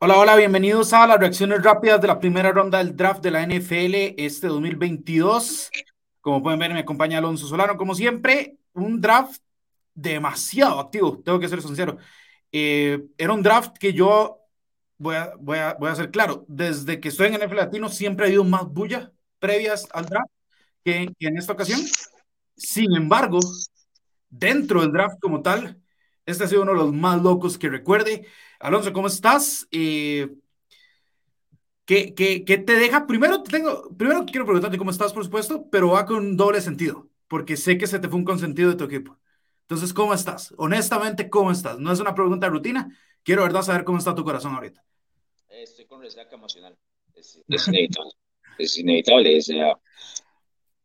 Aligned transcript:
Hola, 0.00 0.16
hola, 0.16 0.36
bienvenidos 0.36 0.92
a 0.92 1.08
las 1.08 1.18
reacciones 1.18 1.60
rápidas 1.60 2.00
de 2.00 2.06
la 2.06 2.20
primera 2.20 2.52
ronda 2.52 2.78
del 2.78 2.96
draft 2.96 3.20
de 3.20 3.32
la 3.32 3.42
NFL 3.42 4.14
este 4.16 4.46
2022. 4.46 5.70
Como 6.20 6.40
pueden 6.40 6.60
ver, 6.60 6.72
me 6.72 6.78
acompaña 6.78 7.18
Alonso 7.18 7.48
Solano, 7.48 7.76
como 7.76 7.96
siempre, 7.96 8.58
un 8.74 9.00
draft 9.00 9.42
demasiado 9.94 10.78
activo, 10.78 11.20
tengo 11.24 11.40
que 11.40 11.48
ser 11.48 11.60
sincero. 11.62 11.96
Eh, 12.52 13.06
era 13.18 13.32
un 13.32 13.42
draft 13.42 13.76
que 13.76 13.92
yo, 13.92 14.38
voy 14.98 15.16
a, 15.16 15.32
voy, 15.40 15.58
a, 15.58 15.74
voy 15.74 15.90
a 15.90 15.96
ser 15.96 16.12
claro, 16.12 16.44
desde 16.46 17.00
que 17.00 17.08
estoy 17.08 17.26
en 17.26 17.34
NFL 17.34 17.56
Latino 17.56 17.88
siempre 17.88 18.26
ha 18.26 18.28
habido 18.28 18.44
más 18.44 18.66
bulla 18.68 19.12
previas 19.40 19.88
al 19.92 20.06
draft 20.06 20.30
que, 20.84 21.12
que 21.18 21.26
en 21.26 21.38
esta 21.38 21.54
ocasión. 21.54 21.80
Sin 22.56 22.94
embargo, 22.94 23.40
dentro 24.30 24.80
del 24.80 24.92
draft 24.92 25.18
como 25.20 25.42
tal, 25.42 25.82
este 26.24 26.44
ha 26.44 26.46
sido 26.46 26.62
uno 26.62 26.72
de 26.72 26.78
los 26.78 26.92
más 26.92 27.20
locos 27.20 27.58
que 27.58 27.68
recuerde. 27.68 28.28
Alonso, 28.58 28.92
¿cómo 28.92 29.06
estás? 29.06 29.68
Eh, 29.70 30.28
¿qué, 31.84 32.12
te 32.66 32.72
deja? 32.74 33.06
Primero, 33.06 33.42
tengo, 33.42 33.88
primero 33.96 34.26
quiero 34.26 34.44
preguntarte 34.44 34.78
cómo 34.78 34.90
estás, 34.90 35.12
por 35.12 35.24
supuesto, 35.24 35.68
pero 35.70 35.90
va 35.90 36.06
con 36.06 36.36
doble 36.36 36.60
sentido, 36.60 37.08
porque 37.28 37.56
sé 37.56 37.78
que 37.78 37.86
se 37.86 37.98
te 37.98 38.08
fue 38.08 38.18
un 38.18 38.24
consentido 38.24 38.70
de 38.70 38.76
tu 38.76 38.84
equipo. 38.84 39.18
Entonces, 39.62 39.92
¿cómo 39.92 40.14
estás? 40.14 40.52
Honestamente, 40.56 41.28
¿cómo 41.30 41.52
estás? 41.52 41.78
No 41.78 41.92
es 41.92 42.00
una 42.00 42.14
pregunta 42.14 42.46
de 42.46 42.50
rutina. 42.50 42.98
Quiero, 43.22 43.42
¿verdad?, 43.42 43.62
saber 43.62 43.84
cómo 43.84 43.98
está 43.98 44.14
tu 44.14 44.24
corazón 44.24 44.54
ahorita. 44.54 44.82
Estoy 45.48 45.84
con 45.86 46.00
resaca 46.00 46.34
emocional. 46.34 46.76
Es, 47.14 47.42
inevitable. 47.66 48.12
es 48.58 48.78
inevitable. 48.78 49.40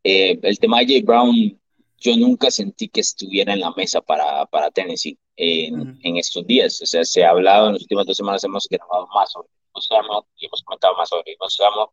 Eh, 0.06 0.38
el 0.42 0.58
tema 0.58 0.80
de 0.80 0.86
Jay 0.86 1.02
Brown, 1.02 1.58
yo 1.98 2.16
nunca 2.16 2.50
sentí 2.50 2.88
que 2.88 3.00
estuviera 3.00 3.52
en 3.52 3.60
la 3.60 3.72
mesa 3.72 4.00
para, 4.00 4.46
para 4.46 4.70
Tennessee 4.70 5.18
en, 5.36 5.80
uh 5.80 5.84
-huh. 5.84 5.98
en, 6.02 6.16
estos 6.16 6.46
días. 6.46 6.80
O 6.82 6.86
sea, 6.86 7.04
se 7.04 7.24
ha 7.24 7.30
hablado 7.30 7.68
en 7.68 7.72
las 7.74 7.82
últimas 7.82 8.06
dos 8.06 8.16
semanas, 8.16 8.44
hemos 8.44 8.66
grabado 8.68 9.06
más 9.14 9.32
sobre 9.32 9.48
Osama 9.72 10.20
y 10.36 10.46
hemos 10.46 10.62
comentado 10.62 10.94
más 10.96 11.08
sobre 11.08 11.36
Osama 11.38 11.86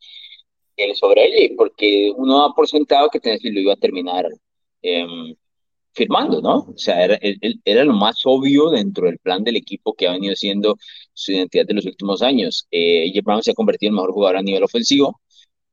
eh, 0.77 0.95
sobre 0.95 1.45
él, 1.45 1.55
porque 1.57 2.11
uno 2.15 2.45
ha 2.45 2.53
por 2.53 2.67
sentado 2.67 3.09
que 3.09 3.19
Tennessee 3.19 3.51
lo 3.51 3.59
iba 3.59 3.73
a 3.73 3.77
terminar 3.77 4.27
eh, 4.81 5.05
firmando, 5.93 6.41
¿no? 6.41 6.67
O 6.73 6.77
sea, 6.77 7.03
era, 7.03 7.19
era, 7.65 7.83
lo 7.85 7.93
más 7.93 8.21
obvio 8.25 8.69
dentro 8.69 9.07
del 9.07 9.19
plan 9.19 9.43
del 9.43 9.57
equipo 9.57 9.93
que 9.93 10.07
ha 10.07 10.13
venido 10.13 10.35
siendo 10.35 10.77
su 11.13 11.33
identidad 11.33 11.65
de 11.65 11.73
los 11.73 11.85
últimos 11.85 12.21
años. 12.21 12.67
Eh, 12.71 13.11
J. 13.13 13.21
Brown 13.23 13.43
se 13.43 13.51
ha 13.51 13.53
convertido 13.53 13.89
en 13.89 13.93
el 13.93 13.95
mejor 13.97 14.13
jugador 14.13 14.37
a 14.37 14.41
nivel 14.41 14.63
ofensivo, 14.63 15.21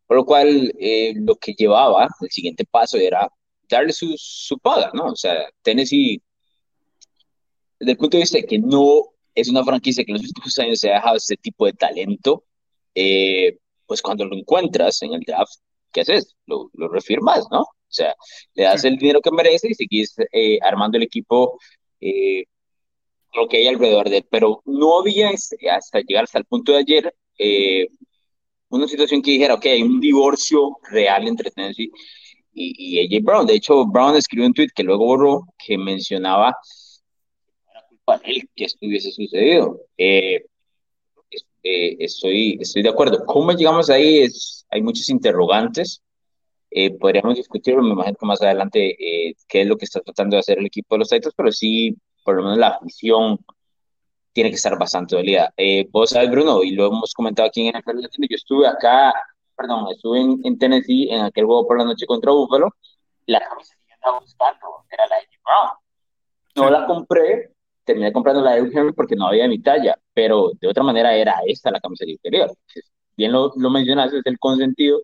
por 0.06 0.16
lo 0.18 0.24
cual 0.26 0.72
eh, 0.80 1.14
lo 1.16 1.36
que 1.36 1.54
llevaba, 1.54 2.08
el 2.20 2.30
siguiente 2.30 2.64
paso 2.64 2.96
era 2.98 3.28
darle 3.68 3.92
su, 3.92 4.14
su 4.16 4.58
paga, 4.58 4.90
¿no? 4.94 5.06
O 5.06 5.16
sea, 5.16 5.48
Tennessee 5.62 6.22
desde 7.78 7.92
el 7.92 7.98
punto 7.98 8.16
de 8.16 8.22
vista 8.22 8.38
de 8.38 8.44
que 8.44 8.58
no 8.58 9.04
es 9.34 9.48
una 9.48 9.64
franquicia 9.64 10.04
que 10.04 10.12
en 10.12 10.18
los 10.18 10.26
últimos 10.26 10.58
años 10.58 10.80
se 10.80 10.90
ha 10.90 10.94
dejado 10.94 11.16
este 11.16 11.36
tipo 11.36 11.66
de 11.66 11.72
talento, 11.72 12.44
eh, 12.94 13.58
pues 13.86 14.02
cuando 14.02 14.24
lo 14.24 14.36
encuentras 14.36 15.00
en 15.02 15.14
el 15.14 15.20
draft, 15.20 15.54
¿qué 15.92 16.00
haces? 16.00 16.34
Lo, 16.46 16.70
lo 16.74 16.88
refirmas, 16.88 17.46
¿no? 17.50 17.60
O 17.60 17.90
sea, 17.90 18.14
le 18.54 18.64
das 18.64 18.82
sí. 18.82 18.88
el 18.88 18.96
dinero 18.96 19.20
que 19.20 19.30
merece 19.30 19.68
y 19.70 19.74
seguís 19.74 20.14
eh, 20.32 20.58
armando 20.62 20.98
el 20.98 21.04
equipo 21.04 21.58
eh, 22.00 22.44
lo 23.34 23.48
que 23.48 23.58
hay 23.58 23.68
alrededor 23.68 24.08
de 24.10 24.18
él. 24.18 24.26
Pero 24.30 24.62
no 24.66 25.00
había, 25.00 25.30
este, 25.30 25.70
hasta 25.70 26.00
llegar 26.00 26.24
hasta 26.24 26.38
el 26.38 26.44
punto 26.44 26.72
de 26.72 26.78
ayer, 26.78 27.14
eh, 27.38 27.88
una 28.68 28.86
situación 28.86 29.22
que 29.22 29.30
dijera, 29.30 29.54
ok, 29.54 29.66
hay 29.66 29.82
un 29.82 30.00
divorcio 30.00 30.76
real 30.90 31.26
entre 31.26 31.50
Tennessee 31.50 31.90
y, 32.58 32.98
y 33.00 33.16
AJ 33.16 33.24
Brown. 33.24 33.46
De 33.46 33.54
hecho, 33.54 33.86
Brown 33.86 34.16
escribió 34.16 34.46
un 34.46 34.54
tweet 34.54 34.68
que 34.74 34.82
luego 34.82 35.04
borró, 35.06 35.44
que 35.64 35.78
mencionaba 35.78 36.56
para 38.04 38.22
él 38.24 38.48
que 38.54 38.64
esto 38.64 38.86
hubiese 38.86 39.12
sucedido. 39.12 39.80
Eh, 39.96 40.44
eh, 41.62 41.96
estoy, 42.00 42.58
estoy 42.60 42.82
de 42.82 42.88
acuerdo. 42.88 43.24
¿Cómo 43.26 43.52
llegamos 43.52 43.90
ahí? 43.90 44.20
Es, 44.20 44.66
hay 44.70 44.82
muchos 44.82 45.08
interrogantes. 45.08 46.02
Eh, 46.70 46.90
podríamos 46.98 47.36
discutirlo, 47.36 47.82
me 47.82 47.92
imagino 47.92 48.16
que 48.18 48.26
más 48.26 48.42
adelante, 48.42 48.96
eh, 48.98 49.34
qué 49.48 49.62
es 49.62 49.66
lo 49.66 49.76
que 49.76 49.86
está 49.86 50.00
tratando 50.00 50.36
de 50.36 50.40
hacer 50.40 50.58
el 50.58 50.66
equipo 50.66 50.94
de 50.94 50.98
los 51.00 51.08
Titans, 51.08 51.34
pero 51.36 51.50
sí, 51.50 51.96
por 52.22 52.36
lo 52.36 52.42
menos 52.42 52.58
la 52.58 52.68
afición 52.68 53.38
tiene 54.32 54.50
que 54.50 54.56
estar 54.56 54.78
bastante 54.78 55.16
dolida. 55.16 55.52
Eh, 55.56 55.86
vos 55.90 56.10
sabes, 56.10 56.30
Bruno, 56.30 56.62
y 56.62 56.72
lo 56.72 56.86
hemos 56.88 57.14
comentado 57.14 57.48
aquí 57.48 57.66
en 57.66 57.74
el 57.74 57.82
yo 57.84 58.36
estuve 58.36 58.66
acá, 58.66 59.12
perdón, 59.58 59.88
estuve 59.90 60.20
en, 60.20 60.40
en, 60.44 60.58
Tennessee 60.58 61.10
en 61.10 61.22
aquel 61.22 61.44
juego 61.44 61.66
por 61.66 61.78
la 61.78 61.84
noche 61.84 62.06
contra 62.06 62.32
Buffalo, 62.32 62.74
la 63.26 63.40
camisa 63.40 63.74
que 63.74 63.90
yo 63.90 63.94
estaba 63.94 64.20
buscando 64.20 64.66
era 64.90 65.06
la 65.08 65.16
de 65.16 65.26
Brown. 65.44 65.70
No 66.56 66.64
sí. 66.64 66.70
la 66.70 66.86
compré 66.86 67.52
terminé 67.88 68.12
comprando 68.12 68.42
la 68.42 68.52
de 68.52 68.60
Henry 68.60 68.92
porque 68.92 69.16
no 69.16 69.28
había 69.28 69.48
mi 69.48 69.60
talla, 69.62 69.98
pero 70.12 70.52
de 70.60 70.68
otra 70.68 70.82
manera 70.84 71.14
era 71.14 71.40
esta 71.46 71.70
la 71.70 71.80
camiseta 71.80 72.10
interior. 72.10 72.52
Bien 73.16 73.32
lo, 73.32 73.50
lo 73.56 73.70
mencionaste, 73.70 74.18
es 74.18 74.26
el 74.26 74.38
consentido 74.38 75.00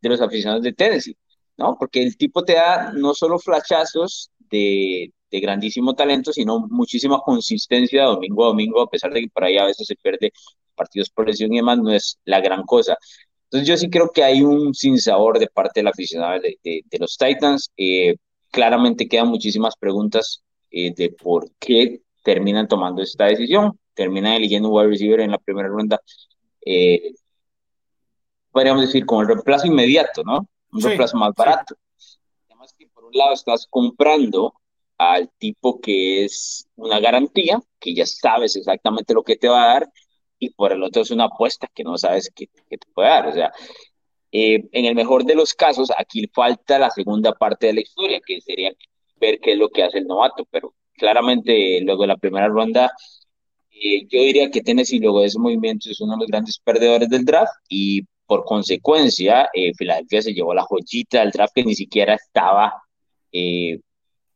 de 0.00 0.08
los 0.08 0.20
aficionados 0.20 0.62
de 0.62 0.72
Tennessee, 0.72 1.16
¿no? 1.56 1.76
Porque 1.76 2.00
el 2.00 2.16
tipo 2.16 2.44
te 2.44 2.54
da 2.54 2.92
no 2.92 3.12
solo 3.12 3.40
flashazos 3.40 4.30
de, 4.50 5.12
de 5.32 5.40
grandísimo 5.40 5.94
talento, 5.94 6.32
sino 6.32 6.60
muchísima 6.70 7.18
consistencia 7.18 8.04
domingo 8.04 8.44
a 8.44 8.48
domingo, 8.48 8.82
a 8.82 8.88
pesar 8.88 9.12
de 9.12 9.22
que 9.22 9.28
por 9.28 9.42
ahí 9.42 9.58
a 9.58 9.64
veces 9.64 9.88
se 9.88 9.96
pierde 9.96 10.32
partidos 10.76 11.10
por 11.10 11.26
lesión 11.26 11.52
y 11.52 11.56
demás, 11.56 11.78
no 11.78 11.90
es 11.90 12.18
la 12.24 12.40
gran 12.40 12.62
cosa. 12.62 12.96
Entonces 13.50 13.68
yo 13.68 13.76
sí 13.76 13.88
creo 13.88 14.10
que 14.10 14.22
hay 14.22 14.42
un 14.42 14.74
sinsabor 14.74 15.38
de 15.38 15.46
parte 15.48 15.80
del 15.80 15.88
aficionado 15.88 16.40
de, 16.40 16.58
de, 16.62 16.82
de 16.84 16.98
los 16.98 17.16
Titans. 17.16 17.70
Eh, 17.76 18.16
claramente 18.50 19.08
quedan 19.08 19.28
muchísimas 19.28 19.74
preguntas 19.76 20.42
eh, 20.70 20.92
de 20.94 21.10
por 21.10 21.50
qué 21.58 22.02
terminan 22.22 22.68
tomando 22.68 23.02
esta 23.02 23.24
decisión, 23.24 23.78
terminan 23.94 24.34
eligiendo 24.34 24.68
un 24.68 24.76
wide 24.76 24.88
receiver 24.88 25.20
en 25.20 25.30
la 25.30 25.38
primera 25.38 25.68
ronda, 25.68 26.00
eh, 26.64 27.14
podríamos 28.50 28.82
decir, 28.82 29.06
como 29.06 29.22
el 29.22 29.28
reemplazo 29.28 29.66
inmediato, 29.66 30.22
¿no? 30.24 30.46
Un 30.72 30.80
sí, 30.80 30.88
reemplazo 30.88 31.16
más 31.16 31.32
barato. 31.34 31.74
Sí. 31.96 32.18
Además 32.48 32.74
que 32.78 32.86
por 32.88 33.06
un 33.06 33.12
lado 33.14 33.32
estás 33.32 33.66
comprando 33.70 34.52
al 34.98 35.30
tipo 35.38 35.80
que 35.80 36.24
es 36.24 36.66
una 36.76 37.00
garantía, 37.00 37.60
que 37.78 37.94
ya 37.94 38.04
sabes 38.04 38.56
exactamente 38.56 39.14
lo 39.14 39.22
que 39.22 39.36
te 39.36 39.48
va 39.48 39.62
a 39.62 39.74
dar, 39.74 39.92
y 40.38 40.50
por 40.50 40.72
el 40.72 40.82
otro 40.82 41.02
es 41.02 41.10
una 41.10 41.24
apuesta 41.24 41.68
que 41.74 41.84
no 41.84 41.98
sabes 41.98 42.30
qué, 42.34 42.46
te 42.68 42.78
puede 42.94 43.08
dar. 43.08 43.26
O 43.28 43.32
sea, 43.32 43.52
eh, 44.32 44.68
en 44.72 44.84
el 44.84 44.94
mejor 44.94 45.24
de 45.24 45.34
los 45.34 45.54
casos, 45.54 45.90
aquí 45.96 46.28
falta 46.32 46.78
la 46.78 46.90
segunda 46.90 47.32
parte 47.32 47.68
de 47.68 47.74
la 47.74 47.80
historia, 47.80 48.20
que 48.24 48.40
sería 48.40 48.72
ver 49.20 49.40
qué 49.40 49.52
es 49.52 49.58
lo 49.58 49.70
que 49.70 49.82
hace 49.82 49.98
el 49.98 50.06
novato, 50.06 50.46
pero 50.50 50.74
claramente 50.94 51.80
luego 51.82 52.02
de 52.02 52.08
la 52.08 52.16
primera 52.16 52.48
ronda, 52.48 52.92
eh, 53.70 54.06
yo 54.08 54.20
diría 54.20 54.50
que 54.50 54.60
Tennessee 54.62 54.98
luego 54.98 55.20
de 55.20 55.26
ese 55.28 55.38
movimiento 55.38 55.90
es 55.90 56.00
uno 56.00 56.14
de 56.14 56.20
los 56.20 56.28
grandes 56.28 56.58
perdedores 56.58 57.08
del 57.08 57.24
draft 57.24 57.52
y 57.68 58.02
por 58.26 58.44
consecuencia 58.44 59.48
eh, 59.54 59.72
Filadelfia 59.74 60.22
se 60.22 60.34
llevó 60.34 60.52
la 60.54 60.62
joyita 60.62 61.20
del 61.20 61.30
draft 61.30 61.54
que 61.54 61.64
ni 61.64 61.74
siquiera 61.74 62.14
estaba, 62.14 62.74
eh, 63.32 63.80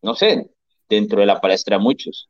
no 0.02 0.14
sé, 0.14 0.50
dentro 0.88 1.20
de 1.20 1.26
la 1.26 1.40
palestra 1.40 1.76
de 1.76 1.82
muchos. 1.82 2.28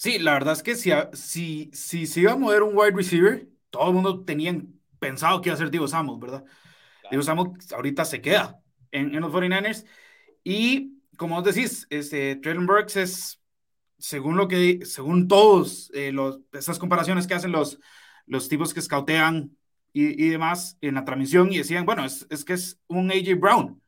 Sí, 0.00 0.18
la 0.18 0.32
verdad 0.32 0.54
es 0.54 0.62
que 0.62 0.76
si, 0.76 0.90
si, 1.12 1.68
si 1.74 2.06
se 2.06 2.20
iba 2.20 2.32
a 2.32 2.36
mover 2.36 2.62
un 2.62 2.74
wide 2.74 2.92
receiver, 2.92 3.46
todo 3.68 3.88
el 3.88 3.92
mundo 3.92 4.24
tenía 4.24 4.58
pensado 4.98 5.42
que 5.42 5.50
iba 5.50 5.54
a 5.54 5.58
ser 5.58 5.70
Diego 5.70 5.86
Samos, 5.86 6.18
¿verdad? 6.18 6.42
Claro. 6.42 7.08
Diego 7.10 7.22
Samos 7.22 7.70
ahorita 7.70 8.06
se 8.06 8.22
queda 8.22 8.62
en, 8.92 9.14
en 9.14 9.20
los 9.20 9.30
49ers 9.30 9.84
y 10.42 11.02
como 11.18 11.34
vos 11.34 11.44
decís, 11.44 11.86
este, 11.90 12.36
Traylon 12.36 12.66
Burks 12.66 12.96
es, 12.96 13.42
según 13.98 14.38
lo 14.38 14.48
que, 14.48 14.86
según 14.86 15.28
todos, 15.28 15.90
eh, 15.92 16.12
los, 16.12 16.40
esas 16.54 16.78
comparaciones 16.78 17.26
que 17.26 17.34
hacen 17.34 17.52
los, 17.52 17.78
los 18.24 18.48
tipos 18.48 18.72
que 18.72 18.80
scoutean 18.80 19.54
y, 19.92 20.24
y 20.24 20.30
demás 20.30 20.78
en 20.80 20.94
la 20.94 21.04
transmisión 21.04 21.52
y 21.52 21.58
decían, 21.58 21.84
bueno, 21.84 22.06
es, 22.06 22.26
es, 22.30 22.42
que 22.46 22.54
es 22.54 22.80
un 22.86 23.10
AJ 23.10 23.38
Brown. 23.38 23.82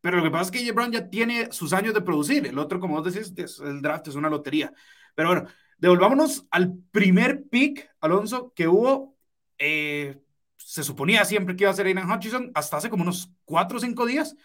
Pero 0.00 0.18
lo 0.18 0.22
que 0.22 0.30
pasa 0.30 0.44
es 0.44 0.50
que 0.52 0.58
AJ 0.60 0.74
Brown 0.76 0.92
ya 0.92 1.10
tiene 1.10 1.50
sus 1.50 1.72
años 1.72 1.92
de 1.92 2.02
producir. 2.02 2.46
El 2.46 2.56
otro, 2.56 2.78
como 2.78 3.02
vos 3.02 3.12
decís, 3.12 3.32
es, 3.36 3.58
el 3.58 3.82
draft 3.82 4.06
es 4.06 4.14
una 4.14 4.30
lotería. 4.30 4.72
Pero 5.14 5.28
bueno, 5.28 5.48
devolvámonos 5.78 6.46
al 6.50 6.74
primer 6.90 7.44
pick, 7.48 7.90
Alonso, 8.00 8.52
que 8.54 8.68
hubo. 8.68 9.16
Eh, 9.58 10.18
se 10.56 10.84
suponía 10.84 11.24
siempre 11.24 11.56
que 11.56 11.64
iba 11.64 11.70
a 11.70 11.74
ser 11.74 11.86
Aidan 11.86 12.10
Hutchinson 12.10 12.50
hasta 12.54 12.76
hace 12.76 12.90
como 12.90 13.02
unos 13.02 13.30
cuatro 13.44 13.78
o 13.78 13.80
cinco 13.80 14.06
días 14.06 14.36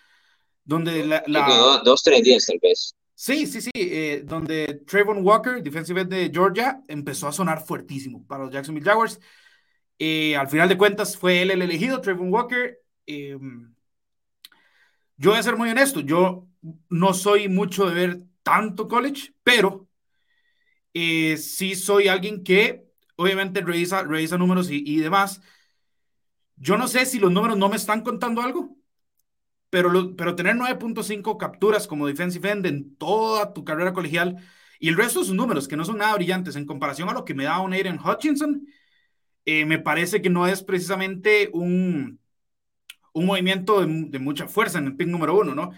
donde 0.64 1.06
la... 1.06 1.24
la... 1.28 1.48
Dos, 1.48 1.84
dos, 1.84 2.04
tres 2.04 2.24
días 2.24 2.46
tal 2.46 2.60
vez. 2.62 2.96
Sí, 3.14 3.46
sí, 3.46 3.62
sí, 3.62 3.72
eh, 3.76 4.24
donde 4.26 4.82
Trayvon 4.86 5.26
Walker, 5.26 5.64
defensive 5.64 6.02
end 6.02 6.12
de 6.12 6.30
Georgia, 6.34 6.82
empezó 6.88 7.28
a 7.28 7.32
sonar 7.32 7.66
fuertísimo 7.66 8.26
para 8.28 8.44
los 8.44 8.54
Jacksonville 8.54 8.86
Jaguars. 8.86 9.20
Eh, 9.98 10.36
al 10.36 10.50
final 10.50 10.68
de 10.68 10.78
cuentas 10.78 11.16
fue 11.16 11.42
él 11.42 11.52
el 11.52 11.62
elegido, 11.62 12.02
Trayvon 12.02 12.34
Walker. 12.34 12.78
Eh, 13.08 13.38
yo 15.16 15.30
voy 15.30 15.40
a 15.40 15.44
ser 15.44 15.56
muy 15.56 15.70
honesto, 15.70 16.02
yo 16.02 16.48
no 16.90 17.14
soy 17.14 17.48
mucho 17.48 17.88
de 17.88 17.94
ver 17.94 18.20
tanto 18.44 18.90
college, 18.90 19.34
pero 19.44 19.85
eh, 20.96 21.38
sí 21.38 21.76
soy 21.76 22.08
alguien 22.08 22.44
que 22.44 22.88
obviamente 23.16 23.62
revisa, 23.62 24.04
revisa 24.04 24.38
números 24.38 24.72
y, 24.72 24.84
y 24.84 24.98
demás. 24.98 25.42
Yo 26.56 26.78
no 26.78 26.88
sé 26.88 27.06
si 27.06 27.20
los 27.20 27.32
números 27.32 27.58
no 27.58 27.70
me 27.70 27.76
están 27.76 28.02
contando 28.02 28.42
algo, 28.42 28.78
pero, 29.70 29.90
lo, 29.90 30.16
pero 30.16 30.36
tener 30.36 30.56
9.5 30.56 31.38
capturas 31.38 31.86
como 31.88 32.08
defensive 32.08 32.50
end 32.50 32.66
en 32.66 32.96
toda 32.96 33.54
tu 33.54 33.64
carrera 33.64 33.94
colegial 33.94 34.38
y 34.80 34.90
el 34.90 34.98
resto 34.98 35.20
de 35.20 35.26
sus 35.26 35.36
números, 35.36 35.68
que 35.68 35.78
no 35.78 35.86
son 35.86 35.98
nada 35.98 36.16
brillantes 36.16 36.56
en 36.56 36.66
comparación 36.66 37.10
a 37.10 37.14
lo 37.14 37.26
que 37.26 37.34
me 37.34 37.46
da 37.46 37.60
un 37.60 37.74
Aiden 37.74 38.00
Hutchinson, 38.00 38.68
eh, 39.46 39.66
me 39.66 39.80
parece 39.80 40.22
que 40.22 40.30
no 40.30 40.48
es 40.48 40.64
precisamente 40.64 41.50
un, 41.54 42.20
un 43.14 43.26
movimiento 43.26 43.82
de, 43.86 44.20
mucha 44.20 44.48
fuerza 44.48 44.80
en 44.80 44.88
el 44.88 44.96
pick 44.96 45.08
número 45.08 45.40
uno, 45.40 45.56
¿no? 45.56 45.72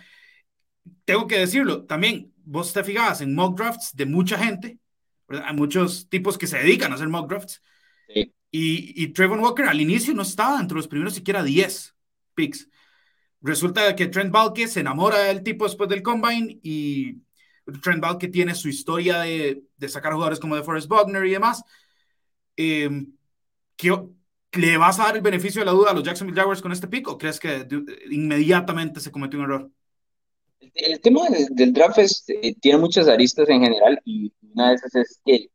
Tengo 1.05 1.27
que 1.27 1.39
decirlo, 1.39 1.85
también 1.85 2.33
vos 2.43 2.73
te 2.73 2.83
fijabas 2.83 3.21
en 3.21 3.35
mock 3.35 3.57
drafts 3.57 3.95
de 3.95 4.05
mucha 4.05 4.37
gente, 4.37 4.79
hay 5.29 5.55
muchos 5.55 6.09
tipos 6.09 6.37
que 6.37 6.47
se 6.47 6.57
dedican 6.57 6.91
a 6.91 6.95
hacer 6.95 7.07
mock 7.07 7.29
drafts, 7.29 7.61
y, 8.51 9.03
y 9.03 9.07
Trevor 9.09 9.39
Walker 9.39 9.65
al 9.65 9.81
inicio 9.81 10.13
no 10.13 10.21
estaba 10.21 10.59
entre 10.59 10.77
los 10.77 10.87
primeros 10.87 11.13
siquiera 11.13 11.43
10 11.43 11.95
picks. 12.33 12.69
Resulta 13.41 13.95
que 13.95 14.07
Trent 14.07 14.31
Balke 14.31 14.67
se 14.67 14.79
enamora 14.79 15.19
del 15.19 15.43
tipo 15.43 15.65
después 15.65 15.89
del 15.89 16.01
combine 16.01 16.59
y 16.63 17.21
Trent 17.81 18.01
Balke 18.01 18.29
tiene 18.29 18.55
su 18.55 18.69
historia 18.69 19.19
de, 19.19 19.63
de 19.77 19.89
sacar 19.89 20.13
jugadores 20.13 20.39
como 20.39 20.55
de 20.55 20.63
Forrest 20.63 20.87
Buckner 20.87 21.25
y 21.25 21.31
demás. 21.31 21.63
Eh, 22.55 22.89
¿Le 24.53 24.77
vas 24.77 24.99
a 24.99 25.03
dar 25.03 25.15
el 25.15 25.21
beneficio 25.21 25.61
de 25.61 25.65
la 25.65 25.71
duda 25.71 25.91
a 25.91 25.93
los 25.93 26.03
Jacksonville 26.03 26.39
Jaguars 26.39 26.61
con 26.61 26.71
este 26.71 26.87
pick 26.87 27.07
o 27.07 27.17
crees 27.17 27.39
que 27.39 27.67
inmediatamente 28.09 28.99
se 28.99 29.11
cometió 29.11 29.37
un 29.39 29.45
error? 29.45 29.71
El, 30.73 30.99
tema 31.01 31.21
del, 31.49 31.71
draft 31.71 31.99
eh, 31.99 32.55
tiene 32.59 32.79
muchas 32.79 33.07
aristas 33.07 33.47
en 33.49 33.61
general 33.61 33.99
y 34.05 34.31
una 34.53 34.69
de 34.69 34.75
esas 34.75 34.95
es 34.95 35.21
que 35.23 35.49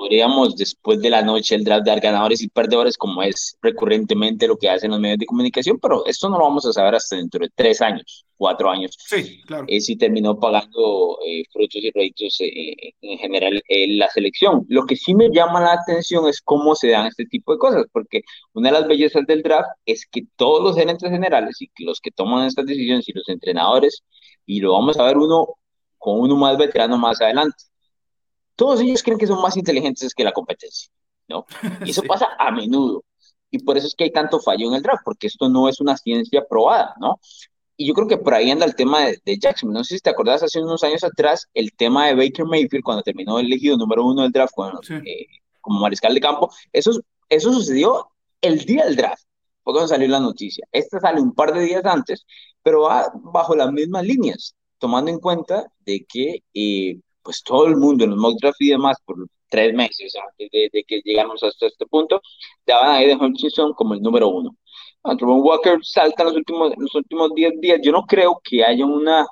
podríamos 0.00 0.56
después 0.56 0.98
de 1.02 1.10
la 1.10 1.20
noche 1.20 1.54
el 1.54 1.62
draft 1.62 1.84
dar 1.84 2.00
ganadores 2.00 2.40
y 2.40 2.48
perdedores 2.48 2.96
como 2.96 3.22
es 3.22 3.58
recurrentemente 3.60 4.48
lo 4.48 4.56
que 4.56 4.70
hacen 4.70 4.92
los 4.92 4.98
medios 4.98 5.18
de 5.18 5.26
comunicación, 5.26 5.78
pero 5.78 6.06
esto 6.06 6.30
no 6.30 6.38
lo 6.38 6.44
vamos 6.44 6.64
a 6.64 6.72
saber 6.72 6.94
hasta 6.94 7.16
dentro 7.16 7.40
de 7.40 7.50
tres 7.54 7.82
años, 7.82 8.24
cuatro 8.34 8.70
años. 8.70 8.96
Sí, 8.98 9.42
claro. 9.42 9.66
Eh, 9.68 9.78
si 9.78 9.96
terminó 9.96 10.40
pagando 10.40 11.18
eh, 11.26 11.42
frutos 11.52 11.82
y 11.82 11.90
réditos 11.90 12.34
eh, 12.40 12.94
en 13.02 13.18
general 13.18 13.62
la 13.68 14.08
selección. 14.08 14.64
Lo 14.70 14.86
que 14.86 14.96
sí 14.96 15.14
me 15.14 15.28
llama 15.28 15.60
la 15.60 15.74
atención 15.74 16.26
es 16.28 16.40
cómo 16.40 16.74
se 16.74 16.88
dan 16.88 17.04
este 17.04 17.26
tipo 17.26 17.52
de 17.52 17.58
cosas, 17.58 17.84
porque 17.92 18.22
una 18.54 18.70
de 18.70 18.78
las 18.80 18.88
bellezas 18.88 19.26
del 19.26 19.42
draft 19.42 19.68
es 19.84 20.06
que 20.10 20.22
todos 20.36 20.62
los 20.62 20.76
gerentes 20.76 21.10
generales 21.10 21.60
y 21.60 21.68
los 21.84 22.00
que 22.00 22.10
toman 22.10 22.46
estas 22.46 22.64
decisiones 22.64 23.06
y 23.06 23.12
los 23.12 23.28
entrenadores, 23.28 24.02
y 24.46 24.60
lo 24.60 24.72
vamos 24.72 24.98
a 24.98 25.04
ver 25.04 25.18
uno 25.18 25.56
con 25.98 26.20
uno 26.20 26.36
más 26.36 26.56
veterano 26.56 26.96
más 26.96 27.20
adelante 27.20 27.69
todos 28.60 28.82
ellos 28.82 29.02
creen 29.02 29.18
que 29.18 29.26
son 29.26 29.40
más 29.40 29.56
inteligentes 29.56 30.12
que 30.12 30.22
la 30.22 30.32
competencia, 30.32 30.90
¿no? 31.28 31.46
Y 31.86 31.92
eso 31.92 32.02
pasa 32.02 32.28
a 32.38 32.50
menudo. 32.50 33.04
Y 33.50 33.60
por 33.60 33.78
eso 33.78 33.86
es 33.86 33.94
que 33.94 34.04
hay 34.04 34.12
tanto 34.12 34.38
fallo 34.38 34.68
en 34.68 34.74
el 34.74 34.82
draft, 34.82 35.00
porque 35.02 35.28
esto 35.28 35.48
no 35.48 35.66
es 35.66 35.80
una 35.80 35.96
ciencia 35.96 36.44
probada, 36.46 36.94
¿no? 37.00 37.18
Y 37.78 37.86
yo 37.88 37.94
creo 37.94 38.06
que 38.06 38.18
por 38.18 38.34
ahí 38.34 38.50
anda 38.50 38.66
el 38.66 38.74
tema 38.74 39.06
de, 39.06 39.38
Jackson. 39.38 39.72
No 39.72 39.82
sé 39.82 39.94
si 39.94 40.00
te 40.02 40.10
acordás 40.10 40.42
hace 40.42 40.60
unos 40.60 40.84
años 40.84 41.02
atrás, 41.04 41.48
el 41.54 41.72
tema 41.72 42.08
de 42.08 42.14
Baker 42.16 42.44
Mayfield 42.44 42.84
cuando 42.84 43.02
terminó 43.02 43.38
elegido 43.38 43.78
número 43.78 44.04
uno 44.04 44.24
del 44.24 44.30
draft 44.30 44.52
eh, 45.06 45.26
como 45.62 45.80
mariscal 45.80 46.12
de 46.12 46.20
campo. 46.20 46.52
Eso, 46.70 47.00
eso 47.30 47.54
sucedió 47.54 48.10
el 48.42 48.58
día 48.66 48.84
del 48.84 48.96
draft, 48.96 49.24
fue 49.64 49.72
cuando 49.72 49.88
salió 49.88 50.06
la 50.06 50.20
noticia. 50.20 50.66
Esta 50.70 51.00
sale 51.00 51.22
un 51.22 51.32
par 51.34 51.54
de 51.54 51.62
días 51.62 51.86
antes, 51.86 52.26
pero 52.62 52.82
va 52.82 53.10
bajo 53.14 53.56
las 53.56 53.72
mismas 53.72 54.04
líneas, 54.04 54.54
tomando 54.76 55.10
en 55.10 55.18
cuenta 55.18 55.72
de 55.78 56.04
que 56.06 56.42
eh, 56.52 57.00
pues 57.30 57.44
todo 57.44 57.68
el 57.68 57.76
mundo 57.76 58.02
en 58.02 58.10
los 58.10 58.18
mock 58.18 58.40
draft 58.40 58.60
y 58.60 58.70
demás, 58.70 58.96
por 59.04 59.24
tres 59.48 59.72
meses 59.72 60.12
antes 60.16 60.50
de, 60.50 60.84
que 60.84 61.00
llegamos 61.04 61.40
hasta 61.44 61.68
este 61.68 61.86
punto, 61.86 62.20
daban 62.66 62.90
a 62.90 62.96
Aiden 62.96 63.20
Hutchinson 63.22 63.72
como 63.74 63.94
el 63.94 64.02
número 64.02 64.28
uno. 64.28 64.56
Antoine 65.04 65.40
Walker 65.40 65.78
salta 65.80 66.24
en 66.24 66.28
los 66.30 66.36
últimos, 66.38 66.72
los 66.76 66.92
últimos 66.92 67.32
10 67.32 67.60
días. 67.60 67.78
Yo 67.84 67.92
no 67.92 68.04
creo 68.04 68.40
que 68.42 68.64
haya 68.64 68.84
una 68.84 69.28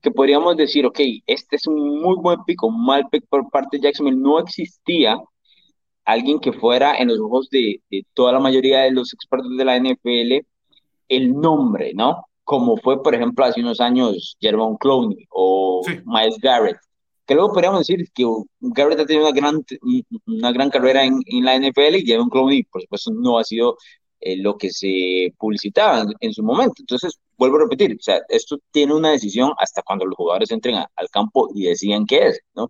que 0.00 0.10
podríamos 0.10 0.56
decir, 0.56 0.86
ok, 0.86 0.98
este 1.26 1.56
es 1.56 1.66
un 1.66 2.00
muy 2.00 2.16
buen 2.16 2.42
pick, 2.44 2.62
un 2.62 2.82
mal 2.86 3.06
pick 3.10 3.26
por 3.28 3.50
parte 3.50 3.76
de 3.76 3.82
Jacksonville. 3.82 4.16
No 4.16 4.38
existía 4.38 5.18
alguien 6.06 6.40
que 6.40 6.54
fuera 6.54 6.96
en 6.96 7.08
los 7.08 7.20
ojos 7.20 7.50
de, 7.50 7.82
de 7.90 8.06
toda 8.14 8.32
la 8.32 8.40
mayoría 8.40 8.80
de 8.80 8.92
los 8.92 9.12
expertos 9.12 9.54
de 9.58 9.64
la 9.66 9.78
NFL 9.78 10.46
el 11.08 11.34
nombre, 11.34 11.92
¿no? 11.92 12.24
Como 12.44 12.78
fue, 12.78 13.02
por 13.02 13.14
ejemplo, 13.14 13.44
hace 13.44 13.60
unos 13.60 13.78
años 13.78 14.38
Jerome 14.40 14.78
Clowney 14.80 15.26
o 15.28 15.82
Miles 16.06 16.38
Garrett 16.38 16.78
que 17.30 17.36
luego 17.36 17.52
podríamos 17.52 17.86
decir 17.86 18.10
que 18.12 18.24
Garrett 18.58 18.98
ha 18.98 19.06
tenido 19.06 19.28
una 19.28 19.40
gran, 19.40 19.64
una 20.26 20.50
gran 20.50 20.68
carrera 20.68 21.04
en, 21.04 21.22
la 21.44 21.54
NFL 21.54 21.94
y 21.94 22.04
Javon 22.04 22.28
Clowney, 22.28 22.64
por 22.64 22.82
supuesto, 22.82 23.12
no 23.12 23.38
ha 23.38 23.44
sido 23.44 23.76
eh, 24.18 24.36
lo 24.36 24.58
que 24.58 24.70
se 24.70 25.32
publicitaba 25.38 26.06
en, 26.18 26.34
su 26.34 26.42
momento. 26.42 26.74
Entonces, 26.80 27.20
vuelvo 27.38 27.58
a 27.58 27.60
repetir, 27.60 27.92
o 27.94 28.02
sea, 28.02 28.20
esto 28.28 28.58
tiene 28.72 28.94
una 28.94 29.12
decisión 29.12 29.52
hasta 29.58 29.80
cuando 29.82 30.06
los 30.06 30.16
jugadores 30.16 30.50
entren 30.50 30.74
al 30.74 31.08
campo 31.12 31.48
y 31.54 31.66
decían 31.66 32.04
qué 32.04 32.30
es, 32.30 32.40
¿no? 32.56 32.68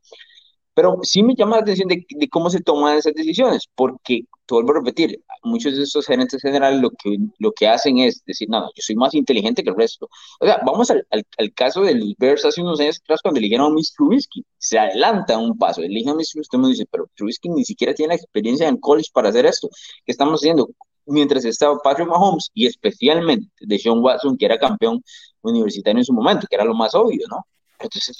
Pero 0.81 0.99
sí 1.03 1.23
me 1.23 1.35
llama 1.35 1.56
la 1.56 1.62
atención 1.62 1.88
de, 1.88 2.06
cómo 2.31 2.49
se 2.49 2.62
toman 2.62 2.97
esas 2.97 3.12
decisiones, 3.12 3.69
porque, 3.75 4.23
te 4.47 4.55
vuelvo 4.55 4.71
a 4.71 4.75
repetir, 4.77 5.23
muchos 5.43 5.77
de 5.77 5.82
estos 5.82 6.06
gerentes 6.06 6.41
generales 6.41 6.81
lo 6.81 6.88
que, 6.88 7.19
lo 7.38 7.53
que 7.53 7.69
hacen 7.69 7.99
es 7.99 8.25
decir, 8.25 8.49
no, 8.49 8.62
yo 8.75 8.81
soy 8.82 8.97
más 8.97 9.12
inteligente 9.12 9.62
que 9.62 9.69
el 9.69 9.77
resto. 9.77 10.09
O 10.41 10.47
sea, 10.47 10.59
vamos 10.65 10.91
al, 10.91 11.06
al, 11.11 11.53
caso 11.53 11.82
del 11.82 12.15
Bears 12.19 12.47
hace 12.47 12.62
unos 12.62 12.81
años 12.81 12.99
atrás 13.05 13.21
cuando 13.23 13.41
eligieron 13.41 13.67
a 13.67 13.75
Mr. 13.75 13.82
Trubisky. 13.94 14.43
Se 14.56 14.79
adelanta 14.79 15.37
un 15.37 15.59
paso, 15.59 15.82
eligen 15.82 16.12
a 16.12 16.15
Mr. 16.15 16.25
Trubisky, 16.32 16.56
me 16.56 16.69
dice, 16.69 16.87
pero 16.91 17.11
Trubisky 17.15 17.50
ni 17.50 17.62
siquiera 17.67 17.93
tiene 17.93 18.15
la 18.15 18.17
experiencia 18.17 18.67
en 18.67 18.79
college 18.79 19.11
para 19.12 19.29
hacer 19.29 19.44
esto. 19.44 19.69
¿Qué 20.06 20.12
estamos 20.12 20.41
haciendo? 20.41 20.71
Mientras 21.05 21.44
estaba 21.44 21.79
Patrick 21.85 22.09
Mahomes 22.09 22.50
y 22.55 22.65
especialmente 22.65 23.50
de 23.61 23.79
Sean 23.79 23.99
Watson, 24.03 24.38
que 24.38 24.47
era 24.47 24.59
campeón 24.59 25.05
universitario 25.43 25.99
en 25.99 26.06
su 26.06 26.15
momento, 26.15 26.47
que 26.49 26.56
era 26.56 26.65
lo 26.65 26.73
más 26.73 26.94
obvio, 26.94 27.27
¿no? 27.29 27.44
Entonces, 27.79 28.17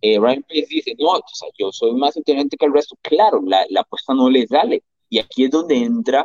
eh, 0.00 0.18
Ryan 0.18 0.42
Pace 0.42 0.66
dice, 0.68 0.94
no, 0.98 1.10
o 1.10 1.22
sea, 1.32 1.48
yo 1.58 1.72
soy 1.72 1.92
más 1.94 2.16
inteligente 2.16 2.56
que 2.56 2.66
el 2.66 2.72
resto. 2.72 2.96
Claro, 3.02 3.40
la, 3.44 3.64
la 3.70 3.80
apuesta 3.80 4.14
no 4.14 4.30
le 4.30 4.46
sale. 4.46 4.82
Y 5.08 5.18
aquí 5.18 5.44
es 5.44 5.50
donde 5.50 5.76
entra, 5.76 6.24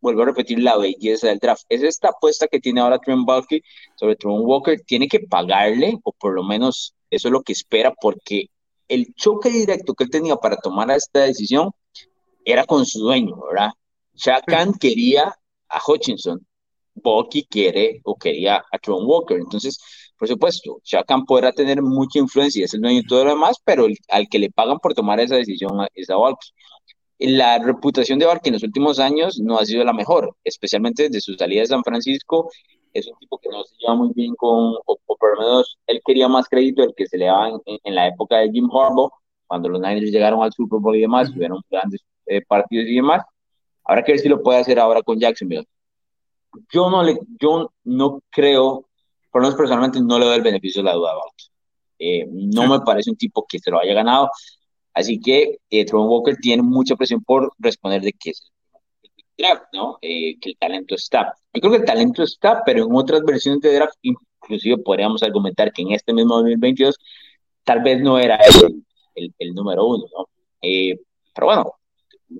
vuelvo 0.00 0.22
a 0.22 0.26
repetir, 0.26 0.60
la 0.60 0.76
belleza 0.76 1.28
del 1.28 1.38
draft. 1.38 1.64
Es 1.68 1.82
esta 1.82 2.10
apuesta 2.10 2.46
que 2.48 2.60
tiene 2.60 2.80
ahora 2.80 2.98
Trent 2.98 3.26
Balky 3.26 3.62
sobre 3.96 4.16
Trent 4.16 4.40
Walker. 4.40 4.80
Tiene 4.86 5.08
que 5.08 5.20
pagarle, 5.20 5.98
o 6.04 6.12
por 6.12 6.34
lo 6.34 6.44
menos 6.44 6.94
eso 7.10 7.28
es 7.28 7.32
lo 7.32 7.42
que 7.42 7.52
espera, 7.52 7.94
porque 8.00 8.50
el 8.88 9.14
choque 9.14 9.50
directo 9.50 9.94
que 9.94 10.04
él 10.04 10.10
tenía 10.10 10.36
para 10.36 10.56
tomar 10.56 10.90
esta 10.90 11.20
decisión 11.20 11.70
era 12.44 12.64
con 12.64 12.86
su 12.86 13.00
dueño, 13.00 13.36
¿verdad? 13.50 13.70
Shakan 14.14 14.74
quería 14.74 15.34
a 15.68 15.80
Hutchinson, 15.84 16.46
Balky 16.94 17.44
quiere 17.44 18.00
o 18.04 18.16
quería 18.16 18.64
a 18.70 18.78
Trent 18.78 19.02
Walker. 19.04 19.38
Entonces, 19.38 19.78
por 20.18 20.28
supuesto, 20.28 20.80
Shakan 20.84 21.26
podrá 21.26 21.52
tener 21.52 21.82
mucha 21.82 22.18
influencia, 22.18 22.64
es 22.64 22.72
el 22.74 22.80
dueño 22.80 23.00
y 23.00 23.06
todo 23.06 23.24
lo 23.24 23.30
demás, 23.30 23.58
pero 23.64 23.86
al 24.08 24.28
que 24.28 24.38
le 24.38 24.50
pagan 24.50 24.78
por 24.78 24.94
tomar 24.94 25.20
esa 25.20 25.36
decisión 25.36 25.72
es 25.94 26.08
a 26.10 26.16
Valky. 26.16 26.48
La 27.18 27.58
reputación 27.58 28.18
de 28.18 28.26
Valky 28.26 28.48
en 28.48 28.54
los 28.54 28.62
últimos 28.62 28.98
años 28.98 29.38
no 29.38 29.58
ha 29.58 29.66
sido 29.66 29.84
la 29.84 29.92
mejor, 29.92 30.34
especialmente 30.44 31.04
desde 31.04 31.20
su 31.20 31.34
salida 31.34 31.62
de 31.62 31.66
San 31.66 31.82
Francisco. 31.84 32.50
Es 32.92 33.06
un 33.06 33.18
tipo 33.18 33.38
que 33.38 33.50
no 33.50 33.62
se 33.64 33.76
lleva 33.78 33.94
muy 33.94 34.10
bien 34.14 34.34
con, 34.36 34.74
o, 34.86 34.98
por 35.06 35.36
lo 35.36 35.42
menos 35.42 35.78
él 35.86 36.00
quería 36.04 36.28
más 36.28 36.48
crédito 36.48 36.82
del 36.82 36.94
que 36.94 37.06
se 37.06 37.18
le 37.18 37.26
daba 37.26 37.50
en, 37.66 37.94
la 37.94 38.08
época 38.08 38.38
de 38.38 38.50
Jim 38.50 38.68
Harbaugh, 38.72 39.10
cuando 39.46 39.68
los 39.68 39.80
Niners 39.80 40.10
llegaron 40.10 40.42
al 40.42 40.52
Super 40.52 40.80
Bowl 40.80 40.96
y 40.96 41.02
demás, 41.02 41.32
tuvieron 41.32 41.60
grandes 41.70 42.00
eh, 42.26 42.40
partidos 42.46 42.86
y 42.86 42.96
demás. 42.96 43.22
Habrá 43.84 44.02
que 44.02 44.12
ver 44.12 44.20
si 44.20 44.28
lo 44.28 44.42
puede 44.42 44.60
hacer 44.60 44.78
ahora 44.78 45.02
con 45.02 45.20
Jacksonville. 45.20 45.66
Yo 46.72 46.90
no, 46.90 47.02
le, 47.02 47.18
yo 47.38 47.70
no 47.84 48.20
creo 48.30 48.85
por 49.36 49.42
lo 49.42 49.48
menos 49.48 49.58
personalmente 49.58 50.00
no 50.00 50.18
le 50.18 50.24
doy 50.24 50.36
el 50.36 50.42
beneficio 50.42 50.80
de 50.80 50.86
la 50.86 50.94
duda 50.94 51.10
a 51.10 51.14
eh, 51.98 52.26
no 52.32 52.66
me 52.66 52.80
parece 52.80 53.10
un 53.10 53.18
tipo 53.18 53.44
que 53.46 53.58
se 53.58 53.70
lo 53.70 53.78
haya 53.78 53.92
ganado. 53.92 54.30
Así 54.94 55.20
que 55.20 55.58
eh, 55.68 55.84
Tron 55.84 56.08
Walker 56.08 56.38
tiene 56.40 56.62
mucha 56.62 56.96
presión 56.96 57.22
por 57.22 57.52
responder 57.58 58.00
de 58.00 58.14
que 58.14 58.30
es 58.30 58.50
el 59.12 59.24
draft, 59.36 59.64
¿no? 59.74 59.98
Eh, 60.00 60.38
que 60.40 60.48
el 60.48 60.56
talento 60.56 60.94
está. 60.94 61.34
Yo 61.52 61.60
creo 61.60 61.72
que 61.72 61.78
el 61.80 61.84
talento 61.84 62.22
está, 62.22 62.62
pero 62.64 62.86
en 62.86 62.96
otras 62.96 63.22
versiones 63.24 63.60
de 63.60 63.74
draft, 63.74 63.98
inclusive 64.00 64.78
podríamos 64.78 65.22
argumentar 65.22 65.70
que 65.70 65.82
en 65.82 65.92
este 65.92 66.14
mismo 66.14 66.36
2022 66.36 66.96
tal 67.62 67.82
vez 67.82 68.00
no 68.00 68.18
era 68.18 68.38
el, 69.16 69.34
el, 69.38 69.54
número 69.54 69.84
uno, 69.84 70.06
¿no? 70.16 70.30
Eh, 70.62 70.98
pero 71.34 71.48
bueno, 71.48 71.74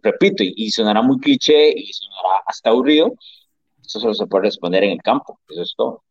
repito, 0.00 0.43
y, 0.43 0.55
y, 0.57 0.71
sonará 0.71 1.03
muy 1.03 1.19
cliché 1.19 1.79
y 1.79 1.93
sonará 1.93 2.41
hasta 2.47 2.71
aburrido, 2.71 3.12
eso 3.85 4.00
solo 4.00 4.15
se 4.15 4.26
puede 4.26 4.45
responder 4.45 4.83
en 4.85 4.93
el 4.93 5.03
campo, 5.03 5.38
eso 5.47 5.61
es 5.61 5.75
todo. 5.76 6.06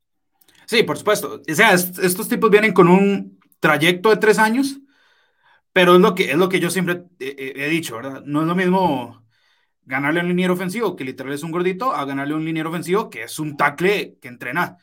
Sí, 0.68 0.84
por 0.84 0.98
supuesto. 0.98 1.42
O 1.50 1.54
sea, 1.54 1.74
estos 1.74 2.28
tipos 2.28 2.50
vienen 2.50 2.74
con 2.74 2.88
un 2.88 3.40
trayecto 3.60 4.10
de 4.10 4.18
tres 4.18 4.40
años, 4.40 4.80
pero 5.74 5.96
es 5.96 6.02
lo 6.02 6.16
que, 6.16 6.32
es 6.32 6.38
lo 6.38 6.50
que 6.50 6.60
yo 6.60 6.70
siempre 6.70 7.04
he, 7.20 7.70
dicho, 7.70 7.98
¿verdad? 7.98 8.24
No 8.26 8.42
es 8.42 8.48
lo 8.48 8.56
mismo 8.56 9.24
ganarle 9.84 10.20
a 10.22 10.24
un 10.24 10.30
liniero 10.30 10.54
ofensivo, 10.54 10.96
que 10.96 11.04
literal 11.04 11.34
es 11.34 11.44
un 11.44 11.52
gordito, 11.52 11.94
a 11.94 12.06
ganarle 12.06 12.34
a 12.34 12.38
un 12.38 12.46
liniero 12.46 12.70
ofensivo, 12.70 13.10
que 13.10 13.24
es 13.24 13.40
un 13.40 13.58
tackle 13.58 14.18
que 14.22 14.28
entrena 14.28 14.78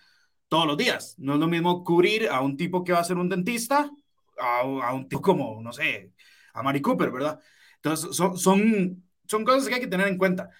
todos 0.48 0.66
los 0.66 0.76
días. 0.76 1.14
No 1.18 1.34
es 1.34 1.40
lo 1.40 1.48
mismo 1.48 1.82
cubrir 1.82 2.28
a 2.28 2.40
un 2.40 2.56
tipo 2.56 2.84
que 2.84 2.92
va 2.92 3.00
a 3.00 3.04
ser 3.04 3.16
un 3.16 3.28
dentista, 3.28 3.90
a, 4.38 4.92
un 4.94 5.08
tipo 5.08 5.22
como, 5.22 5.60
no 5.62 5.72
sé, 5.72 6.12
a 6.54 6.62
Mari 6.62 6.80
Cooper, 6.80 7.10
¿verdad? 7.10 7.40
Entonces, 7.76 8.14
son, 8.14 8.36
son, 8.36 9.04
son 9.26 9.44
cosas 9.44 9.68
que 9.68 9.74
hay 9.74 9.80
que 9.80 9.86
tener 9.86 10.08
en 10.08 10.18
cuenta. 10.18 10.50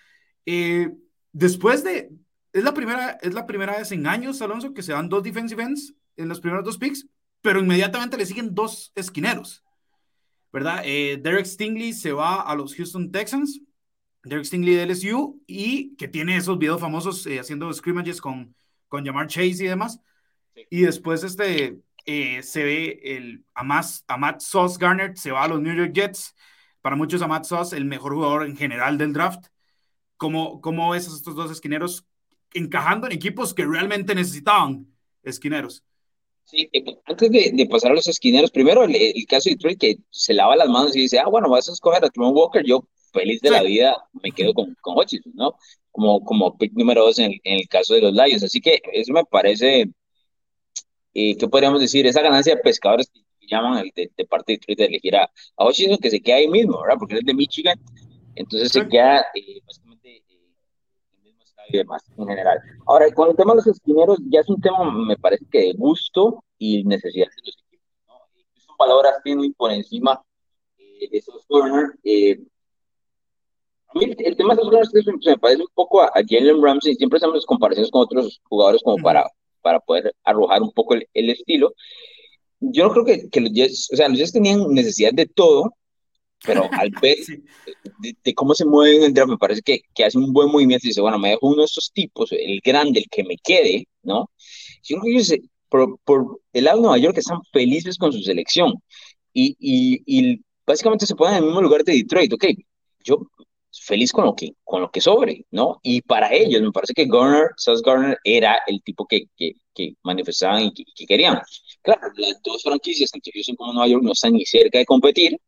Eh, 0.47 0.91
después 1.33 1.85
de, 1.85 2.11
es 2.53 2.65
la 2.65 2.75
primera, 2.75 3.19
es 3.23 3.35
la 3.35 3.47
primera 3.47 3.79
vez 3.79 3.93
en 3.93 4.07
años, 4.07 4.43
Alonso, 4.43 4.75
que 4.75 4.83
se 4.83 4.93
dan 4.93 5.09
dos 5.09 5.23
defensive 5.23 5.63
ends 5.63 5.95
en 6.17 6.29
los 6.29 6.41
primeros 6.41 6.65
dos 6.65 6.79
picks, 6.79 7.07
pero 7.41 7.61
inmediatamente 7.61 8.17
le 8.17 8.27
siguen 8.27 8.55
dos 8.55 8.93
esquineros, 8.95 9.65
¿verdad? 10.53 10.83
Eh, 10.85 11.19
Derek 11.21 11.47
Stingley 11.47 11.93
se 11.93 12.13
va 12.13 12.43
a 12.43 12.55
los 12.55 12.75
Houston 12.75 13.11
Texans 13.11 13.61
Derek 14.25 14.45
Stingley 14.45 14.75
de 14.75 14.87
LSU, 14.87 15.43
y 15.47 15.97
que 15.97 16.09
tiene 16.09 16.37
esos 16.37 16.59
videos 16.59 16.81
famosos 16.81 17.27
eh, 17.27 17.41
haciendo 17.41 17.73
scrimmages 17.73 18.21
con, 18.21 18.55
con 18.89 19.05
Jamar 19.05 19.27
Chase 19.27 19.65
y 19.65 19.67
demás. 19.67 20.01
Y 20.71 20.83
después 20.83 21.25
este, 21.25 21.81
eh, 22.07 22.43
se 22.43 22.63
ve 22.63 23.01
el 23.03 23.45
Amat 23.55 24.41
Sauce 24.41 24.77
Garner, 24.79 25.17
se 25.17 25.33
va 25.33 25.45
a 25.45 25.49
los 25.49 25.61
New 25.61 25.75
York 25.75 25.93
Jets. 25.93 26.35
Para 26.81 26.97
muchos, 26.97 27.23
Amat 27.23 27.45
Sauce, 27.45 27.77
el 27.77 27.85
mejor 27.85 28.15
jugador 28.15 28.47
en 28.47 28.57
general 28.57 28.99
del 28.99 29.13
draft. 29.13 29.47
¿Cómo, 30.17 30.61
cómo 30.61 30.91
ves 30.91 31.09
a 31.09 31.17
estos 31.17 31.35
dos 31.35 31.51
esquineros 31.51 32.07
encajando 32.55 33.07
en 33.07 33.13
equipos 33.13 33.55
que 33.55 33.65
realmente 33.65 34.15
necesitaban 34.15 34.87
esquineros? 35.23 35.83
Sí, 36.45 36.69
pues, 36.85 36.99
antes 37.07 37.31
de, 37.31 37.69
pasar 37.71 37.93
a 37.93 37.95
los 37.95 38.09
esquineros, 38.09 38.51
primero 38.51 38.85
el, 38.85 39.27
caso 39.29 39.49
de 39.49 39.55
Detroit 39.55 39.79
que 39.79 39.97
se 40.11 40.35
lava 40.35 40.57
las 40.57 40.69
manos 40.69 40.95
y 40.97 41.03
dice, 41.03 41.19
ah, 41.19 41.29
bueno, 41.29 41.49
vas 41.49 41.69
a 41.69 41.73
escoger 41.73 42.05
a 42.05 42.11
Trevor 42.11 42.35
Walker, 42.35 42.65
yo 42.65 42.87
feliz 43.13 43.41
de 43.41 43.51
la 43.51 43.63
vida 43.63 43.97
me 44.23 44.33
quedo 44.33 44.53
con, 44.55 44.75
con 44.81 44.99
Hutchinson, 44.99 45.33
¿no? 45.35 45.55
Como, 45.91 46.25
como 46.25 46.57
pick 46.57 46.73
número 46.73 47.05
dos 47.05 47.19
en 47.19 47.39
el, 47.45 47.69
caso 47.69 47.95
de 47.95 48.01
los 48.01 48.13
Lions. 48.13 48.43
Así 48.43 48.61
que 48.61 48.81
eso 48.93 49.13
me 49.13 49.25
parece, 49.25 49.91
eh, 51.15 51.37
¿qué 51.37 51.49
podríamos 51.49 51.81
decir? 51.81 52.07
Esa 52.07 52.23
ganancia 52.23 52.55
de 52.55 52.63
pescadores 52.63 53.11
que 53.11 53.47
llaman 53.47 53.91
de, 53.95 54.11
parte 54.27 54.53
de 54.53 54.59
Detroit 54.59 54.79
de 54.79 54.85
elegir 54.87 55.17
a, 55.17 55.31
a 55.57 55.67
Hutchinson, 55.67 55.99
que 55.99 56.11
se 56.11 56.21
queda 56.21 56.37
ahí 56.37 56.49
mismo, 56.49 56.81
¿verdad? 56.81 56.97
Porque 56.99 57.17
es 57.17 57.25
de 57.25 57.35
Michigan, 57.35 57.79
entonces 58.35 58.73
se 58.73 58.89
queda 58.89 59.21
eh, 59.35 59.43
el 59.47 59.57
estadio 59.69 59.82
y 61.69 61.79
demás 61.79 62.03
en 62.17 62.27
general. 62.27 62.61
Ahora, 62.87 63.11
con 63.13 63.31
el 63.31 63.37
tema 63.37 63.53
de 63.53 63.57
los 63.57 63.67
esquineros, 63.67 64.19
ya 64.31 64.41
es 64.41 64.49
un 64.49 64.61
tema, 64.61 64.91
me 64.91 65.17
parece 65.17 65.45
que 65.51 65.59
de 65.59 65.73
gusto 65.75 66.45
y 66.59 66.85
necesidad 66.85 67.27
de 67.27 67.43
los 67.47 67.57
equipos, 67.67 67.87
¿no? 68.07 68.15
Son 68.55 68.77
palabras 68.77 69.15
tienen 69.25 69.53
por 69.55 69.73
encima 69.73 70.23
eh, 70.79 71.09
de 71.11 71.19
esos 71.19 71.45
corners. 71.47 71.93
Eh, 72.05 72.41
el 73.95 74.37
tema 74.37 74.55
de 74.55 74.65
los 74.65 74.91
se 74.91 75.31
me 75.31 75.39
parece 75.39 75.63
un 75.63 75.69
poco 75.75 76.03
a, 76.03 76.11
Jalen 76.15 76.63
Ramsey, 76.63 76.95
siempre 76.95 77.19
hacemos 77.19 77.45
comparaciones 77.45 77.91
con 77.91 78.03
otros 78.03 78.41
jugadores 78.45 78.83
como 78.83 79.03
para, 79.03 79.29
para 79.61 79.81
poder 79.81 80.15
arrojar 80.25 80.63
un 80.63 80.73
poco 80.73 80.95
el, 80.95 81.31
estilo. 81.31 81.75
Yo 82.61 82.85
no 82.85 82.93
creo 82.93 83.05
que, 83.05 83.29
que, 83.29 83.41
los 83.41 83.53
Jets, 83.53 83.91
o 83.93 83.97
sea, 83.97 84.09
los 84.09 84.19
Jets 84.19 84.33
tenían 84.33 84.73
necesidad 84.73 85.13
de 85.13 85.27
todo, 85.27 85.75
pero 86.45 86.69
al 86.73 86.91
ver 87.01 87.17
de, 88.25 88.35
cómo 88.35 88.55
se 88.55 88.65
mueven 88.65 88.99
en 88.99 89.03
el 89.05 89.15
draft, 89.15 89.31
me 89.31 89.39
parece 89.39 89.63
que, 89.63 89.81
que, 89.95 90.05
hace 90.05 90.19
un 90.19 90.33
buen 90.33 90.51
movimiento 90.51 90.87
y 90.87 90.91
dice, 90.91 91.01
bueno, 91.01 91.19
me 91.19 91.31
dejo 91.31 91.47
uno 91.49 91.59
de 91.59 91.67
estos 91.67 91.91
tipos, 91.93 92.33
el 92.33 92.61
grande, 92.65 93.01
el 93.01 93.09
que 93.11 93.25
me 93.25 93.37
quede, 93.37 93.87
¿no? 94.03 94.31
Yo 94.83 94.99
creo 94.99 95.03
que 95.03 95.11
ellos, 95.11 95.33
por, 95.69 95.99
por 96.05 96.41
el 96.53 96.65
lado 96.65 96.79
de 96.79 96.83
Nueva 96.83 96.99
York, 96.99 97.19
están 97.19 97.41
felices 97.53 97.97
con 97.99 98.13
su 98.13 98.23
selección 98.23 98.75
y, 99.33 99.57
y, 99.59 100.03
y 100.07 100.41
básicamente 100.67 101.07
se 101.07 101.15
ponen 101.15 101.35
en 101.35 101.39
el 101.41 101.47
mismo 101.47 101.63
lugar 101.63 101.85
de 101.85 101.95
Detroit, 101.95 102.33
ok, 102.33 102.45
yo 103.05 103.19
feliz 103.73 104.13
con 104.13 104.25
lo 104.25 104.35
que, 104.35 104.55
con 104.65 104.83
lo 104.83 104.91
que 104.91 105.01
sobre, 105.01 105.47
¿no? 105.51 105.81
Y 105.83 106.03
para 106.03 106.33
ellos, 106.33 106.63
me 106.63 106.73
parece 106.73 106.95
que 106.95 107.07
Garner, 107.07 107.49
Sauce 107.57 107.83
Garner 107.85 108.19
era 108.25 108.59
el 108.67 108.83
tipo 108.83 109.07
que, 109.07 109.27
que, 109.37 109.53
que 109.75 109.95
manifestaban 110.03 110.65
y 110.65 110.73
que, 110.73 111.07
querían. 111.07 111.41
Claro, 111.83 112.01
las 112.17 112.41
dos 112.43 112.63
franquicias, 112.63 113.11
tanto 113.11 113.31
Houston 113.33 113.57
como 113.57 113.73
Nueva 113.73 113.89
York, 113.89 114.03
no 114.05 114.13
están 114.13 114.35
ni 114.35 114.45
cerca 114.45 114.79
de 114.79 114.87
competir, 114.87 115.39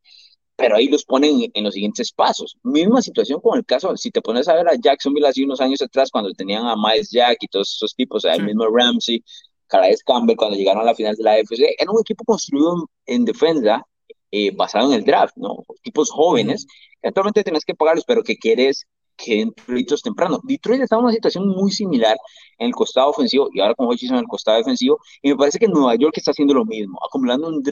pero 0.56 0.76
ahí 0.76 0.88
los 0.88 1.04
ponen 1.04 1.50
en 1.52 1.64
los 1.64 1.74
siguientes 1.74 2.12
pasos. 2.12 2.56
Misma 2.62 3.02
situación 3.02 3.40
con 3.40 3.58
el 3.58 3.64
caso, 3.64 3.96
si 3.96 4.10
te 4.10 4.22
pones 4.22 4.48
a 4.48 4.54
ver 4.54 4.68
a 4.68 4.76
Jacksonville 4.76 5.26
hace 5.26 5.44
unos 5.44 5.60
años 5.60 5.82
atrás, 5.82 6.10
cuando 6.10 6.32
tenían 6.32 6.66
a 6.66 6.76
Miles 6.76 7.10
Jack 7.10 7.38
y 7.40 7.48
todos 7.48 7.74
esos 7.74 7.94
tipos, 7.94 8.24
el 8.24 8.44
mismo 8.44 8.66
Ramsey, 8.68 9.24
Calais 9.66 10.02
Campbell, 10.04 10.36
cuando 10.36 10.56
llegaron 10.56 10.82
a 10.82 10.86
la 10.86 10.94
final 10.94 11.16
de 11.16 11.24
la 11.24 11.32
AFC, 11.32 11.74
era 11.78 11.90
un 11.90 12.00
equipo 12.00 12.24
construido 12.24 12.88
en 13.06 13.24
defensa 13.24 13.84
eh, 14.30 14.50
basado 14.54 14.92
en 14.92 14.94
el 14.94 15.04
draft, 15.04 15.36
¿no? 15.36 15.64
Equipos 15.78 16.10
jóvenes, 16.10 16.66
que 17.00 17.08
actualmente 17.08 17.44
tenés 17.44 17.64
que 17.64 17.74
pagarlos, 17.74 18.04
pero 18.06 18.22
que 18.22 18.36
quieres 18.36 18.86
que 19.16 19.36
den 19.36 19.52
proyectos 19.52 20.02
temprano. 20.02 20.40
Detroit 20.42 20.82
está 20.82 20.96
en 20.96 21.02
una 21.02 21.12
situación 21.12 21.48
muy 21.48 21.70
similar 21.70 22.16
en 22.58 22.68
el 22.68 22.74
costado 22.74 23.10
ofensivo 23.10 23.48
y 23.52 23.60
ahora 23.60 23.74
con 23.74 23.86
Hutchinson 23.86 24.16
en 24.18 24.24
el 24.24 24.28
costado 24.28 24.58
defensivo, 24.58 24.98
y 25.22 25.30
me 25.30 25.36
parece 25.36 25.58
que 25.58 25.68
Nueva 25.68 25.94
York 25.96 26.14
está 26.16 26.30
haciendo 26.30 26.54
lo 26.54 26.64
mismo, 26.64 26.98
acumulando 27.04 27.48
un, 27.48 27.62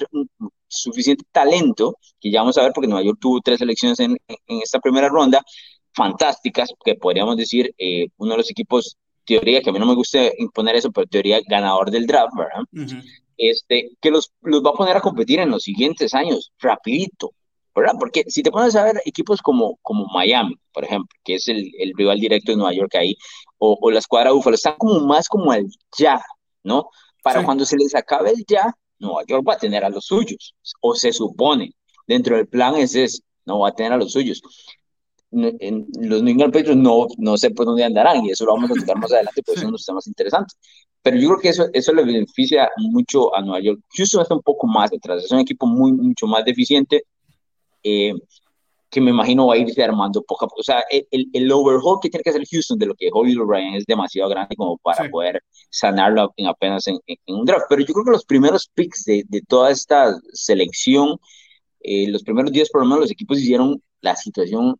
suficiente 0.68 1.24
talento, 1.30 1.96
que 2.20 2.30
ya 2.30 2.40
vamos 2.40 2.56
a 2.56 2.62
ver 2.62 2.72
porque 2.74 2.88
Nueva 2.88 3.04
York 3.04 3.18
tuvo 3.20 3.40
tres 3.40 3.60
elecciones 3.60 4.00
en, 4.00 4.16
en 4.28 4.62
esta 4.62 4.80
primera 4.80 5.08
ronda, 5.08 5.42
fantásticas, 5.92 6.70
que 6.84 6.94
podríamos 6.94 7.36
decir 7.36 7.74
eh, 7.78 8.06
uno 8.16 8.32
de 8.32 8.38
los 8.38 8.50
equipos, 8.50 8.96
teoría, 9.24 9.60
que 9.60 9.70
a 9.70 9.72
mí 9.72 9.78
no 9.78 9.86
me 9.86 9.94
gusta 9.94 10.18
imponer 10.38 10.76
eso, 10.76 10.90
pero 10.90 11.06
teoría 11.06 11.40
ganador 11.46 11.90
del 11.90 12.06
draft, 12.06 12.32
¿verdad? 12.36 12.64
este, 13.36 13.90
que 14.00 14.10
los, 14.10 14.32
los 14.42 14.62
va 14.62 14.70
a 14.70 14.74
poner 14.74 14.96
a 14.96 15.00
competir 15.00 15.40
en 15.40 15.50
los 15.50 15.64
siguientes 15.64 16.14
años, 16.14 16.52
rapidito, 16.58 17.32
¿verdad? 17.74 17.94
Porque 17.98 18.24
si 18.28 18.42
te 18.42 18.50
pones 18.50 18.76
a 18.76 18.84
ver 18.84 19.00
equipos 19.04 19.40
como, 19.40 19.78
como 19.82 20.06
Miami, 20.12 20.56
por 20.72 20.84
ejemplo, 20.84 21.16
que 21.24 21.34
es 21.36 21.48
el, 21.48 21.70
el 21.78 21.92
rival 21.96 22.20
directo 22.20 22.52
de 22.52 22.56
Nueva 22.56 22.74
York 22.74 22.94
ahí, 22.96 23.16
o, 23.58 23.78
o 23.80 23.90
la 23.90 23.98
escuadra 23.98 24.32
Búfalo, 24.32 24.54
están 24.54 24.74
como 24.78 25.00
más 25.00 25.28
como 25.28 25.52
el 25.54 25.66
ya, 25.98 26.20
¿no? 26.64 26.88
Para 27.22 27.44
cuando 27.44 27.64
se 27.64 27.76
les 27.76 27.94
acabe 27.94 28.30
el 28.30 28.44
ya, 28.46 28.74
Nueva 28.98 29.22
York 29.26 29.44
va 29.48 29.54
a 29.54 29.58
tener 29.58 29.84
a 29.84 29.90
los 29.90 30.06
suyos, 30.06 30.54
o 30.80 30.94
se 30.94 31.12
supone, 31.12 31.72
dentro 32.06 32.36
del 32.36 32.48
plan 32.48 32.76
es 32.76 32.94
ese, 32.94 33.22
no 33.44 33.60
va 33.60 33.68
a 33.68 33.74
tener 33.74 33.92
a 33.92 33.96
los 33.96 34.12
suyos. 34.12 34.42
En, 35.30 35.86
los 35.98 36.22
New 36.22 36.32
England 36.32 36.52
Patriots 36.52 36.76
no, 36.76 37.06
no 37.16 37.36
sé 37.38 37.50
por 37.50 37.66
dónde 37.66 37.84
andarán, 37.84 38.24
y 38.24 38.30
eso 38.30 38.44
lo 38.44 38.54
vamos 38.54 38.70
a 38.70 38.74
tocar 38.74 38.98
más 38.98 39.12
adelante, 39.12 39.42
porque 39.42 39.60
son 39.60 39.70
unos 39.70 39.84
temas 39.84 40.06
interesantes. 40.06 40.58
Pero 41.02 41.16
yo 41.16 41.28
creo 41.30 41.40
que 41.40 41.48
eso, 41.48 41.66
eso 41.72 41.92
le 41.92 42.04
beneficia 42.04 42.68
mucho 42.76 43.34
a 43.34 43.40
Nueva 43.40 43.60
York. 43.60 43.80
Houston 43.96 44.22
está 44.22 44.34
un 44.34 44.42
poco 44.42 44.66
más 44.66 44.90
detrás, 44.90 45.24
es 45.24 45.32
un 45.32 45.40
equipo 45.40 45.66
muy, 45.66 45.92
mucho 45.92 46.26
más 46.26 46.44
deficiente, 46.44 47.04
eh, 47.82 48.14
que 48.90 49.00
me 49.00 49.10
imagino 49.10 49.46
va 49.46 49.54
a 49.54 49.58
irse 49.58 49.82
armando 49.82 50.22
poco 50.22 50.44
a 50.44 50.48
poco. 50.48 50.60
O 50.60 50.64
sea, 50.64 50.84
el, 50.90 51.26
el 51.32 51.50
overhaul 51.50 51.98
que 52.02 52.10
tiene 52.10 52.22
que 52.22 52.30
hacer 52.30 52.42
Houston 52.50 52.78
de 52.78 52.86
lo 52.86 52.94
que 52.94 53.08
Holly 53.10 53.34
Ryan 53.34 53.74
es 53.74 53.86
demasiado 53.86 54.28
grande 54.28 54.54
como 54.54 54.76
para 54.78 55.08
poder 55.08 55.42
sanarlo 55.70 56.32
en 56.36 56.46
apenas 56.46 56.86
en, 56.86 56.98
un 57.26 57.46
draft. 57.46 57.66
Pero 57.70 57.80
yo 57.86 57.94
creo 57.94 58.04
que 58.04 58.10
los 58.10 58.24
primeros 58.26 58.68
picks 58.74 59.04
de, 59.04 59.24
de 59.28 59.40
toda 59.48 59.70
esta 59.70 60.14
selección, 60.32 61.18
eh, 61.80 62.06
los 62.08 62.22
primeros 62.22 62.52
días 62.52 62.68
por 62.68 62.82
lo 62.82 62.86
menos 62.86 63.00
los 63.00 63.10
equipos 63.10 63.38
hicieron 63.38 63.82
la 64.02 64.14
situación 64.14 64.76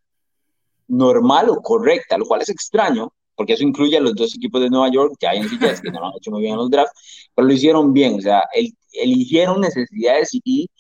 normal 0.89 1.49
o 1.49 1.63
correcta, 1.63 2.19
lo 2.19 2.27
cual 2.27 2.43
es 2.43 2.51
extraño, 2.51 3.13
porque 3.35 3.55
eso 3.55 3.65
incluye 3.65 3.97
a 3.97 4.01
los 4.01 4.15
dos 4.15 4.35
equipos 4.35 4.61
de 4.61 4.69
Nueva 4.69 4.91
York, 4.91 5.15
Giants 5.19 5.53
y 5.53 5.59
Jets, 5.59 5.81
que 5.81 5.91
no 5.91 6.01
lo 6.01 6.07
han 6.09 6.17
hecho 6.19 6.31
muy 6.31 6.43
bien 6.43 6.53
en 6.53 6.59
los 6.59 6.71
drafts, 6.71 7.31
pero 7.35 7.49
lo 7.49 7.55
hicieron 7.55 7.95
bien, 7.95 8.17
o 8.17 8.21
sea, 8.21 8.43
el, 8.53 8.75
eligieron 8.93 9.61
necesidades 9.61 10.35
y, 10.35 10.43
y, 10.45 10.71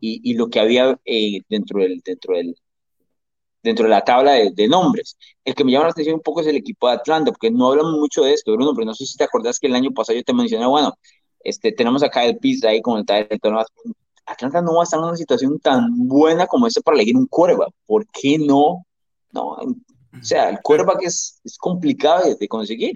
y, 0.00 0.34
lo 0.34 0.48
que 0.48 0.60
había 0.60 0.98
eh, 1.04 1.40
dentro, 1.48 1.80
del, 1.80 2.00
dentro, 2.04 2.36
del, 2.36 2.56
dentro 3.62 3.84
de 3.84 3.90
la 3.90 4.04
tabla 4.04 4.32
de, 4.32 4.68
nombres. 4.68 5.16
El 5.44 5.54
que 5.54 5.64
me 5.64 5.72
llama 5.72 5.86
la 5.86 5.90
atención 5.90 6.16
un 6.16 6.22
poco 6.22 6.40
es 6.40 6.46
el 6.46 6.56
equipo 6.56 6.88
de 6.88 6.94
Atlanta, 6.94 7.30
porque 7.32 7.50
no 7.50 7.68
hablamos 7.68 7.98
mucho 7.98 8.22
de 8.22 8.32
esto, 8.32 8.52
Bruno, 8.52 8.72
pero 8.74 8.86
no 8.86 8.94
sé 8.94 9.06
si 9.06 9.16
te 9.16 9.24
acordás 9.24 9.58
que 9.58 9.66
el 9.66 9.74
año 9.74 9.90
pasado 9.92 10.16
yo 10.18 10.24
te 10.24 10.32
mencioné, 10.34 10.66
bueno, 10.66 10.94
este, 11.44 11.72
tenemos 11.72 12.02
acá 12.02 12.24
el 12.24 12.38
PIS 12.38 12.64
ahí 12.64 12.82
con 12.82 12.98
el 12.98 13.06
talento. 13.06 13.50
Atlanta 14.26 14.62
no 14.62 14.74
va 14.74 14.82
a 14.82 14.84
estar 14.84 14.98
en 15.00 15.06
una 15.06 15.16
situación 15.16 15.58
tan 15.58 16.08
buena 16.08 16.46
como 16.46 16.66
esta 16.66 16.80
para 16.80 16.96
elegir 16.96 17.16
un 17.16 17.26
cuerva. 17.26 17.68
¿Por 17.86 18.06
qué 18.08 18.38
no? 18.38 18.86
No, 19.32 19.56
o 20.12 20.22
sea, 20.22 20.50
el 20.50 20.60
quarterback 20.60 21.02
es, 21.02 21.40
es 21.44 21.56
complicado 21.56 22.34
de, 22.34 22.48
conseguir. 22.48 22.94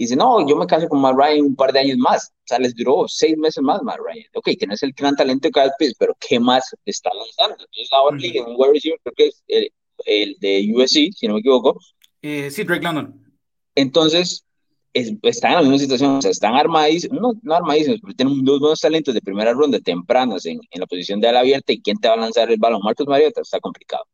Y 0.00 0.04
dice, 0.04 0.16
no, 0.16 0.48
yo 0.48 0.56
me 0.56 0.66
caso 0.66 0.88
con 0.88 0.98
Matt 1.02 1.14
Ryan 1.14 1.44
un 1.44 1.54
par 1.54 1.74
de 1.74 1.80
años 1.80 1.98
más. 1.98 2.32
O 2.32 2.46
sea, 2.46 2.58
les 2.58 2.74
duró 2.74 3.04
seis 3.06 3.36
meses 3.36 3.62
más 3.62 3.82
Matt 3.82 3.98
Ryan. 3.98 4.24
Ok, 4.32 4.48
tienes 4.58 4.82
el 4.82 4.94
gran 4.94 5.14
talento 5.14 5.46
de 5.46 5.52
Kyle 5.52 5.72
Pitts, 5.78 5.94
pero 5.98 6.16
¿qué 6.18 6.40
más 6.40 6.74
está 6.86 7.10
lanzando? 7.14 7.62
Entonces 7.62 7.92
ahora 7.92 8.16
uh 8.16 8.50
un 8.50 8.56
wide 8.56 8.72
receiver, 8.72 8.98
creo 9.02 9.14
que 9.14 9.26
es 9.26 9.44
el, 9.46 9.70
el, 10.06 10.36
de 10.40 10.72
USC, 10.74 11.12
si 11.14 11.28
no 11.28 11.34
me 11.34 11.40
equivoco. 11.40 11.78
Eh, 12.22 12.50
sí, 12.50 12.64
Drake 12.64 12.82
London. 12.82 13.30
Entonces, 13.74 14.46
es, 14.94 15.12
están 15.20 15.50
en 15.50 15.56
la 15.56 15.62
misma 15.64 15.78
situación, 15.78 16.16
o 16.16 16.22
sea, 16.22 16.30
están 16.30 16.54
armadísimos, 16.54 17.20
no, 17.20 17.34
no 17.42 17.54
armadísimos, 17.54 18.00
pero 18.00 18.14
tienen 18.14 18.42
dos 18.42 18.58
buenos 18.58 18.80
talentos 18.80 19.12
de 19.12 19.20
primera 19.20 19.52
ronda 19.52 19.80
tempranos 19.80 20.46
en, 20.46 20.60
en 20.70 20.80
la 20.80 20.86
posición 20.86 21.20
de 21.20 21.28
ala 21.28 21.40
abierta 21.40 21.74
y 21.74 21.82
quién 21.82 21.98
te 21.98 22.08
va 22.08 22.14
a 22.14 22.16
lanzar 22.16 22.50
el 22.50 22.58
balón. 22.58 22.80
Marcos 22.82 23.06
Mariota 23.06 23.42
está 23.42 23.60
complicado. 23.60 24.04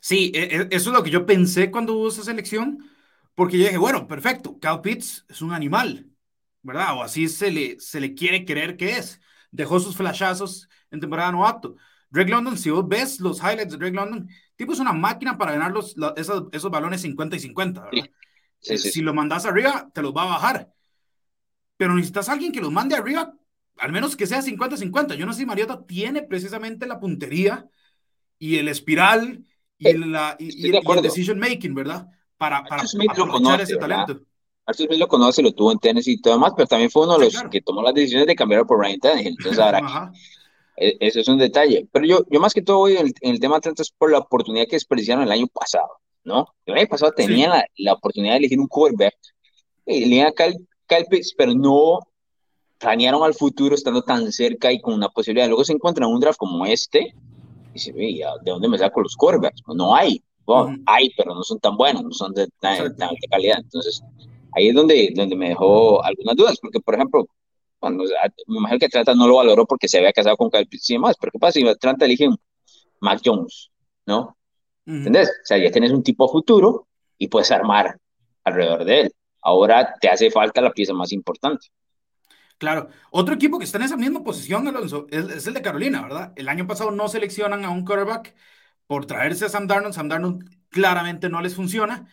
Sí, 0.00 0.32
e, 0.34 0.42
e, 0.42 0.68
eso 0.72 0.90
es 0.90 0.96
lo 0.96 1.04
que 1.04 1.10
yo 1.10 1.24
pensé 1.24 1.70
cuando 1.70 1.94
hubo 1.94 2.08
esa 2.08 2.24
selección, 2.24 2.80
porque 3.34 3.58
yo 3.58 3.64
dije, 3.64 3.78
bueno, 3.78 4.06
perfecto, 4.06 4.58
Cal 4.58 4.80
Pitts 4.80 5.24
es 5.28 5.42
un 5.42 5.52
animal, 5.52 6.06
¿verdad? 6.62 6.96
O 6.96 7.02
así 7.02 7.28
se 7.28 7.50
le, 7.50 7.80
se 7.80 8.00
le 8.00 8.14
quiere 8.14 8.44
creer 8.44 8.76
que 8.76 8.96
es. 8.98 9.20
Dejó 9.50 9.80
sus 9.80 9.96
flashazos 9.96 10.68
en 10.90 11.00
temporada 11.00 11.32
novato. 11.32 11.76
Drake 12.10 12.30
London, 12.30 12.58
si 12.58 12.70
vos 12.70 12.86
ves 12.86 13.20
los 13.20 13.38
highlights 13.38 13.72
de 13.72 13.78
Drake 13.78 13.96
London, 13.96 14.28
tipo 14.56 14.72
es 14.72 14.78
una 14.78 14.92
máquina 14.92 15.38
para 15.38 15.52
ganar 15.52 15.72
los, 15.72 15.96
esos, 16.16 16.44
esos, 16.52 16.70
balones 16.70 17.00
50 17.00 17.36
y 17.36 17.40
50, 17.40 17.80
¿verdad? 17.80 18.10
Eh, 18.64 18.78
si 18.78 19.00
lo 19.00 19.14
mandas 19.14 19.46
arriba, 19.46 19.90
te 19.92 20.02
los 20.02 20.14
va 20.14 20.24
a 20.24 20.26
bajar. 20.26 20.72
Pero 21.76 21.94
necesitas 21.94 22.28
a 22.28 22.32
alguien 22.32 22.52
que 22.52 22.60
los 22.60 22.70
mande 22.70 22.94
arriba, 22.94 23.34
al 23.78 23.92
menos 23.92 24.14
que 24.14 24.26
sea 24.26 24.42
50-50. 24.42 25.14
Yo 25.14 25.26
no 25.26 25.32
sé 25.32 25.40
si 25.40 25.46
Mariota 25.46 25.84
tiene 25.84 26.22
precisamente 26.22 26.86
la 26.86 27.00
puntería 27.00 27.66
y 28.38 28.58
el 28.58 28.68
espiral 28.68 29.44
y, 29.78 29.88
eh, 29.88 29.98
la, 29.98 30.36
y, 30.38 30.70
el 30.70 31.02
decision 31.02 31.38
making, 31.38 31.74
¿verdad? 31.74 32.08
Para, 32.42 32.64
para 32.64 32.82
aprovechar 32.82 33.60
ese 33.60 33.76
talento. 33.76 34.20
Arthur 34.66 34.86
Smith 34.86 34.98
lo 34.98 35.06
conoce, 35.06 35.42
lo 35.42 35.52
tuvo 35.52 35.70
en 35.70 35.78
Tennessee 35.78 36.14
y 36.14 36.20
todo 36.20 36.34
demás, 36.34 36.54
pero 36.56 36.66
también 36.66 36.90
fue 36.90 37.04
uno 37.04 37.16
de 37.16 37.26
los 37.26 37.40
que 37.52 37.60
tomó 37.60 37.82
las 37.82 37.94
decisiones 37.94 38.26
de 38.26 38.34
cambiar 38.34 38.66
por 38.66 38.80
Ryan 38.80 38.98
Tannehill. 38.98 39.36
Entonces, 39.38 39.60
ahora, 39.60 40.10
eso 40.76 41.20
es 41.20 41.28
un 41.28 41.38
detalle. 41.38 41.86
Pero 41.92 42.04
yo, 42.04 42.24
yo 42.28 42.40
más 42.40 42.52
que 42.52 42.62
todo 42.62 42.78
voy 42.78 42.96
en 42.96 43.12
el, 43.20 43.38
tema 43.38 43.60
de 43.60 43.70
es 43.78 43.92
por 43.92 44.10
la 44.10 44.18
oportunidad 44.18 44.64
que 44.64 44.74
desperdiciaron 44.74 45.22
el 45.22 45.30
año 45.30 45.46
pasado. 45.46 46.00
¿no? 46.24 46.48
El 46.66 46.78
año 46.78 46.88
pasado 46.88 47.12
tenían 47.12 47.50
la, 47.50 47.64
la, 47.76 47.92
oportunidad 47.92 48.32
de 48.32 48.38
elegir 48.38 48.58
un 48.58 48.66
quarterback, 48.66 49.14
elegían 49.86 50.26
a 50.26 50.32
Kyle, 50.32 50.66
Kyle 50.88 51.06
Pitts, 51.08 51.34
pero 51.38 51.54
no 51.54 52.00
planearon 52.76 53.22
al 53.22 53.34
futuro 53.34 53.76
estando 53.76 54.02
tan 54.02 54.32
cerca 54.32 54.72
y 54.72 54.80
con 54.80 54.94
una 54.94 55.10
posibilidad. 55.10 55.46
Luego 55.46 55.64
se 55.64 55.74
encuentran 55.74 56.10
un 56.10 56.18
draft 56.18 56.38
como 56.38 56.66
este 56.66 57.14
y 57.72 57.78
se 57.78 57.92
ve, 57.92 58.20
¿de 58.42 58.50
dónde 58.50 58.68
me 58.68 58.78
saco 58.78 59.00
los 59.00 59.14
quarterbacks? 59.14 59.62
No 59.68 59.94
hay. 59.94 60.20
Bueno, 60.44 60.76
hay, 60.86 61.10
pero 61.16 61.34
no 61.34 61.42
son 61.42 61.58
tan 61.60 61.76
buenos, 61.76 62.02
no 62.02 62.12
son 62.12 62.32
de 62.34 62.48
tan, 62.60 62.80
alta 62.80 63.08
calidad. 63.30 63.58
Entonces, 63.60 64.02
ahí 64.52 64.68
es 64.68 64.74
donde, 64.74 65.12
donde 65.14 65.36
me 65.36 65.50
dejó 65.50 66.02
algunas 66.04 66.36
dudas, 66.36 66.58
porque, 66.60 66.80
por 66.80 66.94
ejemplo, 66.94 67.26
cuando 67.78 68.04
me 68.46 68.58
imagino 68.58 68.78
que 68.78 68.86
Atlanta 68.86 69.14
no 69.14 69.26
lo 69.26 69.36
valoró 69.36 69.66
porque 69.66 69.88
se 69.88 69.98
había 69.98 70.12
casado 70.12 70.36
con 70.36 70.50
Kyle 70.50 70.66
Pitts 70.66 70.90
y 70.90 70.94
demás, 70.94 71.16
pero 71.20 71.32
¿qué 71.32 71.38
pasa 71.38 71.52
si 71.52 71.66
Atlanta 71.66 72.04
elige 72.04 72.28
Mac 73.00 73.20
Jones, 73.24 73.70
¿no? 74.06 74.36
¿Entendés? 74.86 75.28
O 75.28 75.44
sea, 75.44 75.58
ya 75.58 75.70
tienes 75.70 75.92
un 75.92 76.02
tipo 76.02 76.28
futuro 76.28 76.86
y 77.18 77.28
puedes 77.28 77.50
armar 77.50 77.98
alrededor 78.44 78.84
de 78.84 79.00
él. 79.02 79.12
Ahora 79.40 79.94
te 80.00 80.08
hace 80.08 80.30
falta 80.30 80.60
la 80.60 80.72
pieza 80.72 80.92
más 80.92 81.12
importante. 81.12 81.68
Claro. 82.58 82.88
Otro 83.10 83.34
equipo 83.34 83.58
que 83.58 83.64
está 83.64 83.78
en 83.78 83.84
esa 83.84 83.96
misma 83.96 84.22
posición, 84.22 84.68
Alonso, 84.68 85.06
es, 85.10 85.46
el 85.46 85.54
de 85.54 85.62
Carolina, 85.62 86.02
¿verdad? 86.02 86.32
El 86.36 86.48
año 86.48 86.66
pasado 86.66 86.92
no 86.92 87.08
seleccionan 87.08 87.64
a 87.64 87.70
un 87.70 87.84
quarterback 87.84 88.34
por 88.86 89.06
traerse 89.06 89.44
a 89.44 89.48
Sam 89.48 89.66
Darnold. 89.66 89.94
Sam 89.94 90.08
Darnold 90.08 90.44
claramente 90.68 91.28
no 91.28 91.40
les 91.40 91.54
funciona. 91.54 92.08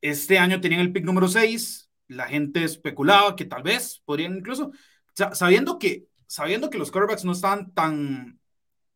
Este 0.00 0.38
año 0.38 0.60
tenían 0.60 0.80
el 0.80 0.92
pick 0.92 1.04
número 1.04 1.28
6. 1.28 1.90
La 2.08 2.26
gente 2.26 2.64
especulaba 2.64 3.36
que 3.36 3.46
tal 3.46 3.62
vez 3.62 4.02
podrían 4.04 4.36
incluso, 4.36 4.72
sabiendo 5.32 5.78
que, 5.78 6.06
sabiendo 6.26 6.70
que 6.70 6.78
los 6.78 6.90
quarterbacks 6.90 7.24
no 7.24 7.32
estaban 7.32 7.72
tan, 7.72 8.38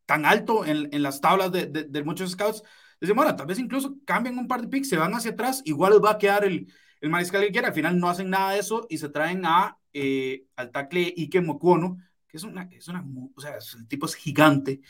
tan 0.05 0.27
alto 0.27 0.65
en, 0.65 0.89
en 0.93 1.03
las 1.03 1.21
tablas 1.21 1.51
de, 1.51 1.67
de, 1.67 2.03
muchos 2.05 2.33
scouts, 2.33 2.63
dicen, 3.01 3.17
bueno, 3.17 3.35
tal 3.35 3.47
vez 3.47 3.59
incluso 3.59 3.97
cambien 4.05 4.39
un 4.39 4.49
par 4.49 4.61
de 4.61 4.69
picks, 4.69 4.89
se 4.91 4.99
van 4.99 5.15
hacia 5.15 5.31
atrás, 5.31 5.63
igual 5.65 6.05
va 6.05 6.13
a 6.13 6.19
quedar 6.19 6.45
el, 6.45 6.73
el 7.01 7.11
mariscal 7.11 7.43
que 7.43 7.53
quiera. 7.53 7.69
Al 7.69 7.75
final 7.75 7.99
no 7.99 8.09
hacen 8.09 8.31
nada 8.31 8.53
de 8.53 8.59
eso 8.61 8.87
y 8.91 8.99
se 8.99 9.09
traen 9.09 9.47
a, 9.47 9.79
eh, 9.93 10.45
al 10.57 10.71
tackle 10.71 11.15
Ike 11.17 11.41
Mokuono, 11.41 11.99
que 12.27 12.37
es 12.37 12.43
una, 12.43 12.69
es 12.71 12.89
una, 12.89 13.05
o 13.35 13.41
sea, 13.41 13.57
el 13.79 13.89
tipo 13.89 14.07
es 14.07 14.15
gigante, 14.15 14.81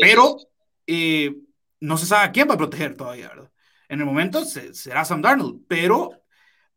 pero 0.00 0.36
eh, 0.86 1.34
no 1.80 1.96
se 1.98 2.06
sabe 2.06 2.26
a 2.26 2.32
quién 2.32 2.48
va 2.48 2.54
a 2.54 2.58
proteger 2.58 2.96
todavía, 2.96 3.28
¿verdad? 3.28 3.50
En 3.88 4.00
el 4.00 4.06
momento 4.06 4.44
será 4.44 5.04
Sam 5.04 5.22
Darnold, 5.22 5.64
pero 5.68 6.10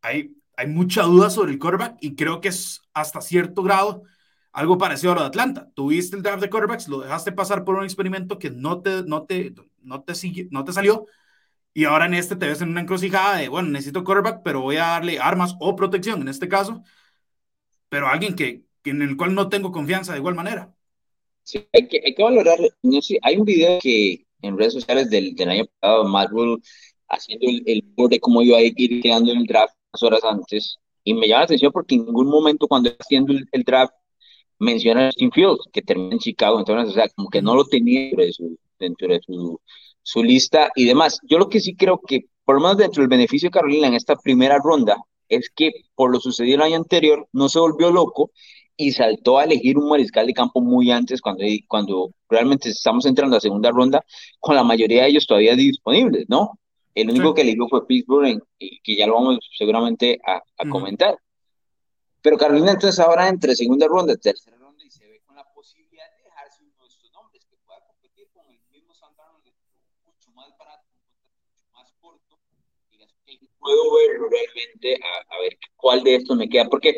hay, 0.01 0.35
hay 0.55 0.67
mucha 0.67 1.03
duda 1.03 1.29
sobre 1.29 1.51
el 1.51 1.59
quarterback 1.59 1.97
y 2.01 2.15
creo 2.15 2.41
que 2.41 2.49
es 2.49 2.81
hasta 2.93 3.21
cierto 3.21 3.63
grado 3.63 4.03
algo 4.51 4.77
parecido 4.77 5.13
a 5.13 5.15
lo 5.15 5.21
de 5.21 5.27
Atlanta. 5.27 5.69
Tuviste 5.73 6.15
el 6.15 6.23
draft 6.23 6.41
de 6.41 6.49
quarterbacks, 6.49 6.87
lo 6.87 6.99
dejaste 6.99 7.31
pasar 7.31 7.63
por 7.63 7.75
un 7.75 7.83
experimento 7.83 8.37
que 8.37 8.49
no 8.49 8.81
te, 8.81 9.03
no 9.03 9.23
te, 9.23 9.53
no 9.81 10.03
te, 10.03 10.15
sigue, 10.15 10.47
no 10.51 10.63
te 10.63 10.73
salió 10.73 11.05
y 11.73 11.85
ahora 11.85 12.05
en 12.05 12.13
este 12.13 12.35
te 12.35 12.47
ves 12.47 12.61
en 12.61 12.69
una 12.69 12.81
encrucijada 12.81 13.37
de, 13.37 13.47
bueno, 13.47 13.69
necesito 13.69 14.03
quarterback, 14.03 14.41
pero 14.43 14.61
voy 14.61 14.77
a 14.77 14.87
darle 14.87 15.19
armas 15.19 15.55
o 15.59 15.75
protección 15.75 16.21
en 16.21 16.27
este 16.27 16.49
caso, 16.49 16.83
pero 17.89 18.07
alguien 18.07 18.35
que, 18.35 18.63
en 18.83 19.01
el 19.01 19.15
cual 19.15 19.35
no 19.35 19.49
tengo 19.49 19.71
confianza 19.71 20.13
de 20.13 20.19
igual 20.19 20.35
manera. 20.35 20.73
Sí, 21.43 21.67
hay 21.73 21.87
que, 21.87 22.01
hay 22.03 22.15
que 22.15 22.23
valorar, 22.23 22.57
no 22.81 23.01
sé, 23.01 23.19
hay 23.21 23.37
un 23.37 23.45
video 23.45 23.79
que 23.81 24.25
en 24.41 24.57
redes 24.57 24.73
sociales 24.73 25.09
del, 25.09 25.35
del 25.35 25.49
año 25.49 25.65
pasado, 25.79 26.27
Rule 26.29 26.61
haciendo 27.07 27.47
el, 27.47 27.63
el 27.65 28.09
de 28.09 28.19
cómo 28.19 28.41
iba 28.41 28.57
a 28.57 28.61
ir 28.61 29.01
quedando 29.01 29.31
en 29.31 29.39
el 29.39 29.45
draft 29.45 29.73
unas 29.91 30.03
horas 30.03 30.23
antes, 30.23 30.77
y 31.03 31.13
me 31.13 31.27
llama 31.27 31.39
la 31.39 31.45
atención 31.45 31.71
porque 31.71 31.95
en 31.95 32.05
ningún 32.05 32.27
momento 32.27 32.67
cuando 32.67 32.91
haciendo 32.99 33.33
el, 33.51 33.63
draft 33.63 33.93
menciona 34.59 35.03
a 35.03 35.05
Justin 35.07 35.31
Fields, 35.31 35.63
que 35.71 35.81
termina 35.81 36.13
en 36.13 36.19
Chicago, 36.19 36.59
entonces, 36.59 36.91
o 36.91 36.93
sea, 36.93 37.09
como 37.09 37.29
que 37.29 37.41
no 37.41 37.55
lo 37.55 37.65
tenía 37.65 38.01
dentro 38.01 38.23
de 38.23 38.33
su, 38.33 38.59
dentro 38.77 39.07
de 39.07 39.21
su, 39.25 39.59
su 40.03 40.23
lista 40.23 40.71
y 40.75 40.85
demás. 40.85 41.19
Yo 41.23 41.39
lo 41.39 41.49
que 41.49 41.59
sí 41.59 41.75
creo 41.75 41.99
que, 42.05 42.25
por 42.45 42.55
lo 42.55 42.61
menos 42.61 42.77
dentro 42.77 43.01
del 43.01 43.09
beneficio 43.09 43.47
de 43.47 43.53
Carolina 43.53 43.87
en 43.87 43.95
esta 43.95 44.15
primera 44.17 44.59
ronda, 44.63 44.97
es 45.29 45.49
que 45.55 45.71
por 45.95 46.11
lo 46.11 46.19
sucedido 46.19 46.55
el 46.55 46.63
año 46.63 46.77
anterior 46.77 47.27
no 47.31 47.49
se 47.49 47.59
volvió 47.59 47.91
loco 47.91 48.31
y 48.81 48.93
saltó 48.93 49.37
a 49.37 49.43
elegir 49.43 49.77
un 49.77 49.89
mariscal 49.89 50.25
de 50.25 50.33
campo 50.33 50.61
muy 50.61 50.89
antes 50.89 51.19
cuando, 51.19 51.43
cuando 51.67 52.13
realmente 52.29 52.69
estamos 52.69 53.05
entrando 53.05 53.35
a 53.35 53.41
segunda 53.41 53.71
ronda 53.71 54.05
con 54.39 54.55
la 54.55 54.63
mayoría 54.63 55.03
de 55.03 55.09
ellos 55.09 55.27
todavía 55.27 55.53
disponibles, 55.53 56.27
¿no? 56.29 56.57
El 56.95 57.09
único 57.09 57.33
que 57.33 57.41
eligió 57.41 57.67
fue 57.67 57.85
Pittsburgh 57.85 58.41
y 58.57 58.79
que 58.79 58.95
ya 58.95 59.05
lo 59.05 59.15
vamos 59.15 59.39
seguramente 59.57 60.17
a, 60.25 60.41
comentar. 60.69 61.17
Pero 62.21 62.37
Carolina 62.37 62.71
entonces 62.71 62.97
ahora 63.01 63.27
entre 63.27 63.53
segunda 63.53 63.85
ronda 63.85 64.13
y 64.13 64.17
tercera 64.17 64.55
ronda 64.55 64.81
y 64.85 64.89
se 64.89 65.05
ve 65.05 65.21
con 65.25 65.35
la 65.35 65.43
posibilidad 65.53 66.05
de 66.15 66.23
dejarse 66.23 66.63
uno 66.63 66.81
de 66.81 66.87
estos 66.87 67.11
nombres 67.11 67.45
que 67.49 67.57
pueda 67.57 67.81
competir 67.85 68.29
con 68.33 68.49
el 68.49 68.61
mismo 68.71 68.93
Santana 68.93 69.33
mucho 70.05 70.31
más 70.31 70.57
barato, 70.57 70.87
mucho 71.51 71.65
más 71.73 71.91
corto 71.99 72.39
puedo 73.59 73.93
ver 73.93 74.19
realmente 74.31 75.03
a, 75.03 75.39
ver 75.41 75.57
cuál 75.75 76.01
de 76.03 76.15
estos 76.15 76.37
me 76.37 76.47
queda, 76.47 76.69
porque 76.69 76.97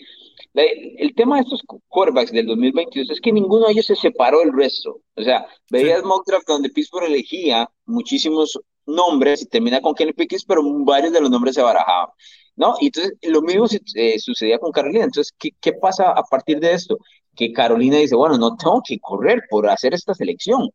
el 0.54 1.16
tema 1.16 1.38
de 1.38 1.44
estos 1.44 1.62
quarterbacks 1.88 2.32
del 2.32 2.46
2022 2.46 3.10
es 3.10 3.22
que 3.22 3.32
ninguno 3.32 3.68
de 3.68 3.74
ellos 3.74 3.86
se 3.86 3.96
separó 3.96 4.40
del 4.40 4.54
resto. 4.54 5.02
O 5.16 5.24
sea, 5.24 5.46
veías 5.70 6.04
mock 6.04 6.26
draft 6.28 6.48
donde 6.48 6.70
Pittsburgh 6.70 7.06
elegía 7.06 7.70
muchísimos 7.86 8.60
nombres 8.86 9.42
y 9.44 9.46
termina 9.46 9.82
con 9.82 9.96
Kenny 9.96 10.14
Pickett, 10.14 10.42
pero 10.48 10.62
varios 10.84 11.14
de 11.14 11.22
los 11.22 11.30
nombres 11.30 11.56
se 11.56 11.62
barajaban. 11.62 12.10
¿No? 12.56 12.76
Y 12.82 12.88
entonces 12.88 13.14
lo 13.24 13.42
mismo 13.42 13.66
eh, 13.96 14.20
sucedía 14.20 14.60
con 14.60 14.72
Carolina. 14.72 15.06
Entonces, 15.06 15.34
¿qué, 15.40 15.52
¿qué 15.60 15.74
pasa 15.74 16.12
a 16.12 16.24
partir 16.24 16.60
de 16.60 16.74
esto? 16.74 16.98
Que 17.36 17.54
Carolina 17.54 17.98
dice, 17.98 18.16
bueno, 18.16 18.38
no 18.38 18.58
tengo 18.58 18.82
que 18.86 19.00
correr 19.00 19.44
por 19.50 19.70
hacer 19.70 19.94
esta 19.94 20.14
selección 20.14 20.70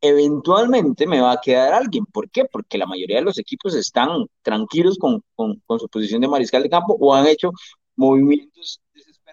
eventualmente 0.00 1.06
me 1.06 1.20
va 1.20 1.32
a 1.32 1.40
quedar 1.40 1.74
alguien. 1.74 2.06
¿Por 2.06 2.30
qué? 2.30 2.44
Porque 2.46 2.78
la 2.78 2.86
mayoría 2.86 3.16
de 3.16 3.22
los 3.22 3.38
equipos 3.38 3.74
están 3.74 4.26
tranquilos 4.42 4.98
con, 4.98 5.22
con, 5.34 5.60
su 5.78 5.88
posición 5.88 6.20
de 6.22 6.28
mariscal 6.28 6.62
de 6.62 6.70
campo 6.70 6.96
o 6.98 7.14
han 7.14 7.26
hecho 7.26 7.50
movimientos 7.96 8.80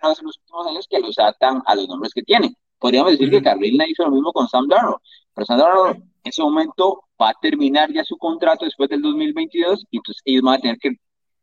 en 0.04 0.26
los 0.26 0.38
últimos 0.38 0.68
años 0.68 0.88
que 0.90 1.00
los 1.00 1.18
atan 1.20 1.62
a 1.66 1.76
los 1.76 1.88
nombres 1.88 2.14
que 2.14 2.24
tienen. 2.24 2.56
Podríamos 2.80 3.12
decir 3.12 3.30
que 3.30 3.42
Carolina 3.42 3.86
hizo 3.88 4.04
lo 4.04 4.12
mismo 4.12 4.32
con 4.32 4.48
Sam 4.48 4.68
Darnold, 4.68 4.98
pero 5.34 5.46
Sam 5.46 5.60
Darnold 5.60 5.96
en 5.98 6.04
ese 6.24 6.42
momento 6.42 7.04
va 7.20 7.30
a 7.30 7.34
terminar 7.42 7.92
ya 7.92 8.04
su 8.04 8.18
contrato 8.18 8.66
después 8.66 8.90
del 8.90 9.02
2022 9.02 9.86
y 9.90 9.98
entonces 9.98 10.22
ellos 10.26 10.44
van 10.44 10.56
a 10.56 10.60
tener 10.60 10.78
que 10.78 10.92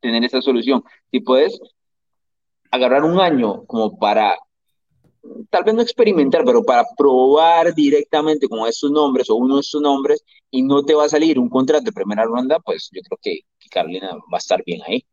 tener 0.00 0.24
esa 0.24 0.40
solución. 0.40 0.82
Si 1.10 1.20
puedes 1.20 1.58
agarrar 2.70 3.04
un 3.04 3.18
año 3.20 3.64
como 3.66 3.98
para 3.98 4.36
tal 5.50 5.64
vez 5.64 5.74
no 5.74 5.82
experimentar, 5.82 6.44
pero 6.44 6.62
para 6.64 6.84
probar 6.96 7.74
directamente 7.74 8.48
con 8.48 8.68
estos 8.68 8.90
nombres 8.90 9.30
o 9.30 9.36
uno 9.36 9.56
de 9.56 9.60
estos 9.60 9.80
nombres 9.80 10.24
y 10.50 10.62
no 10.62 10.84
te 10.84 10.94
va 10.94 11.04
a 11.04 11.08
salir 11.08 11.38
un 11.38 11.48
contrato 11.48 11.84
de 11.84 11.92
primera 11.92 12.24
ronda, 12.24 12.58
pues 12.60 12.90
yo 12.92 13.00
creo 13.02 13.18
que, 13.22 13.40
Carolina 13.70 14.12
va 14.32 14.36
a 14.36 14.38
estar 14.38 14.62
bien 14.64 14.80
ahí. 14.86 15.04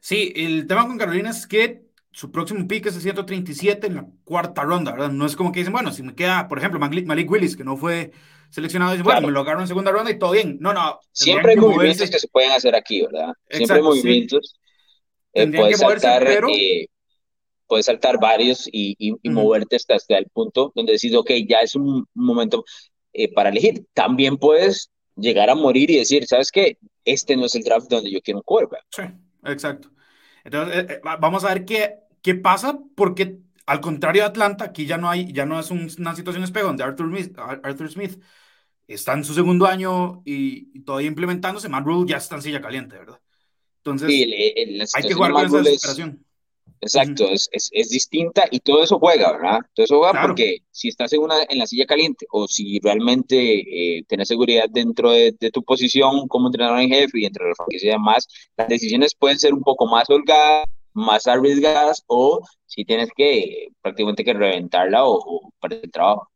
Sí, 0.00 0.32
el 0.34 0.66
tema 0.66 0.86
con 0.86 0.98
Carolina 0.98 1.30
es 1.30 1.46
que 1.46 1.89
su 2.12 2.30
próximo 2.32 2.66
pick 2.66 2.86
es 2.86 2.96
el 2.96 3.02
137 3.02 3.86
en 3.86 3.94
la 3.94 4.06
cuarta 4.24 4.62
ronda, 4.62 4.92
¿verdad? 4.92 5.10
No 5.10 5.26
es 5.26 5.36
como 5.36 5.52
que 5.52 5.60
dicen, 5.60 5.72
bueno, 5.72 5.92
si 5.92 6.02
me 6.02 6.14
queda, 6.14 6.48
por 6.48 6.58
ejemplo, 6.58 6.80
Malik, 6.80 7.30
Willis, 7.30 7.56
que 7.56 7.64
no 7.64 7.76
fue 7.76 8.10
seleccionado, 8.50 8.92
dicen, 8.92 9.04
bueno, 9.04 9.20
me 9.20 9.32
lo 9.32 9.40
agarro 9.40 9.60
en 9.60 9.68
segunda 9.68 9.92
ronda 9.92 10.10
y 10.10 10.18
todo 10.18 10.32
bien. 10.32 10.58
No, 10.60 10.72
no. 10.72 10.98
Siempre 11.12 11.52
hay 11.52 11.56
movimientos 11.56 12.10
que 12.10 12.18
se 12.18 12.28
pueden 12.28 12.50
hacer 12.50 12.74
aquí, 12.74 13.02
¿verdad? 13.02 13.32
Siempre 13.48 13.76
hay 13.76 13.82
movimientos. 13.82 14.56
Eh, 15.32 15.46
puede 15.46 15.76
saltar, 15.76 16.24
pero... 16.24 16.48
Eh, 16.48 16.88
puedes 17.66 17.86
saltar 17.86 18.18
varios 18.18 18.68
y, 18.72 18.96
y, 18.98 19.30
moverte 19.30 19.76
hasta, 19.76 19.94
hasta, 19.94 20.18
el 20.18 20.26
punto 20.26 20.72
donde 20.74 20.94
decís, 20.94 21.14
ok, 21.14 21.30
ya 21.48 21.58
es 21.58 21.76
un 21.76 22.04
momento 22.14 22.64
eh, 23.12 23.32
para 23.32 23.50
elegir. 23.50 23.86
También 23.94 24.38
puedes 24.38 24.90
llegar 25.14 25.48
a 25.50 25.54
morir 25.54 25.88
y 25.88 25.98
decir, 25.98 26.26
¿sabes 26.26 26.50
qué? 26.50 26.78
Este 27.04 27.36
no 27.36 27.46
es 27.46 27.54
el 27.54 27.62
draft 27.62 27.88
donde 27.88 28.10
yo 28.10 28.20
quiero 28.22 28.38
un 28.38 28.42
quarterback. 28.42 28.84
Sí, 28.90 29.02
exacto. 29.44 29.88
Entonces, 30.44 30.76
eh, 30.76 30.86
eh, 30.90 31.00
vamos 31.02 31.44
a 31.44 31.48
ver 31.48 31.64
qué, 31.64 31.94
qué 32.22 32.34
pasa, 32.34 32.78
porque 32.94 33.38
al 33.66 33.80
contrario 33.80 34.22
de 34.22 34.28
Atlanta, 34.28 34.64
aquí 34.64 34.86
ya 34.86 34.98
no 34.98 35.08
hay, 35.08 35.32
ya 35.32 35.46
no 35.46 35.60
es 35.60 35.70
una 35.70 36.14
situación 36.14 36.44
espejo 36.44 36.66
donde 36.66 36.82
Arthur 36.82 37.08
Smith, 37.08 37.38
Arthur 37.38 37.90
Smith 37.90 38.20
está 38.86 39.12
en 39.12 39.24
su 39.24 39.34
segundo 39.34 39.66
año 39.66 40.22
y, 40.24 40.80
todavía 40.80 41.08
implementándose, 41.08 41.68
Matt 41.68 41.84
Rule 41.84 42.10
ya 42.10 42.16
está 42.16 42.36
en 42.36 42.42
silla 42.42 42.60
caliente, 42.60 42.98
¿verdad? 42.98 43.20
Entonces, 43.78 44.08
hay 44.08 45.02
que 45.06 45.14
jugar 45.14 45.32
con 45.32 45.46
esa 45.46 45.58
desesperación. 45.58 46.24
Exacto, 46.82 47.28
es, 47.28 47.48
es, 47.52 47.90
distinta 47.90 48.44
y 48.50 48.60
todo 48.60 48.82
eso 48.82 48.98
juega, 48.98 49.32
¿verdad? 49.32 49.60
Todo 49.74 49.84
eso 49.84 49.98
juega 49.98 50.22
porque 50.22 50.60
si 50.70 50.88
estás 50.88 51.12
en, 51.12 51.20
una, 51.20 51.42
en 51.46 51.58
la 51.58 51.66
silla 51.66 51.84
caliente 51.84 52.26
o 52.30 52.48
si 52.48 52.80
realmente 52.80 53.98
eh, 53.98 54.04
tienes 54.08 54.28
seguridad 54.28 54.64
dentro 54.70 55.10
de, 55.10 55.32
tu 55.52 55.62
posición 55.62 56.26
como 56.26 56.48
entrenador 56.48 56.80
en 56.80 56.88
jefe 56.88 57.20
y 57.20 57.26
entre 57.26 57.48
la 57.48 57.54
franquicia 57.54 57.88
y 57.88 57.92
demás, 57.92 58.26
las 58.56 58.68
decisiones 58.68 59.14
pueden 59.14 59.38
ser 59.38 59.52
un 59.52 59.60
poco 59.60 59.86
más 59.86 60.08
holgadas, 60.08 60.64
más 60.94 61.26
arriesgadas 61.26 62.02
o 62.06 62.40
si 62.64 62.86
tienes 62.86 63.10
que 63.14 63.68
prácticamente 63.82 64.24
que 64.24 64.32
reventarla 64.32 65.04
o, 65.04 65.52
perder 65.60 65.80
el 65.84 65.90
trabajo. 65.90 66.30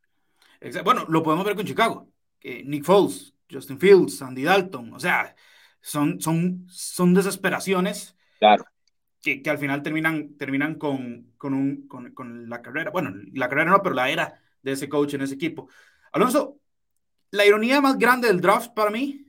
Bueno, 0.85 1.07
lo 1.09 1.23
podemos 1.23 1.47
ver 1.47 1.57
con 1.57 1.67
Chicago. 1.67 2.07
Nick 2.43 2.85
Foles, 2.85 3.33
Justin 3.51 3.79
Fields, 3.79 4.21
Andy 4.21 4.43
Dalton, 4.43 4.93
o 4.93 5.01
sea, 5.01 5.35
son, 5.81 6.21
son, 6.21 6.67
son 6.69 7.15
desesperaciones. 7.15 8.15
Claro 8.39 8.65
que, 9.25 9.51
al 9.51 9.59
final 9.59 9.83
terminan, 9.83 10.37
terminan 10.37 10.75
con, 10.75 11.33
con, 11.39 11.55
un, 11.55 11.89
con, 11.89 12.13
con, 12.13 12.49
la 12.49 12.61
carrera, 12.61 12.91
bueno, 12.91 13.15
la 13.33 13.49
carrera 13.49 13.71
no, 13.71 13.83
pero 13.83 13.95
la 13.95 14.11
era 14.11 14.41
de 14.63 14.73
ese 14.73 14.89
coach 14.89 15.15
en 15.15 15.23
ese 15.23 15.35
equipo. 15.35 15.69
Alonso, 16.13 16.61
la 17.31 17.47
ironía 17.47 17.81
más 17.81 17.99
grande 17.99 18.29
del 18.29 18.41
draft 18.41 18.73
para 18.75 18.91
mí 18.91 19.27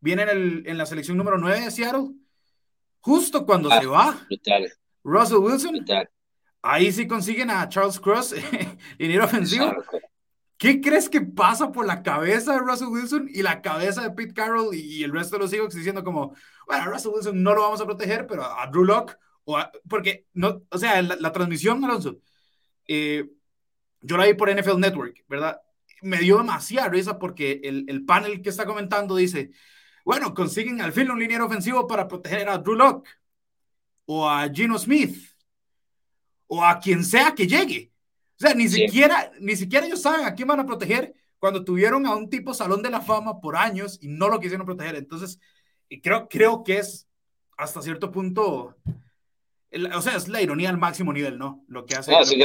viene 0.00 0.22
en, 0.24 0.28
el, 0.28 0.62
en 0.66 0.76
la 0.76 0.84
selección 0.84 1.16
número 1.16 1.38
9 1.38 1.62
de 1.62 1.70
Seattle, 1.70 2.10
justo 3.00 3.46
cuando 3.46 3.72
ah, 3.72 3.80
se 3.80 3.86
va 3.86 4.26
Russell 5.02 5.38
Wilson, 5.38 5.84
ahí 6.60 6.92
sí 6.92 7.06
consiguen 7.06 7.50
a 7.50 7.66
Charles 7.68 7.98
Cross, 7.98 8.34
dinero 8.98 9.24
ofensivo. 9.24 9.72
¿Qué 10.56 10.80
crees 10.80 11.08
que 11.08 11.20
pasa 11.20 11.72
por 11.72 11.86
la 11.86 12.02
cabeza 12.02 12.52
de 12.52 12.60
Russell 12.60 12.88
Wilson 12.88 13.28
y 13.30 13.42
la 13.42 13.60
cabeza 13.60 14.02
de 14.02 14.10
Pete 14.10 14.34
Carroll 14.34 14.74
y, 14.74 15.02
el 15.02 15.12
resto 15.12 15.36
de 15.36 15.42
los 15.42 15.50
Seahawks 15.50 15.74
diciendo 15.74 16.04
como, 16.04 16.34
bueno, 16.66 16.82
a 16.84 16.86
Russell 16.86 17.12
Wilson 17.14 17.42
no 17.42 17.54
lo 17.54 17.62
vamos 17.62 17.80
a 17.80 17.86
proteger, 17.86 18.26
pero 18.26 18.44
a 18.44 18.66
Drew 18.68 18.84
Locke, 18.84 19.16
o 19.44 19.58
porque, 19.88 20.26
no, 20.32 20.62
o 20.70 20.78
sea, 20.78 21.02
la, 21.02 21.32
transmisión, 21.32 21.84
Alonso, 21.84 22.18
eh, 22.86 23.28
yo 24.00 24.16
la 24.16 24.26
vi 24.26 24.34
por 24.34 24.48
NFL 24.48 24.78
Network, 24.78 25.24
¿verdad? 25.28 25.60
Me 26.02 26.18
dio 26.18 26.38
demasiada 26.38 26.88
risa 26.88 27.18
porque 27.18 27.60
el, 27.64 27.84
el 27.88 28.04
panel 28.04 28.40
que 28.42 28.50
está 28.50 28.64
comentando 28.64 29.16
dice, 29.16 29.50
bueno, 30.04 30.34
consiguen 30.34 30.80
al 30.80 30.92
fin 30.92 31.10
un 31.10 31.18
liniero 31.18 31.46
ofensivo 31.46 31.86
para 31.86 32.06
proteger 32.08 32.48
a 32.48 32.58
Drew 32.58 32.74
Locke 32.76 33.08
o 34.06 34.28
a 34.28 34.48
Gino 34.50 34.78
Smith 34.78 35.16
o 36.46 36.64
a 36.64 36.78
quien 36.78 37.04
sea 37.04 37.34
que 37.34 37.46
llegue. 37.46 37.93
Sea, 38.44 38.54
ni 38.54 38.68
siquiera, 38.68 39.32
ni 39.40 39.56
siquiera 39.56 39.86
ellos 39.86 40.02
saben 40.02 40.26
a 40.26 40.34
quién 40.34 40.48
van 40.48 40.60
a 40.60 40.66
proteger 40.66 41.14
cuando 41.38 41.64
tuvieron 41.64 42.06
a 42.06 42.14
un 42.14 42.28
tipo 42.28 42.54
salón 42.54 42.82
de 42.82 42.90
la 42.90 43.00
fama 43.00 43.40
por 43.40 43.56
años 43.56 43.98
y 44.00 44.08
no 44.08 44.28
lo 44.28 44.40
quisieron 44.40 44.66
proteger. 44.66 44.96
Entonces, 44.96 45.38
creo, 46.02 46.28
creo 46.28 46.64
que 46.64 46.78
es 46.78 47.06
hasta 47.56 47.82
cierto 47.82 48.10
punto, 48.10 48.76
o 49.94 50.02
sea, 50.02 50.16
es 50.16 50.28
la 50.28 50.42
ironía 50.42 50.70
al 50.70 50.78
máximo 50.78 51.12
nivel, 51.12 51.38
¿no? 51.38 51.64
Lo 51.68 51.86
que 51.86 51.94
hace. 51.94 52.12
Sí, 52.24 52.38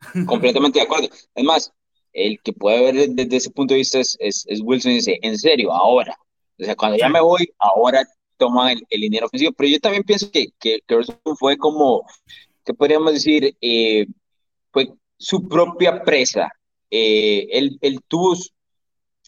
completamente 0.26 0.78
de 0.78 0.84
acuerdo. 0.84 1.08
Es 1.34 1.44
más, 1.44 1.72
el 2.12 2.40
que 2.42 2.52
puede 2.52 2.92
ver 2.92 3.10
desde 3.10 3.36
ese 3.36 3.50
punto 3.50 3.74
de 3.74 3.78
vista 3.78 4.00
es, 4.00 4.16
es, 4.18 4.46
Wilson 4.62 4.92
y 4.92 4.96
dice, 4.96 5.18
en 5.22 5.38
serio, 5.38 5.72
ahora. 5.72 6.16
O 6.58 6.64
sea, 6.64 6.74
cuando 6.74 6.98
ya 6.98 7.08
me 7.08 7.20
voy, 7.20 7.52
ahora 7.58 8.02
toma 8.36 8.72
el, 8.72 8.84
el 8.90 9.00
dinero 9.00 9.26
ofensivo. 9.26 9.52
Pero 9.52 9.70
yo 9.70 9.80
también 9.80 10.04
pienso 10.04 10.30
que, 10.30 10.48
que, 10.58 10.80
fue 11.38 11.56
como, 11.56 12.04
¿qué 12.64 12.74
podríamos 12.74 13.12
decir? 13.12 13.56
Eh, 13.60 14.06
fue 14.72 14.92
su 15.20 15.46
propia 15.46 16.02
presa. 16.02 16.50
Eh, 16.90 17.46
él, 17.52 17.78
él, 17.82 18.00
tuvo, 18.08 18.34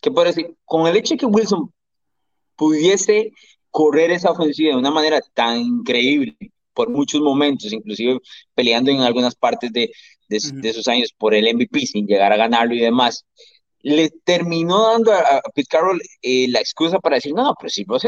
¿qué 0.00 0.10
puedo 0.10 0.26
decir? 0.26 0.56
Con 0.64 0.88
el 0.88 0.96
hecho 0.96 1.14
de 1.14 1.18
que 1.18 1.26
Wilson 1.26 1.72
pudiese 2.56 3.32
correr 3.70 4.10
esa 4.10 4.30
ofensiva 4.30 4.72
de 4.72 4.78
una 4.78 4.90
manera 4.90 5.20
tan 5.34 5.58
increíble 5.58 6.36
por 6.74 6.88
muchos 6.88 7.20
momentos, 7.20 7.72
inclusive 7.72 8.18
peleando 8.54 8.90
en 8.90 9.00
algunas 9.00 9.34
partes 9.34 9.72
de, 9.72 9.92
de, 10.28 10.68
esos 10.68 10.88
años 10.88 11.12
por 11.16 11.34
el 11.34 11.54
MVP 11.54 11.86
sin 11.86 12.06
llegar 12.06 12.32
a 12.32 12.36
ganarlo 12.36 12.74
y 12.74 12.80
demás, 12.80 13.26
le 13.80 14.10
terminó 14.24 14.92
dando 14.92 15.12
a, 15.12 15.42
Pete 15.54 15.68
Carroll 15.68 16.00
eh, 16.22 16.48
la 16.48 16.60
excusa 16.60 16.98
para 17.00 17.16
decir, 17.16 17.34
no, 17.34 17.54
pero 17.58 17.68
si 17.68 17.84
vos 17.84 18.02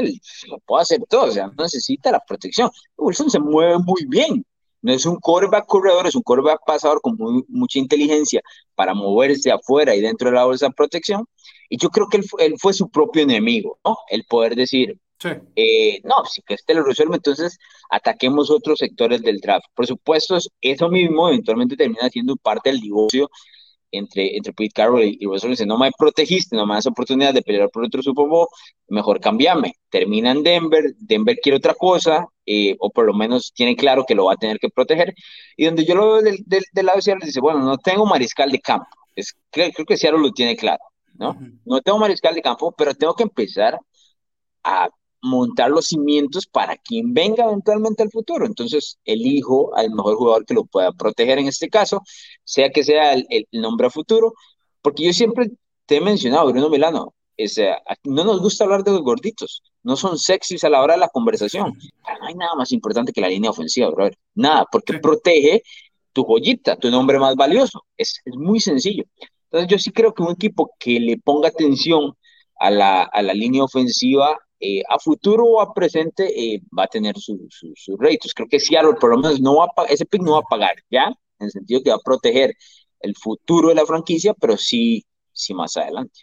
lo 0.48 0.58
puede 0.60 0.82
hacer 0.82 1.00
todo, 1.08 1.24
o 1.24 1.30
sea, 1.30 1.48
no 1.48 1.64
necesita 1.64 2.10
la 2.10 2.20
protección. 2.20 2.70
Wilson 2.96 3.30
se 3.30 3.40
mueve 3.40 3.78
muy 3.78 4.06
bien, 4.06 4.44
no 4.84 4.92
es 4.92 5.06
un 5.06 5.16
quarterback 5.16 5.64
corredor, 5.66 6.06
es 6.06 6.14
un 6.14 6.22
quarterback 6.22 6.60
pasador 6.66 7.00
con 7.00 7.16
mucha 7.48 7.78
inteligencia 7.78 8.42
para 8.74 8.92
moverse 8.92 9.50
afuera 9.50 9.94
y 9.94 10.02
dentro 10.02 10.28
de 10.28 10.36
la 10.36 10.44
bolsa 10.44 10.66
de 10.66 10.74
protección. 10.74 11.24
Y 11.70 11.78
yo 11.78 11.88
creo 11.88 12.06
que 12.08 12.18
él, 12.18 12.54
fue 12.58 12.74
su 12.74 12.90
propio 12.90 13.22
enemigo, 13.22 13.78
¿no? 13.82 13.96
El 14.10 14.24
poder 14.24 14.54
decir, 14.54 14.98
eh, 15.56 16.02
no, 16.04 16.26
si 16.26 16.42
que 16.42 16.52
este 16.52 16.74
lo 16.74 16.82
resuelve, 16.84 17.16
entonces 17.16 17.58
ataquemos 17.90 18.50
otros 18.50 18.78
sectores 18.78 19.22
del 19.22 19.38
draft. 19.38 19.64
Por 19.74 19.86
supuesto, 19.86 20.36
eso 20.60 20.88
mismo 20.90 21.30
eventualmente 21.30 21.76
termina 21.76 22.10
siendo 22.10 22.36
parte 22.36 22.68
del 22.68 22.80
divorcio 22.80 23.30
entre, 23.96 24.36
entre 24.36 24.52
Pete 24.52 24.72
Carroll 24.74 25.02
y, 25.04 25.24
Russell 25.24 25.50
dice, 25.50 25.66
no 25.66 25.78
me 25.78 25.90
protegiste, 25.96 26.56
no 26.56 26.66
me 26.66 26.74
das 26.74 26.86
oportunidad 26.86 27.34
de 27.34 27.42
pelear 27.42 27.70
por 27.70 27.84
otro 27.84 28.02
Super 28.02 28.26
Bowl, 28.26 28.48
mejor 28.88 29.20
cambiame. 29.20 29.74
Termina 29.90 30.30
en 30.30 30.42
Denver, 30.42 30.94
Denver 30.98 31.36
quiere 31.42 31.58
otra 31.58 31.74
cosa, 31.74 32.26
eh, 32.46 32.76
o 32.78 32.90
por 32.90 33.06
lo 33.06 33.14
menos 33.14 33.52
tiene 33.54 33.76
claro 33.76 34.04
que 34.06 34.14
lo 34.14 34.26
va 34.26 34.34
a 34.34 34.36
tener 34.36 34.58
que 34.58 34.68
proteger. 34.68 35.14
Y 35.56 35.66
donde 35.66 35.84
yo 35.84 35.94
lo 35.94 36.12
veo 36.12 36.22
del, 36.22 36.38
del, 36.46 36.86
lado 36.86 36.96
de 36.96 37.02
Seattle, 37.02 37.26
dice, 37.26 37.40
bueno, 37.40 37.60
no 37.60 37.78
tengo 37.78 38.06
mariscal 38.06 38.50
de 38.50 38.60
campo. 38.60 38.86
Es, 39.14 39.34
creo, 39.50 39.70
creo 39.72 39.86
que 39.86 39.96
Seattle 39.96 40.20
lo 40.20 40.32
tiene 40.32 40.56
claro, 40.56 40.82
¿no? 41.14 41.36
No 41.64 41.80
tengo 41.80 41.98
mariscal 41.98 42.34
de 42.34 42.42
campo, 42.42 42.74
pero 42.76 42.94
tengo 42.94 43.14
que 43.14 43.22
empezar 43.22 43.78
a 44.64 44.88
montar 45.24 45.70
los 45.70 45.86
cimientos 45.86 46.46
para 46.46 46.76
quien 46.76 47.14
venga 47.14 47.44
eventualmente 47.44 48.02
al 48.02 48.10
futuro. 48.10 48.46
Entonces, 48.46 48.98
elijo 49.04 49.74
al 49.74 49.90
mejor 49.90 50.16
jugador 50.16 50.44
que 50.44 50.54
lo 50.54 50.64
pueda 50.66 50.92
proteger 50.92 51.38
en 51.38 51.46
este 51.48 51.68
caso, 51.68 52.02
sea 52.44 52.70
que 52.70 52.84
sea 52.84 53.14
el, 53.14 53.48
nombre 53.52 53.86
a 53.86 53.90
futuro, 53.90 54.34
porque 54.82 55.04
yo 55.04 55.12
siempre 55.12 55.50
te 55.86 55.96
he 55.96 56.00
mencionado, 56.00 56.52
Bruno 56.52 56.68
Milano, 56.68 57.14
es, 57.36 57.58
no 58.04 58.24
nos 58.24 58.40
gusta 58.40 58.64
hablar 58.64 58.84
de 58.84 58.92
los 58.92 59.02
gorditos, 59.02 59.62
no 59.82 59.96
son 59.96 60.18
sexys 60.18 60.62
a 60.62 60.68
la 60.68 60.82
hora 60.82 60.94
de 60.94 61.00
la 61.00 61.08
conversación. 61.08 61.72
no 61.72 62.26
hay 62.26 62.34
nada 62.34 62.54
más 62.54 62.70
importante 62.72 63.12
que 63.12 63.20
la 63.20 63.28
línea 63.28 63.50
ofensiva, 63.50 63.90
brother. 63.90 64.16
Nada, 64.34 64.66
porque 64.70 64.98
protege 64.98 65.62
tu 66.12 66.24
joyita, 66.24 66.76
tu 66.76 66.90
nombre 66.90 67.18
más 67.18 67.34
valioso. 67.34 67.84
Es, 67.96 68.20
es, 68.24 68.34
muy 68.36 68.60
sencillo. 68.60 69.04
Entonces, 69.50 69.68
yo 69.70 69.78
sí 69.78 69.90
creo 69.90 70.12
que 70.12 70.22
un 70.22 70.32
equipo 70.32 70.70
que 70.78 71.00
le 71.00 71.18
ponga 71.18 71.48
atención 71.48 72.14
a 72.58 72.70
la, 72.70 73.02
a 73.02 73.22
la 73.22 73.34
línea 73.34 73.64
ofensiva 73.64 74.38
eh, 74.60 74.82
a 74.88 74.98
futuro 74.98 75.44
o 75.44 75.60
a 75.60 75.74
presente 75.74 76.24
eh, 76.26 76.62
va 76.76 76.84
a 76.84 76.88
tener 76.88 77.18
sus 77.18 77.38
su, 77.74 77.96
Creo 77.96 78.48
que 78.48 78.60
Seattle 78.60 78.94
por 79.00 79.10
lo 79.10 79.18
menos 79.18 79.40
no 79.40 79.56
va 79.56 79.66
a, 79.76 79.84
ese 79.84 80.06
pick 80.06 80.22
no 80.22 80.32
va 80.32 80.38
a 80.38 80.42
pagar, 80.42 80.74
¿ya? 80.90 81.06
En 81.38 81.46
el 81.46 81.50
sentido 81.50 81.82
que 81.82 81.90
va 81.90 81.96
a 81.96 82.04
proteger 82.04 82.54
el 83.00 83.14
futuro 83.16 83.68
de 83.68 83.74
la 83.74 83.86
franquicia, 83.86 84.34
pero 84.34 84.56
sí, 84.56 85.04
sí 85.32 85.54
más 85.54 85.76
adelante. 85.76 86.20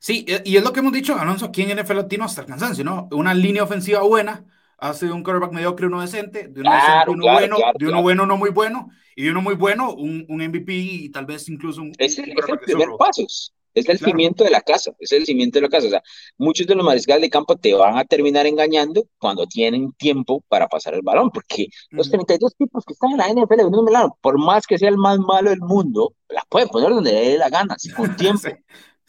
Sí, 0.00 0.24
y 0.44 0.56
es 0.56 0.62
lo 0.62 0.72
que 0.72 0.80
hemos 0.80 0.92
dicho, 0.92 1.16
Alonso, 1.16 1.46
aquí 1.46 1.62
en 1.62 1.76
NFL 1.76 1.96
Latino 1.96 2.24
hasta 2.24 2.42
el 2.42 2.46
cansancio, 2.46 2.84
¿no? 2.84 3.08
Una 3.10 3.34
línea 3.34 3.64
ofensiva 3.64 4.00
buena, 4.02 4.44
hace 4.78 5.06
de 5.06 5.12
un 5.12 5.24
quarterback 5.24 5.52
mediocre 5.52 5.86
uno 5.86 6.00
decente, 6.00 6.48
de 6.48 6.60
uno, 6.60 6.70
uno 7.08 7.24
bueno, 7.32 7.56
de 7.76 7.86
uno 7.88 8.02
bueno 8.02 8.24
no 8.24 8.36
muy 8.36 8.50
bueno, 8.50 8.90
y 9.16 9.24
de 9.24 9.30
uno 9.32 9.42
muy 9.42 9.56
bueno, 9.56 9.92
un, 9.92 10.24
un 10.28 10.40
MVP 10.40 10.72
y 10.72 11.08
tal 11.10 11.26
vez 11.26 11.48
incluso 11.48 11.82
un... 11.82 11.92
Es 11.98 12.18
el, 12.18 12.32
primer 12.64 12.88
paso, 12.96 13.26
es 13.78 13.88
el 13.88 13.98
cimiento 13.98 14.44
de 14.44 14.50
la 14.50 14.60
casa, 14.60 14.92
es 14.98 15.12
el 15.12 15.24
cimiento 15.24 15.58
de 15.58 15.62
la 15.62 15.68
casa. 15.68 15.86
O 15.86 15.90
sea, 15.90 16.02
muchos 16.36 16.66
de 16.66 16.74
los 16.74 16.84
mariscales 16.84 17.22
de 17.22 17.30
campo 17.30 17.56
te 17.56 17.74
van 17.74 17.98
a 17.98 18.04
terminar 18.04 18.46
engañando 18.46 19.04
cuando 19.18 19.46
tienen 19.46 19.92
tiempo 19.92 20.42
para 20.48 20.68
pasar 20.68 20.94
el 20.94 21.02
balón, 21.02 21.30
porque 21.30 21.68
los 21.90 22.10
32 22.10 22.54
tipos 22.56 22.84
que 22.84 22.92
están 22.92 23.12
en 23.12 23.18
la 23.18 23.28
NFL, 23.28 23.60
por 24.20 24.38
más 24.38 24.66
que 24.66 24.78
sea 24.78 24.88
el 24.88 24.98
más 24.98 25.18
malo 25.18 25.50
del 25.50 25.60
mundo, 25.60 26.14
la 26.28 26.44
pueden 26.48 26.68
poner 26.68 26.90
donde 26.90 27.12
le 27.12 27.30
dé 27.30 27.38
la 27.38 27.48
gana, 27.48 27.76
con 27.96 28.16
tiempo. 28.16 28.48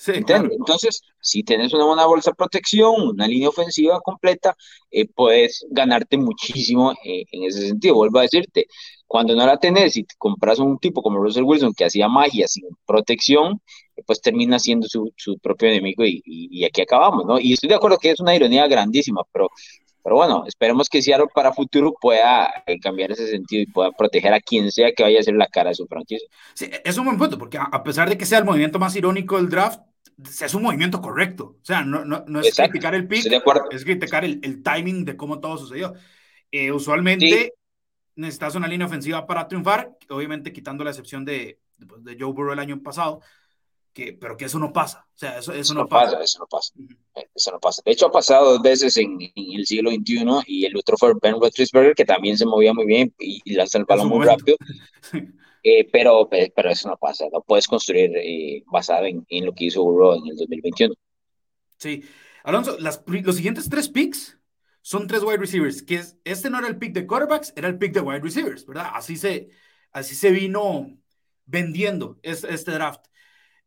Entonces, 0.07 1.01
si 1.19 1.43
tienes 1.43 1.73
una 1.73 1.85
buena 1.85 2.05
bolsa 2.05 2.31
de 2.31 2.35
protección, 2.35 3.09
una 3.09 3.27
línea 3.27 3.49
ofensiva 3.49 3.99
completa, 3.99 4.55
eh, 4.91 5.05
puedes 5.07 5.65
ganarte 5.69 6.17
muchísimo 6.17 6.93
eh, 7.03 7.25
en 7.31 7.43
ese 7.43 7.67
sentido. 7.67 7.95
Vuelvo 7.95 8.19
a 8.19 8.23
decirte, 8.23 8.67
cuando 9.09 9.35
no 9.35 9.43
la 9.43 9.57
tenés 9.57 9.97
y 9.97 10.03
te 10.03 10.13
compras 10.19 10.59
un 10.59 10.77
tipo 10.77 11.01
como 11.01 11.17
Russell 11.17 11.41
Wilson 11.43 11.73
que 11.73 11.83
hacía 11.83 12.07
magia 12.07 12.47
sin 12.47 12.65
protección, 12.85 13.59
pues 14.05 14.21
termina 14.21 14.59
siendo 14.59 14.87
su, 14.87 15.11
propio 15.41 15.67
enemigo 15.67 16.03
y, 16.05 16.63
aquí 16.63 16.83
acabamos, 16.83 17.25
¿no? 17.25 17.39
Y 17.39 17.53
estoy 17.53 17.69
de 17.69 17.75
acuerdo 17.75 17.97
que 17.97 18.11
es 18.11 18.19
una 18.19 18.35
ironía 18.35 18.67
grandísima, 18.67 19.23
pero, 19.33 19.49
pero 20.03 20.15
bueno, 20.15 20.43
esperemos 20.45 20.87
que 20.89 21.01
Seattle 21.01 21.25
para 21.33 21.51
futuro 21.51 21.95
pueda 21.99 22.53
eh, 22.67 22.79
cambiar 22.79 23.11
ese 23.11 23.27
sentido 23.27 23.63
y 23.63 23.65
pueda 23.65 23.91
proteger 23.93 24.31
a 24.31 24.39
quien 24.39 24.71
sea 24.71 24.91
que 24.91 25.01
vaya 25.01 25.19
a 25.19 25.23
ser 25.23 25.33
la 25.33 25.47
cara 25.47 25.69
de 25.69 25.75
su 25.75 25.87
franquicia. 25.87 26.27
Sí, 26.53 26.69
es 26.85 26.95
un 26.99 27.05
buen 27.05 27.17
punto, 27.17 27.39
porque 27.39 27.57
a 27.59 27.83
pesar 27.83 28.09
de 28.09 28.17
que 28.17 28.27
sea 28.27 28.37
el 28.37 28.45
movimiento 28.45 28.77
más 28.77 28.95
irónico 28.95 29.37
del 29.37 29.49
draft, 29.49 29.79
es 30.23 30.53
un 30.53 30.61
movimiento 30.61 31.01
correcto. 31.01 31.55
O 31.59 31.65
sea, 31.65 31.81
no, 31.81 32.05
no, 32.05 32.25
no 32.27 32.41
es 32.41 32.55
criticar 32.55 32.93
el 32.93 33.07
pick, 33.07 33.25
es 33.71 33.83
criticar 33.83 34.23
el, 34.23 34.39
el, 34.43 34.61
timing 34.61 35.03
de 35.03 35.17
cómo 35.17 35.39
todo 35.39 35.57
sucedió. 35.57 35.95
Eh, 36.51 36.71
usualmente 36.71 37.53
necesitas 38.19 38.55
una 38.55 38.67
línea 38.67 38.85
ofensiva 38.85 39.25
para 39.25 39.47
triunfar, 39.47 39.97
obviamente 40.09 40.51
quitando 40.51 40.83
la 40.83 40.89
excepción 40.91 41.23
de, 41.23 41.59
pues, 41.87 42.03
de, 42.03 42.17
Joe 42.19 42.33
Burrow 42.33 42.53
el 42.53 42.59
año 42.59 42.81
pasado, 42.83 43.21
que, 43.93 44.13
pero 44.13 44.35
que 44.35 44.45
eso 44.45 44.59
no 44.59 44.73
pasa. 44.73 45.07
O 45.15 45.17
sea, 45.17 45.39
eso, 45.39 45.53
eso, 45.53 45.73
no, 45.73 45.87
pasa. 45.87 46.21
Eso 46.21 46.39
no 46.39 46.47
pasa. 46.47 46.73
Eso 47.33 47.51
no 47.51 47.59
pasa. 47.59 47.81
De 47.85 47.91
hecho, 47.91 48.07
ha 48.07 48.11
pasado 48.11 48.51
dos 48.51 48.61
veces 48.61 48.97
en, 48.97 49.17
en 49.21 49.59
el 49.59 49.65
siglo 49.65 49.89
XXI 49.89 50.25
y 50.47 50.65
el 50.65 50.77
otro 50.77 50.97
fue 50.97 51.13
Ben 51.21 51.39
Roethlisberger, 51.39 51.95
que 51.95 52.05
también 52.05 52.37
se 52.37 52.45
movía 52.45 52.73
muy 52.73 52.85
bien 52.85 53.13
y, 53.19 53.41
y 53.43 53.53
lanza 53.53 53.77
el 53.77 53.85
balón 53.85 54.09
muy 54.09 54.25
rápido. 54.25 54.57
Eh, 55.61 55.89
pero, 55.91 56.29
pero 56.29 56.69
eso 56.69 56.87
no 56.87 56.95
pasa, 56.95 57.25
no 57.33 57.41
puedes 57.41 57.67
construir 57.67 58.11
eh, 58.15 58.63
basado 58.71 59.05
en, 59.05 59.25
en, 59.27 59.45
lo 59.45 59.51
que 59.51 59.65
hizo 59.65 59.83
Burrow 59.83 60.13
en 60.13 60.25
el 60.29 60.37
2021. 60.37 60.95
Sí, 61.77 62.01
Alonso, 62.45 62.77
las, 62.79 63.03
los 63.05 63.35
siguientes 63.35 63.67
tres 63.67 63.89
picks 63.89 64.38
son 64.81 65.07
tres 65.07 65.23
wide 65.23 65.37
receivers, 65.37 65.83
que 65.83 65.95
es, 65.95 66.17
este 66.23 66.49
no 66.49 66.59
era 66.59 66.67
el 66.67 66.77
pick 66.77 66.93
de 66.93 67.05
quarterbacks, 67.05 67.53
era 67.55 67.67
el 67.67 67.77
pick 67.77 67.93
de 67.93 68.01
wide 68.01 68.21
receivers, 68.21 68.65
¿verdad? 68.65 68.91
Así 68.93 69.17
se, 69.17 69.49
así 69.91 70.15
se 70.15 70.31
vino 70.31 70.97
vendiendo 71.45 72.19
este, 72.23 72.53
este 72.53 72.71
draft. 72.71 73.05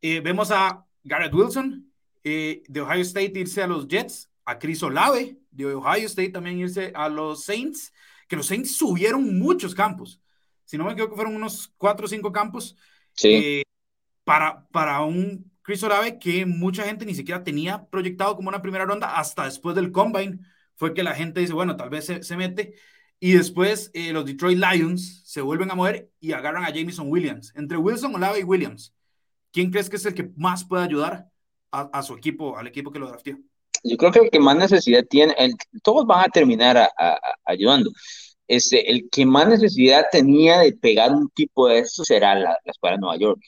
Eh, 0.00 0.20
vemos 0.20 0.50
a 0.50 0.86
Garrett 1.04 1.34
Wilson 1.34 1.92
eh, 2.24 2.62
de 2.68 2.80
Ohio 2.80 3.02
State 3.02 3.32
irse 3.38 3.62
a 3.62 3.66
los 3.66 3.88
Jets, 3.88 4.30
a 4.44 4.58
Chris 4.58 4.82
Olave 4.82 5.38
de 5.52 5.66
Ohio 5.66 6.06
State 6.06 6.30
también 6.30 6.58
irse 6.58 6.92
a 6.94 7.08
los 7.08 7.44
Saints, 7.44 7.92
que 8.26 8.36
los 8.36 8.46
Saints 8.46 8.76
subieron 8.76 9.38
muchos 9.38 9.74
campos. 9.74 10.20
Si 10.64 10.78
no 10.78 10.84
me 10.84 10.92
equivoco, 10.92 11.14
fueron 11.14 11.36
unos 11.36 11.72
cuatro 11.76 12.06
o 12.06 12.08
cinco 12.08 12.32
campos 12.32 12.76
sí. 13.12 13.28
Eh, 13.28 13.62
para, 14.24 14.66
para 14.68 15.02
un 15.02 15.52
Chris 15.62 15.82
Olave 15.82 16.18
que 16.18 16.46
mucha 16.46 16.84
gente 16.84 17.04
ni 17.04 17.14
siquiera 17.14 17.44
tenía 17.44 17.84
proyectado 17.86 18.34
como 18.34 18.48
una 18.48 18.62
primera 18.62 18.84
ronda 18.84 19.18
hasta 19.18 19.44
después 19.44 19.76
del 19.76 19.92
combine. 19.92 20.38
Fue 20.76 20.94
que 20.94 21.02
la 21.02 21.14
gente 21.14 21.40
dice, 21.40 21.52
bueno, 21.52 21.76
tal 21.76 21.90
vez 21.90 22.06
se, 22.20 22.36
mete. 22.36 22.74
Y 23.20 23.32
después 23.32 23.90
eh, 23.94 24.12
los 24.12 24.24
Detroit 24.24 24.58
Lions 24.58 25.22
se 25.24 25.40
vuelven 25.40 25.70
a 25.70 25.74
mover 25.74 26.10
y 26.20 26.32
agarran 26.32 26.64
a 26.64 26.70
Jameson 26.70 27.10
Williams. 27.10 27.52
Entre 27.56 27.76
Wilson, 27.76 28.14
Olave 28.14 28.40
y 28.40 28.44
Williams, 28.44 28.94
¿quién 29.52 29.70
crees 29.70 29.88
que 29.88 29.96
es 29.96 30.06
el 30.06 30.14
que 30.14 30.30
más 30.36 30.64
puede 30.64 30.84
ayudar 30.84 31.28
a, 31.70 32.02
su 32.02 32.14
equipo, 32.14 32.58
al 32.58 32.66
equipo 32.66 32.90
que 32.90 32.98
lo 32.98 33.08
draftió? 33.08 33.38
Yo 33.84 33.96
creo 33.96 34.12
que 34.12 34.18
el 34.20 34.30
que 34.30 34.40
más 34.40 34.56
necesidad 34.56 35.04
tiene, 35.08 35.34
todos 35.82 36.06
van 36.06 36.26
a 36.26 36.28
terminar 36.28 36.90
ayudando. 37.44 37.90
Este, 38.46 38.90
el 38.90 39.08
que 39.10 39.24
más 39.24 39.48
necesidad 39.48 40.04
tenía 40.12 40.58
de 40.58 40.72
pegar 40.74 41.12
un 41.12 41.30
tipo 41.30 41.68
de 41.68 41.78
esto 41.78 42.04
será 42.04 42.34
la, 42.34 42.58
la 42.64 42.90
de 42.90 42.98
Nueva 42.98 43.16
York 43.16 43.40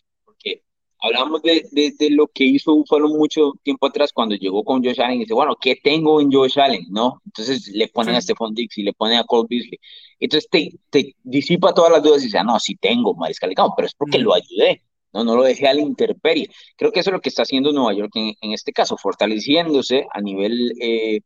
hablamos 1.04 1.42
de, 1.42 1.66
de, 1.70 2.10
lo 2.10 2.28
que 2.28 2.44
hizo 2.44 2.74
Buffalo 2.74 3.08
mucho 3.08 3.52
tiempo 3.62 3.86
atrás 3.86 4.10
cuando 4.12 4.34
llegó 4.34 4.64
con 4.64 4.82
Josh 4.82 5.00
Allen 5.00 5.16
y 5.16 5.20
dice, 5.20 5.34
bueno, 5.34 5.54
¿qué 5.60 5.76
tengo 5.76 6.20
en 6.20 6.32
Josh 6.32 6.58
Allen? 6.58 6.86
¿No? 6.90 7.20
Entonces 7.26 7.68
le 7.68 7.88
ponen 7.88 8.14
a 8.14 8.20
Stephon 8.20 8.54
Dix 8.54 8.78
y 8.78 8.82
le 8.82 8.94
ponen 8.94 9.18
a 9.18 9.24
Cole 9.24 9.46
Beasley. 9.48 9.78
Entonces 10.18 10.48
te, 10.50 10.70
te, 10.88 11.14
disipa 11.22 11.74
todas 11.74 11.92
las 11.92 12.02
dudas 12.02 12.22
y 12.22 12.26
dice, 12.26 12.38
ah, 12.38 12.44
no, 12.44 12.58
sí 12.58 12.76
tengo 12.76 13.14
mariscal 13.14 13.52
pero 13.76 13.86
es 13.86 13.94
porque 13.94 14.18
lo 14.18 14.34
ayudé. 14.34 14.82
No, 15.12 15.22
no 15.22 15.36
lo 15.36 15.44
dejé 15.44 15.68
a 15.68 15.74
la 15.74 15.80
intemperie. 15.80 16.48
Creo 16.76 16.90
que 16.90 17.00
eso 17.00 17.10
es 17.10 17.14
lo 17.14 17.20
que 17.20 17.28
está 17.28 17.42
haciendo 17.42 17.70
Nueva 17.70 17.94
York 17.94 18.10
en, 18.16 18.34
en 18.40 18.52
este 18.52 18.72
caso, 18.72 18.96
fortaleciéndose 18.96 20.06
a 20.12 20.20
nivel 20.20 20.72
eh, 20.80 21.20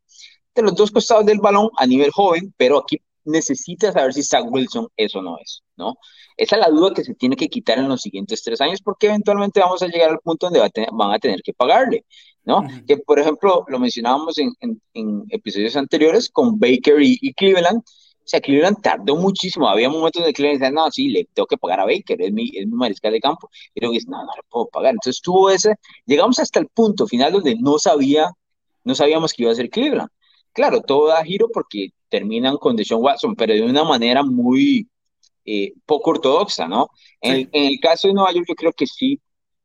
de 0.53 0.61
los 0.61 0.75
dos 0.75 0.91
costados 0.91 1.25
del 1.25 1.39
balón, 1.39 1.69
a 1.77 1.87
nivel 1.87 2.11
joven, 2.11 2.53
pero 2.57 2.77
aquí 2.79 2.97
necesita 3.25 3.91
saber 3.91 4.13
si 4.13 4.23
Zach 4.23 4.45
Wilson 4.49 4.87
es 4.97 5.15
o 5.15 5.21
no 5.21 5.37
es, 5.39 5.63
¿no? 5.77 5.95
Esa 6.37 6.55
es 6.55 6.61
la 6.61 6.69
duda 6.69 6.93
que 6.93 7.03
se 7.03 7.15
tiene 7.15 7.35
que 7.35 7.49
quitar 7.49 7.77
en 7.77 7.89
los 7.89 8.01
siguientes 8.01 8.41
tres 8.43 8.61
años 8.61 8.81
porque 8.81 9.07
eventualmente 9.07 9.59
vamos 9.59 9.81
a 9.83 9.87
llegar 9.87 10.09
al 10.09 10.19
punto 10.19 10.47
donde 10.47 10.59
van 10.59 11.11
a 11.11 11.19
tener 11.19 11.41
que 11.41 11.53
pagarle, 11.53 12.05
¿no? 12.45 12.63
Que, 12.87 12.97
por 12.97 13.19
ejemplo, 13.19 13.65
lo 13.67 13.79
mencionábamos 13.79 14.37
en, 14.37 14.53
en, 14.93 15.25
episodios 15.29 15.75
anteriores 15.75 16.29
con 16.29 16.57
Baker 16.57 17.01
y, 17.01 17.33
Cleveland, 17.33 17.79
o 17.79 18.31
sea, 18.31 18.41
Cleveland 18.41 18.81
tardó 18.81 19.15
muchísimo. 19.15 19.67
Había 19.67 19.89
momentos 19.89 20.23
de 20.23 20.33
Cleveland 20.33 20.61
decían, 20.61 20.75
no, 20.75 20.89
sí, 20.91 21.09
le 21.09 21.25
tengo 21.33 21.47
que 21.47 21.57
pagar 21.57 21.79
a 21.79 21.85
Baker, 21.85 22.21
es 22.21 22.31
mi, 22.31 22.51
es 22.53 22.67
mi 22.67 22.73
mariscal 22.73 23.11
de 23.11 23.19
campo. 23.19 23.49
Y 23.73 23.81
luego 23.81 23.93
dice, 23.93 24.07
no, 24.09 24.23
no 24.23 24.31
le 24.35 24.43
puedo 24.49 24.67
pagar. 24.67 24.91
Entonces 24.91 25.21
tuvo 25.21 25.49
ese, 25.49 25.75
llegamos 26.05 26.39
hasta 26.39 26.59
el 26.59 26.67
punto 26.67 27.07
final 27.07 27.33
donde 27.33 27.55
no 27.55 27.79
sabía, 27.79 28.29
no 28.83 28.95
sabíamos 28.95 29.33
que 29.33 29.43
iba 29.43 29.51
a 29.51 29.55
ser 29.55 29.69
Cleveland. 29.69 30.09
Claro, 30.53 30.81
todo 30.81 31.07
da 31.07 31.23
giro 31.23 31.47
porque 31.53 31.89
terminan 32.09 32.57
con 32.57 32.75
Deshaun 32.75 33.03
Watson, 33.03 33.35
pero 33.35 33.53
de 33.53 33.63
una 33.63 33.83
manera 33.83 34.23
muy, 34.23 34.87
eh, 35.45 35.73
poco 35.85 36.11
ortodoxa, 36.11 36.67
¿no? 36.67 36.89
En, 37.21 37.49
el 37.51 37.79
caso 37.79 38.07
de 38.07 38.13
Nueva 38.13 38.33
York, 38.33 38.45
yo 38.49 38.55
creo 38.55 38.73
que 38.73 38.85
sí 38.87 39.19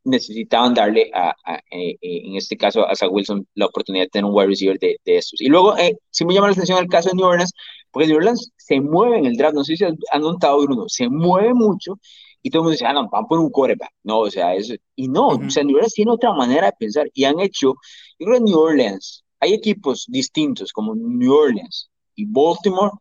necesitaban 0.04 0.74
darle, 0.74 1.10
a, 1.14 1.34
eh, 1.70 1.96
eh, 2.00 2.22
en 2.24 2.36
este 2.36 2.56
caso, 2.56 2.86
a 2.86 2.94
Zach 2.94 3.10
Wilson 3.12 3.46
la 3.54 3.66
oportunidad 3.66 4.04
de 4.04 4.10
tener 4.10 4.24
un 4.24 4.34
wide 4.34 4.48
receiver 4.48 4.78
de, 4.78 4.96
de 5.04 5.18
estos. 5.18 5.40
Y 5.40 5.48
luego, 5.48 5.74
sí 6.10 6.24
me 6.24 6.34
llama 6.34 6.48
la 6.48 6.52
atención 6.52 6.78
el 6.78 6.88
caso 6.88 7.10
de 7.10 7.16
New 7.16 7.26
Orleans, 7.26 7.52
porque 7.90 8.08
New 8.08 8.16
Orleans 8.16 8.50
se 8.56 8.80
mueve 8.80 9.18
en 9.18 9.26
el 9.26 9.36
draft, 9.36 9.54
no 9.54 9.64
sé 9.64 9.76
si 9.76 9.84
han 9.84 9.96
notado, 10.20 10.62
Bruno, 10.62 10.84
se 10.88 11.08
mueve 11.08 11.54
mucho 11.54 11.98
y 12.42 12.50
todo 12.50 12.60
el 12.60 12.64
mundo 12.64 12.72
dice, 12.72 12.86
ah, 12.86 12.92
no, 12.92 13.08
van 13.08 13.26
por 13.26 13.38
un 13.40 13.50
quarterback. 13.50 13.90
No, 14.02 14.20
o 14.20 14.30
sea, 14.30 14.54
eso, 14.54 14.74
y 14.94 15.08
no, 15.08 15.28
o 15.28 15.50
sea, 15.50 15.64
New 15.64 15.76
Orleans 15.76 15.94
tiene 15.94 16.12
otra 16.12 16.32
manera 16.34 16.66
de 16.66 16.72
pensar 16.78 17.10
y 17.14 17.24
han 17.24 17.40
hecho, 17.40 17.74
yo 18.18 18.26
creo 18.26 18.38
que 18.38 18.44
New 18.44 18.58
Orleans, 18.58 19.24
hay 19.40 19.54
equipos 19.54 20.04
distintos 20.08 20.72
como 20.72 20.94
New 20.94 21.32
Orleans 21.32 21.90
y 22.14 22.26
Baltimore 22.26 22.92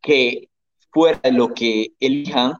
que 0.00 0.50
fuera 0.92 1.20
de 1.22 1.32
lo 1.32 1.52
que 1.52 1.88
elijan, 2.00 2.54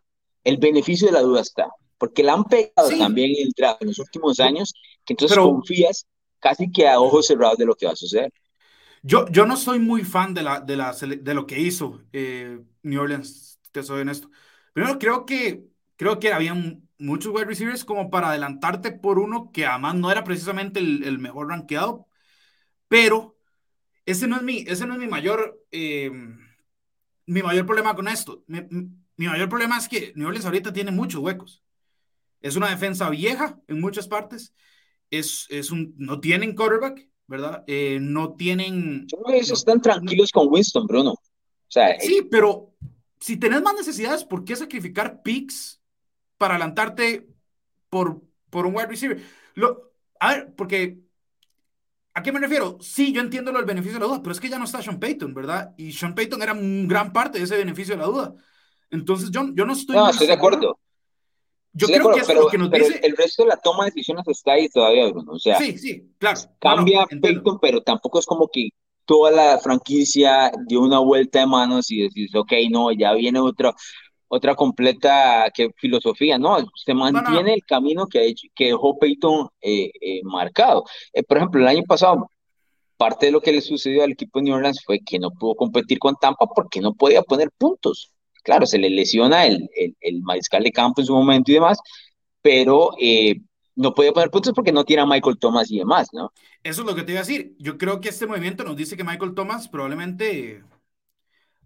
el 0.44 0.58
beneficio 0.58 1.06
de 1.06 1.12
la 1.12 1.22
duda 1.22 1.40
está. 1.40 1.68
Porque 1.98 2.22
la 2.22 2.34
han 2.34 2.44
pegado 2.44 2.90
también 2.98 3.30
en 3.30 3.46
el 3.46 3.52
draft 3.56 3.80
en 3.82 3.88
los 3.88 3.98
últimos 3.98 4.38
años, 4.40 4.74
que 5.04 5.14
entonces 5.14 5.38
confías 5.38 6.06
casi 6.38 6.70
que 6.70 6.88
a 6.88 7.00
ojos 7.00 7.26
cerrados 7.26 7.56
de 7.56 7.64
lo 7.64 7.74
que 7.74 7.86
va 7.86 7.92
a 7.92 7.96
suceder. 7.96 8.32
Yo, 9.02 9.26
yo 9.28 9.46
no 9.46 9.56
soy 9.56 9.78
muy 9.78 10.04
fan 10.04 10.34
de, 10.34 10.42
la, 10.42 10.60
de, 10.60 10.76
la, 10.76 10.92
de 10.92 11.34
lo 11.34 11.46
que 11.46 11.60
hizo 11.60 12.02
eh, 12.12 12.60
New 12.82 13.00
Orleans, 13.00 13.60
te 13.72 13.82
soy 13.82 14.00
honesto. 14.00 14.28
Primero, 14.72 14.98
creo 14.98 15.24
que, 15.24 15.64
creo 15.96 16.18
que 16.18 16.32
había 16.32 16.54
muchos 16.98 17.32
wide 17.32 17.44
receivers 17.44 17.84
como 17.84 18.10
para 18.10 18.30
adelantarte 18.30 18.92
por 18.92 19.18
uno 19.18 19.50
que 19.52 19.64
además 19.64 19.94
no 19.94 20.10
era 20.10 20.24
precisamente 20.24 20.80
el, 20.80 21.04
el 21.04 21.18
mejor 21.18 21.48
rankeado, 21.48 22.08
pero 22.88 23.35
ese 24.06 24.26
no 24.26 24.36
es 24.36 24.42
mi, 24.42 24.64
ese 24.66 24.86
no 24.86 24.94
es 24.94 25.00
mi 25.00 25.08
mayor... 25.08 25.62
Eh, 25.70 26.10
mi 27.28 27.42
mayor 27.42 27.66
problema 27.66 27.94
con 27.94 28.06
esto, 28.06 28.44
mi, 28.46 28.62
mayor 29.16 29.48
problema 29.48 29.76
es 29.76 29.88
que 29.88 30.12
New 30.14 30.28
Orleans 30.28 30.46
ahorita 30.46 30.72
tiene 30.72 30.92
muchos 30.92 31.20
huecos. 31.20 31.62
Es 32.40 32.54
una 32.54 32.70
defensa 32.70 33.10
vieja 33.10 33.58
en 33.66 33.80
muchas 33.80 34.06
partes. 34.06 34.54
Es, 35.10 35.46
es 35.50 35.72
un, 35.72 35.94
no 35.98 36.20
tienen 36.20 36.54
quarterback, 36.54 37.08
¿verdad? 37.26 37.64
Eh, 37.66 37.98
no 38.00 38.34
tienen. 38.34 39.06
están 39.28 39.80
tranquilos 39.80 40.30
con 40.30 40.46
Winston, 40.48 40.86
Bruno. 40.86 41.12
O 41.12 41.20
sea, 41.68 41.98
sí, 41.98 42.28
pero 42.30 42.74
si 43.18 43.36
tenés 43.36 43.62
más 43.62 43.74
necesidades, 43.74 44.24
¿por 44.24 44.44
qué 44.44 44.54
sacrificar 44.54 45.22
picks 45.22 45.80
para 46.38 46.54
adelantarte 46.54 47.28
por, 47.90 48.22
por 48.50 48.66
un 48.66 48.76
wide 48.76 48.86
receiver? 48.86 49.20
Lo, 49.54 49.92
a 50.20 50.34
ver, 50.34 50.54
porque 50.54 51.00
¿A 52.16 52.22
qué 52.22 52.32
me 52.32 52.40
refiero? 52.40 52.78
Sí, 52.80 53.12
yo 53.12 53.20
entiendo 53.20 53.52
lo 53.52 53.58
del 53.58 53.66
beneficio 53.66 53.98
de 53.98 54.00
la 54.00 54.06
duda, 54.06 54.22
pero 54.22 54.32
es 54.32 54.40
que 54.40 54.48
ya 54.48 54.58
no 54.58 54.64
está 54.64 54.80
Sean 54.80 54.98
Payton, 54.98 55.34
¿verdad? 55.34 55.74
Y 55.76 55.92
Sean 55.92 56.14
Payton 56.14 56.42
era 56.42 56.54
un 56.54 56.88
gran 56.88 57.12
parte 57.12 57.36
de 57.36 57.44
ese 57.44 57.58
beneficio 57.58 57.94
de 57.94 58.00
la 58.00 58.06
duda. 58.06 58.34
Entonces, 58.90 59.30
yo, 59.30 59.42
yo 59.52 59.66
no 59.66 59.74
estoy. 59.74 59.96
No, 59.96 60.08
estoy 60.08 60.26
de 60.26 60.32
acuerdo. 60.32 60.78
Yo 61.74 61.88
creo 61.88 62.10
que 62.12 62.22
pero, 62.26 62.40
lo 62.44 62.48
que 62.48 62.56
nos 62.56 62.70
dice... 62.70 63.00
el 63.02 63.14
resto 63.18 63.42
de 63.42 63.50
la 63.50 63.58
toma 63.58 63.84
de 63.84 63.90
decisiones 63.90 64.26
está 64.28 64.52
ahí 64.52 64.66
todavía, 64.70 65.10
Bruno. 65.10 65.32
O 65.32 65.38
sea, 65.38 65.58
sí, 65.58 65.76
sí, 65.76 66.10
claro. 66.16 66.40
Cambia 66.58 67.06
Payton, 67.20 67.58
pero 67.60 67.82
tampoco 67.82 68.18
es 68.18 68.24
como 68.24 68.48
que 68.50 68.70
toda 69.04 69.30
la 69.30 69.58
franquicia 69.58 70.50
dio 70.66 70.80
una 70.80 71.00
vuelta 71.00 71.40
de 71.40 71.46
manos 71.46 71.90
y 71.90 72.00
decís, 72.00 72.34
ok, 72.34 72.52
no, 72.70 72.92
ya 72.92 73.12
viene 73.12 73.40
otro 73.40 73.74
otra 74.28 74.54
completa 74.54 75.50
que 75.54 75.70
filosofía, 75.76 76.38
¿no? 76.38 76.58
Se 76.74 76.94
mantiene 76.94 77.54
el 77.54 77.64
camino 77.64 78.06
que, 78.06 78.18
ha 78.18 78.22
hecho, 78.22 78.48
que 78.54 78.66
dejó 78.66 78.98
Peyton 78.98 79.48
eh, 79.60 79.90
eh, 80.00 80.20
marcado. 80.24 80.84
Eh, 81.12 81.22
por 81.22 81.36
ejemplo, 81.38 81.60
el 81.60 81.68
año 81.68 81.82
pasado, 81.84 82.30
parte 82.96 83.26
de 83.26 83.32
lo 83.32 83.40
que 83.40 83.52
le 83.52 83.60
sucedió 83.60 84.02
al 84.02 84.12
equipo 84.12 84.38
de 84.38 84.44
New 84.44 84.54
Orleans 84.54 84.82
fue 84.84 85.00
que 85.00 85.18
no 85.18 85.30
pudo 85.30 85.54
competir 85.54 85.98
con 85.98 86.16
Tampa 86.16 86.46
porque 86.46 86.80
no 86.80 86.94
podía 86.94 87.22
poner 87.22 87.50
puntos. 87.56 88.12
Claro, 88.42 88.66
se 88.66 88.78
le 88.78 88.90
lesiona 88.90 89.46
el, 89.46 89.68
el, 90.00 90.22
mariscal 90.22 90.62
de 90.62 90.70
campo 90.70 91.00
en 91.00 91.06
su 91.06 91.14
momento 91.14 91.50
y 91.50 91.54
demás, 91.54 91.78
pero 92.42 92.92
no 93.74 93.92
podía 93.92 94.12
poner 94.12 94.30
puntos 94.30 94.52
porque 94.54 94.72
no 94.72 94.84
tiene 94.84 95.02
a 95.02 95.06
Michael 95.06 95.38
Thomas 95.38 95.70
y 95.70 95.78
demás, 95.78 96.08
¿no? 96.12 96.32
Eso 96.62 96.82
es 96.82 96.86
lo 96.86 96.94
que 96.94 97.02
te 97.02 97.12
iba 97.12 97.20
a 97.20 97.24
decir. 97.24 97.56
Yo 97.58 97.76
creo 97.76 98.00
que 98.00 98.08
este 98.08 98.26
movimiento 98.26 98.62
nos 98.62 98.76
dice 98.76 98.96
que 98.96 99.02
Michael 99.02 99.34
Thomas 99.34 99.68
probablemente 99.68 100.62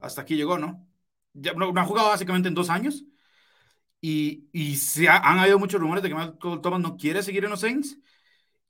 hasta 0.00 0.22
aquí 0.22 0.36
llegó, 0.36 0.58
¿no? 0.58 0.89
Ya 1.32 1.52
no, 1.52 1.72
ha 1.74 1.84
jugado 1.84 2.08
básicamente 2.08 2.48
en 2.48 2.54
dos 2.54 2.70
años. 2.70 3.04
Y, 4.00 4.48
y 4.52 4.76
se 4.76 5.08
han 5.08 5.38
habido 5.38 5.58
muchos 5.58 5.80
rumores 5.80 6.02
de 6.02 6.08
que 6.08 6.14
Michael 6.14 6.60
Thomas 6.62 6.80
no 6.80 6.96
quiere 6.96 7.22
seguir 7.22 7.44
en 7.44 7.50
los 7.50 7.60
Saints. 7.60 7.98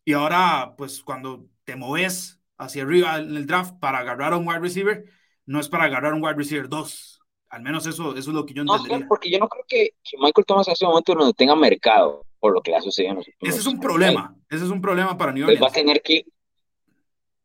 Y 0.04 0.12
ahora, 0.12 0.74
pues 0.76 1.02
cuando 1.02 1.46
te 1.64 1.76
mueves 1.76 2.40
hacia 2.58 2.82
arriba 2.82 3.18
en 3.18 3.36
el 3.36 3.46
draft 3.46 3.74
para 3.80 3.98
agarrar 3.98 4.32
a 4.32 4.36
un 4.36 4.46
wide 4.46 4.58
receiver, 4.58 5.04
no 5.46 5.60
es 5.60 5.68
para 5.68 5.84
agarrar 5.84 6.12
a 6.12 6.16
un 6.16 6.24
wide 6.24 6.34
receiver 6.34 6.68
2. 6.68 7.20
Al 7.50 7.62
menos 7.62 7.86
eso, 7.86 8.16
eso 8.16 8.30
es 8.30 8.34
lo 8.34 8.46
que 8.46 8.54
yo 8.54 8.62
entendería. 8.62 8.98
No, 8.98 9.08
porque 9.08 9.30
yo 9.30 9.38
no 9.38 9.48
creo 9.48 9.64
que, 9.68 9.90
Michael 10.18 10.46
Thomas 10.46 10.68
hace 10.68 10.84
un 10.84 10.90
momento 10.90 11.14
no 11.14 11.32
tenga 11.32 11.56
mercado 11.56 12.24
por 12.38 12.52
lo 12.52 12.62
que 12.62 12.74
ha 12.74 12.80
sucedido 12.80 13.12
en 13.12 13.16
los 13.16 13.26
Ese 13.40 13.58
es 13.58 13.66
un 13.66 13.80
problema. 13.80 14.36
Ese 14.48 14.64
es 14.64 14.70
un 14.70 14.80
problema 14.80 15.16
para 15.16 15.32
New 15.32 15.44
Orleans. 15.44 15.62
va 15.62 15.68
a 15.68 15.72
tener 15.72 16.00
que 16.02 16.24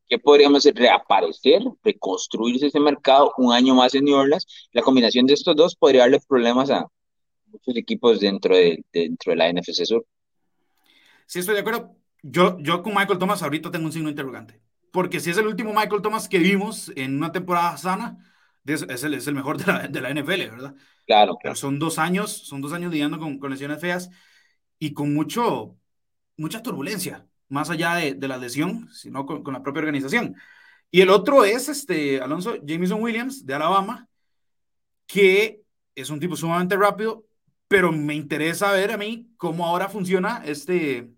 ¿Qué 0.08 0.20
podríamos 0.20 0.60
hacer? 0.60 0.76
Reaparecer, 0.76 1.62
reconstruirse 1.84 2.68
ese 2.68 2.80
mercado 2.80 3.34
un 3.38 3.54
año 3.54 3.74
más 3.74 3.96
en 3.96 4.06
New 4.06 4.16
Orleans. 4.16 4.46
La 4.72 4.84
combinación 4.84 5.26
de 5.26 5.34
estos 5.34 5.56
dos 5.56 5.76
podría 5.76 6.02
darle 6.02 6.20
problemas 6.28 6.70
a 6.70 6.86
muchos 7.48 7.76
equipos 7.76 8.20
dentro 8.20 8.56
de, 8.56 8.84
dentro 8.94 9.32
de 9.32 9.38
la 9.38 9.50
NFC 9.52 9.84
Sur. 9.86 10.06
Sí, 11.26 11.40
estoy 11.40 11.56
de 11.56 11.62
acuerdo. 11.62 11.96
Yo, 12.22 12.58
yo 12.60 12.84
con 12.84 12.94
Michael 12.94 13.18
Thomas 13.18 13.42
ahorita 13.42 13.72
tengo 13.72 13.86
un 13.86 13.92
signo 13.92 14.10
interrogante. 14.10 14.62
Porque 14.92 15.20
si 15.20 15.32
es 15.32 15.38
el 15.38 15.48
último 15.48 15.74
Michael 15.74 16.02
Thomas 16.02 16.30
que 16.30 16.40
vimos 16.40 16.92
en 16.96 17.18
una 17.18 17.32
temporada 17.32 17.76
sana, 17.78 18.18
es, 18.66 19.04
el, 19.04 19.14
es 19.14 19.28
el 19.28 19.36
mejor 19.36 19.58
de 19.58 19.72
la, 19.72 19.88
de 19.88 20.02
la 20.02 20.10
NFL, 20.12 20.52
¿verdad? 20.52 20.76
Claro, 21.06 21.36
claro. 21.38 21.56
son 21.56 21.80
dos 21.80 22.00
años, 22.00 22.32
son 22.32 22.62
dos 22.62 22.74
años 22.74 22.92
lidiando 22.92 23.20
con, 23.20 23.38
con 23.40 23.52
lesiones 23.52 23.80
feas 23.80 24.10
y 24.80 24.94
con 24.94 25.14
mucho, 25.14 25.78
mucha 26.38 26.64
turbulencia 26.64 27.28
más 27.50 27.70
allá 27.70 27.96
de, 27.96 28.14
de 28.14 28.28
la 28.28 28.38
lesión, 28.38 28.90
sino 28.92 29.26
con, 29.26 29.44
con, 29.44 29.54
la 29.54 29.64
propia 29.64 29.80
organización. 29.80 30.36
Y 30.92 31.02
el 31.02 31.10
otro 31.10 31.46
es 31.46 31.70
este 31.70 32.22
Alonso 32.22 32.56
Jameson 32.64 33.02
Williams 33.02 33.46
de 33.46 33.54
Alabama, 33.54 34.08
que 35.08 35.62
es 35.96 36.10
un 36.10 36.20
tipo 36.20 36.36
sumamente 36.36 36.76
rápido, 36.76 37.26
pero 37.68 37.92
me 37.92 38.16
interesa 38.16 38.72
ver 38.72 38.92
a 38.92 38.98
mí 38.98 39.30
cómo 39.38 39.66
ahora 39.66 39.90
funciona 39.90 40.44
este, 40.46 41.10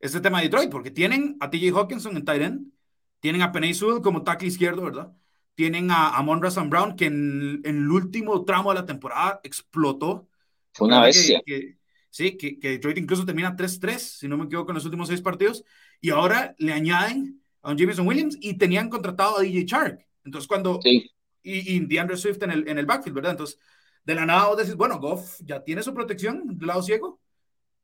este 0.00 0.20
tema 0.20 0.38
de 0.38 0.44
Detroit, 0.44 0.70
porque 0.70 0.90
tienen 0.90 1.36
a 1.40 1.50
TJ 1.50 1.72
Hawkinson 1.74 2.16
en 2.16 2.24
tight 2.24 2.42
end, 2.42 2.72
tienen 3.20 3.42
a 3.42 3.52
Penny 3.52 3.74
Sewell 3.74 4.02
como 4.02 4.22
tackle 4.22 4.48
izquierdo, 4.48 4.82
¿verdad? 4.82 5.12
Tienen 5.54 5.90
a, 5.90 6.16
a 6.16 6.22
Monra 6.22 6.50
Brown, 6.66 6.96
que 6.96 7.06
en, 7.06 7.60
en, 7.64 7.76
el 7.76 7.90
último 7.90 8.44
tramo 8.44 8.70
de 8.70 8.80
la 8.80 8.86
temporada 8.86 9.40
explotó. 9.42 10.26
Fue 10.72 10.88
una 10.88 11.02
bestia. 11.02 11.42
Que, 11.44 11.79
Sí, 12.10 12.36
que, 12.36 12.58
que 12.58 12.70
Detroit 12.70 12.98
incluso 12.98 13.24
termina 13.24 13.56
3-3, 13.56 13.98
si 13.98 14.28
no 14.28 14.36
me 14.36 14.44
equivoco, 14.44 14.70
en 14.70 14.74
los 14.74 14.84
últimos 14.84 15.08
seis 15.08 15.22
partidos. 15.22 15.64
Y 16.00 16.10
ahora 16.10 16.54
le 16.58 16.72
añaden 16.72 17.40
a 17.62 17.70
un 17.70 17.78
Jameson 17.78 18.06
Williams 18.06 18.36
y 18.40 18.54
tenían 18.58 18.90
contratado 18.90 19.38
a 19.38 19.42
DJ 19.42 19.66
Chark. 19.66 20.06
Entonces, 20.24 20.48
cuando. 20.48 20.80
Sí. 20.82 21.10
Y, 21.42 21.76
y 21.76 21.80
DeAndre 21.80 22.16
Swift 22.16 22.42
en 22.42 22.50
el, 22.50 22.68
en 22.68 22.78
el 22.78 22.84
backfield, 22.84 23.14
¿verdad? 23.14 23.32
Entonces, 23.32 23.58
de 24.04 24.14
la 24.14 24.26
nada 24.26 24.48
vos 24.48 24.56
decís, 24.56 24.74
bueno, 24.74 24.98
Goff 24.98 25.40
ya 25.44 25.62
tiene 25.62 25.82
su 25.82 25.94
protección 25.94 26.58
del 26.58 26.66
lado 26.66 26.82
ciego 26.82 27.20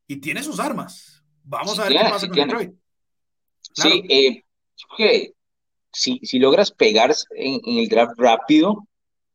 y 0.06 0.16
tiene 0.16 0.42
sus 0.42 0.60
armas. 0.60 1.22
Vamos 1.42 1.78
a 1.78 1.84
ver 1.84 1.92
qué 1.92 2.10
pasa 2.10 2.26
con 2.26 2.36
Detroit. 2.36 2.72
Sí, 3.60 4.04
eh, 4.08 4.44
que 4.96 5.32
si, 5.92 6.18
si 6.22 6.38
logras 6.38 6.70
pegar 6.70 7.14
en, 7.30 7.60
el 7.78 7.88
draft 7.88 8.18
rápido, 8.18 8.86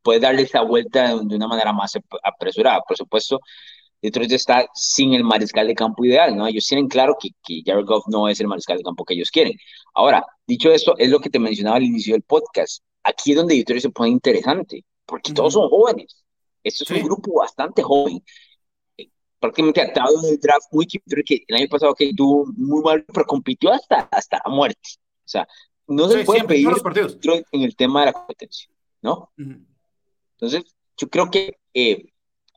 puedes 0.02 0.22
darle 0.22 0.44
esa 0.44 0.62
vuelta 0.62 1.10
de, 1.10 1.36
una 1.36 1.48
manera 1.48 1.74
más 1.74 1.94
apresurada. 2.24 2.82
Por 2.82 2.98
supuesto, 2.98 3.40
Detroit 4.02 4.32
está 4.32 4.68
sin 4.74 5.14
el 5.14 5.24
mariscal 5.24 5.68
de 5.68 5.76
campo 5.76 6.04
ideal, 6.04 6.36
¿no? 6.36 6.48
Ellos 6.48 6.66
tienen 6.68 6.88
claro 6.88 7.16
que, 7.20 7.30
que 7.44 7.62
Jared 7.66 7.86
Goff 7.86 8.08
no 8.08 8.28
es 8.28 8.40
el 8.40 8.48
mariscal 8.48 8.78
de 8.78 8.84
campo 8.84 9.06
que 9.06 9.14
ellos 9.14 9.30
quieren. 9.30 9.54
Ahora, 9.94 10.26
dicho 10.48 10.72
esto, 10.72 10.96
es 10.98 11.10
lo 11.10 11.20
que 11.20 11.30
te 11.30 11.40
mencionaba 11.40 11.78
al 11.78 11.84
inicio 11.84 12.14
del 12.14 12.24
podcast. 12.24 12.84
Aquí 13.04 13.32
es 13.32 13.38
donde 13.38 13.56
Detroit 13.56 13.82
se 13.82 13.90
pone 13.90 14.10
interesante, 14.10 14.84
porque 15.06 15.34
todos 15.34 15.54
son 15.54 15.70
jóvenes. 15.70 16.24
Esto 16.64 16.84
es 16.84 16.92
un 16.92 17.04
grupo 17.08 17.34
bastante 17.40 17.84
joven, 17.84 18.24
eh, 18.98 19.10
prácticamente 19.40 19.82
atado 19.82 20.20
en 20.24 20.34
el 20.34 20.40
draft 20.40 20.68
muy 20.72 20.86
que 20.86 21.44
el 21.48 21.56
año 21.56 21.68
pasado 21.70 21.94
que 21.94 22.12
tuvo 22.16 22.46
muy 22.56 22.84
mal, 22.84 23.06
pero 23.06 23.26
compitió 23.26 23.72
hasta, 23.72 24.10
hasta 24.12 24.42
la 24.44 24.52
muerte. 24.52 24.90
O 25.26 25.30
sea, 25.32 25.48
no 25.88 26.08
se 26.08 26.24
puede 26.24 26.44
pedir 26.44 26.68
en 27.52 27.62
el 27.62 27.76
tema 27.76 28.02
de 28.02 28.06
la 28.08 28.14
competencia, 28.14 28.70
¿no? 29.02 29.32
Entonces, 29.38 30.64
yo 30.98 31.10
creo 31.10 31.30
que 31.30 31.58
eh, 31.74 32.06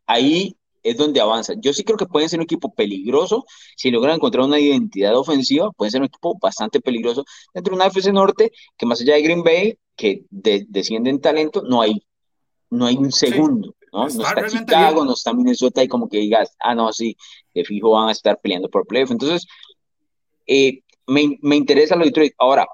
ahí 0.07 0.57
es 0.85 0.97
donde 0.99 1.21
avanza. 1.21 1.55
Yo 1.59 1.73
sí 1.73 1.83
creo 1.83 1.97
que 1.97 2.07
pueden 2.07 2.29
ser 2.29 2.39
un 2.39 2.45
equipo 2.45 2.73
peligroso. 2.73 3.47
Si 3.75 3.91
logran 3.91 4.17
encontrar 4.17 4.45
una 4.45 4.61
identidad 4.61 5.17
ofensiva, 5.17 5.73
pueden 5.73 5.91
ser 5.91 6.01
un 6.03 6.07
equipo 6.07 6.39
bastante 6.39 6.81
peligroso 6.81 7.25
dentro 7.53 7.73
de 7.73 7.77
una 7.77 7.87
FC 7.87 8.13
Norte 8.13 8.53
que 8.77 8.87
más 8.87 9.01
allá 9.01 9.15
de 9.15 9.23
Green 9.23 9.43
Bay, 9.43 9.79
que 9.97 10.25
desciende 10.31 11.11
en 11.11 11.21
talento, 11.21 11.63
no 11.63 11.81
hay, 11.81 12.07
no 12.71 12.87
hay 12.87 12.97
un 12.97 13.11
segundo. 13.11 13.75
¿no? 13.93 14.07
Está 14.07 14.47
Chicago, 14.47 15.05
no 15.05 15.15
está 15.15 15.33
Minnesota 15.33 15.83
y 15.83 15.89
como 15.89 16.09
que 16.09 16.19
digas, 16.19 16.55
ah, 16.61 16.75
no, 16.75 16.93
sí, 16.93 17.17
de 17.55 17.65
fijo 17.65 17.91
van 17.93 18.09
a 18.09 18.13
estar 18.13 18.39
peleando 18.41 18.69
por 18.69 18.87
playoff. 18.87 19.11
Entonces, 19.11 19.47
eh, 20.47 20.81
me, 21.07 21.39
me, 21.41 21.57
interesa 21.57 21.97
lo 21.97 22.01
de 22.01 22.11
Detroit. 22.11 22.35
Ahora, 22.39 22.67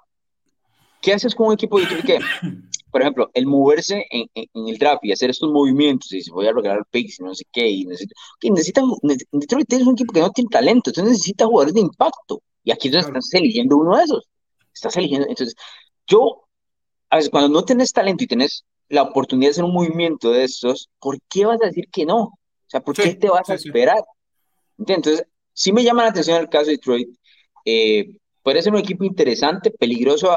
¿qué 1.00 1.12
haces 1.12 1.34
con 1.34 1.48
un 1.48 1.52
equipo 1.54 1.78
de 1.78 1.84
Detroit 1.84 2.04
que, 2.04 2.18
por 2.90 3.02
ejemplo, 3.02 3.30
el 3.34 3.46
moverse 3.46 4.06
en, 4.10 4.26
en, 4.34 4.68
el 4.68 4.78
draft 4.78 5.04
y 5.04 5.12
hacer 5.12 5.30
estos 5.30 5.50
movimientos, 5.50 6.12
y 6.12 6.22
se 6.22 6.32
voy 6.32 6.46
a 6.46 6.52
regalar 6.52 6.84
picks 6.90 7.20
y 7.20 7.22
no 7.22 7.34
sé 7.34 7.44
qué, 7.52 7.68
y 7.68 7.84
necesita, 7.84 8.14
que 8.40 8.50
necesita, 8.50 8.82
Detroit 9.32 9.72
es 9.72 9.82
un 9.82 9.92
equipo 9.92 10.12
que 10.12 10.20
no 10.20 10.30
tiene 10.30 10.48
talento, 10.50 10.90
entonces 10.90 11.12
necesita 11.12 11.46
jugadores 11.46 11.74
de 11.74 11.80
impacto. 11.80 12.42
Y 12.64 12.72
aquí 12.72 12.90
claro. 12.90 13.08
estás 13.08 13.32
eligiendo 13.34 13.76
uno 13.76 13.96
de 13.96 14.04
esos. 14.04 14.28
Estás 14.74 14.96
eligiendo, 14.96 15.28
entonces, 15.28 15.54
yo, 16.06 16.44
a 17.08 17.16
veces 17.16 17.30
cuando 17.30 17.48
no 17.48 17.64
tienes 17.64 17.92
talento 17.92 18.24
y 18.24 18.26
tienes 18.26 18.64
la 18.88 19.02
oportunidad 19.02 19.48
de 19.48 19.52
hacer 19.52 19.64
un 19.64 19.72
movimiento 19.72 20.32
de 20.32 20.44
estos, 20.44 20.88
¿por 21.00 21.18
qué 21.28 21.46
vas 21.46 21.60
a 21.62 21.66
decir 21.66 21.88
que 21.90 22.04
no? 22.04 22.20
O 22.22 22.38
sea, 22.66 22.80
¿por 22.80 22.94
qué 22.94 23.14
te 23.14 23.28
vas 23.28 23.48
a 23.50 23.54
esperar? 23.54 24.02
Entonces, 24.78 25.24
sí 25.52 25.72
me 25.72 25.84
llama 25.84 26.02
la 26.02 26.10
atención 26.10 26.38
el 26.38 26.48
caso 26.48 26.66
de 26.66 26.72
Detroit. 26.72 27.08
Eh, 27.64 28.16
puede 28.42 28.62
ser 28.62 28.72
un 28.72 28.78
equipo 28.78 29.04
interesante, 29.04 29.70
peligroso 29.70 30.36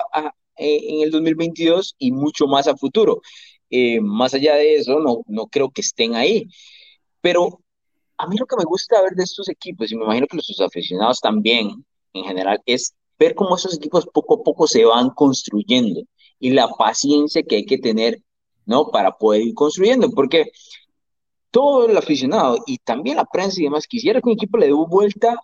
eh, 0.58 0.80
en 0.88 1.02
el 1.04 1.12
2022 1.12 1.96
y 1.98 2.12
mucho 2.12 2.48
más 2.48 2.68
a 2.68 2.76
futuro. 2.78 3.22
Eh, 3.70 4.00
más 4.02 4.34
allá 4.34 4.56
de 4.56 4.76
eso, 4.76 5.00
no, 5.00 5.24
no 5.28 5.48
creo 5.48 5.72
que 5.72 5.82
estén 5.82 6.16
ahí. 6.16 6.48
Pero 7.22 7.62
a 8.18 8.28
mí 8.28 8.38
lo 8.38 8.46
que 8.46 8.58
me 8.58 8.66
gusta 8.66 9.02
ver 9.02 9.13
de 9.13 9.24
estos 9.24 9.50
equipos, 9.50 9.92
y 9.92 9.96
me 9.96 10.04
imagino 10.06 10.28
que 10.28 10.38
los 10.38 10.60
aficionados 10.62 11.20
también 11.20 11.86
en 12.13 12.24
general, 12.26 12.62
es 12.66 12.94
ver 13.20 13.36
cómo 13.36 13.56
esos 13.56 13.76
equipos 13.76 14.08
poco 14.13 14.36
a 14.36 14.44
poco 14.44 14.68
se 14.68 14.86
van 14.86 15.10
construyendo 15.12 16.02
y 16.39 16.52
la 16.52 16.68
paciencia 16.70 17.44
que 17.44 17.58
hay 17.58 17.66
que 17.66 17.78
tener 17.78 18.22
¿no? 18.66 18.89
Para 18.89 19.18
poder 19.18 19.42
ir 19.42 19.54
construyendo, 19.54 20.10
porque 20.12 20.52
todo 21.52 21.88
el 21.88 21.98
aficionado 21.98 22.58
y 22.66 22.78
también 22.80 23.18
la 23.18 23.26
prensa 23.26 23.60
y 23.60 23.66
demás 23.66 23.88
quisiera 23.88 24.22
que 24.22 24.30
un 24.30 24.34
equipo 24.34 24.58
le 24.58 24.68
dé 24.68 24.74
vuelta 24.74 25.36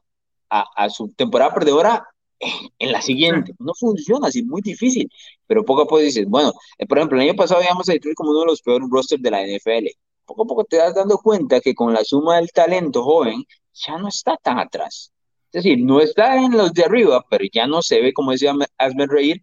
a, 0.49 0.89
su 0.89 1.09
temporada 1.13 1.53
perdedora 1.53 2.07
en 2.79 2.91
la 2.91 3.01
siguiente. 3.01 3.53
No 3.59 3.73
funciona 3.73 4.27
así, 4.27 4.43
muy 4.43 4.61
difícil, 4.61 5.09
pero 5.47 5.63
poco 5.65 5.81
a 5.83 5.85
poco 5.85 5.99
dices, 5.99 6.25
bueno, 6.27 6.53
eh, 6.77 6.85
por 6.85 6.97
ejemplo, 6.97 7.17
el 7.17 7.29
año 7.29 7.35
pasado 7.35 7.61
íbamos 7.63 7.89
a 7.89 7.93
Detroit 7.93 8.15
como 8.15 8.31
uno 8.31 8.41
de 8.41 8.45
los 8.47 8.61
peores 8.61 8.87
rosters 8.91 9.21
de 9.21 9.31
la 9.31 9.41
NFL. 9.45 9.87
Poco 10.25 10.43
a 10.43 10.45
poco 10.45 10.63
te 10.65 10.77
das 10.77 10.95
dando 10.95 11.17
cuenta 11.17 11.59
que 11.59 11.73
con 11.73 11.93
la 11.93 12.03
suma 12.03 12.37
del 12.37 12.51
talento 12.51 13.03
joven 13.03 13.43
ya 13.73 13.97
no 13.97 14.07
está 14.07 14.37
tan 14.37 14.59
atrás. 14.59 15.11
Es 15.51 15.63
decir, 15.63 15.79
no 15.83 15.99
está 15.99 16.35
en 16.35 16.51
los 16.51 16.73
de 16.73 16.83
arriba, 16.83 17.25
pero 17.29 17.43
ya 17.51 17.65
no 17.65 17.81
se 17.81 17.99
ve, 18.01 18.13
como 18.13 18.31
decía 18.31 18.53
Asmer 18.77 19.09
Reír, 19.09 19.41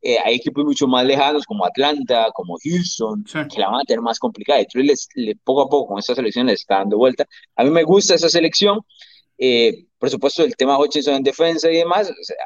eh, 0.00 0.18
hay 0.24 0.36
equipos 0.36 0.64
mucho 0.64 0.88
más 0.88 1.04
lejanos 1.04 1.44
como 1.44 1.64
Atlanta, 1.64 2.28
como 2.34 2.56
Houston, 2.64 3.24
que 3.24 3.60
la 3.60 3.68
van 3.68 3.82
a 3.82 3.84
tener 3.84 4.00
más 4.00 4.18
complicada. 4.18 4.58
Detroit 4.58 4.86
les, 4.88 5.08
poco 5.44 5.62
a 5.62 5.68
poco 5.68 5.88
con 5.88 5.98
esta 5.98 6.14
selección 6.14 6.46
les 6.46 6.60
está 6.60 6.78
dando 6.78 6.96
vuelta. 6.96 7.26
A 7.56 7.62
mí 7.62 7.70
me 7.70 7.84
gusta 7.84 8.14
esa 8.14 8.28
selección. 8.28 8.80
Eh, 9.44 9.86
por 9.98 10.08
supuesto, 10.08 10.44
el 10.44 10.54
tema 10.54 10.78
Hutchinson 10.78 11.14
en 11.14 11.24
defensa 11.24 11.68
y 11.68 11.78
demás, 11.78 12.08
o 12.08 12.22
sea, 12.22 12.36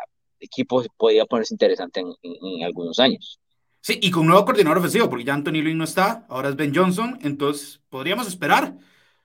el 0.41 0.47
equipo 0.47 0.83
podría 0.97 1.27
ponerse 1.27 1.53
interesante 1.53 2.01
en, 2.01 2.65
algunos 2.65 2.99
años. 2.99 3.39
Sí, 3.83 3.99
y 4.01 4.11
con 4.11 4.27
nuevo 4.27 4.47
coordinador 4.47 4.79
ofensivo, 4.79 5.11
porque 5.11 5.27
ya 5.27 5.35
Anthony 5.35 5.61
Lynn 5.63 5.77
no 5.77 5.85
está, 5.85 6.25
ahora 6.31 6.49
es 6.49 6.57
Ben 6.57 6.75
Johnson, 6.75 7.19
entonces 7.21 7.83
podríamos 7.91 8.27
esperar 8.27 8.79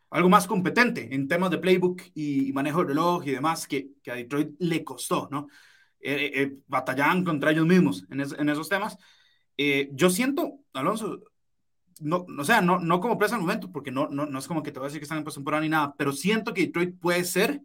algo 0.10 0.28
más 0.28 0.48
competente 0.48 1.16
en 1.16 1.30
temas 1.30 1.50
de 1.50 1.60
playbook 1.60 2.02
y 2.14 2.52
manejo 2.52 2.82
de 2.82 2.90
reloj 2.90 3.26
y 3.26 3.32
demás 3.32 3.66
que, 3.68 3.92
que 4.04 4.12
a 4.12 4.16
Detroit 4.16 4.50
le 4.60 4.84
costó, 4.84 5.30
¿no? 5.32 5.48
Eh, 6.02 6.30
eh, 6.36 6.58
batallaban 6.68 7.24
contra 7.24 7.52
ellos 7.52 7.66
mismos 7.66 8.04
en, 8.12 8.20
en 8.20 8.50
esos 8.50 8.68
temas. 8.68 8.98
Eh, 9.56 9.88
yo 9.94 10.10
siento, 10.10 10.60
Alonso, 10.74 11.22
no, 12.02 12.26
o 12.38 12.44
sea, 12.44 12.62
no, 12.62 12.80
no 12.80 13.00
como 13.00 13.18
presa 13.18 13.36
al 13.36 13.42
momento, 13.42 13.72
porque 13.72 13.92
no, 13.92 14.08
no, 14.08 14.26
no 14.26 14.40
es 14.40 14.48
como 14.48 14.64
que 14.64 14.72
te 14.72 14.80
voy 14.80 14.86
a 14.86 14.90
decir 14.90 15.00
que 15.00 15.06
están 15.06 15.20
en 15.20 15.24
postemporada 15.24 15.62
ni 15.62 15.70
nada, 15.70 15.96
pero 15.98 16.12
siento 16.12 16.54
que 16.54 16.62
Detroit 16.62 17.00
puede 17.00 17.24
ser 17.24 17.62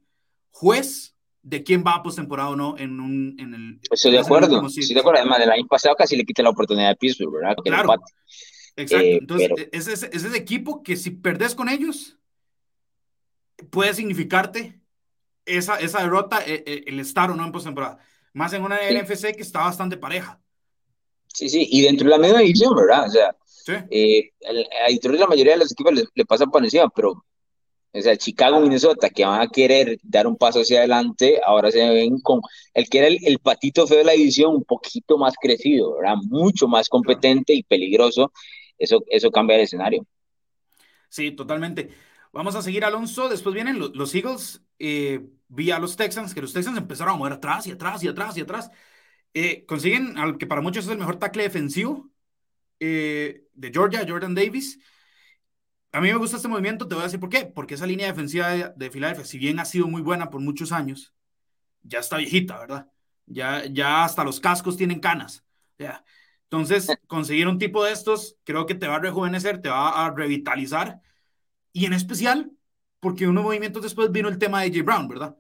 juez 0.50 1.14
de 1.42 1.62
quién 1.62 1.84
va 1.86 1.94
a 1.94 2.02
postemporada 2.02 2.50
o 2.50 2.56
no 2.56 2.76
en 2.76 2.98
un 2.98 3.36
en 3.38 3.54
el 3.54 3.80
estoy 3.90 4.10
de 4.10 4.18
acuerdo 4.18 4.66
estoy 4.66 4.94
de 4.94 5.00
acuerdo. 5.00 5.20
Además 5.20 5.38
del 5.38 5.50
año 5.50 5.66
pasado 5.68 5.94
casi 5.94 6.16
le 6.16 6.24
quita 6.24 6.42
la 6.42 6.50
oportunidad 6.50 6.88
de 6.88 6.96
Pittsburgh 6.96 7.32
verdad 7.32 7.54
claro. 7.62 7.94
exacto. 8.74 9.06
Entonces 9.06 9.50
ese 9.70 9.92
es 9.92 10.02
ese 10.02 10.36
equipo 10.36 10.82
que 10.82 10.96
si 10.96 11.10
perdés 11.10 11.54
con 11.54 11.68
ellos 11.68 12.18
puede 13.70 13.94
significarte 13.94 14.80
esa, 15.44 15.78
esa 15.78 16.02
derrota 16.02 16.40
el 16.40 16.98
estar 17.00 17.30
o 17.30 17.36
no 17.36 17.44
en 17.44 17.52
postemporada. 17.52 17.98
Más 18.32 18.52
en 18.52 18.62
una 18.62 18.78
NFC 18.90 19.34
que 19.34 19.42
está 19.42 19.60
bastante 19.60 19.96
pareja. 19.96 20.40
Sí, 21.28 21.48
sí, 21.48 21.66
y 21.70 21.82
dentro 21.82 22.04
de 22.04 22.10
la 22.10 22.18
misma 22.18 22.40
división, 22.40 22.74
¿verdad? 22.74 23.06
O 23.06 23.10
sea, 23.10 23.36
eh, 23.68 24.30
a 24.48 24.52
la 24.52 25.26
mayoría 25.26 25.52
de 25.52 25.58
los 25.58 25.72
equipos 25.72 25.92
le, 26.14 26.24
pasa 26.24 26.46
por 26.46 26.62
encima, 26.62 26.88
pero, 26.94 27.24
o 27.92 28.00
sea, 28.00 28.16
Chicago, 28.16 28.60
Minnesota, 28.60 29.10
que 29.10 29.24
van 29.24 29.40
a 29.40 29.48
querer 29.48 29.98
dar 30.02 30.26
un 30.26 30.36
paso 30.36 30.60
hacia 30.60 30.78
adelante, 30.78 31.40
ahora 31.44 31.70
se 31.70 31.88
ven 31.88 32.20
con 32.20 32.40
el 32.74 32.88
que 32.88 32.98
era 32.98 33.08
el, 33.08 33.38
patito 33.38 33.86
feo 33.86 33.98
de 33.98 34.04
la 34.04 34.12
división 34.12 34.54
un 34.54 34.64
poquito 34.64 35.18
más 35.18 35.34
crecido, 35.40 35.96
¿verdad? 35.96 36.16
Mucho 36.28 36.68
más 36.68 36.88
competente 36.88 37.54
y 37.54 37.62
peligroso. 37.62 38.32
Eso, 38.78 39.02
eso 39.08 39.30
cambia 39.30 39.56
el 39.56 39.62
escenario. 39.62 40.06
Sí, 41.08 41.30
totalmente. 41.30 41.90
Vamos 42.32 42.54
a 42.54 42.62
seguir, 42.62 42.84
Alonso. 42.84 43.28
Después 43.28 43.54
vienen 43.54 43.78
los, 43.78 43.96
los 43.96 44.14
Eagles. 44.14 44.62
Eh, 44.78 45.26
vi 45.48 45.70
a 45.70 45.78
los 45.78 45.96
Texans, 45.96 46.34
que 46.34 46.42
los 46.42 46.52
Texans 46.52 46.76
empezaron 46.76 47.14
a 47.14 47.16
mover 47.16 47.32
atrás 47.32 47.66
y 47.66 47.70
atrás 47.70 48.04
y 48.04 48.08
atrás 48.08 48.36
y 48.36 48.42
atrás. 48.42 48.70
Eh, 49.32 49.64
consiguen 49.66 50.18
al 50.18 50.36
que 50.36 50.46
para 50.46 50.60
muchos 50.60 50.84
es 50.84 50.90
el 50.90 50.98
mejor 50.98 51.16
tackle 51.16 51.44
defensivo 51.44 52.10
eh, 52.80 53.46
de 53.54 53.70
Georgia, 53.70 54.04
Jordan 54.06 54.34
Davis. 54.34 54.78
A 55.92 56.00
mí 56.00 56.08
me 56.08 56.16
gusta 56.16 56.36
este 56.36 56.48
movimiento, 56.48 56.86
te 56.86 56.94
voy 56.94 57.02
a 57.02 57.06
decir 57.06 57.20
por 57.20 57.30
qué. 57.30 57.46
Porque 57.46 57.74
esa 57.74 57.86
línea 57.86 58.06
defensiva 58.06 58.48
de, 58.48 58.72
de 58.76 58.90
Filadelfia, 58.90 59.24
si 59.24 59.38
bien 59.38 59.58
ha 59.60 59.64
sido 59.64 59.86
muy 59.86 60.02
buena 60.02 60.30
por 60.30 60.40
muchos 60.40 60.72
años, 60.72 61.14
ya 61.82 62.00
está 62.00 62.18
viejita, 62.18 62.58
¿verdad? 62.58 62.90
Ya, 63.26 63.64
ya 63.66 64.04
hasta 64.04 64.24
los 64.24 64.40
cascos 64.40 64.76
tienen 64.76 65.00
canas. 65.00 65.44
Ya. 65.78 66.04
Entonces, 66.44 66.86
conseguir 67.06 67.48
un 67.48 67.58
tipo 67.58 67.84
de 67.84 67.92
estos 67.92 68.36
creo 68.44 68.66
que 68.66 68.74
te 68.74 68.88
va 68.88 68.96
a 68.96 69.00
rejuvenecer, 69.00 69.60
te 69.60 69.68
va 69.68 70.06
a 70.06 70.10
revitalizar. 70.14 71.00
Y 71.72 71.86
en 71.86 71.92
especial, 71.92 72.52
porque 73.00 73.26
unos 73.26 73.44
movimientos 73.44 73.82
después 73.82 74.10
vino 74.10 74.28
el 74.28 74.38
tema 74.38 74.62
de 74.62 74.68
J. 74.68 74.82
Brown, 74.82 75.08
¿verdad? 75.08 75.36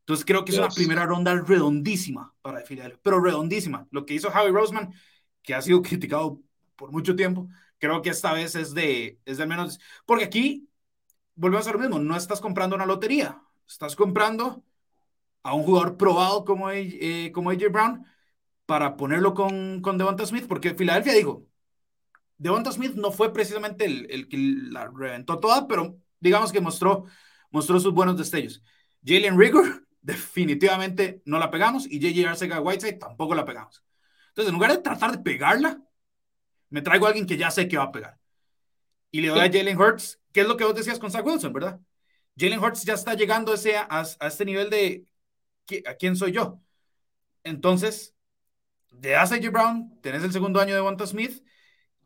Entonces 0.00 0.24
creo 0.24 0.44
que 0.44 0.52
es 0.52 0.58
una 0.58 0.68
primera 0.68 1.04
ronda 1.04 1.34
redondísima 1.34 2.32
para 2.40 2.60
Filadelfia, 2.60 3.00
pero 3.02 3.20
redondísima. 3.20 3.88
Lo 3.90 4.06
que 4.06 4.14
hizo 4.14 4.28
Howie 4.28 4.52
Roseman, 4.52 4.92
que 5.42 5.54
ha 5.54 5.60
sido 5.60 5.82
criticado 5.82 6.42
por 6.76 6.92
mucho 6.92 7.16
tiempo, 7.16 7.48
creo 7.78 8.02
que 8.02 8.10
esta 8.10 8.32
vez 8.32 8.54
es 8.54 8.74
de, 8.74 9.20
es 9.24 9.38
de 9.38 9.46
menos, 9.46 9.80
porque 10.06 10.24
aquí 10.24 10.68
volvemos 11.34 11.66
a 11.66 11.72
lo 11.72 11.78
mismo, 11.78 11.98
no 11.98 12.16
estás 12.16 12.40
comprando 12.40 12.76
una 12.76 12.86
lotería, 12.86 13.42
estás 13.66 13.96
comprando 13.96 14.64
a 15.42 15.54
un 15.54 15.64
jugador 15.64 15.96
probado 15.96 16.44
como, 16.44 16.70
eh, 16.70 17.30
como 17.34 17.50
AJ 17.50 17.70
Brown 17.70 18.06
para 18.66 18.96
ponerlo 18.96 19.34
con, 19.34 19.80
con 19.80 19.98
Devonta 19.98 20.26
Smith, 20.26 20.46
porque 20.48 20.74
Filadelfia 20.74 21.14
dijo, 21.14 21.46
Devonta 22.38 22.72
Smith 22.72 22.94
no 22.94 23.12
fue 23.12 23.32
precisamente 23.32 23.86
el, 23.86 24.28
que 24.28 24.36
la 24.38 24.88
reventó 24.88 25.38
toda, 25.38 25.66
pero 25.68 25.98
digamos 26.20 26.52
que 26.52 26.60
mostró 26.60 27.06
mostró 27.50 27.80
sus 27.80 27.94
buenos 27.94 28.18
destellos. 28.18 28.62
Jalen 29.04 29.38
Rigor, 29.38 29.86
definitivamente 30.02 31.22
no 31.24 31.38
la 31.38 31.50
pegamos 31.50 31.86
y 31.86 31.98
JJ 31.98 32.28
Arcega 32.28 32.60
Whiteside 32.60 32.98
tampoco 32.98 33.34
la 33.34 33.44
pegamos. 33.44 33.84
Entonces, 34.28 34.50
en 34.50 34.54
lugar 34.54 34.72
de 34.72 34.78
tratar 34.78 35.12
de 35.12 35.18
pegarla, 35.18 35.82
me 36.76 36.82
traigo 36.82 37.06
a 37.06 37.08
alguien 37.08 37.24
que 37.24 37.38
ya 37.38 37.50
sé 37.50 37.68
que 37.68 37.78
va 37.78 37.84
a 37.84 37.90
pegar. 37.90 38.18
Y 39.10 39.22
le 39.22 39.28
doy 39.28 39.40
a 39.40 39.50
Jalen 39.50 39.80
Hurts, 39.80 40.20
que 40.30 40.42
es 40.42 40.46
lo 40.46 40.58
que 40.58 40.64
vos 40.64 40.74
decías 40.74 40.98
con 40.98 41.10
Zach 41.10 41.24
Wilson, 41.24 41.50
¿verdad? 41.50 41.80
Jalen 42.38 42.62
Hurts 42.62 42.84
ya 42.84 42.92
está 42.92 43.14
llegando 43.14 43.52
a, 43.52 43.54
ese, 43.54 43.78
a, 43.78 44.04
este 44.20 44.44
nivel 44.44 44.68
de 44.68 45.06
¿a 45.86 45.94
quién 45.94 46.16
soy 46.16 46.32
yo? 46.32 46.60
Entonces, 47.44 48.14
de 48.90 49.16
a 49.16 49.24
Brown, 49.50 49.98
tenés 50.02 50.22
el 50.22 50.32
segundo 50.32 50.60
año 50.60 50.74
de 50.74 50.82
Wanta 50.82 51.06
Smith, 51.06 51.42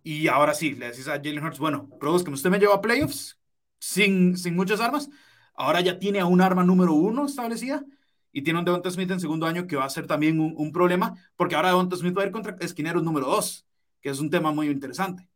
y 0.04 0.28
ahora 0.28 0.54
sí, 0.54 0.76
le 0.76 0.90
decís 0.90 1.08
a 1.08 1.14
Jalen 1.16 1.44
Hurts, 1.44 1.58
bueno, 1.58 1.90
que 1.98 2.30
usted 2.30 2.48
me 2.48 2.60
lleva 2.60 2.76
a 2.76 2.80
playoffs 2.80 3.40
sin, 3.80 4.36
sin 4.36 4.54
muchas 4.54 4.80
armas, 4.80 5.10
ahora 5.54 5.80
ya 5.80 5.98
tiene 5.98 6.20
a 6.20 6.26
un 6.26 6.40
arma 6.40 6.62
número 6.62 6.92
uno 6.92 7.26
establecida, 7.26 7.84
y 8.30 8.42
tiene 8.42 8.60
un 8.60 8.64
Devonta 8.64 8.88
Smith 8.88 9.10
en 9.10 9.18
segundo 9.18 9.46
año 9.46 9.66
que 9.66 9.74
va 9.74 9.84
a 9.84 9.90
ser 9.90 10.06
también 10.06 10.38
un, 10.38 10.70
problema, 10.70 11.16
porque 11.34 11.56
ahora 11.56 11.70
Devonta 11.70 11.96
Smith 11.96 12.16
va 12.16 12.22
a 12.22 12.26
ir 12.26 12.30
contra 12.30 12.56
esquineros 12.60 13.02
número 13.02 13.26
dos, 13.26 13.66
que 14.01 14.11
es 14.11 14.20
un 14.20 14.30
tema 14.30 14.53
muy 14.53 14.68
interesante. 14.68 15.26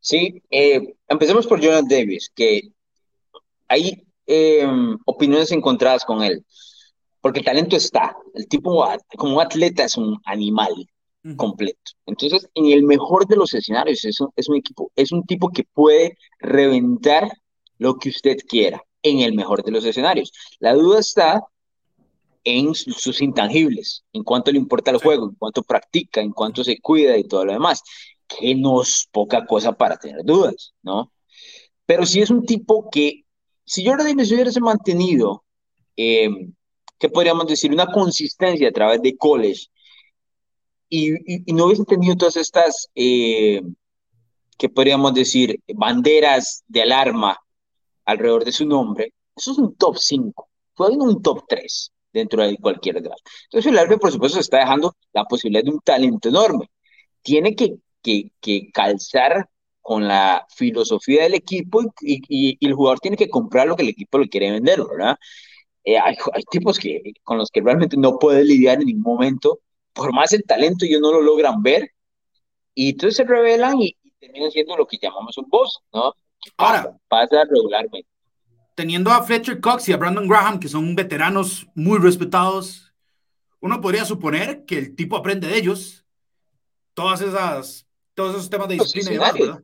Sí, 0.00 0.42
eh, 0.50 0.94
empecemos 1.08 1.46
por 1.46 1.60
Jonathan 1.60 1.88
Davis, 1.88 2.30
que 2.34 2.72
hay 3.68 4.02
em, 4.26 4.96
opiniones 5.04 5.52
encontradas 5.52 6.04
con 6.04 6.22
él, 6.22 6.44
porque 7.20 7.40
el 7.40 7.44
talento 7.44 7.76
está, 7.76 8.16
el 8.34 8.48
tipo 8.48 8.86
como 9.16 9.40
atleta 9.40 9.84
es 9.84 9.96
un 9.96 10.18
animal 10.24 10.72
completo. 11.36 11.92
Entonces, 12.06 12.48
en 12.54 12.66
el 12.66 12.82
mejor 12.82 13.26
de 13.26 13.36
los 13.36 13.52
escenarios 13.52 14.04
es 14.06 14.20
un, 14.20 14.30
es 14.36 14.48
un 14.48 14.56
equipo, 14.56 14.90
es 14.96 15.12
un 15.12 15.24
tipo 15.24 15.50
que 15.50 15.64
puede 15.64 16.16
reventar 16.38 17.30
lo 17.76 17.96
que 17.96 18.08
usted 18.08 18.38
quiera 18.48 18.82
en 19.02 19.20
el 19.20 19.34
mejor 19.34 19.62
de 19.62 19.70
los 19.70 19.84
escenarios. 19.84 20.32
La 20.60 20.74
duda 20.74 21.00
está 21.00 21.42
en 22.44 22.74
sus 22.74 23.20
intangibles, 23.20 24.04
en 24.12 24.24
cuanto 24.24 24.50
le 24.50 24.58
importa 24.58 24.90
el 24.90 24.98
juego, 24.98 25.28
en 25.28 25.34
cuanto 25.34 25.62
practica, 25.62 26.20
en 26.20 26.32
cuanto 26.32 26.64
se 26.64 26.80
cuida 26.80 27.16
y 27.16 27.24
todo 27.24 27.44
lo 27.44 27.52
demás, 27.52 27.82
que 28.26 28.54
no 28.54 28.82
es 28.82 29.08
poca 29.10 29.46
cosa 29.46 29.72
para 29.72 29.96
tener 29.96 30.24
dudas, 30.24 30.72
¿no? 30.82 31.12
Pero 31.86 32.06
si 32.06 32.20
es 32.22 32.30
un 32.30 32.46
tipo 32.46 32.88
que, 32.90 33.24
si 33.64 33.84
Jordan 33.84 34.06
Davis 34.06 34.32
hubiese 34.32 34.60
mantenido, 34.60 35.44
eh, 35.96 36.28
¿qué 36.98 37.08
podríamos 37.08 37.46
decir? 37.46 37.72
Una 37.72 37.86
consistencia 37.86 38.68
a 38.68 38.72
través 38.72 39.02
de 39.02 39.16
college 39.16 39.66
y, 40.88 41.12
no 41.52 41.66
hubiese 41.66 41.84
tenido 41.84 42.16
todas 42.16 42.36
estas, 42.36 42.88
eh, 42.94 43.62
¿qué 44.56 44.68
podríamos 44.68 45.14
decir? 45.14 45.60
Banderas 45.74 46.64
de 46.68 46.82
alarma 46.82 47.38
alrededor 48.04 48.44
de 48.44 48.52
su 48.52 48.66
nombre, 48.66 49.12
eso 49.36 49.52
es 49.52 49.58
un 49.58 49.74
top 49.76 49.96
5, 49.98 50.48
fue 50.74 50.90
un 50.90 51.22
top 51.22 51.44
3 51.48 51.92
dentro 52.12 52.42
de 52.42 52.56
cualquier 52.58 53.02
draft. 53.02 53.22
Entonces 53.44 53.70
Philadelphia, 53.70 53.98
por 53.98 54.12
supuesto, 54.12 54.40
está 54.40 54.58
dejando 54.58 54.94
la 55.12 55.24
posibilidad 55.24 55.64
de 55.64 55.70
un 55.70 55.80
talento 55.80 56.28
enorme. 56.28 56.70
Tiene 57.22 57.54
que, 57.54 57.76
que, 58.02 58.32
que 58.40 58.70
calzar 58.72 59.48
con 59.80 60.06
la 60.06 60.46
filosofía 60.54 61.24
del 61.24 61.34
equipo 61.34 61.82
y, 62.00 62.22
y, 62.28 62.66
el 62.66 62.74
jugador 62.74 63.00
tiene 63.00 63.16
que 63.16 63.28
comprar 63.28 63.66
lo 63.66 63.76
que 63.76 63.82
el 63.82 63.88
equipo 63.90 64.18
le 64.18 64.28
quiere 64.28 64.50
vender, 64.50 64.80
¿verdad? 64.84 65.16
Eh, 65.84 65.98
hay, 65.98 66.16
hay, 66.34 66.42
tipos 66.50 66.78
que, 66.78 67.00
con 67.24 67.38
los 67.38 67.50
que 67.50 67.60
realmente 67.60 67.96
no 67.96 68.18
puede 68.18 68.44
lidiar 68.44 68.80
en 68.80 68.86
ningún 68.86 69.14
momento, 69.14 69.60
por 69.92 70.12
más 70.12 70.32
el 70.32 70.44
talento 70.44 70.84
ellos 70.84 71.00
no 71.00 71.12
lo 71.12 71.22
logran 71.22 71.62
ver, 71.62 71.90
y 72.74 72.90
entonces 72.90 73.16
se 73.16 73.24
revelan 73.24 73.80
y, 73.80 73.96
terminan 74.20 74.50
siendo 74.50 74.76
lo 74.76 74.86
que 74.86 74.98
llamamos 75.00 75.38
un 75.38 75.48
boss, 75.48 75.80
¿no? 75.92 76.14
Ahora, 76.58 76.96
pasa 77.08 77.44
regularmente 77.44 78.09
teniendo 78.80 79.10
a 79.10 79.22
Fletcher 79.22 79.60
Cox 79.60 79.90
y 79.90 79.92
a 79.92 79.98
Brandon 79.98 80.26
Graham, 80.26 80.58
que 80.58 80.66
son 80.66 80.96
veteranos 80.96 81.66
muy 81.74 81.98
respetados, 81.98 82.94
uno 83.60 83.78
podría 83.78 84.06
suponer 84.06 84.64
que 84.64 84.78
el 84.78 84.96
tipo 84.96 85.18
aprende 85.18 85.48
de 85.48 85.58
ellos 85.58 86.06
todas 86.94 87.20
esas, 87.20 87.86
todos 88.14 88.36
esos 88.36 88.48
temas 88.48 88.68
de 88.68 88.76
disciplina 88.76 89.12
y 89.12 89.18
¿verdad? 89.18 89.60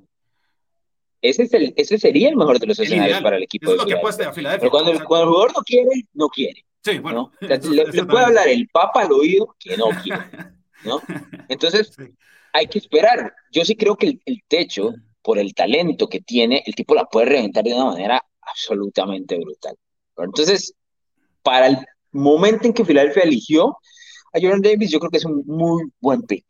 Ese, 1.23 1.45
es 1.45 1.55
el, 1.55 1.73
ese 1.79 1.99
sería 1.99 2.29
el 2.29 2.37
mejor 2.37 2.59
de 2.59 2.67
los 2.67 2.79
escenarios 2.79 3.23
para 3.23 3.39
el 3.39 3.45
equipo. 3.45 3.64
Eso 3.64 3.77
es 3.77 3.81
lo 3.81 3.87
que 3.87 3.95
apuesta 3.95 4.29
a 4.29 4.35
Filadelfia. 4.35 4.61
Pero 4.61 4.71
cuando, 4.71 4.93
el, 4.93 5.01
jugador 5.01 5.51
no 5.57 5.62
quiere, 5.62 5.89
no 6.12 6.29
quiere. 6.29 6.67
Sí, 6.85 6.99
bueno. 6.99 7.33
le, 7.41 8.05
puede 8.05 8.25
hablar 8.27 8.49
el 8.49 8.69
papa 8.69 9.01
al 9.01 9.12
oído 9.12 9.57
que 9.59 9.79
no 9.79 9.87
quiere. 10.03 10.25
¿no? 10.85 11.01
Entonces, 11.49 11.97
hay 12.53 12.67
que 12.67 12.81
esperar. 12.81 13.33
Yo 13.51 13.64
sí 13.64 13.77
creo 13.77 13.97
que 13.97 14.09
el, 14.09 14.23
el 14.27 14.43
techo, 14.47 14.93
por 15.23 15.39
el 15.39 15.55
talento 15.55 16.07
que 16.07 16.21
tiene, 16.21 16.62
el 16.67 16.75
tipo 16.75 16.95
la 16.95 17.07
puede 17.07 17.29
reventar 17.31 17.64
de 17.64 17.73
una 17.73 17.87
manera 17.87 18.23
absolutamente 18.47 19.38
brutal. 19.38 19.76
Entonces, 20.16 20.74
para 21.42 21.68
el 21.68 21.78
momento 22.12 22.66
en 22.66 22.72
que 22.72 22.84
Filadelfia 22.84 23.22
eligió 23.22 23.76
a 24.32 24.40
Jordan 24.40 24.62
Davis, 24.62 24.90
yo 24.90 24.99
creo 24.99 25.11
que 25.11 25.18
es 25.18 25.24
un 25.24 25.42
muy 25.47 25.84
buen 26.01 26.22
pick. 26.22 26.44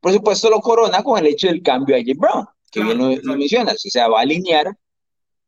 Por 0.00 0.12
supuesto, 0.12 0.50
lo 0.50 0.60
corona 0.60 1.02
con 1.02 1.18
el 1.18 1.26
hecho 1.26 1.48
del 1.48 1.62
cambio 1.62 1.94
a 1.94 1.98
Jay 1.98 2.14
Brown, 2.14 2.46
que 2.70 2.82
bien 2.82 2.98
lo, 2.98 3.36
mencionas, 3.36 3.74
o 3.74 3.90
sea, 3.90 4.08
va 4.08 4.18
a 4.18 4.22
alinear 4.22 4.66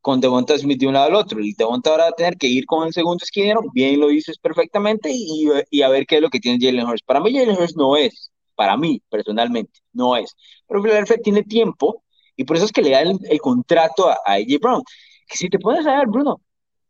con 0.01 0.21
Devonta 0.21 0.57
Smith 0.57 0.79
de 0.79 0.87
un 0.87 0.93
lado 0.93 1.07
al 1.07 1.15
otro. 1.15 1.39
El 1.39 1.53
Devonta 1.57 1.89
ahora 1.89 2.03
va 2.03 2.09
a 2.09 2.13
tener 2.13 2.37
que 2.37 2.47
ir 2.47 2.65
con 2.65 2.87
el 2.87 2.93
segundo 2.93 3.23
esquinero, 3.23 3.61
bien 3.73 3.99
lo 3.99 4.07
dices 4.07 4.37
perfectamente, 4.37 5.09
y, 5.11 5.49
y, 5.69 5.81
a 5.81 5.89
ver 5.89 6.05
qué 6.05 6.17
es 6.17 6.21
lo 6.21 6.29
que 6.29 6.39
tiene 6.39 6.63
Jalen 6.63 6.87
Hurts. 6.87 7.03
Para 7.03 7.19
mí, 7.19 7.33
Jalen 7.33 7.57
Hurts 7.57 7.75
no 7.75 7.97
es, 7.97 8.31
para 8.55 8.77
mí 8.77 9.01
personalmente, 9.09 9.79
no 9.91 10.15
es. 10.15 10.35
Pero 10.67 10.81
Filadelfia 10.81 11.17
tiene 11.17 11.43
tiempo, 11.43 12.03
y 12.37 12.43
por 12.43 12.55
eso 12.55 12.65
es 12.65 12.71
que 12.71 12.81
le 12.81 12.91
da 12.91 13.01
el, 13.01 13.41
contrato 13.41 14.07
a, 14.09 14.13
a 14.25 14.33
AJ 14.33 14.59
Brown 14.61 14.83
que 15.25 15.37
si 15.37 15.49
te 15.49 15.59
pones 15.59 15.85
a 15.85 15.97
ver, 15.97 16.07
Bruno, 16.07 16.41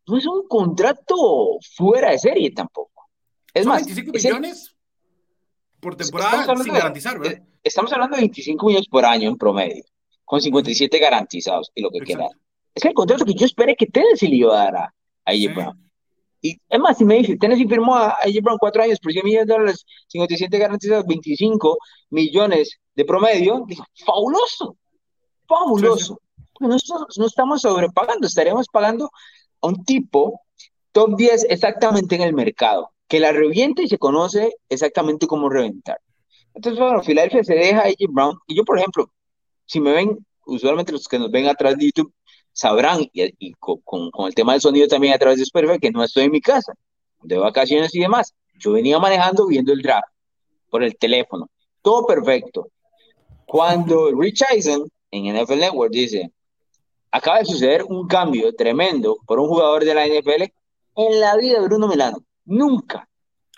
no 0.08 0.18
es 0.18 0.26
un 0.26 0.48
contrato 0.48 1.58
fuera 1.76 2.12
de 2.12 2.20
serie 2.20 2.52
tampoco. 2.52 3.10
Es 3.54 3.66
más, 3.66 3.86
25 3.86 4.12
millones 4.12 4.76
por 5.80 5.96
temporada 5.96 6.56
sin 6.58 6.74
garantizar, 6.74 7.20
¿verdad? 7.20 7.42
Estamos 7.64 7.92
hablando 7.94 8.16
de 8.16 8.22
25 8.22 8.66
millones 8.66 8.88
por 8.88 9.06
año 9.06 9.30
en 9.30 9.38
promedio, 9.38 9.84
con 10.24 10.42
57 10.42 11.00
garantizados 11.00 11.72
y 11.74 11.82
lo 11.82 11.90
que 11.90 12.00
quiera. 12.00 12.28
Es 12.74 12.84
el 12.86 12.94
contrato 12.94 13.26
que 13.26 13.34
yo 13.34 13.46
esperé 13.46 13.76
que 13.76 13.88
Tennessee 13.88 14.28
le 14.28 14.36
iba 14.36 14.54
a 14.54 14.66
dar 14.66 14.76
a, 14.76 14.94
AJ 15.26 15.56
Brown. 15.56 15.92
Y 16.42 16.60
es 16.70 16.80
más, 16.80 16.98
si 16.98 17.06
me 17.06 17.16
dice, 17.16 17.38
Tennessee 17.38 17.68
firmó 17.68 17.96
a 17.96 18.18
AJ 18.22 18.42
Brown 18.44 18.58
cuatro 18.60 18.84
años 18.84 19.00
por 19.00 19.12
100 19.12 19.26
millones 19.26 19.48
de 19.48 19.54
dólares, 19.54 19.86
57 20.08 20.58
garantizados, 20.58 21.06
25 21.08 21.78
millones 22.12 22.78
de 22.94 23.06
promedio, 23.06 23.64
digo, 23.68 23.84
fabuloso, 24.06 24.78
fabuloso 25.48 26.20
nosotros 26.60 27.18
no 27.18 27.28
estamos 27.28 27.62
sobrepagando, 27.62 28.28
estaremos 28.28 28.68
pagando 28.68 29.12
a 29.62 29.68
un 29.68 29.84
tipo 29.84 30.42
top 30.92 31.18
10 31.18 31.48
exactamente 31.50 32.16
en 32.16 32.22
el 32.22 32.34
mercado, 32.34 32.92
que 33.08 33.20
la 33.20 33.32
revienta 33.32 33.82
y 33.82 33.88
se 33.88 33.98
conoce 33.98 34.56
exactamente 34.70 35.28
cómo 35.28 35.50
reventar. 35.50 36.00
Entonces, 36.54 36.80
bueno, 36.80 37.04
Filadelfia 37.04 37.44
se 37.44 37.54
deja 37.54 37.82
a 37.82 37.92
Brown, 38.08 38.38
y 38.48 38.56
yo, 38.56 38.64
por 38.64 38.80
ejemplo, 38.80 39.12
si 39.66 39.82
me 39.82 39.92
ven, 39.92 40.26
usualmente 40.46 40.94
los 40.94 41.08
que 41.08 41.20
nos 41.20 41.30
ven 41.30 41.48
atrás 41.48 41.78
de 41.78 41.86
YouTube 41.86 42.14
sabrán, 42.54 43.06
y, 43.12 43.52
con, 43.54 44.10
con, 44.12 44.28
el 44.28 44.34
tema 44.34 44.54
del 44.54 44.62
sonido 44.62 44.88
también 44.88 45.14
a 45.14 45.18
través 45.18 45.38
de 45.38 45.44
Spotify, 45.44 45.78
que 45.80 45.92
no 45.92 46.02
estoy 46.04 46.24
en 46.24 46.32
mi 46.32 46.40
casa, 46.40 46.74
de 47.24 47.38
vacaciones 47.38 47.94
y 47.94 48.00
demás. 48.00 48.34
Yo 48.58 48.72
venía 48.72 48.98
manejando 49.00 49.48
viendo 49.48 49.74
el 49.74 49.82
draft 49.82 50.08
por 50.70 50.82
el 50.82 50.96
teléfono, 50.96 51.50
todo 51.82 52.06
perfecto. 52.06 52.70
Cuando 53.46 54.12
Rich 54.12 54.44
Eisen 54.50 54.84
en 55.12 55.36
NFL 55.36 55.60
Network 55.60 55.92
dice, 55.92 56.32
acaba 57.16 57.40
de 57.40 57.46
suceder 57.46 57.84
un 57.84 58.08
cambio 58.08 58.54
tremendo 58.54 59.18
por 59.26 59.40
un 59.40 59.48
jugador 59.48 59.86
de 59.86 59.96
la 59.96 60.06
NFL 60.06 60.44
en 60.98 61.20
la 61.20 61.38
vida 61.38 61.60
de 61.60 61.66
Bruno 61.66 61.88
Milano. 61.88 62.18
Nunca, 62.44 63.08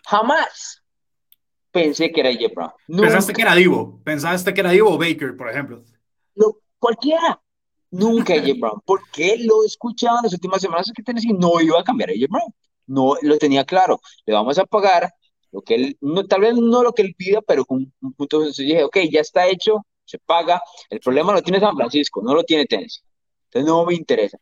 jamás 0.05 0.83
pensé 1.71 2.11
que 2.11 2.19
era 2.19 2.31
Jeff 2.33 2.53
Brown. 2.53 2.71
Pensaste 2.87 3.33
que 3.33 3.41
era 3.41 3.55
Divo, 3.55 3.99
pensaste 4.03 4.53
que 4.53 4.61
era 4.61 4.71
Divo 4.71 4.91
o 4.91 4.97
Baker, 4.97 5.35
por 5.35 5.49
ejemplo. 5.49 5.83
cualquiera. 6.77 7.41
Nunca 7.89 8.35
Jeff 8.35 8.59
Brown, 8.59 8.79
porque 8.85 9.37
lo 9.39 9.63
escuchaba 9.65 10.19
en 10.19 10.25
las 10.25 10.33
últimas 10.33 10.61
semanas 10.61 10.91
que 10.95 11.01
Tennessee 11.01 11.33
no 11.33 11.59
iba 11.59 11.79
a 11.79 11.83
cambiar 11.83 12.11
a 12.11 12.13
Jeff 12.13 12.29
Brown. 12.29 12.53
No 12.85 13.15
lo 13.21 13.37
tenía 13.37 13.65
claro. 13.65 13.99
Le 14.25 14.33
vamos 14.33 14.57
a 14.59 14.65
pagar 14.65 15.11
lo 15.51 15.61
que 15.61 15.75
él, 15.75 15.97
no, 16.01 16.27
tal 16.27 16.41
vez 16.41 16.53
no 16.53 16.83
lo 16.83 16.93
que 16.93 17.01
él 17.01 17.15
pida, 17.17 17.41
pero 17.41 17.65
con 17.65 17.91
un 18.01 18.13
punto 18.13 18.41
de 18.41 18.51
dije, 18.55 18.83
ok, 18.83 18.97
ya 19.09 19.21
está 19.21 19.47
hecho, 19.47 19.83
se 20.05 20.19
paga. 20.19 20.61
El 20.91 20.99
problema 20.99 21.33
lo 21.33 21.41
tiene 21.41 21.59
San 21.59 21.75
Francisco, 21.75 22.21
no 22.21 22.35
lo 22.35 22.43
tiene 22.43 22.65
Tennessee. 22.65 23.06
Entonces 23.47 23.67
no 23.67 23.85
me 23.85 23.95
interesa. 23.95 24.37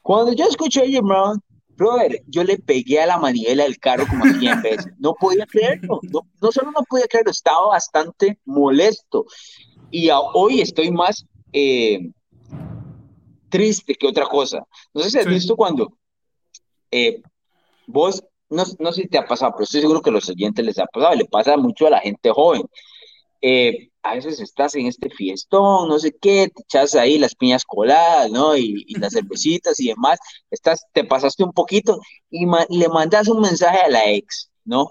Cuando 0.00 0.32
yo 0.32 0.46
escucho 0.46 0.82
a 0.82 0.86
Jim 0.86 1.06
Brown, 1.06 1.40
brother, 1.76 2.22
yo 2.26 2.44
le 2.44 2.58
pegué 2.58 3.00
a 3.00 3.06
la 3.06 3.18
manivela 3.18 3.64
del 3.64 3.78
carro 3.78 4.06
como 4.06 4.24
100 4.24 4.62
veces. 4.62 4.92
No 4.98 5.14
podía 5.14 5.46
creerlo. 5.46 6.00
No, 6.02 6.20
no 6.40 6.52
solo 6.52 6.70
no 6.70 6.84
podía 6.88 7.06
creerlo, 7.06 7.30
estaba 7.30 7.68
bastante 7.68 8.38
molesto. 8.44 9.26
Y 9.90 10.08
hoy 10.10 10.60
estoy 10.60 10.90
más 10.90 11.24
eh, 11.52 12.10
triste 13.48 13.94
que 13.94 14.06
otra 14.06 14.26
cosa. 14.26 14.66
No 14.92 15.02
sé 15.02 15.10
si 15.10 15.18
has 15.18 15.26
visto 15.26 15.56
cuando 15.56 15.92
eh, 16.90 17.22
vos, 17.86 18.22
no, 18.48 18.64
no 18.78 18.92
sé 18.92 19.02
si 19.02 19.08
te 19.08 19.18
ha 19.18 19.26
pasado, 19.26 19.52
pero 19.52 19.64
estoy 19.64 19.80
seguro 19.80 20.00
que 20.00 20.10
a 20.10 20.12
los 20.12 20.28
oyentes 20.28 20.64
les 20.64 20.78
ha 20.78 20.86
pasado, 20.86 21.14
le 21.14 21.24
pasa 21.26 21.56
mucho 21.56 21.86
a 21.86 21.90
la 21.90 22.00
gente 22.00 22.30
joven. 22.30 22.62
Eh, 23.40 23.90
a 24.02 24.14
veces 24.14 24.40
estás 24.40 24.74
en 24.74 24.86
este 24.86 25.10
fiestón, 25.10 25.88
no 25.88 25.98
sé 25.98 26.12
qué, 26.20 26.50
te 26.54 26.62
echas 26.62 26.94
ahí 26.94 27.18
las 27.18 27.34
piñas 27.34 27.64
coladas, 27.64 28.30
¿no? 28.30 28.56
Y, 28.56 28.84
las 28.98 29.12
cervecitas 29.14 29.78
y 29.80 29.88
demás, 29.88 30.18
estás, 30.50 30.84
te 30.92 31.04
pasaste 31.04 31.44
un 31.44 31.52
poquito 31.52 32.00
y 32.30 32.46
le 32.70 32.88
mandas 32.88 33.28
un 33.28 33.40
mensaje 33.40 33.80
a 33.80 33.88
la 33.88 34.10
ex, 34.10 34.50
¿no? 34.64 34.90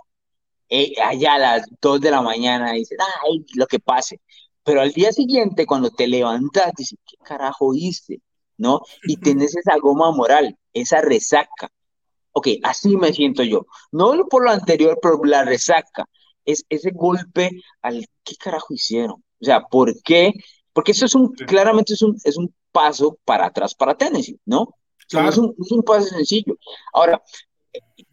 Eh, 0.70 0.94
allá 1.04 1.36
a 1.36 1.40
las 1.40 1.68
2 1.82 2.02
de 2.02 2.12
la 2.12 2.22
mañana, 2.22 2.72
dices, 2.74 2.98
ay, 3.26 3.46
lo 3.56 3.68
que 3.68 3.80
pase. 3.80 4.22
Pero 4.64 4.82
al 4.82 4.92
día 4.94 5.12
siguiente, 5.12 5.66
cuando 5.66 5.90
te 5.92 6.08
levantas, 6.08 6.72
dices, 6.78 6.98
¿qué 7.06 7.18
carajo 7.24 7.74
hice? 7.76 8.22
¿No? 8.58 8.82
Y 9.04 9.18
tenés 9.18 9.56
esa 9.56 9.78
goma 9.82 10.12
moral, 10.12 10.58
esa 10.74 11.02
resaca. 11.02 11.70
Ok, 12.34 12.48
así 12.64 12.96
me 12.98 13.14
siento 13.14 13.44
yo. 13.44 13.66
No 13.92 14.14
por 14.30 14.46
lo 14.46 14.52
anterior, 14.52 14.98
pero 15.02 15.20
la 15.26 15.44
resaca 15.44 16.06
es 16.46 16.66
ese 16.70 16.92
golpe 16.92 17.52
al 17.82 18.06
qué 18.24 18.36
carajo 18.36 18.74
hicieron. 18.74 19.24
O 19.42 19.46
sea, 19.46 19.62
¿por 19.62 20.02
qué? 20.04 20.34
Porque 20.74 20.92
eso 20.92 21.06
es 21.06 21.16
un, 21.16 21.34
claramente 21.34 21.94
es 21.94 22.02
un, 22.02 22.18
es 22.24 22.38
un 22.38 22.54
paso 22.72 23.18
para 23.26 23.48
atrás 23.48 23.76
para 23.76 23.96
Tennessee, 23.96 24.40
¿no? 24.46 24.76
Claro. 25.10 25.30
es, 25.30 25.38
un, 25.38 25.56
es 25.60 25.72
un 25.72 25.84
paso 25.84 26.08
sencillo. 26.08 26.56
Ahora, 26.94 27.22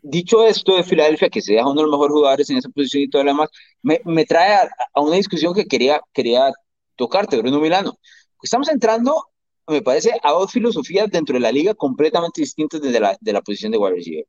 dicho 0.03 0.45
esto 0.47 0.77
de 0.77 0.83
Filadelfia, 0.83 1.29
que 1.29 1.43
se 1.43 1.55
deja 1.55 1.69
uno 1.69 1.83
de 1.83 1.87
los 1.87 1.93
mejores 1.93 2.13
jugadores 2.15 2.51
en 2.51 2.59
esa 2.59 2.69
posición 2.69 3.03
y 3.05 3.11
todo 3.11 3.25
lo 3.25 3.31
demás, 3.31 3.51
me, 3.83 4.01
me 4.05 4.25
trae 4.25 4.69
a, 4.95 5.01
una 5.01 5.17
discusión 5.17 5.55
que 5.55 5.67
quería, 5.67 6.01
quería 6.13 6.53
tocarte, 6.97 7.39
Bruno 7.39 7.61
Milano. 7.61 7.99
Estamos 8.43 8.69
entrando, 8.69 9.27
me 9.67 9.83
parece, 9.83 10.19
a 10.23 10.33
dos 10.33 10.53
filosofías 10.53 11.11
dentro 11.11 11.35
de 11.35 11.41
la 11.41 11.53
liga 11.53 11.75
completamente 11.75 12.41
distintas 12.41 12.81
desde 12.81 13.01
la, 13.01 13.17
de 13.21 13.33
la 13.33 13.43
posición 13.43 13.73
de 13.73 13.79
wide 13.79 13.95
receiver. 13.95 14.27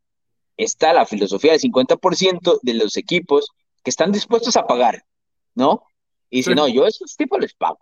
Está 0.58 0.94
la 0.94 1.06
filosofía 1.06 1.54
del 1.54 1.62
50% 1.62 2.60
de 2.62 2.74
los 2.74 2.98
equipos 2.98 3.50
que 3.84 3.90
están 3.90 4.12
dispuestos 4.12 4.58
a 4.58 4.68
pagar, 4.68 5.04
¿no? 5.60 5.84
Y 6.30 6.41
si 6.41 6.55
no, 6.55 6.68
yo 6.68 6.86
a 6.86 6.88
esos 6.88 7.16
tipos 7.16 7.39
les 7.39 7.53
pago. 7.53 7.78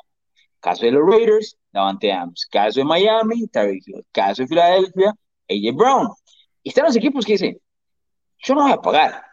Caso 0.59 0.85
de 0.85 0.91
los 0.91 1.07
Raiders, 1.07 1.57
Davante 1.71 2.11
Adams. 2.11 2.47
Caso 2.49 2.79
de 2.79 2.85
Miami, 2.85 3.47
Tyreek 3.47 3.87
Hill. 3.87 4.05
Caso 4.11 4.41
de 4.41 4.47
Filadelfia, 4.47 5.13
AJ 5.47 5.75
Brown. 5.75 6.09
Y 6.63 6.69
están 6.69 6.85
los 6.85 6.95
equipos 6.95 7.25
que 7.25 7.33
dicen, 7.33 7.61
yo 8.39 8.55
no 8.55 8.63
voy 8.63 8.71
a 8.71 8.81
pagar, 8.81 9.23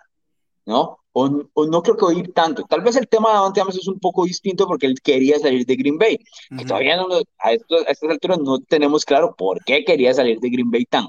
¿no? 0.66 0.98
O, 1.12 1.28
no 1.28 1.82
creo 1.82 1.96
que 1.96 2.04
oír 2.04 2.32
tanto. 2.34 2.64
Tal 2.64 2.80
vez 2.80 2.96
el 2.96 3.08
tema 3.08 3.28
de 3.28 3.34
Davante 3.36 3.60
Adams 3.60 3.76
es 3.76 3.86
un 3.86 4.00
poco 4.00 4.24
distinto 4.24 4.66
porque 4.66 4.86
él 4.86 5.00
quería 5.00 5.38
salir 5.38 5.64
de 5.64 5.76
Green 5.76 5.96
Bay. 5.96 6.18
Que 6.58 6.64
todavía 6.64 6.96
no, 6.96 7.06
a, 7.38 7.52
estos, 7.52 7.86
a 7.86 7.92
estas 7.92 8.10
alturas 8.10 8.40
no 8.40 8.58
tenemos 8.58 9.04
claro 9.04 9.34
por 9.36 9.64
qué 9.64 9.84
quería 9.84 10.12
salir 10.12 10.40
de 10.40 10.50
Green 10.50 10.70
Bay 10.70 10.84
tan, 10.86 11.06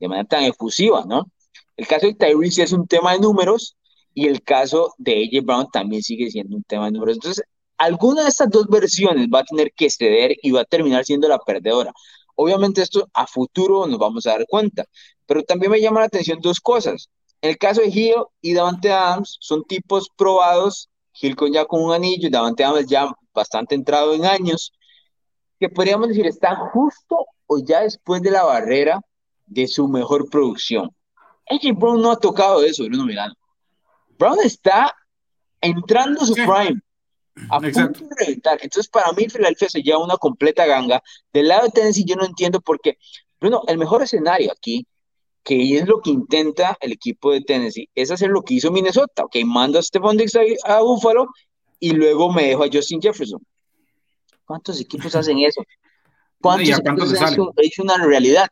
de 0.00 0.08
manera 0.08 0.28
tan 0.28 0.42
efusiva, 0.42 1.04
¿no? 1.06 1.30
El 1.76 1.86
caso 1.86 2.06
de 2.06 2.14
Tyrese 2.14 2.64
es 2.64 2.72
un 2.72 2.86
tema 2.88 3.12
de 3.12 3.20
números, 3.20 3.76
y 4.14 4.28
el 4.28 4.42
caso 4.42 4.94
de 4.98 5.24
AJ 5.24 5.44
Brown 5.44 5.68
también 5.72 6.02
sigue 6.02 6.30
siendo 6.30 6.56
un 6.56 6.62
tema 6.62 6.86
de 6.86 6.92
números. 6.92 7.16
Entonces, 7.16 7.44
alguna 7.76 8.22
de 8.22 8.28
estas 8.28 8.48
dos 8.50 8.66
versiones 8.68 9.28
va 9.32 9.40
a 9.40 9.44
tener 9.44 9.72
que 9.72 9.90
ceder 9.90 10.36
y 10.42 10.52
va 10.52 10.60
a 10.62 10.64
terminar 10.64 11.04
siendo 11.04 11.28
la 11.28 11.38
perdedora. 11.38 11.92
Obviamente 12.36 12.82
esto 12.82 13.08
a 13.12 13.26
futuro 13.26 13.86
nos 13.86 13.98
vamos 13.98 14.26
a 14.26 14.30
dar 14.30 14.46
cuenta, 14.48 14.84
pero 15.26 15.42
también 15.42 15.72
me 15.72 15.80
llama 15.80 16.00
la 16.00 16.06
atención 16.06 16.38
dos 16.40 16.60
cosas. 16.60 17.08
En 17.42 17.50
el 17.50 17.58
caso 17.58 17.80
de 17.80 17.88
Hill 17.88 18.14
y 18.40 18.54
Davante 18.54 18.90
Adams 18.90 19.36
son 19.40 19.64
tipos 19.64 20.08
probados, 20.16 20.88
Hill 21.20 21.36
con 21.36 21.52
ya 21.52 21.64
con 21.64 21.82
un 21.82 21.92
anillo, 21.92 22.30
Davante 22.30 22.64
Adams 22.64 22.86
ya 22.86 23.12
bastante 23.34 23.74
entrado 23.74 24.14
en 24.14 24.24
años, 24.24 24.72
que 25.60 25.68
podríamos 25.68 26.08
decir 26.08 26.26
están 26.26 26.56
justo 26.70 27.26
o 27.46 27.58
ya 27.58 27.80
después 27.82 28.22
de 28.22 28.30
la 28.30 28.44
barrera 28.44 29.00
de 29.46 29.66
su 29.66 29.88
mejor 29.88 30.30
producción. 30.30 30.90
AJ 31.48 31.76
Brown 31.76 32.00
no 32.00 32.10
ha 32.10 32.18
tocado 32.18 32.64
eso, 32.64 32.84
Bruno 32.84 33.04
Milano. 33.04 33.34
Brown 34.18 34.38
está 34.42 34.94
entrando 35.60 36.22
a 36.22 36.26
su 36.26 36.34
prime. 36.34 36.80
A 37.50 37.58
punto 37.58 38.04
de 38.04 38.14
reventar. 38.16 38.58
Entonces, 38.62 38.88
para 38.88 39.10
mí, 39.12 39.26
Philadelphia 39.26 39.68
se 39.68 39.82
lleva 39.82 39.98
una 39.98 40.16
completa 40.16 40.66
ganga. 40.66 41.02
Del 41.32 41.48
lado 41.48 41.64
de 41.64 41.72
Tennessee, 41.72 42.04
yo 42.04 42.14
no 42.14 42.24
entiendo 42.24 42.60
por 42.60 42.80
qué. 42.80 42.96
Bruno, 43.40 43.62
el 43.66 43.76
mejor 43.76 44.02
escenario 44.02 44.52
aquí, 44.52 44.86
que 45.42 45.76
es 45.76 45.86
lo 45.88 46.00
que 46.00 46.10
intenta 46.10 46.76
el 46.80 46.92
equipo 46.92 47.32
de 47.32 47.40
Tennessee, 47.40 47.90
es 47.94 48.10
hacer 48.10 48.30
lo 48.30 48.42
que 48.42 48.54
hizo 48.54 48.70
Minnesota. 48.70 49.24
Ok, 49.24 49.36
mando 49.44 49.78
a 49.78 49.82
Stephon 49.82 50.16
Diggs 50.16 50.36
a, 50.36 50.42
a 50.76 50.80
Buffalo 50.80 51.26
y 51.80 51.90
luego 51.90 52.32
me 52.32 52.44
dejo 52.44 52.64
a 52.64 52.68
Justin 52.72 53.02
Jefferson. 53.02 53.44
¿Cuántos 54.44 54.80
equipos 54.80 55.14
hacen 55.14 55.38
eso? 55.38 55.62
¿Cuántos 56.44 57.12
equipos 57.12 57.54
es 57.56 57.78
una 57.78 57.96
realidad? 58.04 58.46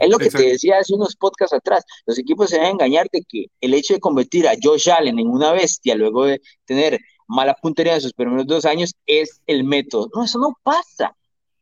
Es 0.00 0.10
lo 0.10 0.18
que 0.18 0.30
te 0.30 0.42
decía 0.42 0.78
hace 0.78 0.94
unos 0.94 1.14
podcasts 1.14 1.54
atrás. 1.54 1.84
Los 2.04 2.18
equipos 2.18 2.50
se 2.50 2.56
deben 2.56 2.72
engañar 2.72 3.06
de 3.12 3.22
que 3.28 3.46
el 3.60 3.72
hecho 3.74 3.94
de 3.94 4.00
convertir 4.00 4.48
a 4.48 4.54
Josh 4.60 4.90
Allen 4.90 5.18
en 5.20 5.28
una 5.28 5.52
bestia 5.52 5.94
luego 5.94 6.24
de 6.24 6.40
tener 6.64 6.98
mala 7.28 7.54
puntería 7.54 7.94
en 7.94 8.00
sus 8.00 8.12
primeros 8.12 8.46
dos 8.46 8.64
años 8.64 8.94
es 9.06 9.40
el 9.46 9.62
método. 9.62 10.08
No, 10.14 10.24
eso 10.24 10.40
no 10.40 10.58
pasa. 10.64 11.16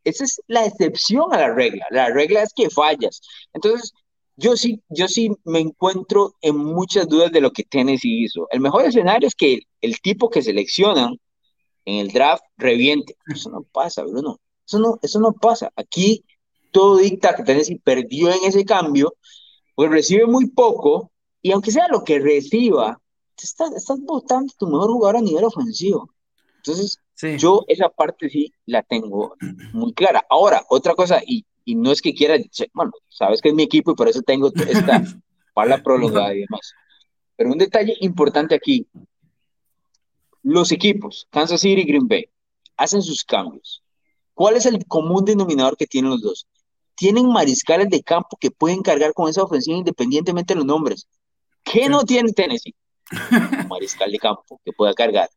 Esa 0.05 0.25
es 0.25 0.41
la 0.47 0.65
excepción 0.65 1.33
a 1.35 1.39
la 1.39 1.55
regla. 1.55 1.85
La 1.91 2.09
regla 2.09 2.43
es 2.43 2.53
que 2.55 2.71
fallas. 2.71 3.21
Entonces, 3.53 3.93
yo 4.37 4.57
sí, 4.57 4.83
yo 4.89 5.07
sí 5.07 5.31
me 5.45 5.61
encuentro 5.61 6.35
en 6.41 6.57
muchas 6.57 7.09
dudas 7.09 7.31
de 7.31 7.41
lo 7.41 7.53
que 7.53 7.65
Tennessee 7.65 8.25
hizo. 8.25 8.47
El 8.51 8.61
mejor 8.61 8.87
escenario 8.87 9.29
es 9.29 9.35
que 9.35 9.61
el 9.83 10.01
tipo 10.01 10.31
que 10.31 10.43
seleccionan 10.43 11.17
en 11.85 11.97
el 11.97 12.09
draft 12.09 12.43
reviente. 12.57 13.17
Eso 13.27 13.51
no 13.51 13.63
pasa, 13.73 14.03
Bruno. 14.03 14.41
Eso 14.67 14.79
no, 14.79 14.99
eso 15.03 15.21
no 15.21 15.33
pasa. 15.33 15.71
Aquí 15.77 16.25
todo 16.73 16.97
dicta 16.97 17.37
que 17.37 17.45
Tennessee 17.45 17.79
perdió 17.79 18.31
en 18.31 18.45
ese 18.45 18.65
cambio, 18.65 19.15
pues 19.75 19.91
recibe 19.91 20.27
muy 20.27 20.49
poco, 20.49 21.13
y 21.41 21.53
aunque 21.53 21.71
sea 21.71 21.89
lo 21.89 22.03
que 22.03 22.19
reciba, 22.19 23.01
estás, 23.37 23.73
estás 23.73 24.01
votando 24.01 24.53
tu 24.59 24.67
mejor 24.67 24.91
jugador 24.91 25.17
a 25.19 25.21
nivel 25.21 25.45
ofensivo. 25.45 26.11
Entonces, 26.57 26.99
yo 27.39 27.65
esa 27.69 27.89
parte 27.91 28.29
sí 28.29 28.53
la 28.67 28.83
tengo 28.83 29.37
muy 29.73 29.93
clara. 29.93 30.25
Ahora, 30.31 30.65
otra 30.69 30.95
cosa, 30.95 31.21
y, 31.25 31.45
y 31.65 31.75
no 31.75 31.93
es 31.93 32.01
que 32.01 32.15
quiera, 32.15 32.37
bueno, 32.73 32.93
sabes 33.09 33.41
que 33.41 33.51
es 33.51 33.55
mi 33.55 33.63
equipo 33.63 33.93
y 33.93 33.95
por 33.95 34.09
eso 34.09 34.23
tengo 34.23 34.49
esta 34.49 35.03
pala 35.55 35.83
prolongada 35.83 36.35
y 36.35 36.41
demás. 36.41 36.73
Pero 37.37 37.53
un 37.53 37.59
detalle 37.59 37.97
importante 38.01 38.55
aquí, 38.55 38.87
los 40.43 40.73
equipos, 40.73 41.29
Kansas 41.31 41.61
City 41.61 41.83
y 41.83 41.85
Green 41.85 42.09
Bay, 42.09 42.29
hacen 42.77 43.03
sus 43.03 43.23
cambios. 43.23 43.84
¿Cuál 44.35 44.57
es 44.57 44.67
el 44.67 44.85
común 44.87 45.25
denominador 45.25 45.77
que 45.77 45.87
tienen 45.87 46.11
los 46.11 46.23
dos? 46.23 46.47
Tienen 46.97 47.29
mariscales 47.29 47.89
de 47.89 48.03
campo 48.03 48.37
que 48.39 48.51
pueden 48.51 48.83
cargar 48.83 49.15
con 49.15 49.29
esa 49.29 49.43
ofensiva 49.43 49.79
independientemente 49.79 50.55
de 50.55 50.59
los 50.59 50.67
nombres. 50.67 51.07
¿Qué 51.63 51.89
no 51.89 52.05
tiene 52.05 52.33
Tennessee? 52.33 52.75
mariscal 53.69 54.11
de 54.11 54.19
campo 54.19 54.61
que 54.65 54.73
pueda 54.73 54.93
cargar. 54.95 55.29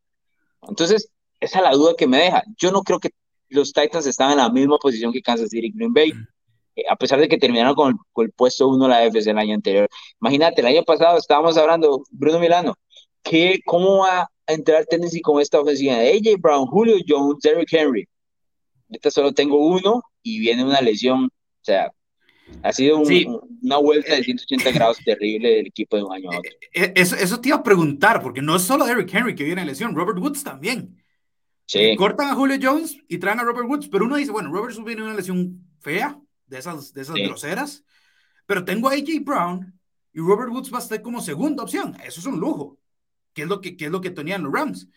Entonces, 0.68 1.10
esa 1.40 1.60
es 1.60 1.64
la 1.64 1.72
duda 1.72 1.94
que 1.98 2.08
me 2.08 2.18
deja. 2.18 2.44
Yo 2.58 2.72
no 2.72 2.82
creo 2.82 3.00
que 3.00 3.12
los 3.50 3.72
Titans 3.72 4.08
están 4.08 4.32
en 4.32 4.38
la 4.38 4.50
misma 4.50 4.78
posición 4.78 5.14
que 5.14 5.22
Kansas 5.22 5.50
City 5.50 5.68
y 5.68 5.72
Green 5.72 5.94
Bay, 5.94 6.12
eh, 6.76 6.84
a 6.90 6.96
pesar 6.96 7.20
de 7.20 7.28
que 7.28 7.38
terminaron 7.38 7.76
con 7.76 7.98
el, 8.18 8.32
puesto 8.32 8.68
uno 8.68 8.88
la 8.88 9.06
FC 9.06 9.30
el 9.30 9.38
año 9.38 9.54
anterior. 9.54 9.88
Imagínate, 10.22 10.62
el 10.62 10.68
año 10.68 10.84
pasado 10.84 11.18
estábamos 11.18 11.58
hablando, 11.58 12.04
Bruno 12.10 12.40
Milano, 12.40 12.76
que 13.24 13.60
cómo 13.66 14.00
va 14.00 14.22
a 14.22 14.54
entrar 14.54 14.86
Tennessee 14.86 15.22
con 15.22 15.40
esta 15.40 15.60
ofensiva 15.60 15.96
de 15.98 16.14
AJ 16.14 16.40
Brown, 16.40 16.66
Julio 16.68 16.96
Jones, 17.08 17.40
Derrick 17.42 17.72
Henry 17.72 18.08
ahorita 18.90 19.12
solo 19.12 19.32
tengo 19.34 19.66
uno 19.66 20.04
y 20.22 20.40
viene 20.40 20.64
una 20.64 20.82
lesión, 20.82 21.26
o 21.26 21.64
sea, 21.64 21.92
ha 22.64 22.72
sido 22.72 23.00
una 23.00 23.78
vuelta 23.78 24.16
de 24.16 24.24
180 24.24 24.72
grados 24.72 24.98
terrible 25.04 25.50
del 25.50 25.68
equipo 25.68 25.98
de 25.98 26.04
un 26.04 26.14
año 26.14 26.32
a 26.32 26.38
otro. 26.38 26.52
Eh, 26.52 26.84
eh, 26.84 26.94
eso, 26.96 27.16
eso, 27.16 27.42
te 27.42 27.50
iba 27.50 27.58
a 27.58 27.64
preguntar, 27.64 28.22
porque 28.22 28.42
no 28.42 28.56
es 28.56 28.64
solo 28.64 28.86
Derrick 28.86 29.14
Henry 29.14 29.36
que 29.36 29.44
viene 29.44 29.62
en 29.62 29.68
lesión, 29.68 29.96
Robert 29.96 30.20
Woods 30.20 30.44
también. 30.44 31.04
Sí. 31.66 31.96
Cortan 31.98 32.30
a 32.30 32.36
Julio 32.36 32.58
Jones 32.62 32.98
y 33.10 33.18
traen 33.18 33.40
a 33.40 33.44
Robert 33.44 33.68
Woods, 33.68 33.90
pero 33.90 34.06
uno 34.06 34.16
dice, 34.16 34.32
bueno, 34.32 34.50
Robert 34.52 34.74
Woods 34.74 34.86
viene 34.86 35.04
una 35.04 35.14
lesión 35.14 35.62
fea, 35.80 36.20
de 36.46 36.58
esas, 36.58 36.94
de 36.94 37.02
esas 37.02 37.16
groseras, 37.16 37.84
pero 38.46 38.64
tengo 38.64 38.88
a 38.88 38.94
AJ 38.94 39.22
Brown 39.22 39.80
y 40.14 40.20
Robert 40.20 40.50
Woods 40.50 40.74
va 40.74 40.78
a 40.78 40.82
estar 40.82 41.02
como 41.02 41.22
segunda 41.22 41.64
opción. 41.64 41.96
Eso 42.04 42.22
es 42.22 42.26
un 42.26 42.40
lujo, 42.40 42.80
que 43.34 43.44
es 43.44 43.48
lo 43.48 43.60
que, 43.60 43.76
es 43.78 43.92
lo 43.92 44.02
que 44.02 44.12
tenían 44.12 44.44
los 44.44 44.54
Rams. 44.54 44.88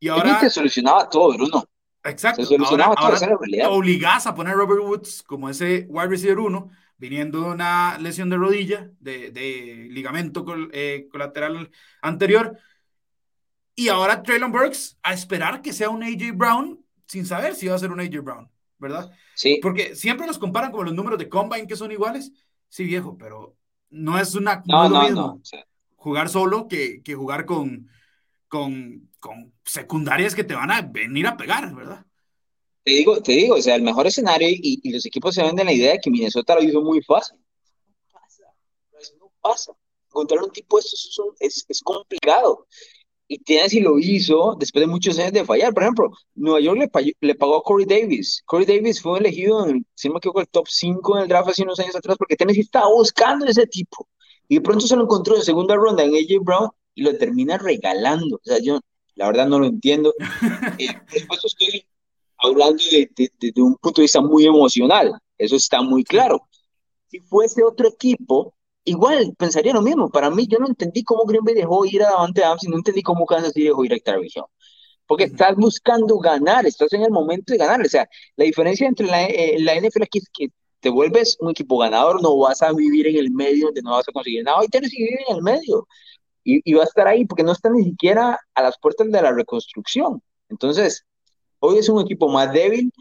Y 0.00 0.08
ahora... 0.08 0.40
te 0.40 0.50
solucionaba 0.50 1.08
todo, 1.08 1.34
Bruno. 1.34 1.64
Exacto. 2.04 2.42
ahora, 2.66 2.86
ahora 2.96 3.38
obligás 3.68 4.26
a 4.26 4.34
poner 4.34 4.54
a 4.54 4.56
Robert 4.56 4.82
Woods 4.82 5.22
como 5.22 5.48
ese 5.48 5.86
wide 5.88 6.08
receiver 6.08 6.38
1, 6.38 6.70
viniendo 6.98 7.42
de 7.42 7.50
una 7.50 7.98
lesión 7.98 8.28
de 8.30 8.36
rodilla, 8.36 8.90
de, 9.00 9.30
de 9.30 9.88
ligamento 9.90 10.44
eh, 10.72 11.08
colateral 11.10 11.70
anterior. 12.00 12.58
Y 13.74 13.88
ahora 13.88 14.22
Traylon 14.22 14.52
Burks 14.52 14.98
a 15.02 15.12
esperar 15.14 15.62
que 15.62 15.72
sea 15.72 15.90
un 15.90 16.02
AJ 16.02 16.32
Brown 16.34 16.84
sin 17.06 17.24
saber 17.24 17.54
si 17.54 17.68
va 17.68 17.76
a 17.76 17.78
ser 17.78 17.92
un 17.92 18.00
AJ 18.00 18.20
Brown, 18.22 18.50
¿verdad? 18.78 19.10
Sí. 19.34 19.60
Porque 19.62 19.94
siempre 19.94 20.26
los 20.26 20.38
comparan 20.38 20.72
con 20.72 20.84
los 20.84 20.94
números 20.94 21.18
de 21.18 21.28
combine 21.28 21.66
que 21.66 21.76
son 21.76 21.92
iguales. 21.92 22.32
Sí, 22.68 22.84
viejo, 22.84 23.16
pero 23.16 23.56
no 23.90 24.18
es 24.18 24.34
una. 24.34 24.62
No, 24.66 24.88
no, 24.88 25.10
no, 25.10 25.40
Jugar 25.96 26.28
solo 26.28 26.66
que, 26.66 27.00
que 27.02 27.14
jugar 27.14 27.46
con, 27.46 27.88
con, 28.52 29.08
con 29.18 29.50
secundarias 29.64 30.34
que 30.34 30.44
te 30.44 30.54
van 30.54 30.70
a 30.70 30.82
venir 30.82 31.26
a 31.26 31.38
pegar, 31.38 31.74
¿verdad? 31.74 32.04
Te 32.84 32.90
digo, 32.90 33.22
te 33.22 33.32
digo, 33.32 33.54
o 33.54 33.62
sea, 33.62 33.76
el 33.76 33.82
mejor 33.82 34.06
escenario 34.06 34.46
y, 34.50 34.92
los 34.92 35.06
equipos 35.06 35.34
se 35.34 35.42
venden 35.42 35.64
la 35.64 35.72
idea 35.72 35.92
de 35.92 35.98
que 35.98 36.10
Minnesota 36.10 36.56
lo 36.56 36.62
hizo 36.62 36.82
muy 36.82 37.00
fácil. 37.00 37.38
No 37.38 37.94
pasa, 38.12 38.44
no 39.18 39.32
pasa. 39.40 39.72
Encontrar 40.06 40.42
un 40.42 40.50
tipo 40.50 40.76
de 40.76 40.80
estos 40.80 41.18
es, 41.40 41.64
es, 41.66 41.80
complicado. 41.80 42.66
y 43.26 43.38
Tennessee 43.38 43.80
lo 43.80 43.98
hizo 43.98 44.54
después 44.58 44.82
de 44.82 44.86
muchos 44.86 45.18
años 45.18 45.32
de 45.32 45.46
fallar. 45.46 45.72
Por 45.72 45.84
ejemplo, 45.84 46.10
Nueva 46.34 46.60
York 46.60 46.78
le, 46.78 47.16
le 47.20 47.34
pagó 47.34 47.56
a 47.56 47.62
Corey 47.62 47.86
Davis. 47.86 48.42
Corey 48.44 48.66
Davis 48.66 49.00
fue 49.00 49.18
elegido, 49.18 49.66
en, 49.66 49.86
si 49.94 50.10
no 50.10 50.14
me 50.22 50.40
el 50.42 50.48
top 50.48 50.66
5 50.68 51.16
en 51.16 51.22
el 51.22 51.28
draft 51.28 51.48
hace 51.48 51.62
unos 51.62 51.80
años 51.80 51.96
atrás 51.96 52.18
porque 52.18 52.36
Tennessee 52.36 52.60
estaba 52.60 52.90
buscando 52.90 53.46
ese 53.46 53.66
tipo. 53.66 54.06
Y 54.46 54.56
de 54.56 54.60
pronto 54.60 54.86
se 54.86 54.94
lo 54.94 55.04
encontró 55.04 55.36
en 55.36 55.42
segunda 55.42 55.74
ronda 55.74 56.04
en 56.04 56.14
AJ 56.14 56.42
Brown 56.42 56.68
y 56.94 57.02
lo 57.02 57.16
termina 57.16 57.58
regalando. 57.58 58.36
O 58.36 58.40
sea, 58.42 58.58
yo 58.58 58.80
la 59.14 59.26
verdad 59.26 59.46
no 59.46 59.58
lo 59.58 59.66
entiendo. 59.66 60.14
eh, 60.78 60.88
por 61.26 61.38
estoy 61.44 61.86
hablando 62.38 62.82
de, 62.90 63.52
un 63.56 63.76
punto 63.76 64.00
de 64.00 64.04
vista 64.04 64.20
muy 64.20 64.46
emocional. 64.46 65.18
Eso 65.38 65.56
está 65.56 65.82
muy 65.82 66.04
claro. 66.04 66.48
Si 67.08 67.20
fuese 67.20 67.62
otro 67.62 67.88
equipo, 67.88 68.54
igual 68.84 69.34
pensaría 69.38 69.72
lo 69.72 69.82
mismo. 69.82 70.10
Para 70.10 70.30
mí, 70.30 70.46
yo 70.46 70.58
no 70.58 70.66
entendí 70.66 71.04
cómo 71.04 71.24
Green 71.24 71.44
Bay 71.44 71.54
dejó 71.54 71.84
ir 71.84 72.02
a 72.02 72.10
Davante 72.10 72.44
Adams 72.44 72.64
y 72.64 72.68
no 72.68 72.76
entendí 72.76 73.02
cómo 73.02 73.26
Kansas 73.26 73.52
City 73.52 73.66
dejó 73.66 73.84
ir 73.84 73.94
a 73.94 73.98
Travis 73.98 74.34
Porque 75.06 75.24
estás 75.24 75.56
buscando 75.56 76.18
ganar, 76.18 76.66
estás 76.66 76.92
en 76.92 77.02
el 77.02 77.10
momento 77.10 77.52
de 77.52 77.58
ganar. 77.58 77.80
O 77.80 77.88
sea, 77.88 78.08
la 78.36 78.44
diferencia 78.44 78.88
entre 78.88 79.06
la, 79.06 79.26
eh, 79.26 79.56
la 79.58 79.74
NFL 79.74 80.02
aquí 80.04 80.18
es 80.18 80.28
que 80.32 80.48
te 80.80 80.90
vuelves 80.90 81.36
un 81.38 81.50
equipo 81.50 81.78
ganador, 81.78 82.20
no 82.20 82.36
vas 82.38 82.60
a 82.60 82.72
vivir 82.72 83.06
en 83.06 83.16
el 83.16 83.30
medio 83.30 83.66
donde 83.66 83.82
no 83.82 83.92
vas 83.92 84.08
a 84.08 84.12
conseguir 84.12 84.42
nada. 84.42 84.58
Hoy 84.58 84.66
tienes 84.66 84.90
que 84.90 85.02
vivir 85.02 85.18
en 85.28 85.36
el 85.36 85.42
medio. 85.42 85.86
Y, 86.44 86.60
y 86.68 86.74
va 86.74 86.82
a 86.82 86.86
estar 86.86 87.06
ahí 87.06 87.24
porque 87.24 87.44
no 87.44 87.52
está 87.52 87.70
ni 87.70 87.84
siquiera 87.84 88.40
a 88.54 88.62
las 88.62 88.78
puertas 88.78 89.10
de 89.10 89.22
la 89.22 89.32
reconstrucción. 89.32 90.22
Entonces, 90.48 91.04
hoy 91.60 91.78
es 91.78 91.88
un 91.88 92.00
equipo 92.00 92.28
más 92.28 92.52
débil, 92.52 92.92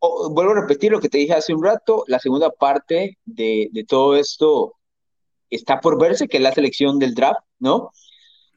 vuelvo 0.00 0.52
a 0.52 0.60
repetir 0.60 0.90
lo 0.90 1.00
que 1.00 1.08
te 1.08 1.18
dije 1.18 1.32
hace 1.32 1.54
un 1.54 1.62
rato, 1.62 2.04
la 2.08 2.18
segunda 2.18 2.50
parte 2.50 3.18
de, 3.24 3.68
de, 3.70 3.84
todo 3.84 4.16
esto 4.16 4.74
está 5.48 5.80
por 5.80 6.00
verse, 6.00 6.28
que 6.28 6.38
es 6.38 6.42
la 6.42 6.52
selección 6.52 6.98
del 6.98 7.14
draft, 7.14 7.40
¿no? 7.60 7.90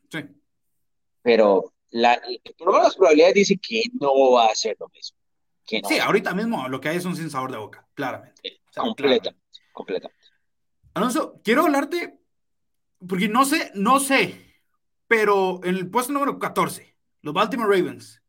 Sí. 0.10 0.20
Pero 1.22 1.74
la, 1.92 2.20
por 2.58 2.74
lo 2.74 2.82
las 2.82 2.96
probabilidades 2.96 3.36
dice 3.36 3.58
que 3.58 3.84
no 4.00 4.32
va 4.32 4.48
a 4.48 4.56
ser 4.56 4.76
lo 4.80 4.90
mismo. 4.90 5.18
Que 5.66 5.82
sí, 5.88 5.98
ahorita 6.00 6.34
mismo 6.34 6.68
lo 6.68 6.80
que 6.80 6.90
hay 6.90 6.98
es 6.98 7.06
un 7.06 7.16
sin 7.16 7.30
sabor 7.30 7.52
de 7.52 7.58
boca, 7.58 7.88
claramente. 7.94 8.62
completa, 8.76 9.36
completa. 9.72 10.10
Alonso, 10.94 11.42
quiero 11.44 11.64
hablarte, 11.64 12.20
porque 13.08 13.28
no 13.28 13.46
sé, 13.46 13.72
no 13.76 14.00
sé, 14.00 14.56
pero 15.08 15.62
en 15.64 15.76
el 15.76 15.90
puesto 15.90 16.14
número 16.14 16.40
14, 16.40 16.96
los 17.22 17.34
Baltimore 17.34 17.76
Ravens. 17.76 18.22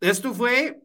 Esto 0.00 0.34
fue 0.34 0.82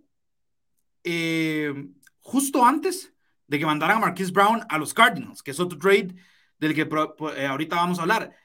eh, 1.04 1.74
justo 2.20 2.66
antes 2.66 3.14
de 3.48 3.60
que 3.60 3.66
mandaran 3.66 3.98
a 3.98 4.00
Marquise 4.00 4.32
Brown 4.32 4.66
a 4.70 4.78
los 4.78 4.94
Cardinals, 4.94 5.44
que 5.44 5.52
es 5.52 5.60
otro 5.60 5.78
trade 5.78 6.16
del 6.58 6.74
que 6.74 6.88
eh, 7.36 7.46
ahorita 7.46 7.76
vamos 7.76 8.00
a 8.00 8.04
hablar. 8.04 8.36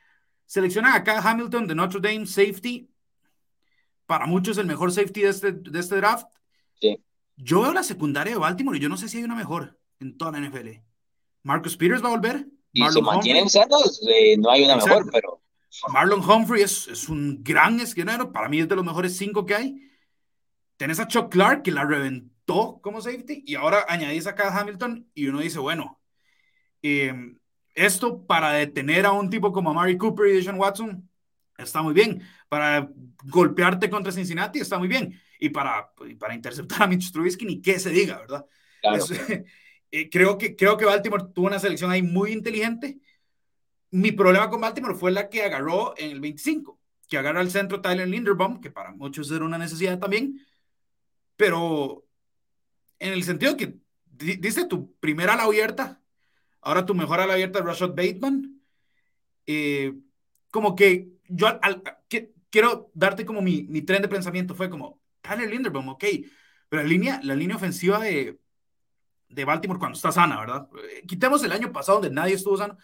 Seleccionan 0.46 0.94
acá 0.94 1.20
Hamilton 1.20 1.66
de 1.66 1.74
Notre 1.74 2.00
Dame, 2.00 2.26
safety. 2.26 2.90
Para 4.06 4.26
muchos 4.26 4.58
el 4.58 4.66
mejor 4.66 4.92
safety 4.92 5.22
de 5.22 5.28
este, 5.28 5.52
de 5.52 5.78
este 5.78 5.96
draft. 5.96 6.26
Sí. 6.80 7.02
Yo 7.36 7.62
veo 7.62 7.72
la 7.72 7.82
secundaria 7.82 8.32
de 8.32 8.38
Baltimore 8.38 8.78
y 8.78 8.80
yo 8.80 8.88
no 8.88 8.96
sé 8.96 9.08
si 9.08 9.18
hay 9.18 9.24
una 9.24 9.34
mejor 9.34 9.78
en 10.00 10.16
toda 10.16 10.32
la 10.32 10.40
NFL. 10.40 10.68
Marcus 11.42 11.76
Peters 11.76 12.02
va 12.02 12.08
a 12.08 12.16
volver. 12.16 12.46
Y 12.76 12.80
Marlon 12.80 12.94
se 12.94 13.10
mantienen 13.10 13.48
sanos, 13.48 14.02
eh, 14.06 14.36
no 14.36 14.50
hay 14.50 14.64
una 14.64 14.76
mejor, 14.76 15.10
pero... 15.10 15.40
Marlon 15.88 16.20
Humphrey 16.20 16.62
es, 16.62 16.86
es 16.88 17.08
un 17.08 17.42
gran 17.42 17.80
esquinero, 17.80 18.30
para 18.30 18.50
mí 18.50 18.60
es 18.60 18.68
de 18.68 18.76
los 18.76 18.84
mejores 18.84 19.16
cinco 19.16 19.46
que 19.46 19.54
hay. 19.54 19.90
Tenés 20.76 21.00
a 21.00 21.08
Chuck 21.08 21.32
Clark 21.32 21.62
que 21.62 21.70
la 21.70 21.86
reventó 21.86 22.78
como 22.82 23.00
safety 23.00 23.44
y 23.46 23.54
ahora 23.54 23.86
añadís 23.88 24.26
acá 24.26 24.48
a 24.48 24.60
Hamilton 24.60 25.10
y 25.14 25.26
uno 25.26 25.40
dice, 25.40 25.58
bueno, 25.58 26.02
em, 26.82 27.38
esto 27.74 28.26
para 28.26 28.52
detener 28.52 29.06
a 29.06 29.12
un 29.12 29.30
tipo 29.30 29.52
como 29.52 29.72
Mari 29.72 29.96
Cooper 29.96 30.28
y 30.28 30.34
Deshaun 30.34 30.58
Watson 30.58 31.08
está 31.56 31.80
muy 31.80 31.94
bien. 31.94 32.22
Para 32.50 32.90
golpearte 33.24 33.88
contra 33.88 34.12
Cincinnati 34.12 34.58
está 34.58 34.78
muy 34.78 34.88
bien. 34.88 35.18
Y 35.40 35.48
para, 35.48 35.94
para 36.18 36.34
interceptar 36.34 36.82
a 36.82 36.86
Mitch 36.86 37.10
Trubisky 37.10 37.46
ni 37.46 37.62
qué 37.62 37.78
se 37.78 37.88
diga, 37.88 38.18
¿verdad? 38.18 38.44
Eh, 39.96 40.10
creo, 40.10 40.36
que, 40.36 40.56
creo 40.56 40.76
que 40.76 40.84
Baltimore 40.84 41.24
tuvo 41.34 41.46
una 41.46 41.58
selección 41.58 41.90
ahí 41.90 42.02
muy 42.02 42.30
inteligente. 42.30 43.00
Mi 43.90 44.12
problema 44.12 44.50
con 44.50 44.60
Baltimore 44.60 44.94
fue 44.94 45.10
la 45.10 45.30
que 45.30 45.42
agarró 45.42 45.94
en 45.96 46.10
el 46.10 46.20
25, 46.20 46.78
que 47.08 47.16
agarra 47.16 47.40
al 47.40 47.50
centro 47.50 47.80
Tyler 47.80 48.06
Linderbaum, 48.06 48.60
que 48.60 48.70
para 48.70 48.92
muchos 48.92 49.30
era 49.30 49.46
una 49.46 49.56
necesidad 49.56 49.98
también, 49.98 50.38
pero 51.36 52.06
en 52.98 53.14
el 53.14 53.24
sentido 53.24 53.56
que 53.56 53.78
dice 54.04 54.66
tu 54.66 54.94
primera 54.96 55.32
ala 55.32 55.44
abierta, 55.44 56.02
ahora 56.60 56.84
tu 56.84 56.94
mejor 56.94 57.20
ala 57.20 57.32
abierta 57.32 57.60
es 57.60 57.64
Rashad 57.64 57.94
Bateman. 57.94 58.60
Eh, 59.46 59.94
como 60.50 60.76
que 60.76 61.08
yo 61.26 61.58
quiero 62.50 62.90
darte 62.92 63.24
como 63.24 63.40
mi, 63.40 63.62
mi, 63.62 63.80
tren 63.80 64.02
de 64.02 64.08
pensamiento 64.08 64.54
fue 64.54 64.68
como, 64.68 65.00
Tyler 65.22 65.48
Linderbaum, 65.48 65.88
ok, 65.88 66.04
pero 66.68 66.82
la 66.82 66.88
línea, 66.88 67.18
la 67.22 67.34
línea 67.34 67.56
ofensiva 67.56 67.98
de, 67.98 68.38
de 69.28 69.44
Baltimore 69.44 69.78
cuando 69.78 69.96
está 69.96 70.12
sana, 70.12 70.38
¿verdad? 70.40 70.68
Eh, 70.90 71.06
quitemos 71.06 71.42
el 71.44 71.52
año 71.52 71.72
pasado 71.72 72.00
donde 72.00 72.14
nadie 72.14 72.34
estuvo 72.34 72.56
sano. 72.56 72.76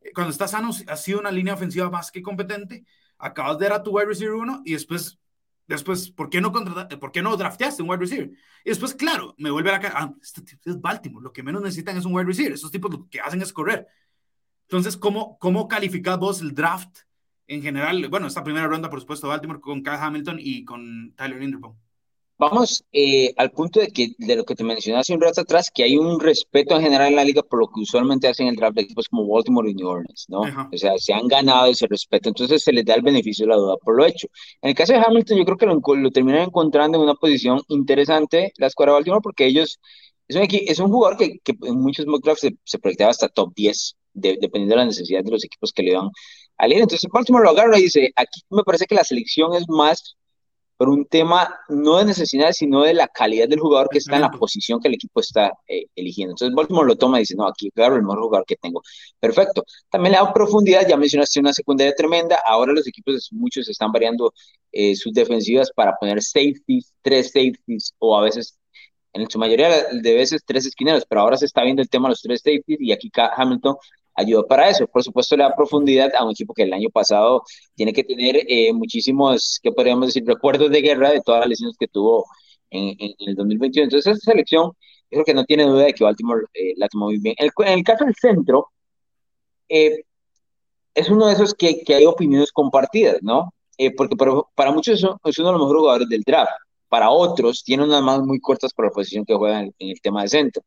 Eh, 0.00 0.12
cuando 0.14 0.30
está 0.32 0.48
sano 0.48 0.70
ha 0.88 0.96
sido 0.96 1.20
una 1.20 1.30
línea 1.30 1.54
ofensiva 1.54 1.90
más 1.90 2.10
que 2.10 2.22
competente. 2.22 2.84
Acabas 3.18 3.58
de 3.58 3.68
dar 3.68 3.80
a 3.80 3.82
tu 3.82 3.92
wide 3.92 4.06
receiver 4.06 4.34
uno 4.34 4.62
y 4.64 4.72
después 4.72 5.18
Después, 5.66 6.10
¿por 6.10 6.30
qué 6.30 6.40
no, 6.40 6.52
¿por 6.52 7.10
qué 7.10 7.22
no 7.22 7.36
drafteaste 7.36 7.82
un 7.82 7.90
wide 7.90 7.98
receiver? 8.00 8.30
Y 8.64 8.68
después, 8.68 8.94
claro, 8.94 9.34
me 9.36 9.50
vuelve 9.50 9.70
a 9.70 9.72
la 9.72 9.80
cara, 9.80 9.94
ah, 9.98 10.14
este 10.22 10.42
es 10.64 10.80
Baltimore, 10.80 11.24
lo 11.24 11.32
que 11.32 11.42
menos 11.42 11.60
necesitan 11.60 11.96
es 11.96 12.04
un 12.04 12.14
wide 12.14 12.26
receiver, 12.26 12.52
esos 12.52 12.70
tipos 12.70 12.90
lo 12.92 13.08
que 13.08 13.20
hacen 13.20 13.42
es 13.42 13.52
correr. 13.52 13.86
Entonces, 14.62 14.96
¿cómo, 14.96 15.38
cómo 15.38 15.66
calificas 15.66 16.18
vos 16.18 16.40
el 16.40 16.54
draft 16.54 17.00
en 17.48 17.62
general? 17.62 18.08
Bueno, 18.08 18.28
esta 18.28 18.44
primera 18.44 18.68
ronda, 18.68 18.90
por 18.90 19.00
supuesto, 19.00 19.28
Baltimore 19.28 19.60
con 19.60 19.82
Kyle 19.82 19.94
Hamilton 19.94 20.36
y 20.40 20.64
con 20.64 21.12
Tyler 21.16 21.40
Linderbaum. 21.40 21.76
Vamos 22.38 22.84
eh, 22.92 23.32
al 23.38 23.50
punto 23.50 23.80
de 23.80 23.88
que 23.88 24.10
de 24.18 24.36
lo 24.36 24.44
que 24.44 24.54
te 24.54 24.62
mencioné 24.62 25.00
hace 25.00 25.14
un 25.14 25.20
rato 25.22 25.40
atrás, 25.40 25.70
que 25.72 25.84
hay 25.84 25.96
un 25.96 26.20
respeto 26.20 26.76
en 26.76 26.82
general 26.82 27.08
en 27.08 27.16
la 27.16 27.24
liga 27.24 27.42
por 27.42 27.60
lo 27.60 27.68
que 27.68 27.80
usualmente 27.80 28.28
hacen 28.28 28.48
el 28.48 28.56
draft 28.56 28.74
de 28.76 28.82
equipos 28.82 29.08
como 29.08 29.26
Baltimore 29.26 29.70
y 29.70 29.74
New 29.74 29.88
Orleans, 29.88 30.26
¿no? 30.28 30.40
O 30.40 30.76
sea, 30.76 30.98
se 30.98 31.14
han 31.14 31.28
ganado 31.28 31.66
ese 31.66 31.86
respeto, 31.86 32.28
entonces 32.28 32.62
se 32.62 32.74
les 32.74 32.84
da 32.84 32.94
el 32.94 33.00
beneficio 33.00 33.46
de 33.46 33.50
la 33.52 33.56
duda 33.56 33.76
por 33.78 33.96
lo 33.96 34.04
hecho. 34.04 34.28
En 34.60 34.70
el 34.70 34.76
caso 34.76 34.92
de 34.92 34.98
Hamilton, 34.98 35.38
yo 35.38 35.44
creo 35.46 35.56
que 35.56 35.66
lo, 35.66 35.80
lo 35.96 36.10
terminan 36.10 36.42
encontrando 36.42 36.98
en 36.98 37.04
una 37.04 37.14
posición 37.14 37.62
interesante 37.68 38.52
la 38.58 38.66
escuadra 38.66 38.92
de 38.92 38.96
Baltimore 38.96 39.22
porque 39.22 39.46
ellos, 39.46 39.80
es 40.28 40.36
un, 40.36 40.46
es 40.50 40.78
un 40.78 40.90
jugador 40.90 41.16
que, 41.16 41.38
que 41.38 41.54
en 41.62 41.80
muchos 41.80 42.04
mock 42.06 42.22
drafts 42.22 42.42
se, 42.42 42.56
se, 42.64 42.78
proyectaba 42.78 43.12
hasta 43.12 43.28
top 43.28 43.54
10, 43.54 43.96
dependiendo 44.12 44.74
de 44.74 44.76
la 44.76 44.84
necesidad 44.84 45.24
de 45.24 45.30
los 45.30 45.42
equipos 45.42 45.72
que 45.72 45.82
le 45.84 45.92
dan 45.94 46.10
a 46.58 46.68
leer. 46.68 46.82
Entonces 46.82 47.08
Baltimore 47.10 47.44
lo 47.44 47.50
agarra 47.50 47.78
y 47.78 47.84
dice, 47.84 48.12
aquí 48.14 48.42
me 48.50 48.62
parece 48.62 48.84
que 48.84 48.94
la 48.94 49.04
selección 49.04 49.54
es 49.54 49.64
más 49.68 50.16
por 50.76 50.88
un 50.88 51.06
tema 51.06 51.58
no 51.68 51.96
de 51.98 52.04
necesidad, 52.04 52.52
sino 52.52 52.82
de 52.82 52.94
la 52.94 53.08
calidad 53.08 53.48
del 53.48 53.60
jugador 53.60 53.88
que 53.90 53.98
está 53.98 54.16
en 54.16 54.22
la 54.22 54.30
posición 54.30 54.80
que 54.80 54.88
el 54.88 54.94
equipo 54.94 55.20
está 55.20 55.52
eh, 55.66 55.86
eligiendo. 55.94 56.32
Entonces 56.32 56.54
Baltimore 56.54 56.86
lo 56.86 56.96
toma 56.96 57.18
y 57.18 57.22
dice, 57.22 57.34
no, 57.34 57.46
aquí 57.46 57.70
agarro 57.74 57.96
el 57.96 58.02
mejor 58.02 58.20
jugador 58.20 58.46
que 58.46 58.56
tengo. 58.56 58.82
Perfecto. 59.18 59.64
También 59.88 60.12
le 60.12 60.18
da 60.18 60.32
profundidad, 60.32 60.86
ya 60.86 60.96
mencionaste 60.96 61.40
una 61.40 61.52
secundaria 61.52 61.94
tremenda, 61.94 62.40
ahora 62.46 62.72
los 62.72 62.86
equipos, 62.86 63.28
muchos 63.32 63.68
están 63.68 63.90
variando 63.92 64.32
eh, 64.72 64.94
sus 64.96 65.12
defensivas 65.12 65.70
para 65.74 65.94
poner 65.96 66.22
safeties, 66.22 66.92
tres 67.02 67.28
safeties, 67.28 67.94
o 67.98 68.16
a 68.18 68.22
veces, 68.22 68.58
en 69.14 69.28
su 69.30 69.38
mayoría 69.38 69.86
de 69.90 70.14
veces, 70.14 70.42
tres 70.44 70.66
esquineros, 70.66 71.04
pero 71.08 71.22
ahora 71.22 71.36
se 71.36 71.46
está 71.46 71.62
viendo 71.62 71.82
el 71.82 71.88
tema 71.88 72.08
de 72.08 72.12
los 72.12 72.22
tres 72.22 72.40
safeties 72.40 72.78
y 72.80 72.92
aquí 72.92 73.10
Hamilton 73.14 73.76
ayuda 74.16 74.42
para 74.44 74.68
eso. 74.68 74.86
Por 74.86 75.02
supuesto, 75.02 75.36
le 75.36 75.44
da 75.44 75.54
profundidad 75.54 76.14
a 76.14 76.24
un 76.24 76.32
equipo 76.32 76.54
que 76.54 76.62
el 76.64 76.72
año 76.72 76.90
pasado 76.90 77.42
tiene 77.74 77.92
que 77.92 78.04
tener 78.04 78.44
eh, 78.48 78.72
muchísimos, 78.72 79.60
¿qué 79.62 79.70
podríamos 79.72 80.08
decir?, 80.08 80.24
recuerdos 80.26 80.70
de 80.70 80.80
guerra 80.82 81.10
de 81.10 81.20
todas 81.20 81.40
las 81.40 81.50
lesiones 81.50 81.76
que 81.78 81.88
tuvo 81.88 82.26
en, 82.70 82.96
el 83.18 83.34
2021. 83.36 83.84
Entonces, 83.84 84.16
esa 84.16 84.32
selección, 84.32 84.72
creo 85.10 85.24
que 85.24 85.34
no 85.34 85.44
tiene 85.44 85.64
duda 85.64 85.84
de 85.84 85.92
que 85.94 86.04
Baltimore 86.04 86.44
eh, 86.54 86.74
la 86.76 86.88
tomó 86.88 87.06
muy 87.06 87.18
bien. 87.18 87.34
en 87.38 87.78
el 87.78 87.84
caso 87.84 88.04
del 88.04 88.14
centro, 88.14 88.68
eh, 89.68 90.02
es 90.94 91.10
uno 91.10 91.26
de 91.26 91.34
esos 91.34 91.54
que, 91.54 91.82
que, 91.84 91.94
hay 91.94 92.06
opiniones 92.06 92.52
compartidas, 92.52 93.18
¿no? 93.22 93.52
porque 93.96 94.16
para, 94.16 94.72
muchos 94.72 94.94
es 95.24 95.38
uno 95.38 95.48
de 95.48 95.52
los 95.52 95.60
mejores 95.60 95.80
jugadores 95.80 96.08
del 96.08 96.22
draft. 96.22 96.50
Para 96.88 97.10
otros, 97.10 97.62
tiene 97.64 97.84
unas 97.84 98.02
manos 98.02 98.26
muy 98.26 98.40
cortas 98.40 98.72
por 98.72 98.86
la 98.86 98.90
posición 98.90 99.24
que 99.24 99.34
juega 99.34 99.60
en, 99.60 99.74
en 99.78 99.90
el 99.90 100.00
tema 100.00 100.22
de 100.22 100.28
centro. 100.28 100.62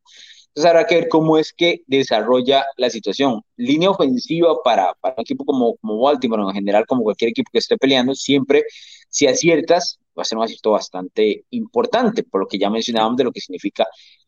Entonces 0.50 0.68
habrá 0.68 0.86
que 0.86 0.96
ver 0.96 1.08
cómo 1.08 1.38
es 1.38 1.52
que 1.52 1.82
desarrolla 1.86 2.64
la 2.76 2.90
situación. 2.90 3.40
Línea 3.56 3.90
ofensiva 3.90 4.56
para, 4.64 4.94
para 5.00 5.14
un 5.16 5.22
equipo 5.22 5.44
como, 5.44 5.76
como 5.76 6.00
Baltimore, 6.00 6.42
en 6.42 6.50
general 6.50 6.86
como 6.86 7.04
cualquier 7.04 7.30
equipo 7.30 7.50
que 7.52 7.58
esté 7.58 7.76
peleando, 7.76 8.14
siempre 8.14 8.64
si 9.08 9.26
aciertas, 9.26 9.98
va 10.18 10.22
a 10.22 10.24
ser 10.24 10.38
un 10.38 10.44
acierto 10.44 10.72
bastante 10.72 11.44
importante, 11.50 12.24
por 12.24 12.40
lo 12.42 12.46
que 12.48 12.58
ya 12.58 12.68
mencionábamos 12.70 13.16
de 13.16 13.24
lo 13.24 13.32
que 13.32 13.40
significa 13.40 13.86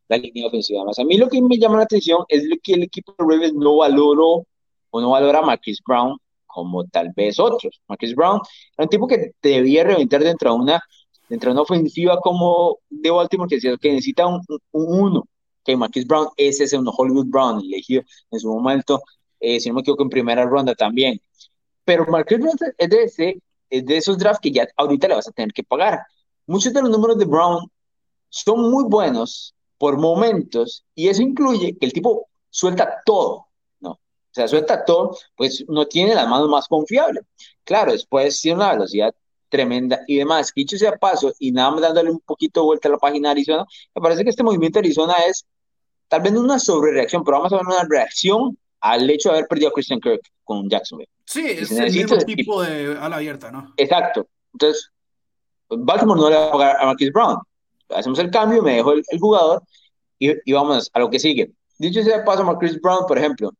la 0.09 0.16
línea 0.16 0.47
ofensiva. 0.47 0.81
Además, 0.81 0.99
a 0.99 1.05
mí 1.05 1.16
lo 1.16 1.29
que 1.29 1.41
me 1.43 1.59
llama 1.59 1.79
la 1.79 1.85
atención 1.85 2.25
es 2.29 2.45
lo 2.45 2.57
que 2.62 2.75
el 2.75 2.85
equipo 2.85 3.14
de 3.18 3.25
Ravens 3.25 3.55
no 3.55 3.79
valoró 3.79 4.47
o 4.91 5.01
no 5.01 5.11
valora 5.11 5.39
a 5.41 5.43
Marquis 5.43 5.81
Brown 5.87 6.16
como 6.47 6.85
tal 6.85 7.12
vez 7.16 7.41
otros. 7.41 7.81
Marquis 7.89 8.14
Brown 8.14 8.41
era 8.77 8.85
un 8.85 8.89
tipo 8.89 9.07
que 9.07 9.33
debía 9.43 9.85
reventar 9.85 10.23
dentro 10.23 10.51
de 10.51 10.57
una, 10.57 10.83
dentro 11.29 11.51
de 11.51 11.53
una 11.55 11.62
ofensiva 11.62 12.18
como 12.20 12.79
de 12.91 13.11
Baltimore, 13.11 13.49
que, 13.49 13.59
que 13.79 13.89
necesita 13.91 14.27
un, 14.27 14.41
un 14.73 15.01
uno, 15.01 15.25
que 15.65 15.77
Marquis 15.77 16.07
Brown 16.07 16.29
es 16.37 16.61
ese 16.61 16.79
un 16.79 16.89
Hollywood 16.95 17.27
Brown, 17.27 17.61
elegido 17.61 18.03
en 18.31 18.41
su 18.41 18.49
momento, 18.49 19.03
eh, 19.41 19.61
si 19.61 19.69
no 19.69 19.77
me 19.77 19.81
equivoco, 19.81 20.03
en 20.03 20.11
primera 20.11 20.45
ronda 20.45 20.75
también. 20.75 21.21
Pero 21.85 22.07
Marquis 22.07 22.39
Brown 22.39 22.57
es 22.79 22.89
de 22.89 23.03
ese, 23.05 23.43
es 23.71 23.85
de 23.87 23.97
esos 23.97 24.19
drafts 24.19 24.41
que 24.41 24.51
ya 24.51 24.67
ahorita 24.77 25.09
le 25.09 25.15
vas 25.15 25.29
a 25.29 25.33
tener 25.33 25.53
que 25.53 25.65
pagar. 25.65 26.01
Muchos 26.47 26.73
de 26.73 26.83
los 26.83 26.91
números 26.91 27.19
de 27.19 27.25
Brown 27.25 27.71
son 28.29 28.71
muy 28.71 28.85
buenos 28.85 29.55
por 29.79 29.99
momentos 29.99 30.85
y 30.95 31.09
eso 31.09 31.23
incluye 31.23 31.77
que 31.77 31.87
el 31.87 31.93
tipo 31.93 32.29
suelta 32.51 33.01
todo, 33.05 33.49
¿no? 33.81 33.91
O 33.93 33.99
sea, 34.31 34.49
suelta 34.49 34.85
todo, 34.85 35.17
pues 35.37 35.65
no 35.69 35.87
tiene 35.87 36.15
las 36.15 36.29
manos 36.29 36.49
más 36.49 36.69
confiables. 36.69 37.25
Claro, 37.65 37.93
después 37.93 38.41
tiene 38.41 38.57
una 38.57 38.73
velocidad 38.73 39.15
tremenda 39.49 40.01
y 40.07 40.17
demás. 40.17 40.53
Dicho 40.55 40.77
sea 40.79 40.97
paso, 40.97 41.33
y 41.39 41.53
nada 41.53 41.71
más 41.71 41.83
dándole 41.83 42.11
un 42.11 42.21
poquito 42.21 42.61
de 42.61 42.67
vuelta 42.67 42.89
a 42.89 42.93
la 42.93 42.99
página 42.99 43.29
de 43.29 43.33
Arizona, 43.33 43.67
me 43.95 44.03
parece 44.03 44.25
que 44.25 44.31
este 44.31 44.43
movimiento 44.43 44.79
de 44.79 44.87
Arizona 44.87 45.15
es 45.29 45.47
tal 46.13 46.21
vez 46.21 46.31
no 46.35 46.41
una 46.41 46.59
sobrereacción, 46.59 47.25
pero 47.25 47.39
vamos 47.39 47.55
a 47.55 47.57
ver 47.57 47.67
una 47.67 47.85
reacción 47.89 48.59
al 48.83 49.09
hecho 49.09 49.31
de 49.31 49.37
haber 49.37 49.49
perdido 49.49 49.71
a 49.71 49.73
Christian 49.73 49.99
Kirk 49.99 50.21
con 50.45 50.69
Jacksonville. 50.69 51.09
Sí, 51.25 51.43
es 51.43 51.71
el 51.73 51.91
mismo 51.91 52.19
tipo 52.19 52.63
de 52.63 52.99
ala 53.01 53.17
abierta, 53.17 53.51
¿no? 53.51 53.73
Exacto. 53.79 54.27
Entonces, 54.53 54.91
Baltimore 55.71 56.21
no 56.21 56.29
le 56.29 56.37
va 56.37 56.49
a 56.49 56.53
pagar 56.53 56.77
a 56.79 56.85
Marquis 56.85 57.11
Brown. 57.11 57.39
Hacemos 57.89 58.19
el 58.19 58.31
cambio, 58.31 58.63
me 58.63 58.75
dejo 58.75 58.93
el, 58.93 59.03
jugador 59.19 59.63
y, 60.19 60.53
vamos 60.53 60.91
a 60.93 60.99
lo 60.99 61.09
que 61.09 61.19
sigue. 61.19 61.51
Dicho 61.79 62.03
sea 62.03 62.23
paso, 62.27 62.45
Marquis 62.45 62.79
Brown, 62.79 63.07
por 63.09 63.17
ejemplo. 63.17 63.51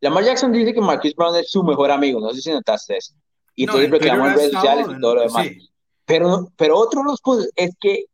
Lamar 0.00 0.24
Jackson 0.24 0.52
dice 0.52 0.74
que 0.74 0.82
Marquis 0.82 1.14
Brown 1.14 1.34
es 1.36 1.50
su 1.50 1.62
mejor 1.62 1.90
amigo, 1.90 2.20
no 2.20 2.34
sé 2.34 2.42
si 2.42 2.52
notaste 2.52 2.98
eso. 2.98 3.14
Y 3.54 3.64
todo 3.64 3.78
todo 3.78 3.88
reclamo 3.88 4.26
en 4.26 4.34
redes 4.34 4.52
sociales 4.52 4.88
y 4.94 5.00
todo 5.00 5.14
lo 5.14 5.22
demás. 5.22 5.48
Pero, 6.04 6.52
pero 6.54 6.76
otro 6.76 7.00
de 7.00 7.06
los 7.06 7.20
puntos 7.22 7.48
es 7.56 7.70
que 7.80 8.04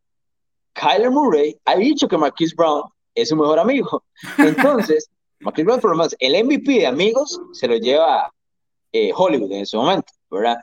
Kyler 0.72 1.10
Murray 1.10 1.56
ha 1.64 1.76
dicho 1.76 2.08
que 2.08 2.16
Marquis 2.16 2.54
Brown 2.54 2.82
es 3.14 3.28
su 3.28 3.36
mejor 3.36 3.58
amigo. 3.58 4.04
Entonces, 4.38 5.08
Marquis 5.40 5.64
Brown, 5.64 5.80
por 5.80 5.90
lo 5.90 5.96
menos, 5.96 6.14
el 6.18 6.44
MVP 6.44 6.72
de 6.80 6.86
amigos 6.86 7.40
se 7.52 7.68
lo 7.68 7.76
lleva 7.76 8.30
eh, 8.92 9.12
Hollywood 9.14 9.52
en 9.52 9.62
ese 9.62 9.76
momento, 9.76 10.12
¿verdad? 10.30 10.56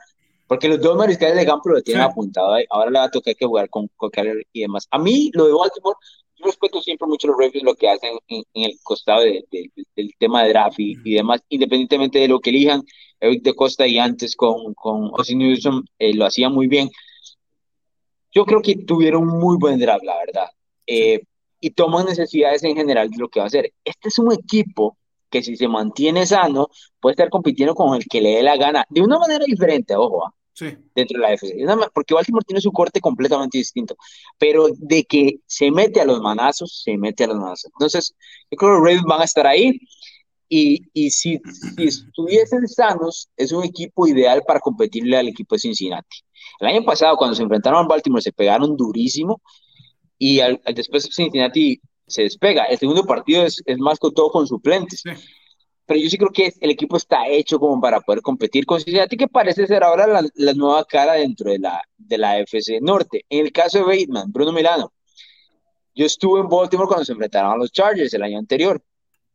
Porque 0.46 0.68
los 0.68 0.80
dos 0.80 0.96
mariscales 0.96 1.36
de 1.36 1.46
campo 1.46 1.68
lo 1.68 1.82
tienen 1.82 2.04
apuntado 2.04 2.54
ahí. 2.54 2.64
Ahora 2.70 2.90
le 2.90 2.98
va 2.98 3.04
a 3.04 3.10
tocar 3.10 3.34
que 3.36 3.44
jugar 3.44 3.68
con, 3.68 3.88
con 3.96 4.10
Kyler 4.10 4.46
y 4.52 4.62
demás. 4.62 4.86
A 4.90 4.98
mí, 4.98 5.30
lo 5.34 5.46
de 5.46 5.52
Baltimore, 5.52 5.96
yo 6.36 6.46
respeto 6.46 6.80
siempre 6.80 7.06
mucho 7.06 7.26
los 7.26 7.36
Ravens, 7.36 7.62
lo 7.62 7.74
que 7.74 7.88
hacen 7.88 8.16
en, 8.28 8.44
el 8.54 8.78
costado 8.82 9.22
del 9.22 10.14
tema 10.18 10.44
de 10.44 10.50
draft 10.50 10.78
y, 10.78 10.94
demás, 11.14 11.42
independientemente 11.48 12.18
de 12.18 12.28
lo 12.28 12.40
que 12.40 12.50
elijan. 12.50 12.82
Eric 13.20 13.42
de 13.42 13.54
Costa 13.54 13.86
y 13.86 13.98
antes 13.98 14.36
con, 14.36 14.74
con 14.74 15.10
Austin 15.16 15.38
Newsom 15.38 15.84
eh, 15.98 16.14
lo 16.14 16.24
hacía 16.24 16.48
muy 16.48 16.68
bien. 16.68 16.88
Yo 18.32 18.44
creo 18.44 18.62
que 18.62 18.76
tuvieron 18.76 19.26
muy 19.26 19.56
buen 19.56 19.78
draft, 19.78 20.04
la 20.04 20.16
verdad. 20.18 20.50
Eh, 20.86 21.22
y 21.60 21.70
toman 21.70 22.06
necesidades 22.06 22.62
en 22.62 22.76
general 22.76 23.10
de 23.10 23.18
lo 23.18 23.28
que 23.28 23.40
va 23.40 23.44
a 23.44 23.48
hacer. 23.48 23.72
Este 23.84 24.08
es 24.08 24.18
un 24.18 24.32
equipo 24.32 24.96
que 25.30 25.42
si 25.42 25.56
se 25.56 25.68
mantiene 25.68 26.26
sano, 26.26 26.68
puede 27.00 27.12
estar 27.12 27.30
compitiendo 27.30 27.74
con 27.74 27.94
el 27.94 28.04
que 28.06 28.20
le 28.20 28.36
dé 28.36 28.42
la 28.42 28.56
gana, 28.56 28.84
de 28.88 29.02
una 29.02 29.18
manera 29.18 29.44
diferente, 29.44 29.94
ojo, 29.94 30.26
¿ah? 30.26 30.34
sí. 30.54 30.76
dentro 30.94 31.18
de 31.18 31.22
la 31.22 31.32
FC. 31.34 31.54
Porque 31.92 32.14
Baltimore 32.14 32.44
tiene 32.46 32.60
su 32.60 32.72
corte 32.72 33.00
completamente 33.00 33.58
distinto, 33.58 33.96
pero 34.38 34.68
de 34.76 35.04
que 35.04 35.40
se 35.46 35.70
mete 35.70 36.00
a 36.00 36.04
los 36.04 36.20
manazos, 36.20 36.82
se 36.84 36.96
mete 36.96 37.24
a 37.24 37.28
los 37.28 37.36
manazos. 37.36 37.70
Entonces, 37.74 38.14
yo 38.50 38.56
creo 38.56 38.70
que 38.70 38.74
los 38.78 38.84
Ravens 38.84 39.04
van 39.04 39.20
a 39.20 39.24
estar 39.24 39.46
ahí. 39.46 39.78
Y, 40.48 40.82
y 40.94 41.10
si, 41.10 41.40
si 41.76 41.84
estuviesen 41.84 42.66
sanos, 42.68 43.28
es 43.36 43.52
un 43.52 43.64
equipo 43.64 44.06
ideal 44.06 44.42
para 44.46 44.60
competirle 44.60 45.16
al 45.16 45.28
equipo 45.28 45.54
de 45.54 45.60
Cincinnati. 45.60 46.18
El 46.60 46.68
año 46.68 46.84
pasado, 46.84 47.16
cuando 47.16 47.34
se 47.34 47.42
enfrentaron 47.42 47.84
a 47.84 47.88
Baltimore, 47.88 48.22
se 48.22 48.32
pegaron 48.32 48.76
durísimo 48.76 49.42
y 50.18 50.40
al, 50.40 50.60
después 50.74 51.08
Cincinnati 51.12 51.80
se 52.06 52.22
despega. 52.22 52.64
El 52.64 52.78
segundo 52.78 53.04
partido 53.04 53.44
es, 53.44 53.62
es 53.66 53.78
más 53.78 53.98
con 53.98 54.12
todo 54.14 54.30
con 54.30 54.46
suplentes. 54.46 55.02
Pero 55.86 56.00
yo 56.00 56.10
sí 56.10 56.18
creo 56.18 56.30
que 56.30 56.52
el 56.60 56.70
equipo 56.70 56.96
está 56.96 57.28
hecho 57.28 57.58
como 57.58 57.80
para 57.80 58.00
poder 58.00 58.20
competir 58.20 58.66
con 58.66 58.80
Cincinnati, 58.80 59.16
que 59.16 59.28
parece 59.28 59.66
ser 59.66 59.82
ahora 59.82 60.06
la, 60.06 60.22
la 60.34 60.52
nueva 60.54 60.84
cara 60.84 61.14
dentro 61.14 61.50
de 61.50 61.58
la, 61.58 61.82
de 61.96 62.18
la 62.18 62.38
FC 62.40 62.78
Norte. 62.80 63.24
En 63.28 63.46
el 63.46 63.52
caso 63.52 63.78
de 63.78 63.84
Bateman, 63.84 64.30
Bruno 64.30 64.52
Milano, 64.52 64.92
yo 65.94 66.06
estuve 66.06 66.40
en 66.40 66.48
Baltimore 66.48 66.86
cuando 66.86 67.04
se 67.04 67.12
enfrentaron 67.12 67.52
a 67.52 67.56
los 67.56 67.72
Chargers 67.72 68.12
el 68.14 68.22
año 68.22 68.38
anterior. 68.38 68.82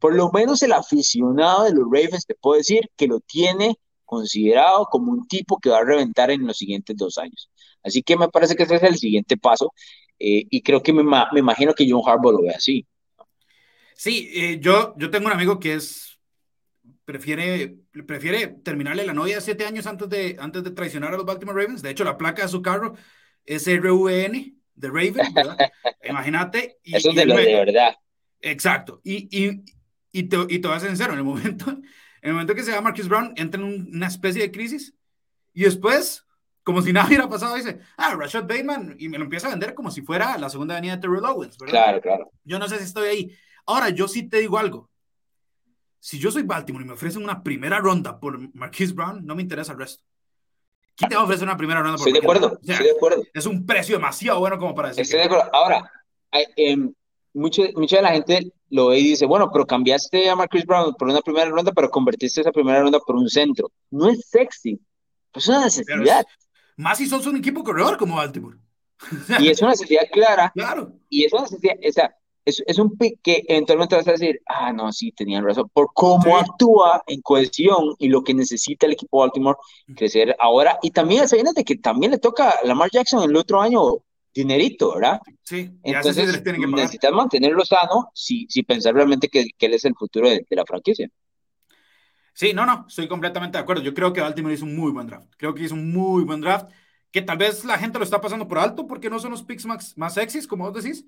Por 0.03 0.15
lo 0.15 0.29
menos 0.33 0.61
el 0.63 0.73
aficionado 0.73 1.63
de 1.63 1.71
los 1.71 1.85
Ravens 1.85 2.25
te 2.25 2.35
puedo 2.35 2.57
decir 2.57 2.89
que 2.97 3.07
lo 3.07 3.21
tiene 3.21 3.77
considerado 4.03 4.85
como 4.91 5.13
un 5.13 5.25
tipo 5.29 5.59
que 5.61 5.69
va 5.69 5.77
a 5.77 5.85
reventar 5.85 6.29
en 6.29 6.45
los 6.45 6.57
siguientes 6.57 6.97
dos 6.97 7.17
años. 7.17 7.49
Así 7.81 8.03
que 8.03 8.17
me 8.17 8.27
parece 8.27 8.57
que 8.57 8.63
ese 8.63 8.75
es 8.75 8.83
el 8.83 8.97
siguiente 8.97 9.37
paso 9.37 9.71
eh, 10.19 10.43
y 10.49 10.61
creo 10.61 10.83
que 10.83 10.91
me, 10.91 11.03
me, 11.03 11.39
imagino 11.39 11.73
que 11.73 11.89
John 11.89 12.01
Harbaugh 12.05 12.33
lo 12.33 12.41
ve 12.41 12.49
así. 12.49 12.85
Sí, 13.95 14.29
eh, 14.33 14.59
yo, 14.59 14.93
yo 14.97 15.09
tengo 15.09 15.27
un 15.27 15.31
amigo 15.31 15.57
que 15.57 15.75
es, 15.75 16.19
prefiere, 17.05 17.77
prefiere 18.05 18.47
terminarle 18.47 19.05
la 19.05 19.13
novia 19.13 19.39
siete 19.39 19.65
años 19.65 19.87
antes 19.87 20.09
de, 20.09 20.35
antes 20.37 20.65
de 20.65 20.71
traicionar 20.71 21.13
a 21.13 21.17
los 21.17 21.25
Baltimore 21.25 21.61
Ravens. 21.61 21.81
De 21.81 21.91
hecho, 21.91 22.03
la 22.03 22.17
placa 22.17 22.41
de 22.41 22.49
su 22.49 22.61
carro 22.61 22.95
es 23.45 23.65
RVN 23.73 24.53
de 24.75 24.87
Raven, 24.89 25.33
¿verdad? 25.33 25.57
Imagínate. 26.03 26.79
Eso 26.83 27.11
es 27.11 27.15
de 27.15 27.25
lo 27.25 27.37
de 27.37 27.55
verdad. 27.55 27.95
Exacto. 28.41 28.99
Y, 29.05 29.29
y, 29.31 29.63
y, 30.13 30.23
te, 30.23 30.37
y 30.47 30.59
te 30.59 30.67
voy 30.69 30.77
a 30.77 30.79
ser 30.79 30.89
sincero, 30.89 31.11
en 31.11 31.19
el 31.19 31.25
momento, 31.25 31.69
en 31.69 31.83
el 32.21 32.31
momento 32.31 32.55
que 32.55 32.63
se 32.63 32.71
va 32.71 32.79
Marcus 32.79 33.09
Brown, 33.09 33.33
entra 33.35 33.59
en 33.59 33.93
una 33.93 34.07
especie 34.07 34.43
de 34.43 34.51
crisis 34.51 34.93
y 35.53 35.63
después 35.63 36.25
como 36.63 36.81
si 36.81 36.93
nada 36.93 37.07
hubiera 37.07 37.29
pasado, 37.29 37.55
dice, 37.55 37.79
ah, 37.97 38.15
Rashad 38.15 38.43
Bateman, 38.43 38.95
y 38.97 39.09
me 39.09 39.17
lo 39.17 39.25
empieza 39.25 39.47
a 39.47 39.51
vender 39.51 39.73
como 39.73 39.91
si 39.91 40.01
fuera 40.01 40.37
la 40.37 40.49
segunda 40.49 40.75
avenida 40.75 40.95
de 40.95 41.01
Terrell 41.01 41.25
Owens, 41.25 41.57
¿verdad? 41.57 41.73
Claro, 41.73 42.01
claro. 42.01 42.31
Yo 42.43 42.59
no 42.59 42.67
sé 42.67 42.77
si 42.77 42.85
estoy 42.85 43.07
ahí. 43.07 43.37
Ahora, 43.65 43.89
yo 43.89 44.07
sí 44.07 44.27
te 44.27 44.39
digo 44.39 44.57
algo. 44.57 44.89
Si 45.99 46.19
yo 46.19 46.31
soy 46.31 46.43
Baltimore 46.43 46.83
y 46.83 46.87
me 46.87 46.93
ofrecen 46.93 47.23
una 47.23 47.43
primera 47.43 47.79
ronda 47.79 48.19
por 48.19 48.53
Marquise 48.53 48.93
Brown, 48.93 49.25
no 49.25 49.35
me 49.35 49.41
interesa 49.41 49.71
el 49.71 49.79
resto. 49.79 50.03
¿Quién 50.95 51.09
te 51.09 51.15
va 51.15 51.21
a 51.21 51.25
ofrecer 51.25 51.47
una 51.47 51.57
primera 51.57 51.81
ronda 51.81 51.97
por 51.97 52.07
Estoy 52.07 52.13
de 52.13 52.25
acuerdo, 52.25 52.59
estoy 52.61 52.85
de 52.85 52.91
acuerdo. 52.91 53.23
Es 53.33 53.45
un 53.45 53.65
precio 53.65 53.95
demasiado 53.95 54.39
bueno 54.39 54.57
como 54.57 54.75
para 54.75 54.89
decir. 54.89 55.03
Estoy 55.03 55.19
de 55.19 55.25
acuerdo. 55.25 55.49
Ahora, 55.53 55.91
eh, 56.55 56.77
mucha, 57.33 57.63
mucha 57.75 57.95
de 57.97 58.01
la 58.01 58.11
gente 58.11 58.51
lo 58.73 58.87
ve 58.87 58.99
y 58.99 59.09
dice, 59.09 59.27
bueno, 59.27 59.51
pero 59.53 59.67
cambiaste 59.67 60.31
a 60.31 60.35
Marquise 60.35 60.65
Brown 60.65 60.95
por 60.95 61.07
una 61.07 61.21
primera 61.21 61.47
ronda, 61.47 61.71
pero 61.71 61.91
convertiste 61.91 62.41
esa 62.41 62.51
primera 62.51 62.81
ronda 62.81 62.99
por 62.99 63.15
un 63.15 63.29
centro. 63.29 63.71
No 63.91 64.09
es 64.09 64.27
sexy, 64.27 64.79
es 65.31 65.47
una 65.47 65.65
necesidad. 65.65 66.25
Más 66.75 66.97
si 66.97 67.05
sos 67.05 67.27
un 67.27 67.37
equipo 67.37 67.63
corredor 67.63 67.97
como 67.97 68.15
Baltimore. 68.15 68.57
y 69.39 69.49
es 69.49 69.61
una 69.61 69.71
necesidad 69.71 70.03
clara. 70.11 70.51
Claro. 70.55 70.91
Y 71.07 71.23
es 71.23 71.31
una 71.33 71.43
necesidad, 71.43 71.75
o 71.87 71.91
sea, 71.91 72.15
es, 72.45 72.63
es, 72.65 72.79
un 72.79 72.97
pick 72.97 73.19
que 73.21 73.45
eventualmente 73.47 73.95
vas 73.95 74.07
a 74.07 74.13
decir, 74.13 74.41
ah, 74.47 74.73
no, 74.73 74.91
sí, 74.91 75.11
tenían 75.11 75.45
razón, 75.45 75.69
por 75.71 75.89
cómo 75.93 76.39
actúa 76.39 77.03
en 77.05 77.21
cohesión 77.21 77.93
y 77.99 78.09
lo 78.09 78.23
que 78.23 78.33
necesita 78.33 78.87
el 78.87 78.93
equipo 78.93 79.19
Baltimore 79.19 79.57
crecer 79.95 80.35
ahora. 80.39 80.79
Y 80.81 80.89
también 80.89 81.25
de 81.27 81.63
que 81.63 81.75
también 81.77 82.11
le 82.11 82.17
toca 82.17 82.49
a 82.49 82.65
Lamar 82.65 82.89
Jackson 82.91 83.23
el 83.29 83.35
otro 83.35 83.61
año 83.61 83.99
dinerito, 84.33 84.95
¿verdad? 84.95 85.21
Sí, 85.43 85.71
entonces 85.83 86.41
sí 86.43 86.51
necesitas 86.67 87.11
mantenerlo 87.11 87.63
sano 87.65 88.09
si, 88.13 88.47
si 88.49 88.63
pensar 88.63 88.93
realmente 88.93 89.29
que, 89.29 89.47
que 89.57 89.65
él 89.67 89.73
es 89.73 89.85
el 89.85 89.95
futuro 89.95 90.29
de, 90.29 90.45
de 90.49 90.55
la 90.55 90.65
franquicia. 90.65 91.09
Sí, 92.33 92.51
no, 92.53 92.65
no, 92.65 92.85
estoy 92.87 93.07
completamente 93.07 93.57
de 93.57 93.61
acuerdo. 93.61 93.83
Yo 93.83 93.93
creo 93.93 94.11
que 94.11 94.21
Baltimore 94.21 94.53
hizo 94.53 94.65
un 94.65 94.75
muy 94.75 94.91
buen 94.91 95.07
draft. 95.07 95.31
Creo 95.37 95.53
que 95.53 95.63
hizo 95.63 95.75
un 95.75 95.91
muy 95.93 96.23
buen 96.23 96.41
draft, 96.41 96.71
que 97.11 97.21
tal 97.21 97.37
vez 97.37 97.63
la 97.63 97.77
gente 97.77 97.99
lo 97.99 98.03
está 98.03 98.19
pasando 98.19 98.47
por 98.47 98.57
alto 98.57 98.87
porque 98.87 99.09
no 99.09 99.19
son 99.19 99.31
los 99.31 99.43
picks 99.43 99.65
más, 99.65 99.95
más 99.97 100.15
sexys, 100.15 100.47
como 100.47 100.69
vos 100.69 100.83
decís, 100.83 101.05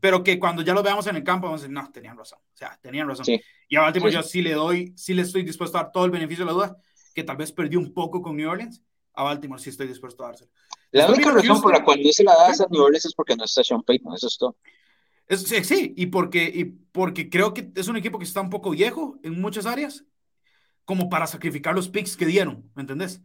pero 0.00 0.22
que 0.24 0.38
cuando 0.38 0.62
ya 0.62 0.72
lo 0.72 0.82
veamos 0.82 1.06
en 1.06 1.16
el 1.16 1.24
campo 1.24 1.46
vamos 1.46 1.60
a 1.60 1.64
decir, 1.64 1.74
no, 1.74 1.90
tenían 1.92 2.16
razón. 2.16 2.38
O 2.38 2.56
sea, 2.56 2.78
tenían 2.80 3.06
razón. 3.06 3.26
Y 3.68 3.76
a 3.76 3.82
Baltimore 3.82 4.12
yo 4.12 4.22
sí 4.22 4.40
le 4.40 4.54
doy, 4.54 4.94
sí 4.96 5.12
le 5.12 5.22
estoy 5.22 5.42
dispuesto 5.42 5.76
a 5.76 5.82
dar 5.82 5.92
todo 5.92 6.06
el 6.06 6.10
beneficio 6.10 6.44
de 6.44 6.50
la 6.50 6.54
duda, 6.54 6.76
que 7.14 7.22
tal 7.22 7.36
vez 7.36 7.52
perdió 7.52 7.78
un 7.78 7.92
poco 7.92 8.22
con 8.22 8.36
New 8.36 8.48
Orleans. 8.48 8.82
A 9.12 9.24
Baltimore 9.24 9.60
sí 9.60 9.70
estoy 9.70 9.88
dispuesto 9.88 10.24
a 10.24 10.28
dárselo. 10.28 10.50
La 10.92 11.08
única 11.08 11.30
razón 11.30 11.60
por 11.60 11.72
la 11.72 11.84
cual 11.84 12.00
no 12.02 12.12
se 12.12 12.24
la 12.24 12.34
das 12.34 12.60
a 12.60 12.66
New 12.70 12.82
Orleans 12.82 13.06
es 13.06 13.14
porque 13.14 13.36
no 13.36 13.44
está 13.44 13.62
Sean 13.62 13.82
Payton, 13.82 14.14
eso 14.14 14.26
es 14.28 14.38
todo. 14.38 14.56
sí, 15.28 15.64
sí, 15.64 15.94
y 15.96 16.06
porque, 16.06 16.44
y 16.44 16.64
porque 16.64 17.28
creo 17.28 17.52
que 17.52 17.70
es 17.74 17.88
un 17.88 17.96
equipo 17.96 18.18
que 18.18 18.24
está 18.24 18.40
un 18.40 18.50
poco 18.50 18.70
viejo 18.70 19.18
en 19.22 19.40
muchas 19.40 19.66
áreas 19.66 20.04
como 20.84 21.08
para 21.08 21.26
sacrificar 21.26 21.74
los 21.74 21.88
picks 21.88 22.16
que 22.16 22.26
dieron, 22.26 22.70
¿me 22.74 22.82
entendés? 22.82 23.20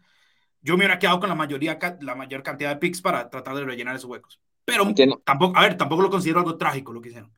Yo 0.61 0.73
me 0.73 0.79
hubiera 0.79 0.99
quedado 0.99 1.19
con 1.19 1.29
la 1.29 1.35
mayoría, 1.35 1.79
la 2.01 2.15
mayor 2.15 2.43
cantidad 2.43 2.69
de 2.71 2.77
picks 2.77 3.01
para 3.01 3.29
tratar 3.29 3.55
de 3.55 3.63
rellenar 3.63 3.95
esos 3.95 4.09
huecos. 4.09 4.39
Pero 4.65 4.85
tampoco, 5.23 5.57
a 5.57 5.61
ver, 5.61 5.77
tampoco 5.77 6.01
lo 6.01 6.09
considero 6.09 6.39
algo 6.39 6.57
trágico 6.57 6.93
lo 6.93 7.01
que 7.01 7.09
hicieron. 7.09 7.31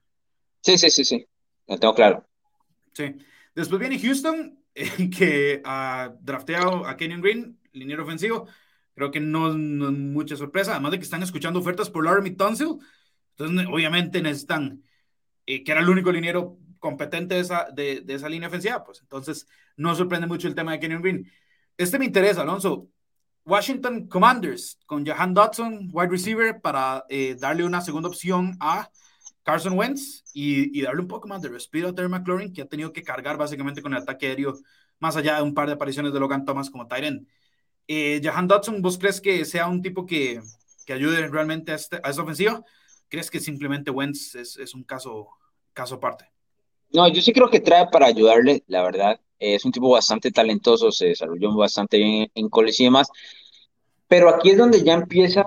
Sí, 0.62 0.78
sí, 0.78 0.90
sí, 0.90 1.04
sí. 1.04 1.28
Lo 1.68 1.78
tengo 1.78 1.94
claro. 1.94 2.26
Sí. 2.94 3.16
Después 3.56 3.80
viene 3.80 4.00
Houston, 4.00 4.60
que 5.18 5.62
ha 5.64 6.14
drafteado 6.20 6.86
a 6.86 6.98
Kenyon 6.98 7.22
Green, 7.22 7.60
liniero 7.74 8.04
ofensivo. 8.04 8.48
Creo 8.96 9.12
que 9.12 9.20
no, 9.20 9.54
mucha 9.54 10.36
sorpresa, 10.36 10.72
además 10.72 10.92
de 10.92 11.00
que 11.00 11.04
están 11.04 11.24
escuchando 11.24 11.60
ofertas 11.60 11.90
por 11.90 12.06
Laramie 12.06 12.36
Tunsil. 12.36 12.80
Entonces, 13.36 13.68
obviamente 13.72 14.22
necesitan, 14.22 14.84
eh, 15.46 15.64
que 15.64 15.72
era 15.72 15.82
el 15.82 15.90
único 15.90 16.12
liniero 16.12 16.60
competente 16.80 17.36
de 17.36 17.42
esa, 17.42 17.68
de, 17.74 18.04
esa 18.08 18.30
línea 18.30 18.50
ofensiva, 18.50 18.84
pues 18.84 19.00
entonces 19.02 19.48
no 19.78 19.96
sorprende 19.96 20.28
mucho 20.28 20.48
el 20.48 20.56
tema 20.56 20.74
de 20.74 20.80
Kenyon 20.80 21.02
Green. 21.02 21.32
Este 21.78 21.98
me 21.98 22.06
interesa, 22.06 22.42
Alonso. 22.42 22.90
Washington 23.46 24.08
Commanders 24.08 24.80
con 24.86 25.06
Jahan 25.06 25.34
Dodson, 25.34 25.90
wide 25.92 26.10
receiver, 26.10 26.62
para 26.62 27.06
eh, 27.10 27.36
darle 27.38 27.66
una 27.66 27.82
segunda 27.82 28.08
opción 28.10 28.56
a 28.60 28.90
Carson 29.44 29.78
Wentz 29.78 30.24
y, 30.34 30.78
y, 30.78 30.82
darle 30.82 31.02
un 31.02 31.08
poco 31.08 31.28
más 31.28 31.42
de 31.42 31.50
respiro 31.50 31.90
a 31.90 31.96
Terry 31.96 32.08
McLaurin, 32.08 32.54
que 32.54 32.62
ha 32.62 32.68
tenido 32.68 32.94
que 32.94 33.04
cargar 33.04 33.38
básicamente 33.38 33.82
con 33.82 33.94
el 33.94 34.02
ataque 34.02 34.28
aéreo, 34.28 34.54
más 35.00 35.18
allá 35.18 35.38
de 35.38 35.44
un 35.44 35.54
par 35.54 35.68
de 35.68 35.74
apariciones 35.74 36.14
de 36.14 36.20
Logan 36.20 36.46
Thomas 36.46 36.70
como 36.70 36.88
Tyrant. 36.88 37.28
Eh, 37.88 38.22
Jahan 38.24 38.48
Dodson, 38.48 38.82
¿vos 38.82 38.98
crees 38.98 39.20
que 39.20 39.44
sea 39.46 39.68
un 39.68 39.82
tipo 39.82 40.06
que, 40.06 40.42
que 40.86 40.94
ayude 40.94 41.28
realmente 41.28 41.72
a, 41.72 41.76
este, 41.76 42.00
a 42.04 42.10
esta 42.10 42.22
ofensiva? 42.22 42.64
¿Crees 43.10 43.30
que 43.30 43.40
simplemente 43.40 43.92
Wentz 43.92 44.36
es, 44.36 44.58
es, 44.58 44.74
un 44.74 44.84
caso, 44.84 45.28
caso 45.74 45.96
aparte? 45.96 46.26
No, 46.92 47.08
yo 47.08 47.22
sí 47.22 47.34
creo 47.34 47.50
que 47.50 47.60
trae 47.60 47.88
para 47.88 48.08
ayudarle, 48.08 48.64
la 48.68 48.84
verdad. 48.84 49.20
Es 49.40 49.66
un 49.66 49.72
tipo 49.72 49.90
bastante 49.90 50.32
talentoso, 50.32 50.92
se 50.92 51.08
desarrolló 51.08 51.56
bastante 51.56 51.98
bien 51.98 52.32
en 52.34 52.50
college 52.50 52.84
y 52.84 52.86
demás. 52.86 53.10
Pero 54.08 54.30
aquí 54.30 54.52
es 54.52 54.58
donde 54.58 54.84
ya 54.84 54.94
empieza, 54.94 55.46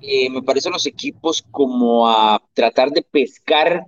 eh, 0.00 0.30
me 0.30 0.42
parece, 0.42 0.70
los 0.70 0.86
equipos 0.86 1.42
como 1.50 2.08
a 2.08 2.40
tratar 2.54 2.90
de 2.90 3.02
pescar 3.02 3.84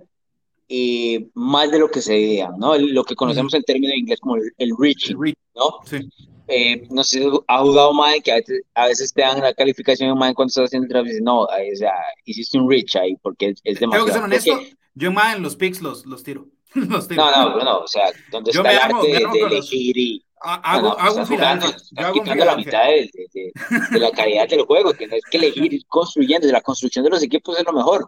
eh, 0.69 1.27
más 1.33 1.71
de 1.71 1.79
lo 1.79 1.89
que 1.89 2.01
se 2.01 2.19
idea, 2.19 2.49
¿no? 2.57 2.77
Lo 2.77 3.03
que 3.03 3.15
conocemos 3.15 3.53
en 3.53 3.63
términos 3.63 3.91
de 3.91 3.99
inglés 3.99 4.19
como 4.19 4.35
el, 4.35 4.51
el 4.57 4.71
reaching, 4.77 5.15
¿no? 5.55 5.79
Sí. 5.85 6.09
Eh, 6.49 6.87
no 6.89 7.03
sé 7.03 7.29
ha 7.47 7.59
jugado 7.59 7.93
Madden, 7.93 8.21
que 8.21 8.31
a 8.73 8.87
veces, 8.87 9.13
te 9.13 9.21
dan 9.21 9.41
la 9.41 9.53
calificación 9.53 10.09
en 10.09 10.17
Madden 10.17 10.33
cuando 10.33 10.49
estás 10.49 10.65
haciendo 10.65 10.85
el 10.85 10.89
draft 10.89 11.07
y 11.07 11.09
dices, 11.09 11.23
no, 11.23 11.41
o 11.41 11.47
sea, 11.75 11.93
hiciste 12.23 12.57
un 12.57 12.69
reach 12.69 12.95
ahí 12.95 13.17
porque 13.21 13.53
es, 13.63 13.79
demasiado. 13.79 13.91
Tengo 13.91 14.05
que 14.05 14.13
ser 14.13 14.23
honesto, 14.23 14.77
yo 14.93 15.09
en 15.09 15.13
Madden 15.13 15.43
los 15.43 15.57
picks 15.57 15.81
los, 15.81 16.05
los 16.05 16.23
tiro. 16.23 16.47
los 16.73 17.07
tiro. 17.07 17.25
No, 17.25 17.57
no, 17.57 17.63
no, 17.63 17.79
o 17.79 17.87
sea, 17.87 18.11
donde 18.31 18.51
está 18.51 18.71
el 18.71 18.77
arte 18.77 19.07
de, 19.07 19.39
elegir 19.41 19.97
y... 19.97 20.23
Hago, 20.39 20.89
no, 20.89 20.93
hago 20.93 21.15
un 21.17 21.25
jugando, 21.25 21.65
estás 21.65 22.13
quitando 22.13 22.45
la 22.45 22.55
mitad 22.55 22.85
de, 22.85 23.09
de, 23.11 23.51
de, 23.91 23.99
la 23.99 24.11
calidad 24.11 24.47
del 24.47 24.61
juego, 24.61 24.93
que 24.93 25.07
no 25.07 25.15
es 25.15 25.23
que 25.31 25.37
elegir 25.37 25.73
ir 25.73 25.85
construyendo, 25.87 26.47
la 26.47 26.61
construcción 26.61 27.03
de 27.03 27.09
los 27.09 27.23
equipos 27.23 27.57
es 27.57 27.65
lo 27.65 27.73
mejor. 27.73 28.07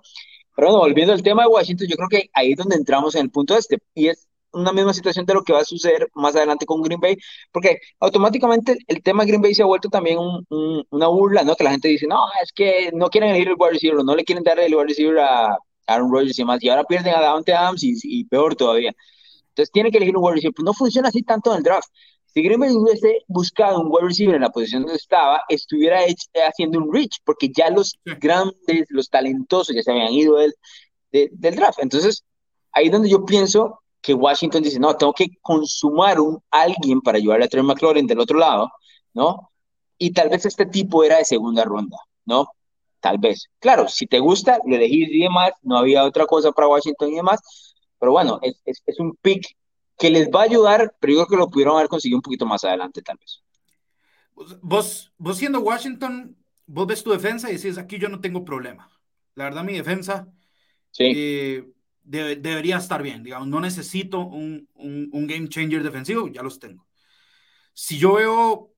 Pero 0.59 0.71
bueno, 0.71 0.83
volviendo 0.83 1.13
al 1.13 1.23
tema 1.23 1.43
de 1.43 1.47
Washington, 1.47 1.87
yo 1.87 1.95
creo 1.95 2.09
que 2.09 2.29
ahí 2.33 2.51
es 2.51 2.57
donde 2.57 2.75
entramos 2.75 3.15
en 3.15 3.21
el 3.21 3.31
punto 3.31 3.57
este, 3.57 3.77
y 3.95 4.09
es 4.09 4.27
una 4.51 4.73
misma 4.73 4.93
situación 4.93 5.25
de 5.25 5.33
lo 5.33 5.41
que 5.41 5.53
va 5.53 5.61
a 5.61 5.63
suceder 5.63 6.09
más 6.15 6.35
adelante 6.35 6.65
con 6.65 6.81
Green 6.81 6.99
Bay, 6.99 7.15
porque 7.53 7.79
automáticamente 8.01 8.77
el 8.87 9.01
tema 9.01 9.23
Green 9.23 9.41
Bay 9.41 9.55
se 9.55 9.61
ha 9.63 9.65
vuelto 9.65 9.87
también 9.87 10.17
un, 10.19 10.85
una 10.89 11.07
burla, 11.07 11.43
¿no? 11.45 11.55
Que 11.55 11.63
la 11.63 11.71
gente 11.71 11.87
dice, 11.87 12.07
no, 12.07 12.17
es 12.43 12.51
que 12.51 12.91
no 12.93 13.09
quieren 13.09 13.29
elegir 13.29 13.47
el 13.47 13.55
wide 13.57 13.71
receiver, 13.71 14.03
no 14.03 14.13
le 14.17 14.25
quieren 14.25 14.43
dar 14.43 14.59
el 14.59 14.75
wide 14.75 14.87
receiver 14.87 15.19
a 15.19 15.57
Aaron 15.87 16.11
Rodgers 16.11 16.37
y 16.37 16.43
más, 16.43 16.61
y 16.61 16.67
ahora 16.67 16.83
pierden 16.83 17.15
a 17.15 17.21
Davante 17.21 17.53
Adams 17.53 17.81
y, 17.81 17.93
y 18.03 18.25
peor 18.25 18.53
todavía. 18.57 18.93
Entonces 19.51 19.71
tienen 19.71 19.93
que 19.93 19.97
elegir 19.99 20.17
un 20.17 20.23
wide 20.25 20.35
receiver, 20.35 20.53
pues 20.55 20.65
no 20.65 20.73
funciona 20.73 21.07
así 21.07 21.23
tanto 21.23 21.51
en 21.51 21.59
el 21.59 21.63
draft. 21.63 21.87
Si 22.33 22.47
Bay 22.47 22.71
hubiese 22.71 23.23
buscado 23.27 23.79
un 23.81 23.87
wide 23.87 24.07
receiver 24.07 24.35
en 24.35 24.41
la 24.41 24.51
posición 24.51 24.83
donde 24.83 24.97
estaba, 24.97 25.41
estuviera 25.49 25.99
haciendo 26.47 26.79
un 26.79 26.93
reach, 26.93 27.17
porque 27.25 27.49
ya 27.49 27.69
los 27.69 27.97
grandes, 28.19 28.85
los 28.89 29.09
talentosos 29.09 29.75
ya 29.75 29.81
se 29.81 29.91
habían 29.91 30.13
ido 30.13 30.37
del, 30.37 30.53
del 31.11 31.55
draft. 31.55 31.79
Entonces, 31.79 32.23
ahí 32.71 32.85
es 32.85 32.91
donde 32.91 33.09
yo 33.09 33.25
pienso 33.25 33.79
que 34.01 34.13
Washington 34.13 34.63
dice, 34.63 34.79
no, 34.79 34.95
tengo 34.95 35.13
que 35.13 35.27
consumar 35.41 36.19
un 36.19 36.39
alguien 36.51 37.01
para 37.01 37.17
ayudarle 37.17 37.45
a 37.45 37.49
Trey 37.49 37.63
McLaurin 37.63 38.07
del 38.07 38.19
otro 38.19 38.37
lado, 38.37 38.71
¿no? 39.13 39.51
Y 39.97 40.11
tal 40.13 40.29
vez 40.29 40.45
este 40.45 40.65
tipo 40.65 41.03
era 41.03 41.17
de 41.17 41.25
segunda 41.25 41.65
ronda, 41.65 41.97
¿no? 42.25 42.47
Tal 42.99 43.17
vez. 43.17 43.47
Claro, 43.59 43.87
si 43.87 44.07
te 44.07 44.19
gusta, 44.19 44.59
le 44.65 44.77
elegís 44.77 45.09
y 45.11 45.23
demás, 45.23 45.51
no 45.63 45.77
había 45.77 46.05
otra 46.05 46.25
cosa 46.25 46.51
para 46.51 46.67
Washington 46.67 47.09
y 47.09 47.15
demás, 47.15 47.41
pero 47.99 48.11
bueno, 48.13 48.39
es, 48.41 48.61
es, 48.65 48.81
es 48.85 48.99
un 48.99 49.15
pick 49.21 49.45
que 49.99 50.09
les 50.09 50.29
va 50.29 50.41
a 50.41 50.43
ayudar, 50.45 50.95
pero 50.99 51.13
yo 51.13 51.17
creo 51.17 51.27
que 51.27 51.35
lo 51.35 51.49
pudieron 51.49 51.75
haber 51.75 51.89
conseguido 51.89 52.17
un 52.17 52.21
poquito 52.21 52.45
más 52.45 52.63
adelante, 52.63 53.01
tal 53.01 53.17
vez. 53.17 53.43
Vos, 54.61 55.11
vos 55.17 55.37
siendo 55.37 55.59
Washington, 55.59 56.37
vos 56.65 56.87
ves 56.87 57.03
tu 57.03 57.11
defensa 57.11 57.51
y 57.51 57.57
decís, 57.57 57.77
aquí 57.77 57.99
yo 57.99 58.07
no 58.07 58.21
tengo 58.21 58.45
problema. 58.45 58.89
La 59.35 59.43
verdad, 59.43 59.65
mi 59.65 59.73
defensa 59.73 60.31
sí. 60.91 61.11
eh, 61.13 61.67
debería 62.03 62.77
estar 62.77 63.03
bien. 63.03 63.23
Digamos, 63.23 63.49
no 63.49 63.59
necesito 63.59 64.21
un, 64.21 64.69
un, 64.75 65.27
game 65.27 65.49
changer 65.49 65.83
defensivo, 65.83 66.29
ya 66.29 66.43
los 66.43 66.59
tengo. 66.59 66.87
Si 67.73 67.97
yo 67.97 68.13
veo 68.13 68.73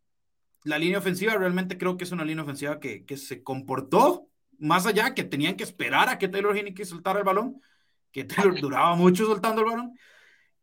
la 0.63 0.79
línea 0.79 0.97
ofensiva, 0.97 1.35
realmente 1.35 1.77
creo 1.77 1.97
que 1.97 2.03
es 2.03 2.11
una 2.11 2.25
línea 2.25 2.43
ofensiva 2.43 2.79
que, 2.79 3.05
que 3.05 3.17
se 3.17 3.43
comportó 3.43 4.27
más 4.57 4.87
allá, 4.87 5.13
que 5.13 5.23
tenían 5.23 5.55
que 5.55 5.63
esperar 5.63 6.09
a 6.09 6.17
que 6.17 6.27
Taylor 6.27 6.57
Heineke 6.57 6.83
soltara 6.83 7.19
el 7.19 7.25
balón, 7.25 7.61
que 8.11 8.23
Taylor 8.23 8.59
duraba 8.59 8.95
mucho 8.95 9.27
soltando 9.27 9.61
el 9.61 9.67
balón. 9.69 9.93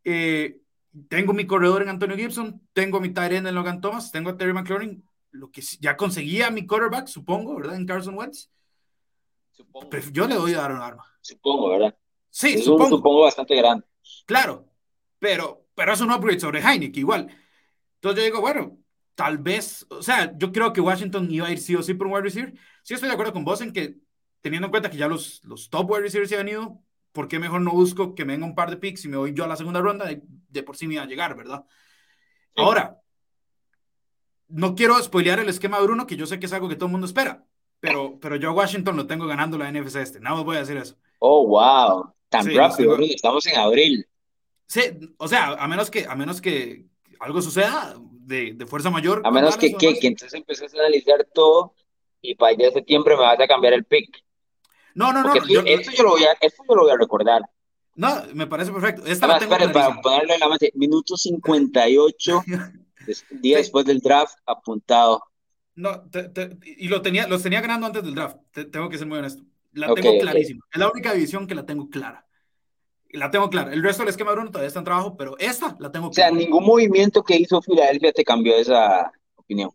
Eh, 0.05 0.61
tengo 1.09 1.33
mi 1.33 1.47
corredor 1.47 1.83
en 1.83 1.89
Antonio 1.89 2.17
Gibson, 2.17 2.61
tengo 2.73 3.01
mi 3.01 3.11
tight 3.11 3.33
end 3.33 3.47
en 3.47 3.55
Logan 3.55 3.81
Thomas, 3.81 4.11
tengo 4.11 4.31
a 4.31 4.37
Terry 4.37 4.53
McLaurin, 4.53 5.05
lo 5.31 5.51
que 5.51 5.63
ya 5.81 5.97
conseguía 5.97 6.51
mi 6.51 6.67
quarterback, 6.67 7.07
supongo, 7.07 7.57
¿verdad? 7.57 7.77
En 7.77 7.87
Carson 7.87 8.17
Wentz. 8.17 8.51
Supongo. 9.53 9.91
yo 10.13 10.27
le 10.27 10.37
doy 10.37 10.55
a 10.55 10.59
dar 10.59 10.73
un 10.73 10.81
arma. 10.81 11.05
Supongo, 11.21 11.71
¿verdad? 11.71 11.97
Sí, 12.31 12.59
supongo. 12.59 12.97
supongo 12.97 13.23
bastante 13.23 13.57
grande. 13.57 13.85
Claro, 14.25 14.69
pero, 15.19 15.67
pero 15.75 15.93
es 15.93 16.01
un 16.01 16.13
upgrade 16.13 16.41
sobre 16.41 16.61
Heineken 16.61 17.01
igual. 17.01 17.29
Entonces 17.97 18.21
yo 18.21 18.25
digo, 18.25 18.41
bueno, 18.41 18.79
tal 19.15 19.39
vez, 19.39 19.85
o 19.91 20.03
sea, 20.03 20.33
yo 20.39 20.53
creo 20.53 20.73
que 20.73 20.81
Washington 20.81 21.29
iba 21.31 21.49
a 21.49 21.51
ir 21.51 21.59
sí 21.59 21.75
o 21.75 21.83
sí 21.83 21.95
por 21.95 22.07
un 22.07 22.13
wide 22.13 22.23
receiver. 22.23 22.55
Sí 22.85 22.95
estoy 22.95 23.09
de 23.09 23.15
acuerdo 23.15 23.33
con 23.33 23.45
vos 23.45 23.61
en 23.61 23.73
que, 23.73 23.97
teniendo 24.41 24.67
en 24.67 24.71
cuenta 24.71 24.91
que 24.91 24.97
ya 24.97 25.09
los, 25.09 25.43
los 25.45 25.69
top 25.69 25.91
wide 25.91 26.03
receivers 26.03 26.31
se 26.31 26.39
han 26.39 26.49
ido, 26.49 26.81
¿por 27.13 27.29
qué 27.29 27.39
mejor 27.39 27.61
no 27.61 27.73
busco 27.73 28.15
que 28.15 28.25
me 28.25 28.35
venga 28.35 28.47
un 28.47 28.55
par 28.55 28.71
de 28.71 28.77
picks 28.77 29.05
y 29.05 29.09
me 29.09 29.17
voy 29.17 29.35
yo 29.35 29.45
a 29.45 29.49
la 29.49 29.57
segunda 29.57 29.81
ronda? 29.81 30.07
De, 30.07 30.23
de 30.25 30.63
por 30.63 30.77
sí 30.77 30.87
me 30.87 30.95
iba 30.95 31.03
a 31.03 31.07
llegar, 31.07 31.37
¿verdad? 31.37 31.65
Sí. 31.69 32.63
Ahora, 32.63 33.01
no 34.49 34.75
quiero 34.75 35.01
spoilear 35.03 35.41
el 35.41 35.49
esquema 35.49 35.79
de 35.79 35.85
Bruno, 35.85 36.07
que 36.07 36.17
yo 36.17 36.27
sé 36.27 36.39
que 36.39 36.47
es 36.47 36.53
algo 36.53 36.69
que 36.69 36.77
todo 36.77 36.87
el 36.87 36.93
mundo 36.93 37.07
espera, 37.07 37.45
pero, 37.81 38.19
pero 38.21 38.37
yo 38.37 38.51
a 38.51 38.55
Washington 38.55 38.97
lo 38.97 39.07
tengo 39.07 39.27
ganando 39.27 39.59
la 39.59 39.71
NFC 39.71 39.97
este. 39.97 40.21
Nada 40.21 40.37
más 40.37 40.45
voy 40.45 40.57
a 40.57 40.61
decir 40.61 40.77
eso. 40.77 40.97
Oh, 41.19 41.47
wow. 41.47 42.13
Tan 42.29 42.45
sí, 42.45 42.55
rápido, 42.55 42.97
tengo... 42.97 43.13
estamos 43.13 43.47
en 43.47 43.57
abril. 43.57 44.07
Sí, 44.67 44.83
o 45.17 45.29
sea, 45.29 45.53
a 45.53 45.69
menos 45.69 45.91
que, 45.91 46.07
a 46.07 46.15
menos 46.15 46.41
que 46.41 46.87
algo 47.21 47.41
suceda 47.41 47.95
de, 48.29 48.53
de 48.55 48.67
fuerza 48.67 48.91
mayor. 48.91 49.23
A 49.25 49.31
menos 49.31 49.57
que, 49.57 49.73
que, 49.75 49.99
que, 49.99 50.09
entonces 50.09 50.35
empieces 50.35 50.75
a 50.75 50.79
analizar 50.79 51.27
todo 51.33 51.75
y 52.21 52.35
para 52.35 52.53
el 52.53 52.59
día 52.59 52.67
de 52.67 52.75
septiembre 52.75 53.17
me 53.17 53.23
vas 53.23 53.41
a 53.41 53.47
cambiar 53.47 53.73
el 53.73 53.85
pick. 53.85 54.25
No, 54.99 55.13
no, 55.13 55.23
no. 55.23 55.33
Esto 55.33 55.49
yo, 55.49 55.61
esto, 55.65 55.93
yo 55.93 56.03
lo 56.03 56.11
voy 56.11 56.25
a, 56.25 56.33
esto 56.41 56.65
yo 56.69 56.75
lo 56.75 56.83
voy 56.83 56.91
a 56.91 56.97
recordar. 56.97 57.43
No, 57.95 58.21
me 58.35 58.49
parece 58.49 58.73
perfecto. 58.73 59.07
Esta 59.07 59.27
Ahora, 59.27 59.39
la 59.47 59.59
tengo 59.59 59.73
para 59.73 60.01
ponerle 60.01 60.35
en 60.35 60.41
la 60.41 60.49
mente, 60.49 60.73
minuto 60.75 61.17
58, 61.17 62.43
día 62.47 63.19
sí. 63.31 63.63
después 63.63 63.85
del 63.87 64.01
draft, 64.01 64.35
apuntado. 64.45 65.23
No, 65.77 66.01
te, 66.11 66.25
te, 66.31 66.59
y 66.65 66.89
lo 66.89 67.01
tenía, 67.01 67.29
los 67.29 67.45
tenía 67.45 67.61
ganando 67.61 67.87
antes 67.87 68.03
del 68.03 68.17
draft, 68.17 68.39
te, 68.51 68.65
tengo 68.65 68.89
que 68.89 68.99
ser 68.99 69.07
muy 69.07 69.19
honesto. 69.19 69.45
La 69.71 69.93
okay, 69.93 70.03
tengo 70.03 70.19
clarísima. 70.19 70.65
Okay. 70.65 70.71
Es 70.73 70.81
la 70.81 70.91
única 70.91 71.13
división 71.13 71.47
que 71.47 71.55
la 71.55 71.65
tengo 71.65 71.89
clara. 71.89 72.27
La 73.11 73.31
tengo 73.31 73.49
clara. 73.51 73.73
El 73.73 73.85
resto 73.85 74.03
del 74.03 74.11
esquema 74.11 74.33
de 74.33 74.37
Bruno 74.37 74.51
todavía 74.51 74.67
está 74.67 74.81
en 74.81 74.85
trabajo, 74.85 75.17
pero 75.17 75.39
esta 75.39 75.77
la 75.79 75.93
tengo 75.93 76.11
clara. 76.11 76.33
O 76.33 76.35
sea, 76.35 76.45
ningún 76.45 76.65
movimiento 76.65 77.23
que 77.23 77.37
hizo 77.37 77.63
Filadelfia 77.63 78.13
te 78.13 78.25
cambió 78.25 78.57
esa 78.57 79.13
opinión. 79.37 79.71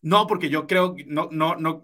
No, 0.00 0.26
porque 0.26 0.48
yo 0.48 0.66
creo, 0.66 0.96
no, 1.06 1.28
no, 1.30 1.56
no. 1.56 1.82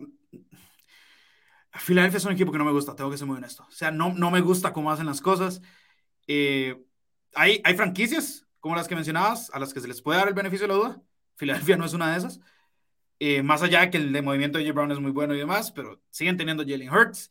Filadelfia 1.72 2.18
es 2.18 2.24
un 2.24 2.32
equipo 2.32 2.50
que 2.50 2.58
no 2.58 2.64
me 2.64 2.72
gusta, 2.72 2.96
tengo 2.96 3.10
que 3.10 3.16
ser 3.16 3.26
muy 3.26 3.36
honesto. 3.36 3.64
O 3.68 3.72
sea, 3.72 3.90
no, 3.90 4.12
no 4.12 4.30
me 4.30 4.40
gusta 4.40 4.72
cómo 4.72 4.90
hacen 4.90 5.06
las 5.06 5.20
cosas. 5.20 5.62
Eh, 6.26 6.82
hay, 7.34 7.60
hay 7.64 7.74
franquicias, 7.74 8.46
como 8.58 8.74
las 8.76 8.88
que 8.88 8.94
mencionabas, 8.94 9.50
a 9.52 9.58
las 9.58 9.72
que 9.72 9.80
se 9.80 9.88
les 9.88 10.02
puede 10.02 10.18
dar 10.18 10.28
el 10.28 10.34
beneficio 10.34 10.66
de 10.66 10.72
la 10.72 10.78
duda. 10.78 11.02
Filadelfia 11.36 11.76
no 11.76 11.84
es 11.84 11.94
una 11.94 12.12
de 12.12 12.18
esas. 12.18 12.40
Eh, 13.18 13.42
más 13.42 13.62
allá 13.62 13.82
de 13.82 13.90
que 13.90 13.98
el 13.98 14.22
movimiento 14.22 14.58
de 14.58 14.64
J. 14.64 14.74
Brown 14.74 14.92
es 14.92 14.98
muy 14.98 15.10
bueno 15.10 15.34
y 15.34 15.38
demás, 15.38 15.70
pero 15.72 16.02
siguen 16.10 16.38
teniendo 16.38 16.64
Jalen 16.66 16.90
Hurts, 16.90 17.30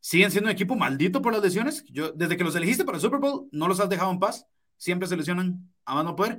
siguen 0.00 0.30
siendo 0.30 0.48
un 0.48 0.54
equipo 0.54 0.74
maldito 0.74 1.20
por 1.20 1.34
las 1.34 1.42
lesiones. 1.42 1.84
Yo, 1.90 2.12
desde 2.12 2.36
que 2.36 2.44
los 2.44 2.56
elegiste 2.56 2.84
para 2.84 2.96
el 2.96 3.02
Super 3.02 3.20
Bowl, 3.20 3.48
no 3.52 3.68
los 3.68 3.78
has 3.78 3.90
dejado 3.90 4.10
en 4.10 4.18
paz, 4.18 4.46
siempre 4.78 5.06
se 5.06 5.16
lesionan 5.16 5.70
a 5.84 5.94
más 5.94 6.04
no 6.04 6.16
poder. 6.16 6.38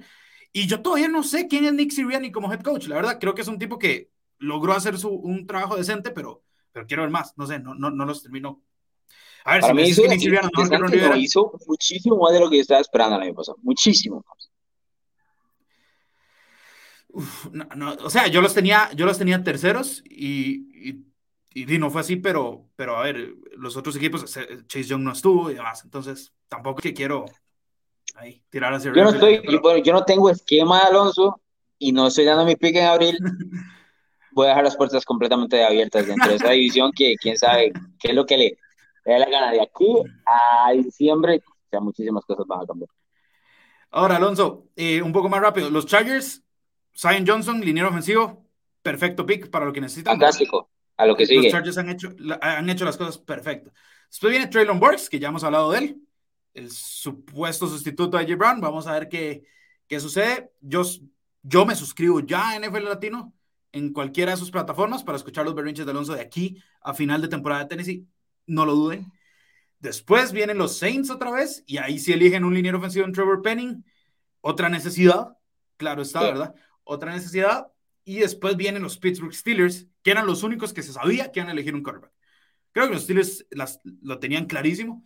Y 0.51 0.65
yo 0.67 0.81
todavía 0.81 1.07
no 1.07 1.21
sé 1.21 1.47
quién 1.47 1.65
es 1.65 1.73
Nick 1.73 1.91
Sirianni 1.91 2.31
como 2.31 2.51
head 2.51 2.61
coach, 2.61 2.87
la 2.87 2.95
verdad, 2.95 3.19
creo 3.19 3.35
que 3.35 3.43
es 3.43 3.47
un 3.47 3.59
tipo 3.59 3.77
que 3.77 4.11
logró 4.39 4.73
hacer 4.73 4.97
su, 4.97 5.09
un 5.09 5.45
trabajo 5.45 5.77
decente, 5.77 6.09
pero, 6.09 6.43
pero 6.71 6.85
quiero 6.87 7.03
ver 7.03 7.11
más, 7.11 7.37
no 7.37 7.47
sé, 7.47 7.59
no, 7.59 7.73
no, 7.75 7.89
no 7.89 8.05
los 8.05 8.21
termino. 8.23 8.61
A 9.45 9.53
ver, 9.53 9.61
Para 9.61 9.73
si 9.73 9.81
mí 9.81 9.87
hizo, 9.87 10.01
no, 10.03 10.79
no, 10.79 10.87
no, 10.87 11.15
hizo 11.15 11.51
muchísimo 11.65 12.17
más 12.17 12.33
de 12.33 12.39
lo 12.39 12.49
que 12.49 12.57
yo 12.57 12.61
estaba 12.61 12.81
esperando 12.81 13.15
el 13.15 13.23
año 13.23 13.33
pasado, 13.33 13.57
muchísimo 13.61 14.23
más. 14.27 14.49
Uf, 17.11 17.47
no, 17.51 17.65
no, 17.75 17.93
o 18.03 18.09
sea, 18.09 18.27
yo 18.27 18.41
los 18.41 18.53
tenía, 18.53 18.91
yo 18.93 19.05
los 19.05 19.17
tenía 19.17 19.43
terceros 19.43 20.03
y, 20.05 20.89
y, 20.89 21.05
y, 21.53 21.77
no 21.79 21.89
fue 21.89 22.01
así, 22.01 22.17
pero, 22.17 22.69
pero 22.75 22.97
a 22.97 23.03
ver, 23.03 23.33
los 23.57 23.75
otros 23.77 23.95
equipos, 23.95 24.25
Chase 24.25 24.83
Young 24.83 25.01
no 25.01 25.13
estuvo 25.13 25.49
y 25.49 25.55
demás, 25.55 25.83
entonces 25.83 26.33
tampoco 26.47 26.81
que 26.81 26.93
quiero 26.93 27.25
ahí 28.15 28.43
tirar 28.49 28.73
hacia 28.73 28.93
Yo 28.93 29.03
no 29.03 29.09
estoy, 29.09 29.41
pero... 29.43 29.61
bueno, 29.61 29.83
yo 29.83 29.93
no 29.93 30.03
tengo 30.03 30.29
esquema 30.29 30.81
de 30.81 30.87
Alonso 30.87 31.41
y 31.79 31.91
no 31.91 32.07
estoy 32.07 32.25
dando 32.25 32.45
mi 32.45 32.55
pick 32.55 32.75
en 32.75 32.85
abril. 32.85 33.17
A 34.43 34.49
dejar 34.49 34.63
las 34.63 34.77
puertas 34.77 35.05
completamente 35.05 35.63
abiertas 35.63 36.07
dentro 36.07 36.29
de 36.29 36.35
esa 36.35 36.51
división 36.51 36.91
que 36.95 37.15
quién 37.15 37.37
sabe 37.37 37.71
qué 37.99 38.09
es 38.09 38.15
lo 38.15 38.25
que 38.25 38.37
le, 38.37 38.57
le 39.05 39.13
da 39.13 39.19
la 39.19 39.29
gana 39.29 39.51
de 39.51 39.61
aquí 39.61 39.87
a 40.25 40.71
diciembre, 40.73 41.41
o 41.45 41.69
sea, 41.69 41.79
muchísimas 41.79 42.23
cosas 42.25 42.45
van 42.47 42.61
a 42.61 42.65
cambiar. 42.65 42.89
Ahora, 43.91 44.17
Alonso, 44.17 44.67
eh, 44.75 45.01
un 45.01 45.11
poco 45.11 45.29
más 45.29 45.41
rápido. 45.41 45.69
Los 45.69 45.85
Chargers 45.85 46.43
Zion 46.95 47.25
Johnson, 47.25 47.61
liniero 47.61 47.89
ofensivo, 47.89 48.45
perfecto 48.81 49.25
pick 49.25 49.49
para 49.49 49.65
lo 49.65 49.73
que 49.73 49.81
necesitan. 49.81 50.13
Fantástico, 50.13 50.69
a 50.97 51.05
lo 51.05 51.15
que 51.15 51.25
sigue. 51.25 51.43
Los 51.43 51.51
Chargers 51.51 51.77
han 51.77 51.89
hecho, 51.89 52.09
han 52.41 52.69
hecho 52.69 52.85
las 52.85 52.97
cosas 52.97 53.17
perfectas. 53.17 53.73
Después 54.09 54.31
viene 54.31 54.47
Traylon 54.47 54.79
Burks, 54.79 55.09
que 55.09 55.19
ya 55.19 55.29
hemos 55.29 55.43
hablado 55.43 55.71
de 55.71 55.79
él, 55.79 56.01
el 56.53 56.71
supuesto 56.71 57.67
sustituto 57.67 58.17
de 58.17 58.25
J. 58.25 58.35
Brown. 58.35 58.59
Vamos 58.59 58.87
a 58.87 58.93
ver 58.93 59.07
qué, 59.07 59.43
qué 59.87 59.99
sucede. 59.99 60.51
Yo, 60.59 60.81
yo 61.41 61.65
me 61.65 61.75
suscribo 61.75 62.19
ya 62.19 62.49
a 62.49 62.59
NFL 62.59 62.83
Latino. 62.83 63.33
En 63.71 63.93
cualquiera 63.93 64.31
de 64.31 64.37
sus 64.37 64.51
plataformas 64.51 65.03
para 65.03 65.17
escuchar 65.17 65.45
los 65.45 65.55
berrinches 65.55 65.85
de 65.85 65.91
Alonso 65.91 66.13
de 66.13 66.21
aquí 66.21 66.61
a 66.81 66.93
final 66.93 67.21
de 67.21 67.27
temporada 67.27 67.63
de 67.63 67.69
Tennessee. 67.69 68.07
No 68.45 68.65
lo 68.65 68.73
duden. 68.73 69.11
Después 69.79 70.31
vienen 70.31 70.57
los 70.57 70.77
Saints 70.77 71.09
otra 71.09 71.31
vez 71.31 71.63
y 71.65 71.77
ahí 71.77 71.99
sí 71.99 72.11
eligen 72.11 72.43
un 72.43 72.53
liniero 72.53 72.79
ofensivo 72.79 73.05
en 73.05 73.13
Trevor 73.13 73.41
Penning. 73.41 73.85
Otra 74.41 74.69
necesidad, 74.69 75.37
claro 75.77 76.01
está, 76.01 76.21
¿verdad? 76.21 76.55
Otra 76.83 77.13
necesidad. 77.13 77.67
Y 78.03 78.19
después 78.19 78.57
vienen 78.57 78.81
los 78.81 78.97
Pittsburgh 78.97 79.33
Steelers, 79.33 79.87
que 80.01 80.11
eran 80.11 80.25
los 80.25 80.43
únicos 80.43 80.73
que 80.73 80.81
se 80.81 80.93
sabía 80.93 81.31
que 81.31 81.39
iban 81.39 81.49
a 81.49 81.53
elegir 81.53 81.75
un 81.75 81.83
quarterback. 81.83 82.11
Creo 82.71 82.87
que 82.87 82.93
los 82.93 83.03
Steelers 83.03 83.45
las, 83.51 83.79
lo 84.01 84.19
tenían 84.19 84.45
clarísimo. 84.45 85.05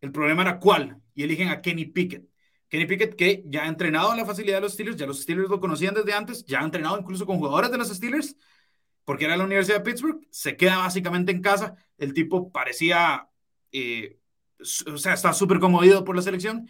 El 0.00 0.12
problema 0.12 0.42
era 0.42 0.58
cuál. 0.58 1.00
Y 1.14 1.22
eligen 1.22 1.48
a 1.48 1.62
Kenny 1.62 1.86
Pickett. 1.86 2.31
Kenny 2.72 2.86
Pickett, 2.86 3.16
que 3.16 3.42
ya 3.44 3.64
ha 3.64 3.68
entrenado 3.68 4.12
en 4.12 4.16
la 4.16 4.24
facilidad 4.24 4.56
de 4.56 4.62
los 4.62 4.72
Steelers, 4.72 4.96
ya 4.96 5.06
los 5.06 5.20
Steelers 5.20 5.50
lo 5.50 5.60
conocían 5.60 5.92
desde 5.92 6.14
antes, 6.14 6.42
ya 6.46 6.60
ha 6.60 6.64
entrenado 6.64 6.98
incluso 6.98 7.26
con 7.26 7.36
jugadores 7.36 7.70
de 7.70 7.76
los 7.76 7.90
Steelers, 7.90 8.34
porque 9.04 9.26
era 9.26 9.36
la 9.36 9.44
Universidad 9.44 9.76
de 9.76 9.84
Pittsburgh, 9.84 10.26
se 10.30 10.56
queda 10.56 10.78
básicamente 10.78 11.32
en 11.32 11.42
casa. 11.42 11.76
El 11.98 12.14
tipo 12.14 12.50
parecía, 12.50 13.28
eh, 13.72 14.18
o 14.86 14.96
sea, 14.96 15.12
está 15.12 15.34
súper 15.34 15.60
conmovido 15.60 16.02
por 16.02 16.16
la 16.16 16.22
selección. 16.22 16.66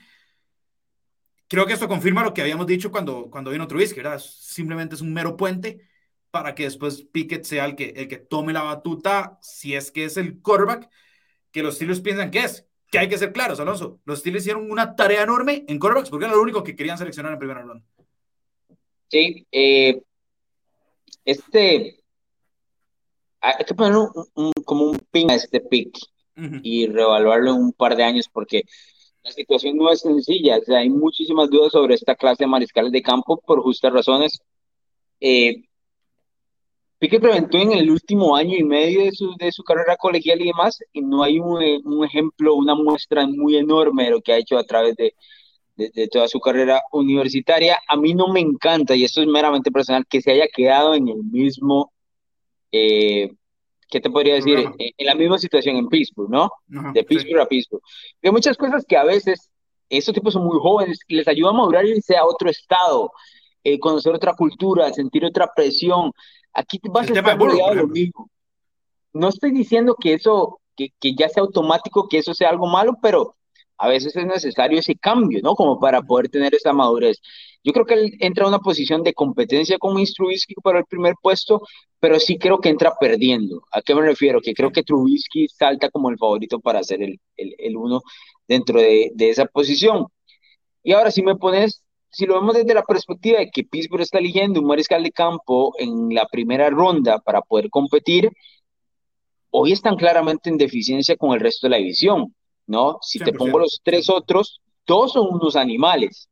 Creo 1.46 1.66
que 1.66 1.74
esto 1.74 1.86
confirma 1.86 2.24
lo 2.24 2.34
que 2.34 2.42
habíamos 2.42 2.66
dicho 2.66 2.90
cuando, 2.90 3.30
cuando 3.30 3.52
vino 3.52 3.68
Trubisky, 3.68 4.00
¿verdad? 4.00 4.18
Simplemente 4.18 4.96
es 4.96 5.02
un 5.02 5.12
mero 5.12 5.36
puente 5.36 5.88
para 6.32 6.56
que 6.56 6.64
después 6.64 7.04
Pickett 7.12 7.44
sea 7.44 7.64
el 7.64 7.76
que, 7.76 7.90
el 7.90 8.08
que 8.08 8.16
tome 8.16 8.52
la 8.52 8.64
batuta, 8.64 9.38
si 9.40 9.76
es 9.76 9.92
que 9.92 10.06
es 10.06 10.16
el 10.16 10.40
quarterback 10.40 10.90
que 11.52 11.62
los 11.62 11.76
Steelers 11.76 12.00
piensan 12.00 12.32
que 12.32 12.40
es. 12.40 12.66
Que 12.92 12.98
hay 12.98 13.08
que 13.08 13.16
ser 13.16 13.32
claros, 13.32 13.58
Alonso. 13.58 14.00
Los 14.04 14.18
Steelers 14.18 14.44
hicieron 14.44 14.70
una 14.70 14.94
tarea 14.94 15.22
enorme 15.22 15.64
en 15.66 15.78
quarterbacks 15.78 16.10
porque 16.10 16.26
era 16.26 16.34
lo 16.34 16.42
único 16.42 16.62
que 16.62 16.76
querían 16.76 16.98
seleccionar 16.98 17.32
en 17.32 17.38
primera 17.38 17.62
ronda. 17.62 17.82
Sí, 19.08 19.46
eh, 19.50 20.02
este. 21.24 22.04
Hay 23.40 23.64
que 23.64 23.74
poner 23.74 23.96
un, 23.96 24.52
como 24.66 24.90
un 24.90 24.98
pin 25.10 25.30
a 25.30 25.36
este 25.36 25.60
pick 25.60 25.98
y 26.62 26.86
reevaluarlo 26.86 27.52
en 27.52 27.56
un 27.56 27.72
par 27.72 27.96
de 27.96 28.04
años 28.04 28.28
porque 28.30 28.64
la 29.22 29.32
situación 29.32 29.78
no 29.78 29.90
es 29.90 30.00
sencilla. 30.00 30.58
O 30.58 30.62
sea, 30.62 30.80
hay 30.80 30.90
muchísimas 30.90 31.48
dudas 31.48 31.72
sobre 31.72 31.94
esta 31.94 32.14
clase 32.14 32.44
de 32.44 32.48
mariscales 32.48 32.92
de 32.92 33.00
campo 33.00 33.40
por 33.40 33.62
justas 33.62 33.92
razones. 33.92 34.42
Eh, 35.18 35.64
Piquet 37.02 37.20
reventó 37.20 37.58
en 37.58 37.72
el 37.72 37.90
último 37.90 38.36
año 38.36 38.56
y 38.56 38.62
medio 38.62 39.02
de 39.02 39.10
su, 39.10 39.34
de 39.34 39.50
su 39.50 39.64
carrera 39.64 39.96
colegial 39.96 40.40
y 40.40 40.46
demás, 40.46 40.78
y 40.92 41.00
no 41.00 41.24
hay 41.24 41.40
un, 41.40 41.60
un, 41.84 42.04
ejemplo, 42.04 42.54
una 42.54 42.76
muestra 42.76 43.26
muy 43.26 43.56
enorme 43.56 44.04
de 44.04 44.10
lo 44.10 44.20
que 44.20 44.32
ha 44.32 44.38
hecho 44.38 44.56
a 44.56 44.62
través 44.62 44.94
de, 44.94 45.12
de, 45.74 46.06
toda 46.06 46.28
su 46.28 46.38
carrera 46.38 46.80
universitaria. 46.92 47.76
A 47.88 47.96
mí 47.96 48.14
no 48.14 48.28
me 48.28 48.38
encanta, 48.38 48.94
y 48.94 49.02
esto 49.02 49.20
es 49.20 49.26
meramente 49.26 49.72
personal, 49.72 50.06
que 50.08 50.20
se 50.20 50.30
haya 50.30 50.46
quedado 50.46 50.94
en 50.94 51.08
el 51.08 51.24
mismo, 51.24 51.92
eh, 52.70 53.32
¿qué 53.90 54.00
te 54.00 54.08
podría 54.08 54.34
decir? 54.34 54.60
En, 54.78 55.04
la 55.04 55.16
misma 55.16 55.40
situación 55.40 55.74
en 55.74 55.88
Pittsburgh, 55.88 56.30
¿no? 56.30 56.52
de 56.68 57.02
Pittsburgh 57.02 57.40
a 57.40 57.48
Pittsburgh. 57.48 57.82
Hay 58.22 58.30
muchas 58.30 58.56
cosas 58.56 58.84
que 58.86 58.96
a 58.96 59.02
veces 59.02 59.50
estos 59.88 60.14
tipos 60.14 60.34
son 60.34 60.44
muy 60.44 60.60
jóvenes 60.60 61.00
les 61.08 61.26
ayuda 61.26 61.50
a 61.50 61.54
madurar 61.54 61.84
y 61.84 61.90
irse 61.90 62.16
a 62.16 62.24
otro 62.24 62.48
estado, 62.48 63.10
eh, 63.64 63.78
conocer 63.78 64.14
otra 64.14 64.34
cultura, 64.34 64.92
sentir 64.92 65.24
otra 65.24 65.50
presión. 65.54 66.12
Aquí 66.52 66.80
vas 66.90 67.10
a 67.10 67.14
estar 67.14 67.38
rodeado 67.38 67.74
lo 67.74 67.88
mismo. 67.88 68.28
No 69.12 69.28
estoy 69.28 69.50
diciendo 69.50 69.96
que 69.98 70.14
eso, 70.14 70.60
que, 70.76 70.88
que, 71.00 71.14
ya 71.14 71.28
sea 71.28 71.42
automático, 71.42 72.08
que 72.08 72.18
eso 72.18 72.34
sea 72.34 72.50
algo 72.50 72.66
malo, 72.66 72.94
pero 73.02 73.36
a 73.78 73.88
veces 73.88 74.14
es 74.16 74.26
necesario 74.26 74.78
ese 74.78 74.96
cambio, 74.96 75.40
¿no? 75.42 75.54
Como 75.54 75.78
para 75.80 76.02
poder 76.02 76.28
tener 76.28 76.54
esa 76.54 76.72
madurez. 76.72 77.20
Yo 77.64 77.72
creo 77.72 77.86
que 77.86 77.94
él 77.94 78.16
entra 78.20 78.44
a 78.44 78.48
una 78.48 78.58
posición 78.58 79.02
de 79.02 79.14
competencia 79.14 79.78
como 79.78 80.00
Trubisky 80.16 80.54
para 80.62 80.80
el 80.80 80.84
primer 80.86 81.14
puesto, 81.20 81.62
pero 82.00 82.18
sí 82.18 82.38
creo 82.38 82.58
que 82.58 82.68
entra 82.68 82.94
perdiendo. 82.98 83.62
¿A 83.70 83.82
qué 83.82 83.94
me 83.94 84.02
refiero? 84.02 84.40
Que 84.40 84.54
creo 84.54 84.70
que 84.72 84.82
Trubisky 84.82 85.48
salta 85.48 85.90
como 85.90 86.10
el 86.10 86.18
favorito 86.18 86.60
para 86.60 86.82
ser 86.82 87.02
el, 87.02 87.20
el, 87.36 87.54
el 87.58 87.76
uno 87.76 88.02
dentro 88.48 88.80
de, 88.80 89.12
de 89.14 89.30
esa 89.30 89.46
posición. 89.46 90.06
Y 90.82 90.92
ahora 90.92 91.10
si 91.10 91.22
me 91.22 91.36
pones 91.36 91.82
si 92.12 92.26
lo 92.26 92.34
vemos 92.34 92.54
desde 92.54 92.74
la 92.74 92.82
perspectiva 92.82 93.38
de 93.38 93.50
que 93.50 93.64
Pittsburgh 93.64 94.02
está 94.02 94.18
eligiendo 94.18 94.60
un 94.60 94.66
mariscal 94.66 95.02
de 95.02 95.10
campo 95.10 95.74
en 95.78 96.14
la 96.14 96.26
primera 96.26 96.68
ronda 96.68 97.18
para 97.18 97.40
poder 97.40 97.70
competir, 97.70 98.30
hoy 99.50 99.72
están 99.72 99.96
claramente 99.96 100.50
en 100.50 100.58
deficiencia 100.58 101.16
con 101.16 101.32
el 101.32 101.40
resto 101.40 101.66
de 101.66 101.70
la 101.70 101.76
división, 101.78 102.34
¿no? 102.66 102.98
Si 103.00 103.18
te 103.18 103.32
pongo 103.32 103.58
los 103.58 103.80
tres 103.82 104.10
otros, 104.10 104.60
dos 104.86 105.12
son 105.12 105.28
unos 105.30 105.56
animales. 105.56 106.28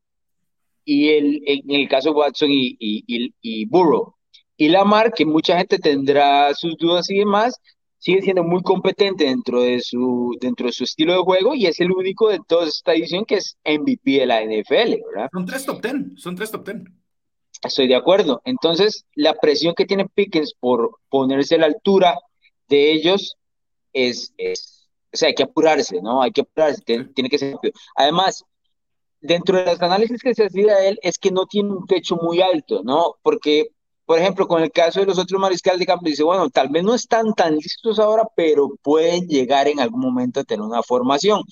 Y 0.85 1.09
el, 1.11 1.43
en 1.47 1.71
el 1.71 1.89
caso 1.89 2.13
Watson 2.13 2.51
y, 2.51 2.77
y, 2.79 3.05
y, 3.07 3.35
y 3.41 3.65
Burrow. 3.65 4.15
Y 4.57 4.69
Lamar, 4.69 5.13
que 5.15 5.25
mucha 5.25 5.57
gente 5.57 5.79
tendrá 5.79 6.53
sus 6.55 6.77
dudas 6.77 7.09
y 7.11 7.19
demás, 7.19 7.59
sigue 8.01 8.23
siendo 8.23 8.43
muy 8.43 8.63
competente 8.63 9.25
dentro 9.25 9.63
de 9.63 9.81
su, 9.81 10.37
dentro 10.41 10.67
de 10.67 10.73
su 10.73 10.85
estilo 10.85 11.13
de 11.13 11.21
juego 11.21 11.55
y 11.55 11.67
es 11.67 11.79
el 11.81 11.93
único 11.93 12.31
de 12.31 12.41
toda 12.49 12.67
esta 12.67 12.95
edición 12.95 13.25
que 13.25 13.37
es 13.37 13.57
MVP 13.65 14.13
de 14.13 14.27
la 14.27 14.43
NFL, 14.43 15.03
¿verdad? 15.15 15.29
Son 15.33 15.47
tres 15.47 15.67
top 15.67 15.81
ten, 15.81 16.17
son 16.17 16.35
tres 16.35 16.51
top 16.51 16.65
ten. 16.65 16.85
Estoy 17.63 17.89
de 17.89 17.95
acuerdo. 17.95 18.41
Entonces, 18.47 19.05
la 19.15 19.35
presión 19.35 19.75
que 19.75 19.85
tiene 19.85 20.09
Pickens 20.09 20.55
por 20.59 20.99
ponerse 21.11 21.57
a 21.57 21.59
la 21.59 21.67
altura 21.67 22.19
de 22.69 22.91
ellos 22.91 23.37
es, 23.93 24.33
es 24.39 24.89
o 25.13 25.17
sea, 25.17 25.29
hay 25.29 25.35
que 25.35 25.43
apurarse, 25.43 26.01
¿no? 26.01 26.23
Hay 26.23 26.31
que 26.31 26.41
apurarse, 26.41 26.81
tiene, 26.83 27.29
que 27.29 27.39
ser 27.39 27.53
rápido. 27.53 27.75
Además, 27.97 28.45
dentro 29.21 29.59
de 29.59 29.67
los 29.67 29.83
análisis 29.83 30.23
que 30.23 30.35
se 30.35 30.47
hacía 30.47 30.77
de 30.77 30.89
él, 30.89 30.99
es 31.03 31.19
que 31.19 31.31
no 31.31 31.45
tiene 31.45 31.71
un 31.71 31.87
techo 31.87 32.17
muy 32.17 32.41
alto, 32.41 32.83
¿no? 32.83 33.17
Porque 33.23 33.73
por 34.11 34.19
ejemplo, 34.19 34.49
con 34.49 34.61
el 34.61 34.73
caso 34.73 34.99
de 34.99 35.07
los 35.07 35.21
otros 35.21 35.41
mariscales 35.41 35.79
de 35.79 35.87
campo, 35.87 36.05
dice, 36.05 36.25
bueno, 36.25 36.51
tal 36.51 36.69
vez 36.69 36.83
no 36.83 36.97
están 36.97 37.33
tan 37.33 37.55
listos 37.55 38.01
ahora, 38.01 38.25
pero 38.35 38.69
pueden 38.83 39.29
llegar 39.29 39.69
en 39.69 39.79
algún 39.79 40.01
momento 40.01 40.41
a 40.41 40.43
tener 40.43 40.63
una 40.63 40.83
formación. 40.83 41.43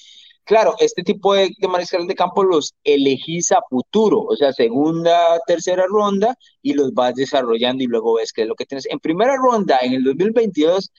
Claro, 0.42 0.74
este 0.80 1.04
tipo 1.04 1.34
de, 1.34 1.50
de 1.56 1.68
mariscales 1.68 2.08
de 2.08 2.16
campo 2.16 2.42
los 2.42 2.74
elegís 2.82 3.52
a 3.52 3.60
futuro, 3.70 4.22
o 4.22 4.34
sea, 4.34 4.52
segunda, 4.52 5.38
tercera 5.46 5.84
ronda, 5.88 6.34
y 6.60 6.72
los 6.72 6.92
vas 6.94 7.14
desarrollando 7.14 7.84
y 7.84 7.86
luego 7.86 8.14
ves 8.14 8.32
qué 8.32 8.42
es 8.42 8.48
lo 8.48 8.56
que 8.56 8.66
tienes. 8.66 8.86
En 8.86 8.98
primera 8.98 9.36
ronda, 9.36 9.78
en 9.80 9.92
el 9.92 10.02
2022, 10.02 10.90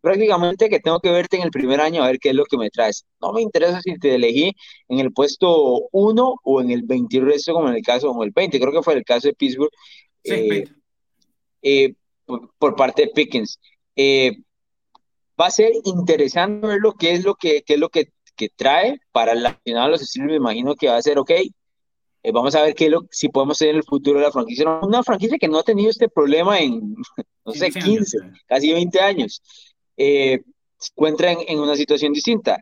prácticamente 0.00 0.68
que 0.68 0.78
tengo 0.78 1.00
que 1.00 1.10
verte 1.10 1.36
en 1.36 1.42
el 1.42 1.50
primer 1.50 1.80
año 1.80 2.04
a 2.04 2.06
ver 2.06 2.20
qué 2.20 2.28
es 2.28 2.36
lo 2.36 2.44
que 2.44 2.58
me 2.58 2.70
traes. 2.70 3.06
No 3.20 3.32
me 3.32 3.42
interesa 3.42 3.80
si 3.82 3.98
te 3.98 4.14
elegí 4.14 4.54
en 4.86 5.00
el 5.00 5.12
puesto 5.12 5.88
1 5.90 6.34
o 6.44 6.60
en 6.60 6.70
el 6.70 6.82
20 6.84 7.18
resto, 7.22 7.54
como 7.54 7.70
en 7.70 7.74
el 7.74 7.82
caso, 7.82 8.12
o 8.12 8.22
el 8.22 8.30
20, 8.30 8.60
creo 8.60 8.72
que 8.72 8.82
fue 8.82 8.94
el 8.94 9.04
caso 9.04 9.26
de 9.26 9.34
Pittsburgh. 9.34 9.72
Sí, 10.22 10.32
eh, 10.32 10.77
eh, 11.62 11.94
por, 12.24 12.76
parte 12.76 13.02
de 13.02 13.08
Pickens. 13.08 13.58
Eh, 13.96 14.38
va 15.40 15.46
a 15.46 15.50
ser 15.50 15.72
interesante 15.84 16.66
ver 16.66 16.80
lo 16.80 16.92
que 16.94 17.12
es 17.12 17.24
lo 17.24 17.34
que, 17.34 17.64
es 17.66 17.78
lo 17.78 17.88
que, 17.88 18.10
trae 18.56 19.00
para 19.10 19.34
la 19.34 19.58
final 19.64 19.86
de 19.86 19.90
los 19.92 20.02
estilos. 20.02 20.28
Me 20.28 20.36
imagino 20.36 20.76
que 20.76 20.88
va 20.88 20.96
a 20.96 21.02
ser 21.02 21.18
ok. 21.18 21.30
Eh, 22.22 22.32
vamos 22.32 22.54
a 22.54 22.62
ver 22.62 22.74
qué 22.74 22.88
lo, 22.88 23.02
si 23.10 23.28
podemos 23.28 23.58
tener 23.58 23.74
el 23.74 23.82
futuro 23.82 24.20
de 24.20 24.26
la 24.26 24.32
franquicia. 24.32 24.68
Una 24.80 25.02
franquicia 25.02 25.38
que 25.38 25.48
no 25.48 25.58
ha 25.58 25.64
tenido 25.64 25.90
este 25.90 26.08
problema 26.08 26.60
en, 26.60 26.94
no 27.44 27.52
sé, 27.52 27.70
15, 27.70 28.18
casi 28.46 28.72
20 28.72 29.00
años. 29.00 29.42
se 29.96 30.42
encuentra 30.92 31.32
en, 31.32 31.58
una 31.58 31.74
situación 31.74 32.12
distinta. 32.12 32.60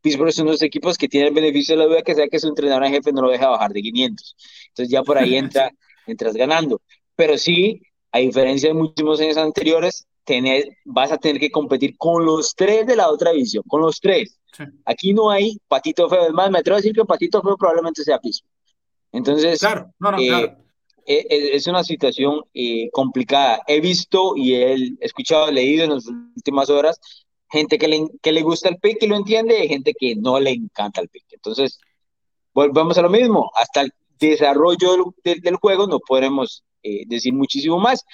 Pittsburgh 0.00 0.30
es 0.30 0.38
uno 0.38 0.50
de 0.50 0.54
los 0.54 0.62
equipos 0.62 0.96
que 0.96 1.08
tiene 1.08 1.28
el 1.28 1.34
beneficio 1.34 1.74
de 1.74 1.80
la 1.80 1.86
duda 1.86 2.02
que 2.02 2.14
sea 2.14 2.28
que 2.28 2.38
su 2.38 2.48
entrenador 2.48 2.84
en 2.84 2.92
jefe 2.92 3.12
no 3.12 3.22
lo 3.22 3.30
deja 3.30 3.48
bajar 3.48 3.72
de 3.72 3.82
500. 3.82 4.36
Entonces 4.68 4.90
ya 4.90 5.02
por 5.02 5.18
ahí 5.18 5.36
entra, 5.36 5.70
entras 6.06 6.34
ganando. 6.34 6.80
Pero 7.14 7.36
sí, 7.36 7.82
a 8.12 8.18
diferencia 8.18 8.68
de 8.68 8.74
muchísimos 8.74 9.20
años 9.20 9.36
anteriores, 9.38 10.06
tener, 10.24 10.76
vas 10.84 11.10
a 11.10 11.18
tener 11.18 11.40
que 11.40 11.50
competir 11.50 11.96
con 11.96 12.24
los 12.24 12.54
tres 12.54 12.86
de 12.86 12.96
la 12.96 13.10
otra 13.10 13.32
división, 13.32 13.64
con 13.66 13.80
los 13.80 14.00
tres. 14.00 14.38
Aquí 14.84 15.14
no 15.14 15.30
hay 15.30 15.58
patito 15.66 16.08
feo, 16.08 16.26
es 16.26 16.32
más, 16.32 16.50
me 16.50 16.58
atrevo 16.58 16.76
a 16.76 16.80
decir 16.80 16.92
que 16.94 17.04
patito 17.04 17.42
feo 17.42 17.56
probablemente 17.56 18.04
sea 18.04 18.18
piso. 18.18 18.44
Entonces, 19.10 19.58
claro, 19.58 19.92
no, 19.98 20.12
no, 20.12 20.18
eh, 20.18 20.26
claro. 20.28 20.56
E, 21.04 21.26
e, 21.28 21.56
es 21.56 21.66
una 21.66 21.82
situación 21.82 22.42
eh, 22.54 22.88
complicada. 22.92 23.60
He 23.66 23.80
visto 23.80 24.34
y 24.36 24.54
he 24.54 24.94
escuchado, 25.00 25.50
leído 25.50 25.84
en 25.84 25.94
las 25.94 26.06
últimas 26.06 26.70
horas 26.70 27.00
gente 27.50 27.78
que 27.78 27.86
le, 27.86 28.06
que 28.22 28.32
le 28.32 28.42
gusta 28.42 28.70
el 28.70 28.78
pick 28.78 29.02
y 29.02 29.06
lo 29.06 29.16
entiende 29.16 29.62
y 29.62 29.68
gente 29.68 29.92
que 29.98 30.16
no 30.16 30.40
le 30.40 30.50
encanta 30.50 31.02
el 31.02 31.08
pick. 31.08 31.26
Entonces, 31.30 31.78
volvemos 32.54 32.96
a 32.96 33.02
lo 33.02 33.10
mismo. 33.10 33.50
Hasta 33.54 33.82
el 33.82 33.92
desarrollo 34.18 35.12
del, 35.22 35.40
del 35.42 35.56
juego 35.56 35.86
no 35.86 35.98
podremos 36.00 36.64
eh, 36.82 37.04
decir 37.06 37.32
muchísimo 37.32 37.78
más. 37.78 38.04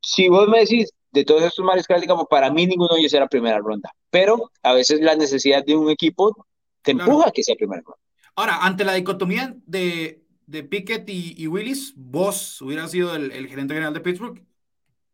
Si 0.00 0.28
vos 0.28 0.48
me 0.48 0.60
decís, 0.60 0.90
de 1.12 1.24
todos 1.24 1.42
estos 1.42 1.64
mariscales, 1.64 2.02
digamos, 2.02 2.26
para 2.28 2.50
mí 2.50 2.66
ninguno 2.66 2.94
de 2.94 3.00
ellos 3.00 3.12
era 3.12 3.28
primera 3.28 3.58
ronda, 3.58 3.92
pero 4.10 4.50
a 4.62 4.72
veces 4.72 5.00
la 5.00 5.14
necesidad 5.14 5.64
de 5.64 5.76
un 5.76 5.90
equipo 5.90 6.46
te 6.82 6.92
empuja 6.92 7.28
a 7.28 7.32
que 7.32 7.42
sea 7.42 7.54
primera 7.54 7.82
ronda. 7.84 8.00
Ahora, 8.34 8.58
ante 8.62 8.84
la 8.84 8.94
dicotomía 8.94 9.54
de, 9.66 10.24
de 10.46 10.64
Pickett 10.64 11.08
y, 11.08 11.46
Willis, 11.46 11.92
¿vos 11.96 12.60
hubieras 12.62 12.90
sido 12.90 13.14
el, 13.14 13.30
gerente 13.46 13.74
general 13.74 13.92
de 13.92 14.00
Pittsburgh? 14.00 14.42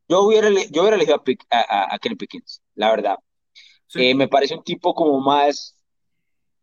Yo 0.09 0.23
hubiera, 0.23 0.49
yo 0.49 0.83
hubiera 0.83 0.97
elegido 0.97 1.23
a, 1.51 1.95
a, 1.95 1.99
Kenny 1.99 2.15
Pickens, 2.15 2.63
la 2.75 2.91
verdad. 2.91 3.17
Eh, 3.95 4.15
me 4.15 4.29
parece 4.29 4.55
un 4.55 4.63
tipo 4.63 4.95
como 4.95 5.21
más 5.21 5.75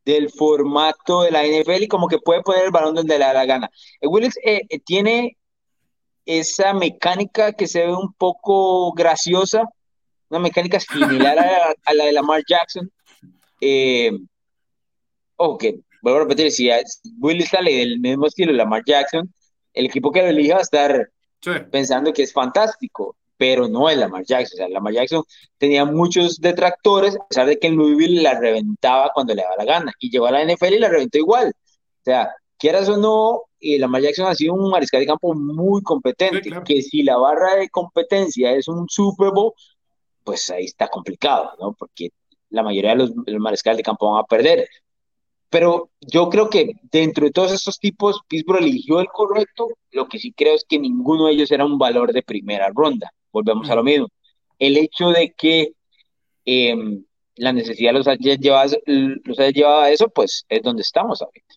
del 0.06 0.30
formato 0.30 1.24
de 1.24 1.32
la 1.32 1.44
NFL 1.44 1.84
y 1.84 1.88
como 1.88 2.08
que 2.08 2.20
puede 2.20 2.42
poner 2.42 2.66
el 2.66 2.72
balón 2.72 2.96
donde 2.96 3.18
le 3.18 3.26
da 3.26 3.34
la 3.34 3.46
gana. 3.46 3.70
Willis 4.02 4.38
eh, 4.44 4.62
tiene 4.86 5.38
esa 6.26 6.74
mecánica 6.74 7.54
que 7.54 7.68
se 7.68 7.86
ve 7.86 7.94
un 7.94 8.14
poco 8.14 8.92
graciosa, 8.94 9.64
una 10.30 10.40
mecánica 10.40 10.80
similar 10.80 11.38
a, 11.40 11.94
la 11.94 12.06
de 12.06 12.12
Lamar 12.12 12.44
Jackson. 12.48 12.92
Eh, 13.62 14.12
ok, 15.36 15.66
vuelvo 16.02 16.20
a 16.20 16.24
repetir, 16.24 16.52
si 16.52 16.70
Will 17.20 17.46
sale 17.46 17.74
del 17.74 18.00
mismo 18.00 18.28
estilo 18.28 18.52
de 18.52 18.58
Lamar 18.58 18.84
Jackson, 18.86 19.32
el 19.74 19.86
equipo 19.86 20.12
que 20.12 20.22
lo 20.22 20.30
elija 20.30 20.56
va 20.56 20.60
a 20.60 20.64
estar 20.64 21.10
pensando 21.72 22.12
que 22.12 22.24
es 22.24 22.34
fantástico, 22.34 23.16
pero 23.38 23.68
no 23.68 23.90
es 23.90 23.98
Lamar 23.98 24.24
Jackson. 24.26 24.56
O 24.56 24.58
sea, 24.58 24.70
Lamar 24.70 24.94
Jackson 24.94 25.24
tenía 25.58 25.86
muchos 25.86 26.40
detractores, 26.40 27.16
a 27.16 27.28
pesar 27.28 27.48
de 27.48 27.60
que 27.60 27.68
en 27.68 27.76
Louisville 27.76 28.22
la 28.22 28.40
reventaba 28.40 29.12
cuando 29.14 29.34
le 29.36 29.44
daba 29.44 29.56
la 29.58 29.66
gana, 29.66 29.94
y 30.00 30.10
llegó 30.10 30.28
a 30.28 30.32
la 30.32 30.44
NFL 30.44 30.74
y 30.74 30.80
la 30.80 30.90
reventó 30.90 31.18
igual. 31.18 31.50
O 31.50 32.04
sea, 32.04 32.34
quieras 32.58 32.90
o 32.90 32.98
no, 32.98 33.44
y 33.66 33.80
Lamar 33.80 34.04
Jackson 34.04 34.28
ha 34.28 34.36
sido 34.36 34.54
un 34.54 34.70
mariscal 34.70 35.00
de 35.00 35.08
campo 35.08 35.34
muy 35.34 35.82
competente, 35.82 36.52
que 36.64 36.84
si 36.84 37.02
la 37.02 37.18
barra 37.18 37.56
de 37.56 37.68
competencia 37.70 38.52
es 38.52 38.68
un 38.68 38.88
Super 38.88 39.32
Bowl, 39.32 39.54
pues 40.24 40.52
ahí 40.52 40.66
está 40.66 40.88
complicado, 40.88 41.52
¿no? 41.60 41.74
Porque 41.74 42.10
la 42.52 42.62
mayoría 42.62 42.92
de 42.92 42.98
los, 42.98 43.12
mariscales 43.40 43.78
de 43.78 43.84
campo 43.84 44.12
van 44.12 44.24
a 44.24 44.28
perder. 44.28 44.68
Pero 45.50 45.90
yo 46.00 46.30
creo 46.30 46.48
que 46.48 46.74
dentro 46.92 47.26
de 47.26 47.32
todos 47.32 47.52
estos 47.54 47.80
tipos, 47.80 48.22
Pittsburgh 48.28 48.62
eligió 48.62 49.00
el 49.00 49.08
correcto. 49.08 49.70
Lo 49.92 50.08
que 50.08 50.20
sí 50.20 50.32
creo 50.32 50.54
es 50.54 50.64
que 50.68 50.78
ninguno 50.78 51.26
de 51.26 51.34
ellos 51.34 51.52
era 51.52 51.66
un 51.66 51.80
valor 51.80 52.14
de 52.14 52.22
primera 52.22 52.70
ronda. 52.72 53.12
Volvemos 53.32 53.68
a 53.72 53.76
lo 53.76 53.84
mismo. 53.84 54.08
El 54.60 54.78
hecho 54.78 55.10
de 55.10 55.34
que 55.36 55.74
em, 56.46 57.04
la 57.36 57.52
necesidad 57.52 57.94
los 57.94 58.08
haya, 58.08 58.36
llevado, 58.36 58.78
los 58.86 59.40
haya 59.40 59.52
llevado 59.52 59.82
a 59.82 59.90
eso, 59.90 60.08
pues 60.10 60.46
es 60.50 60.62
donde 60.62 60.84
estamos 60.84 61.20
ahorita. 61.24 61.56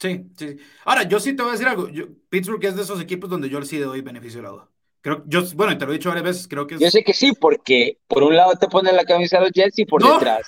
Sí, 0.00 0.24
sí. 0.36 0.56
Ahora, 0.84 1.02
yo 1.02 1.20
sí 1.20 1.36
te 1.36 1.42
voy 1.42 1.50
a 1.50 1.52
decir 1.52 1.68
algo. 1.68 1.88
Pittsburgh 2.28 2.64
es 2.64 2.76
de 2.76 2.82
esos 2.82 3.00
equipos 3.00 3.28
donde 3.28 3.48
yo 3.48 3.60
sí 3.62 3.78
le 3.78 3.84
doy 3.84 4.00
beneficio 4.00 4.38
de 4.38 4.44
la 4.44 4.50
duda. 4.50 4.68
Creo, 5.02 5.22
yo, 5.26 5.42
bueno, 5.54 5.76
te 5.76 5.86
lo 5.86 5.92
he 5.92 5.94
dicho 5.94 6.08
varias 6.08 6.24
veces, 6.24 6.48
creo 6.48 6.66
que 6.66 6.78
Yo 6.78 6.90
sé 6.90 7.02
que 7.02 7.14
sí, 7.14 7.32
porque 7.32 7.98
por 8.06 8.22
un 8.22 8.36
lado 8.36 8.52
te 8.56 8.68
ponen 8.68 8.96
la 8.96 9.04
camisa 9.04 9.38
de 9.38 9.44
los 9.44 9.52
Jets 9.52 9.78
y 9.78 9.84
por 9.86 10.02
detrás 10.02 10.46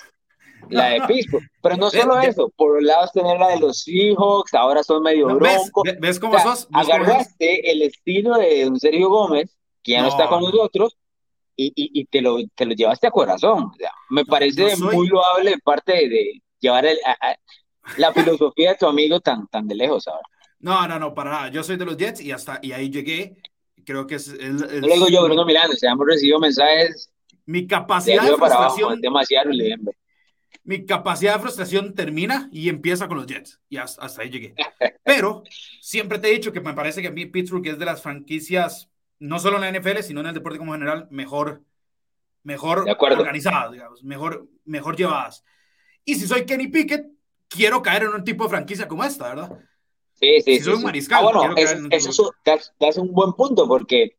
la 0.69 0.89
de 0.89 1.01
Pittsburgh. 1.01 1.47
Pero 1.61 1.77
no 1.77 1.89
solo 1.91 2.19
eso, 2.19 2.51
por 2.55 2.77
un 2.77 2.85
lado 2.85 3.07
tener 3.13 3.37
la 3.39 3.49
de 3.49 3.59
los 3.59 3.79
Seahawks, 3.83 4.53
ahora 4.53 4.83
son 4.83 5.03
medio 5.03 5.27
broncos. 5.27 5.83
¿Ves, 5.99 6.19
cómo 6.19 6.39
sos? 6.39 6.67
agarraste 6.71 7.71
el 7.71 7.81
estilo 7.83 8.35
de 8.37 8.67
un 8.67 8.79
Sergio 8.79 9.09
Gómez, 9.09 9.55
que 9.81 9.93
ya 9.93 10.01
no, 10.01 10.07
está 10.07 10.27
con 10.27 10.43
nosotros, 10.43 10.97
y, 11.55 11.71
y, 11.75 12.05
te, 12.05 12.21
lo, 12.21 12.37
te 12.55 12.65
lo 12.65 12.73
llevaste 12.73 13.07
a 13.07 13.11
corazón. 13.11 13.71
me 14.09 14.25
parece 14.25 14.75
muy 14.77 15.07
loable 15.07 15.51
de 15.51 15.57
parte 15.59 15.93
de, 15.93 16.41
llevar 16.59 16.85
el, 16.85 16.97
la 17.97 18.13
filosofía 18.13 18.71
de 18.71 18.77
tu 18.77 18.87
amigo 18.87 19.19
tan, 19.19 19.47
tan 19.47 19.67
de 19.67 19.75
lejos 19.75 20.07
ahora. 20.07 20.27
No, 20.59 20.87
no, 20.87 20.97
no, 20.97 21.13
para 21.13 21.29
nada. 21.29 21.47
Yo 21.49 21.61
soy 21.61 21.75
de 21.75 21.85
los 21.85 21.97
Jets 21.97 22.21
y 22.21 22.31
hasta 22.31 22.59
y 22.61 22.71
ahí 22.71 22.89
llegué. 22.89 23.35
Creo 23.85 24.07
que 24.07 24.15
es. 24.15 24.29
el 24.29 24.55
no 24.55 24.87
lo 24.87 24.93
digo 24.93 25.09
yo, 25.09 25.23
Bruno 25.25 25.45
Milano, 25.45 25.73
se 25.73 25.87
hemos 25.87 26.07
recibido 26.07 26.39
mensajes. 26.39 27.11
Mi 27.45 27.67
capacidad 27.67 28.23
de, 28.23 28.37
frustración. 28.37 29.01
demasiado 29.01 29.49
Mi 30.63 30.85
capacidad 30.85 31.33
de 31.33 31.41
frustración 31.41 31.93
termina 31.93 32.49
y 32.53 32.69
empieza 32.69 33.09
con 33.09 33.17
los 33.17 33.27
Jets. 33.27 33.59
Y 33.67 33.75
hasta, 33.75 34.21
ahí 34.21 34.29
llegué. 34.29 34.55
Pero 35.03 35.43
siempre 35.81 36.19
te 36.19 36.29
he 36.29 36.31
dicho 36.31 36.53
que 36.53 36.61
me 36.61 36.73
parece 36.73 37.01
que 37.01 37.09
a 37.09 37.11
mí 37.11 37.25
Pittsburgh 37.25 37.67
es 37.67 37.77
de 37.77 37.85
las 37.85 38.01
franquicias, 38.01 38.89
no 39.19 39.39
solo 39.39 39.61
en 39.61 39.73
la 39.73 39.79
NFL, 39.79 39.99
sino 39.99 40.21
en 40.21 40.27
el 40.27 40.33
deporte 40.33 40.57
como 40.57 40.71
general, 40.71 41.07
mejor, 41.11 41.61
mejor 42.43 42.85
organizadas, 42.87 43.73
digamos, 43.73 44.01
mejor, 44.01 44.47
mejor 44.63 44.95
llevadas. 44.95 45.43
Y 46.05 46.15
si 46.15 46.25
soy 46.25 46.45
Kenny 46.45 46.69
Pickett, 46.69 47.12
quiero 47.53 47.81
caer 47.81 48.03
en 48.03 48.09
un 48.09 48.23
tipo 48.23 48.43
de 48.43 48.49
franquicia 48.49 48.87
como 48.87 49.03
esta, 49.03 49.29
¿verdad? 49.29 49.59
Sí, 50.13 50.41
sí, 50.41 50.57
sí. 50.57 50.63
Soy 50.63 50.75
un 50.75 50.83
mariscal. 50.83 51.19
Ah, 51.19 51.31
bueno, 51.31 51.55
eso 51.91 52.33
es 52.79 52.97
un 52.97 53.11
buen 53.13 53.33
punto 53.33 53.67
porque 53.67 54.17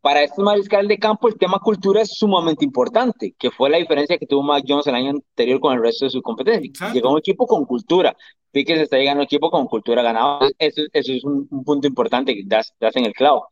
para 0.00 0.22
este 0.22 0.42
mariscal 0.42 0.88
de 0.88 0.98
campo 0.98 1.28
el 1.28 1.38
tema 1.38 1.60
cultura 1.60 2.02
es 2.02 2.10
sumamente 2.16 2.64
importante, 2.64 3.34
que 3.38 3.50
fue 3.50 3.70
la 3.70 3.78
diferencia 3.78 4.18
que 4.18 4.26
tuvo 4.26 4.42
Mac 4.42 4.64
Jones 4.66 4.86
el 4.88 4.96
año 4.96 5.10
anterior 5.10 5.60
con 5.60 5.74
el 5.74 5.82
resto 5.82 6.06
de 6.06 6.10
su 6.10 6.22
competencia. 6.22 6.92
Llegó 6.92 7.12
un 7.12 7.18
equipo 7.18 7.46
con 7.46 7.64
cultura. 7.64 8.16
Piquet 8.50 8.78
está 8.78 8.98
llegando 8.98 9.20
un 9.20 9.26
equipo 9.26 9.50
con 9.50 9.66
cultura 9.66 10.02
ganada. 10.02 10.48
Eso, 10.58 10.82
eso 10.92 11.12
es 11.12 11.24
un, 11.24 11.48
punto 11.64 11.86
importante 11.86 12.34
que 12.34 12.42
das, 12.44 12.74
das, 12.80 12.96
en 12.96 13.06
el 13.06 13.12
clavo. 13.12 13.48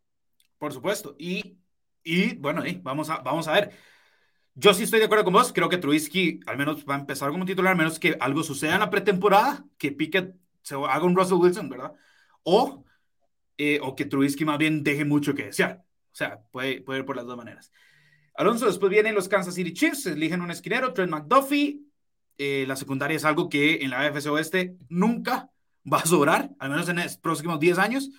Por 0.58 0.72
supuesto. 0.72 1.14
Y, 1.18 1.56
y 2.02 2.34
bueno, 2.34 2.62
vamos, 2.82 3.08
a, 3.10 3.18
vamos 3.18 3.46
a 3.48 3.52
ver. 3.52 3.70
Yo 4.60 4.74
sí 4.74 4.82
estoy 4.82 4.98
de 4.98 5.06
acuerdo 5.06 5.24
con 5.24 5.32
vos. 5.32 5.54
Creo 5.54 5.70
que 5.70 5.78
Trubisky 5.78 6.40
al 6.44 6.58
menos 6.58 6.84
va 6.84 6.94
a 6.94 6.98
empezar 6.98 7.30
como 7.30 7.46
titular, 7.46 7.72
al 7.72 7.78
menos 7.78 7.98
que 7.98 8.18
algo 8.20 8.42
suceda 8.42 8.74
en 8.74 8.80
la 8.80 8.90
pretemporada, 8.90 9.64
que 9.78 9.90
Pickett 9.90 10.36
se 10.60 10.74
haga 10.74 11.02
un 11.02 11.16
Russell 11.16 11.38
Wilson, 11.38 11.70
¿verdad? 11.70 11.94
O, 12.42 12.84
eh, 13.56 13.80
o 13.82 13.96
que 13.96 14.04
Trubisky 14.04 14.44
más 14.44 14.58
bien 14.58 14.84
deje 14.84 15.06
mucho 15.06 15.34
que 15.34 15.46
desear. 15.46 15.82
O 16.12 16.14
sea, 16.14 16.42
puede, 16.50 16.82
puede 16.82 16.98
ir 17.00 17.06
por 17.06 17.16
las 17.16 17.24
dos 17.24 17.38
maneras. 17.38 17.72
Alonso, 18.34 18.66
después 18.66 18.90
vienen 18.90 19.14
los 19.14 19.30
Kansas 19.30 19.54
City 19.54 19.72
Chiefs, 19.72 20.04
eligen 20.04 20.42
un 20.42 20.50
esquinero, 20.50 20.92
Trent 20.92 21.10
McDuffie. 21.10 21.80
Eh, 22.36 22.66
la 22.68 22.76
secundaria 22.76 23.16
es 23.16 23.24
algo 23.24 23.48
que 23.48 23.76
en 23.76 23.88
la 23.88 24.00
AFC 24.00 24.26
Oeste 24.26 24.76
nunca 24.90 25.50
va 25.90 26.00
a 26.00 26.06
sobrar, 26.06 26.50
al 26.58 26.68
menos 26.68 26.86
en 26.90 26.96
los 26.96 27.16
próximos 27.16 27.60
10 27.60 27.78
años. 27.78 28.10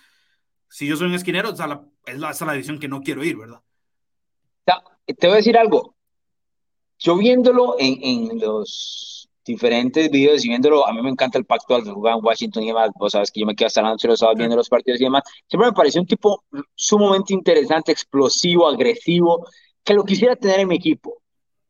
Si 0.68 0.88
yo 0.88 0.96
soy 0.96 1.06
un 1.06 1.14
esquinero, 1.14 1.50
es 1.50 1.58
la, 1.60 1.84
es 2.04 2.18
la, 2.18 2.32
la 2.32 2.52
división 2.52 2.80
que 2.80 2.88
no 2.88 3.00
quiero 3.00 3.22
ir, 3.22 3.36
¿verdad? 3.36 3.60
Te 5.06 5.26
voy 5.28 5.34
a 5.34 5.36
decir 5.36 5.56
algo 5.56 5.94
yo 7.02 7.16
viéndolo 7.16 7.76
en, 7.78 7.98
en 8.02 8.38
los 8.38 9.28
diferentes 9.44 10.10
videos 10.10 10.44
y 10.44 10.48
viéndolo, 10.48 10.86
a 10.86 10.92
mí 10.92 11.02
me 11.02 11.10
encanta 11.10 11.38
el 11.38 11.44
pacto 11.44 11.74
al 11.74 11.82
jugar 11.82 12.16
en 12.16 12.24
Washington 12.24 12.62
y 12.62 12.68
demás, 12.68 12.90
vos 12.98 13.12
sabes 13.12 13.30
que 13.30 13.40
yo 13.40 13.46
me 13.46 13.54
quedo 13.54 13.66
hasta 13.66 13.82
la 13.82 13.90
noche 13.90 14.08
los 14.08 14.20
sábados 14.20 14.38
viendo 14.38 14.56
los 14.56 14.68
partidos 14.68 15.00
y 15.00 15.04
demás, 15.04 15.22
siempre 15.48 15.68
me 15.68 15.72
pareció 15.74 16.00
un 16.00 16.06
tipo 16.06 16.44
sumamente 16.74 17.34
interesante, 17.34 17.92
explosivo, 17.92 18.68
agresivo, 18.68 19.46
que 19.82 19.94
lo 19.94 20.04
quisiera 20.04 20.36
tener 20.36 20.60
en 20.60 20.68
mi 20.68 20.76
equipo. 20.76 21.20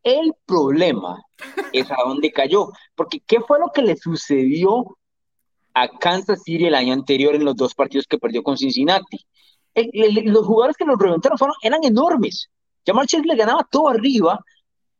El 0.02 0.34
problema 0.44 1.22
es 1.72 1.90
a 1.90 1.96
dónde 2.04 2.30
cayó, 2.32 2.68
porque 2.94 3.20
¿qué 3.20 3.40
fue 3.40 3.58
lo 3.58 3.70
que 3.72 3.82
le 3.82 3.96
sucedió 3.96 4.98
a 5.74 5.88
Kansas 5.88 6.42
City 6.42 6.66
el 6.66 6.74
año 6.74 6.92
anterior 6.92 7.34
en 7.34 7.44
los 7.44 7.56
dos 7.56 7.74
partidos 7.74 8.06
que 8.06 8.18
perdió 8.18 8.42
con 8.42 8.58
Cincinnati? 8.58 9.24
los 10.24 10.46
jugadores 10.46 10.76
que 10.76 10.84
nos 10.84 10.98
reventaron 10.98 11.38
fueron, 11.38 11.56
eran 11.62 11.82
enormes. 11.82 12.50
Jamal 12.84 13.06
Chase 13.06 13.24
le 13.24 13.36
ganaba 13.36 13.66
todo 13.70 13.88
arriba, 13.88 14.38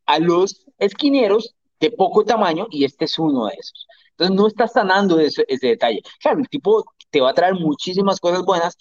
a 0.07 0.19
los 0.19 0.67
esquineros 0.79 1.55
de 1.81 1.91
poco 1.91 2.25
tamaño 2.25 2.67
y 2.71 2.85
este 2.85 3.07
es 3.07 3.19
uno 3.19 3.47
de 3.47 3.55
esos. 3.59 3.87
Entonces 4.11 4.37
no 4.37 4.47
está 4.47 4.69
sanando 4.69 5.19
ese, 5.19 5.45
ese 5.49 5.69
detalle. 5.69 6.03
Claro, 6.21 6.41
el 6.41 6.49
tipo 6.49 6.85
te 7.11 7.21
va 7.21 7.31
a 7.31 7.35
traer 7.35 7.55
muchísimas 7.55 8.21
cosas 8.21 8.43
buenas, 8.43 8.77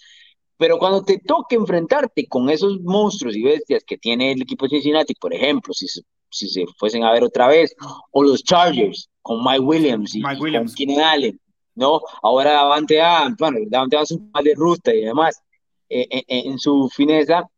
pero 0.56 0.78
cuando 0.78 1.02
te 1.02 1.18
toque 1.18 1.56
enfrentarte 1.56 2.26
con 2.26 2.48
esos 2.48 2.80
monstruos 2.80 3.36
y 3.36 3.42
bestias 3.42 3.82
que 3.84 3.98
tiene 3.98 4.32
el 4.32 4.42
equipo 4.42 4.66
de 4.66 4.70
Cincinnati, 4.70 5.14
por 5.14 5.34
ejemplo, 5.34 5.74
si, 5.74 5.86
si 6.30 6.48
se 6.48 6.64
fuesen 6.78 7.04
a 7.04 7.12
ver 7.12 7.24
otra 7.24 7.48
vez, 7.48 7.74
o 8.10 8.22
los 8.22 8.42
Chargers 8.42 9.08
con 9.20 9.42
Mike 9.42 9.60
Williams 9.60 10.14
y, 10.14 10.22
con 10.22 10.72
Keenan 10.74 11.00
Allen, 11.00 11.40
¿no? 11.74 12.00
Ahora 12.22 12.52
Davante 12.52 13.00
Adams, 13.00 13.36
bueno, 13.38 13.58
Davante 13.66 13.96
Adams 13.96 14.10
es 14.12 14.18
un 14.18 14.32
de 14.44 14.54
ruta 14.54 14.94
y 14.94 15.02
demás, 15.02 15.42
eh, 15.88 16.06
eh, 16.10 16.24
en 16.28 16.58
su 16.58 16.88
fineza, 16.88 17.48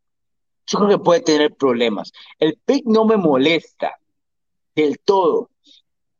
yo 0.67 0.79
creo 0.79 0.89
que 0.89 1.03
puede 1.03 1.21
tener 1.21 1.53
problemas. 1.55 2.11
El 2.39 2.57
pick 2.65 2.85
no 2.85 3.05
me 3.05 3.17
molesta 3.17 3.97
del 4.75 4.99
todo, 4.99 5.49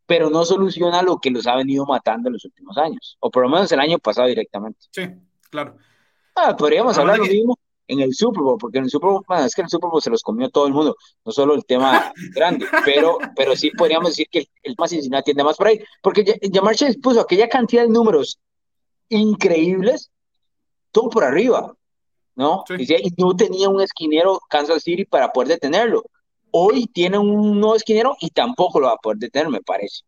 pero 0.05 0.30
no 0.30 0.45
soluciona 0.45 1.01
lo 1.01 1.17
que 1.19 1.31
los 1.31 1.47
ha 1.47 1.55
venido 1.55 1.85
matando 1.85 2.30
en 2.30 2.34
los 2.34 2.45
últimos 2.45 2.77
años, 2.77 3.17
o 3.19 3.31
por 3.31 3.43
lo 3.43 3.49
menos 3.49 3.72
el 3.72 3.80
año 3.80 3.97
pasado 3.99 4.27
directamente. 4.27 4.80
Sí, 4.91 5.07
claro. 5.49 5.77
Ah, 6.35 6.55
podríamos 6.55 6.97
hablar 6.97 7.17
lo 7.17 7.26
mismo 7.26 7.57
en 7.88 7.99
el 7.99 8.13
Super 8.13 8.41
Bowl, 8.41 8.57
porque 8.59 8.80
en 8.80 8.85
el 8.85 8.89
Super 8.89 9.09
Bowl, 9.09 9.23
bueno, 9.27 9.45
es 9.45 9.55
que 9.55 9.61
en 9.61 9.65
el 9.65 9.69
Super 9.69 9.89
Bowl 9.89 10.01
se 10.01 10.09
los 10.09 10.22
comió 10.22 10.49
todo 10.49 10.67
el 10.67 10.73
mundo, 10.73 10.95
no 11.23 11.31
solo 11.31 11.53
el 11.53 11.65
tema 11.65 12.11
grande, 12.35 12.65
pero, 12.84 13.17
pero 13.35 13.55
sí 13.55 13.72
podríamos 13.72 14.09
decir 14.09 14.27
que 14.30 14.47
el, 14.63 14.76
más 14.77 14.89
Cincinnati 14.89 15.34
más 15.34 15.57
por 15.57 15.67
ahí, 15.67 15.80
porque 16.01 16.39
Jamar 16.53 16.76
Chase 16.76 16.99
puso 16.99 17.22
aquella 17.22 17.47
cantidad 17.47 17.84
de 17.84 17.89
números 17.89 18.39
increíbles, 19.09 20.11
todo 20.91 21.09
por 21.09 21.23
arriba. 21.23 21.76
¿No? 22.36 22.64
Y 22.78 23.14
no 23.18 23.36
tenía 23.36 23.70
un 23.70 23.82
esquinero 23.82 24.41
Kansas 24.49 24.84
City 24.84 25.06
para 25.06 25.32
poder 25.32 25.49
detenerlo. 25.49 26.03
Hoy 26.52 26.88
tiene 26.88 27.18
un 27.18 27.60
nuevo 27.60 27.76
esquinero 27.76 28.16
y 28.20 28.30
tampoco 28.30 28.80
lo 28.80 28.88
va 28.88 28.94
a 28.94 28.98
poder 28.98 29.18
detener, 29.18 29.49
me 29.49 29.62
parece. 29.62 30.03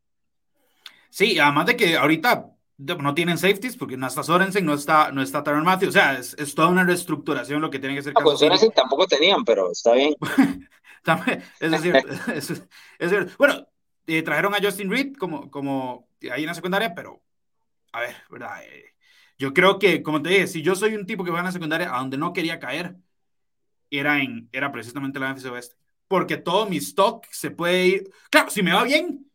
Sí, 1.10 1.40
además 1.40 1.66
de 1.66 1.76
que 1.76 1.98
ahorita 1.98 2.52
no 2.78 3.14
tienen 3.16 3.38
safeties 3.38 3.76
porque 3.76 3.98
no 3.98 4.08
está 4.08 4.24
Sorensen, 4.24 4.66
no 4.66 4.74
está, 4.74 5.12
no 5.12 5.22
está 5.22 5.44
Tyron 5.44 5.64
Matthew. 5.64 5.90
O 5.90 5.92
sea, 5.92 6.14
es, 6.18 6.56
toda 6.56 6.68
una 6.68 6.84
reestructuración 6.84 7.62
lo 7.62 7.70
que 7.70 7.80
tiene 7.80 7.96
que 7.96 8.02
hacer. 8.02 8.14
No, 8.14 8.38
Sorensen 8.38 8.72
tampoco 8.72 9.08
tenían, 9.08 9.44
pero 9.44 9.72
está 9.72 9.94
bien. 9.94 10.14
También, 11.04 11.44
es 11.60 11.82
cierto. 11.82 12.08
es, 12.34 12.64
cierto. 13.00 13.34
Bueno, 13.38 13.68
eh, 14.06 14.22
trajeron 14.22 14.54
a 14.54 14.60
Justin 14.62 14.92
Reed 14.92 15.16
como, 15.18 15.50
como 15.50 16.08
ahí 16.32 16.42
en 16.42 16.48
la 16.48 16.54
secundaria, 16.54 16.94
pero 16.94 17.22
a 17.94 18.02
ver, 18.02 18.16
¿verdad? 18.30 18.64
Eh, 18.64 18.94
yo 19.38 19.54
creo 19.54 19.80
que, 19.80 20.04
como 20.04 20.22
te 20.22 20.30
dije, 20.30 20.48
si 20.48 20.62
yo 20.62 20.76
soy 20.76 20.96
un 20.96 21.06
tipo 21.06 21.24
que 21.24 21.32
va 21.32 21.40
a 21.42 21.44
la 21.44 21.52
secundaria 21.52 21.94
a 21.94 22.00
donde 22.00 22.18
no 22.18 22.34
quería 22.34 22.60
caer, 22.60 22.96
era, 23.90 24.22
en, 24.22 24.50
era 24.52 24.72
precisamente 24.72 25.20
la 25.20 25.34
NFC 25.34 25.46
Oeste. 25.52 25.76
Porque 26.08 26.38
todo 26.38 26.70
mi 26.70 26.78
stock 26.78 27.26
se 27.32 27.52
puede 27.52 27.88
ir. 27.88 28.12
Claro, 28.30 28.50
si 28.50 28.64
me 28.64 28.74
va 28.74 28.84
bien, 28.84 29.30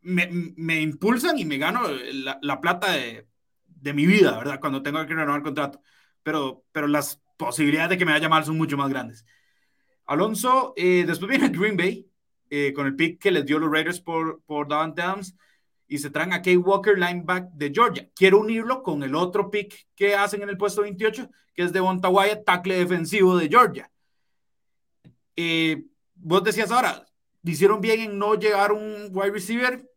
me, 0.00 0.28
me 0.56 0.80
impulsan 0.80 1.38
y 1.38 1.44
me 1.44 1.58
gano 1.58 1.82
la, 1.88 2.38
la 2.42 2.60
plata 2.60 2.92
de, 2.92 3.26
de, 3.64 3.92
mi 3.92 4.06
vida, 4.06 4.38
¿verdad? 4.38 4.60
Cuando 4.60 4.82
tengo 4.82 5.04
que 5.06 5.14
renovar 5.14 5.38
el 5.38 5.44
contrato. 5.44 5.80
Pero, 6.22 6.64
pero 6.72 6.86
las, 6.86 7.20
posibilidades 7.36 7.90
de 7.90 7.98
que 7.98 8.04
me 8.04 8.12
vaya 8.12 8.28
mal 8.28 8.44
son 8.44 8.56
mucho 8.56 8.76
más 8.76 8.88
grandes. 8.88 9.24
Alonso, 10.06 10.72
eh, 10.76 11.04
después 11.06 11.28
viene 11.28 11.48
Green 11.48 11.76
Bay, 11.76 12.10
eh, 12.50 12.72
con 12.72 12.86
el 12.86 12.96
pick 12.96 13.20
que 13.20 13.30
les 13.30 13.44
dio 13.44 13.58
los 13.58 13.70
Raiders 13.70 14.00
por, 14.00 14.42
por 14.44 14.68
Davante 14.68 15.02
Adams, 15.02 15.36
y 15.88 15.98
se 15.98 16.10
traen 16.10 16.32
a 16.32 16.42
Kay 16.42 16.56
Walker, 16.56 16.98
lineback 16.98 17.50
de 17.52 17.70
Georgia. 17.72 18.08
Quiero 18.14 18.40
unirlo 18.40 18.82
con 18.82 19.02
el 19.02 19.14
otro 19.14 19.50
pick 19.50 19.86
que 19.94 20.14
hacen 20.14 20.42
en 20.42 20.48
el 20.48 20.56
puesto 20.56 20.82
28, 20.82 21.30
que 21.54 21.62
es 21.62 21.72
de 21.72 21.80
Wyatt, 21.80 22.44
tackle 22.44 22.76
defensivo 22.76 23.36
de 23.36 23.48
Georgia. 23.48 23.90
Eh, 25.36 25.84
vos 26.14 26.42
decías 26.42 26.70
ahora, 26.70 27.06
hicieron 27.44 27.80
bien 27.80 28.00
en 28.00 28.18
no 28.18 28.34
llegar 28.34 28.72
un 28.72 29.10
wide 29.12 29.30
receiver 29.30 29.88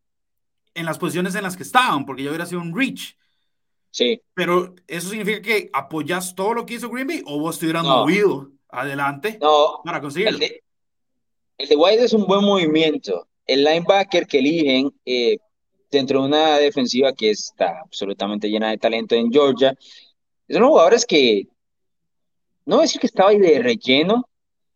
en 0.73 0.85
las 0.85 0.99
posiciones 0.99 1.35
en 1.35 1.43
las 1.43 1.57
que 1.57 1.63
estaban, 1.63 2.05
porque 2.05 2.23
ya 2.23 2.29
hubiera 2.29 2.45
sido 2.45 2.61
un 2.61 2.75
reach. 2.75 3.17
Sí. 3.91 4.21
Pero 4.33 4.75
eso 4.87 5.09
significa 5.09 5.41
que 5.41 5.69
apoyas 5.73 6.35
todo 6.35 6.53
lo 6.53 6.65
que 6.65 6.75
hizo 6.75 6.89
Green 6.89 7.07
Bay 7.07 7.23
o 7.25 7.39
vos 7.39 7.55
estuvieras 7.55 7.83
movido 7.83 8.51
adelante 8.69 9.39
para 9.83 9.99
conseguirlo. 9.99 10.37
El 11.57 11.67
de, 11.67 11.75
White 11.75 12.03
es 12.03 12.13
un 12.13 12.25
buen 12.25 12.45
movimiento. 12.45 13.27
El 13.47 13.63
linebacker 13.63 14.27
que 14.27 14.37
eligen 14.37 14.93
eh, 15.05 15.37
dentro 15.91 16.21
de 16.21 16.27
una 16.27 16.57
defensiva 16.57 17.13
que 17.13 17.31
está 17.31 17.81
absolutamente 17.81 18.49
llena 18.49 18.69
de 18.69 18.77
talento 18.77 19.15
en 19.15 19.31
Georgia, 19.31 19.75
son 20.47 20.67
jugadores 20.67 21.05
que, 21.05 21.47
no 22.65 22.77
voy 22.77 22.83
a 22.83 22.87
decir 22.87 23.01
que 23.01 23.07
estaba 23.07 23.29
ahí 23.29 23.39
de 23.39 23.59
relleno, 23.59 24.27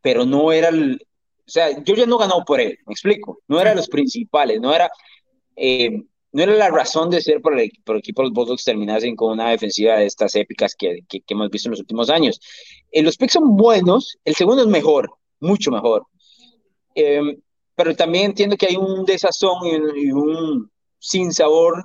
pero 0.01 0.25
no 0.25 0.51
era 0.51 0.69
el, 0.69 0.99
o 1.45 1.49
sea, 1.49 1.69
Georgia 1.85 2.05
no 2.05 2.17
ganó 2.17 2.43
por 2.45 2.61
él, 2.61 2.77
me 2.85 2.93
explico, 2.93 3.39
no 3.47 3.59
era 3.59 3.75
los 3.75 3.89
principales, 3.89 4.61
no 4.61 4.73
era, 4.73 4.89
eh, 5.55 6.03
no 6.31 6.43
era 6.43 6.53
la 6.53 6.69
razón 6.69 7.09
de 7.09 7.21
ser 7.21 7.41
por 7.41 7.59
el, 7.59 7.71
por 7.83 7.95
el 7.95 7.99
equipo 7.99 8.21
de 8.21 8.29
los 8.29 8.33
Bulldogs 8.33 8.63
terminasen 8.63 9.15
con 9.15 9.33
una 9.33 9.49
defensiva 9.49 9.97
de 9.97 10.05
estas 10.05 10.35
épicas 10.35 10.73
que, 10.75 10.99
que, 11.07 11.21
hemos 11.27 11.49
visto 11.49 11.67
en 11.67 11.71
los 11.71 11.79
últimos 11.81 12.09
años. 12.09 12.39
Eh, 12.91 13.03
los 13.03 13.17
picks 13.17 13.33
son 13.33 13.55
buenos, 13.55 14.17
el 14.25 14.35
segundo 14.35 14.63
es 14.63 14.67
mejor, 14.67 15.11
mucho 15.39 15.69
mejor. 15.69 16.07
Eh, 16.95 17.37
pero 17.75 17.95
también 17.95 18.25
entiendo 18.25 18.55
que 18.55 18.67
hay 18.67 18.75
un 18.75 19.03
desazón 19.05 19.65
y 19.95 20.11
un, 20.11 20.71
sin 21.03 21.33
sabor 21.33 21.83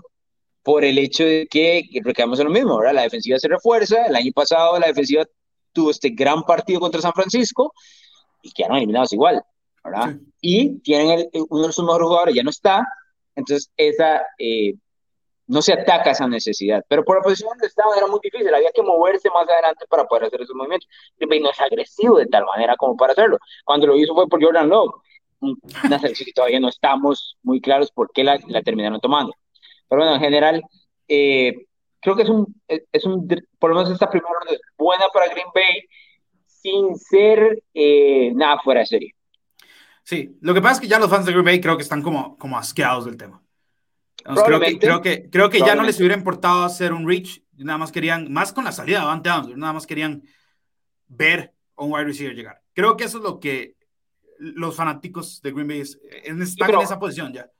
por 0.62 0.84
el 0.84 0.96
hecho 0.96 1.24
de 1.24 1.48
que 1.50 1.82
recordamos 2.04 2.38
en 2.38 2.46
lo 2.46 2.52
mismo, 2.52 2.78
¿verdad? 2.78 2.94
La 2.94 3.02
defensiva 3.02 3.36
se 3.38 3.48
refuerza, 3.48 4.06
el 4.06 4.14
año 4.14 4.30
pasado 4.32 4.78
la 4.78 4.86
defensiva 4.86 5.24
tuvo 5.72 5.90
este 5.90 6.10
gran 6.10 6.44
partido 6.44 6.78
contra 6.78 7.00
San 7.00 7.12
Francisco 7.12 7.72
y 8.42 8.52
quedaron 8.52 8.76
eliminados 8.76 9.12
igual, 9.12 9.42
¿verdad? 9.82 10.14
Y 10.40 10.78
tienen 10.80 11.28
uno 11.50 11.66
de 11.66 11.72
sus 11.72 11.84
mejores 11.84 12.06
jugadores, 12.06 12.34
ya 12.36 12.44
no 12.44 12.50
está, 12.50 12.86
entonces 13.34 13.72
esa, 13.76 14.22
eh, 14.38 14.74
no 15.48 15.62
se 15.62 15.72
ataca 15.72 16.12
esa 16.12 16.28
necesidad, 16.28 16.84
pero 16.88 17.04
por 17.04 17.16
la 17.16 17.22
posición 17.22 17.48
donde 17.48 17.66
estaban 17.66 17.98
era 17.98 18.06
muy 18.06 18.20
difícil, 18.22 18.54
había 18.54 18.70
que 18.72 18.82
moverse 18.82 19.28
más 19.30 19.48
adelante 19.48 19.84
para 19.88 20.04
poder 20.04 20.26
hacer 20.26 20.42
esos 20.42 20.54
movimientos. 20.54 20.88
Y 21.18 21.40
no 21.40 21.50
es 21.50 21.60
agresivo 21.60 22.18
de 22.18 22.26
tal 22.26 22.44
manera 22.44 22.76
como 22.76 22.96
para 22.96 23.14
hacerlo. 23.14 23.38
Cuando 23.64 23.88
lo 23.88 23.96
hizo 23.96 24.14
fue 24.14 24.28
por 24.28 24.40
Jordan 24.40 24.68
Love, 24.68 24.94
una 25.40 25.98
selección 25.98 26.26
que 26.26 26.32
todavía 26.32 26.60
no 26.60 26.68
estamos 26.68 27.36
muy 27.42 27.60
claros 27.60 27.90
por 27.90 28.10
qué 28.12 28.24
la, 28.24 28.38
la 28.48 28.62
terminaron 28.62 29.00
tomando. 29.00 29.34
Pero 29.88 30.02
bueno, 30.02 30.14
en 30.14 30.20
general, 30.20 30.62
eh, 31.08 31.66
creo 32.00 32.16
que 32.16 32.22
es 32.22 32.28
un, 32.28 32.54
es 32.66 33.04
un, 33.04 33.28
por 33.58 33.70
lo 33.70 33.76
menos 33.76 33.90
esta 33.90 34.10
primera 34.10 34.32
ronda 34.32 34.54
es 34.54 34.60
buena 34.76 35.04
para 35.12 35.32
Green 35.32 35.46
Bay, 35.54 35.84
sin 36.46 36.96
ser 36.96 37.62
eh, 37.74 38.32
nada 38.34 38.60
fuera 38.62 38.80
de 38.80 38.86
serie. 38.86 39.14
Sí, 40.02 40.36
lo 40.40 40.54
que 40.54 40.62
pasa 40.62 40.74
es 40.74 40.80
que 40.80 40.88
ya 40.88 40.98
los 40.98 41.10
fans 41.10 41.26
de 41.26 41.32
Green 41.32 41.44
Bay 41.44 41.60
creo 41.60 41.76
que 41.76 41.82
están 41.82 42.02
como, 42.02 42.36
como 42.38 42.58
asqueados 42.58 43.04
del 43.04 43.16
tema. 43.16 43.42
Creo 44.44 44.60
que, 44.60 44.78
creo 44.78 45.00
que, 45.00 45.30
creo 45.30 45.48
que 45.48 45.60
ya 45.60 45.74
no 45.74 45.84
les 45.84 45.98
hubiera 45.98 46.14
importado 46.16 46.64
hacer 46.64 46.92
un 46.92 47.06
reach, 47.06 47.40
nada 47.56 47.78
más 47.78 47.92
querían, 47.92 48.30
más 48.30 48.52
con 48.52 48.64
la 48.64 48.72
salida 48.72 48.98
de 48.98 49.04
Avante 49.04 49.30
nada 49.56 49.72
más 49.72 49.86
querían 49.86 50.22
ver 51.06 51.54
a 51.76 51.84
un 51.84 51.92
wide 51.92 52.04
receiver 52.04 52.34
llegar. 52.34 52.60
Creo 52.74 52.96
que 52.96 53.04
eso 53.04 53.18
es 53.18 53.24
lo 53.24 53.40
que 53.40 53.76
los 54.38 54.74
fanáticos 54.74 55.40
de 55.42 55.52
Green 55.52 55.68
Bay 55.68 55.80
están 55.80 56.74
en 56.74 56.80
esa 56.80 56.98
posición 56.98 57.32
ya. 57.32 57.50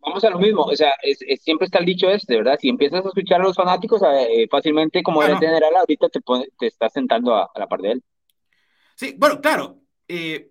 Vamos 0.00 0.24
a 0.24 0.30
lo 0.30 0.38
mismo, 0.40 0.62
o 0.62 0.74
sea, 0.74 0.92
siempre 1.40 1.66
está 1.66 1.78
el 1.78 1.86
dicho 1.86 2.10
este, 2.10 2.36
¿verdad? 2.36 2.58
Si 2.60 2.68
empiezas 2.68 3.04
a 3.04 3.08
escuchar 3.08 3.40
a 3.40 3.44
los 3.44 3.54
fanáticos, 3.54 4.02
eh, 4.02 4.48
fácilmente 4.50 5.00
como 5.02 5.16
bueno, 5.16 5.38
general 5.38 5.76
ahorita 5.76 6.08
te, 6.08 6.20
te 6.58 6.66
estás 6.66 6.92
sentando 6.92 7.36
a, 7.36 7.48
la 7.54 7.68
par 7.68 7.80
de 7.80 7.92
él. 7.92 8.04
Sí, 8.96 9.14
bueno, 9.16 9.40
claro. 9.40 9.80
Eh, 10.08 10.50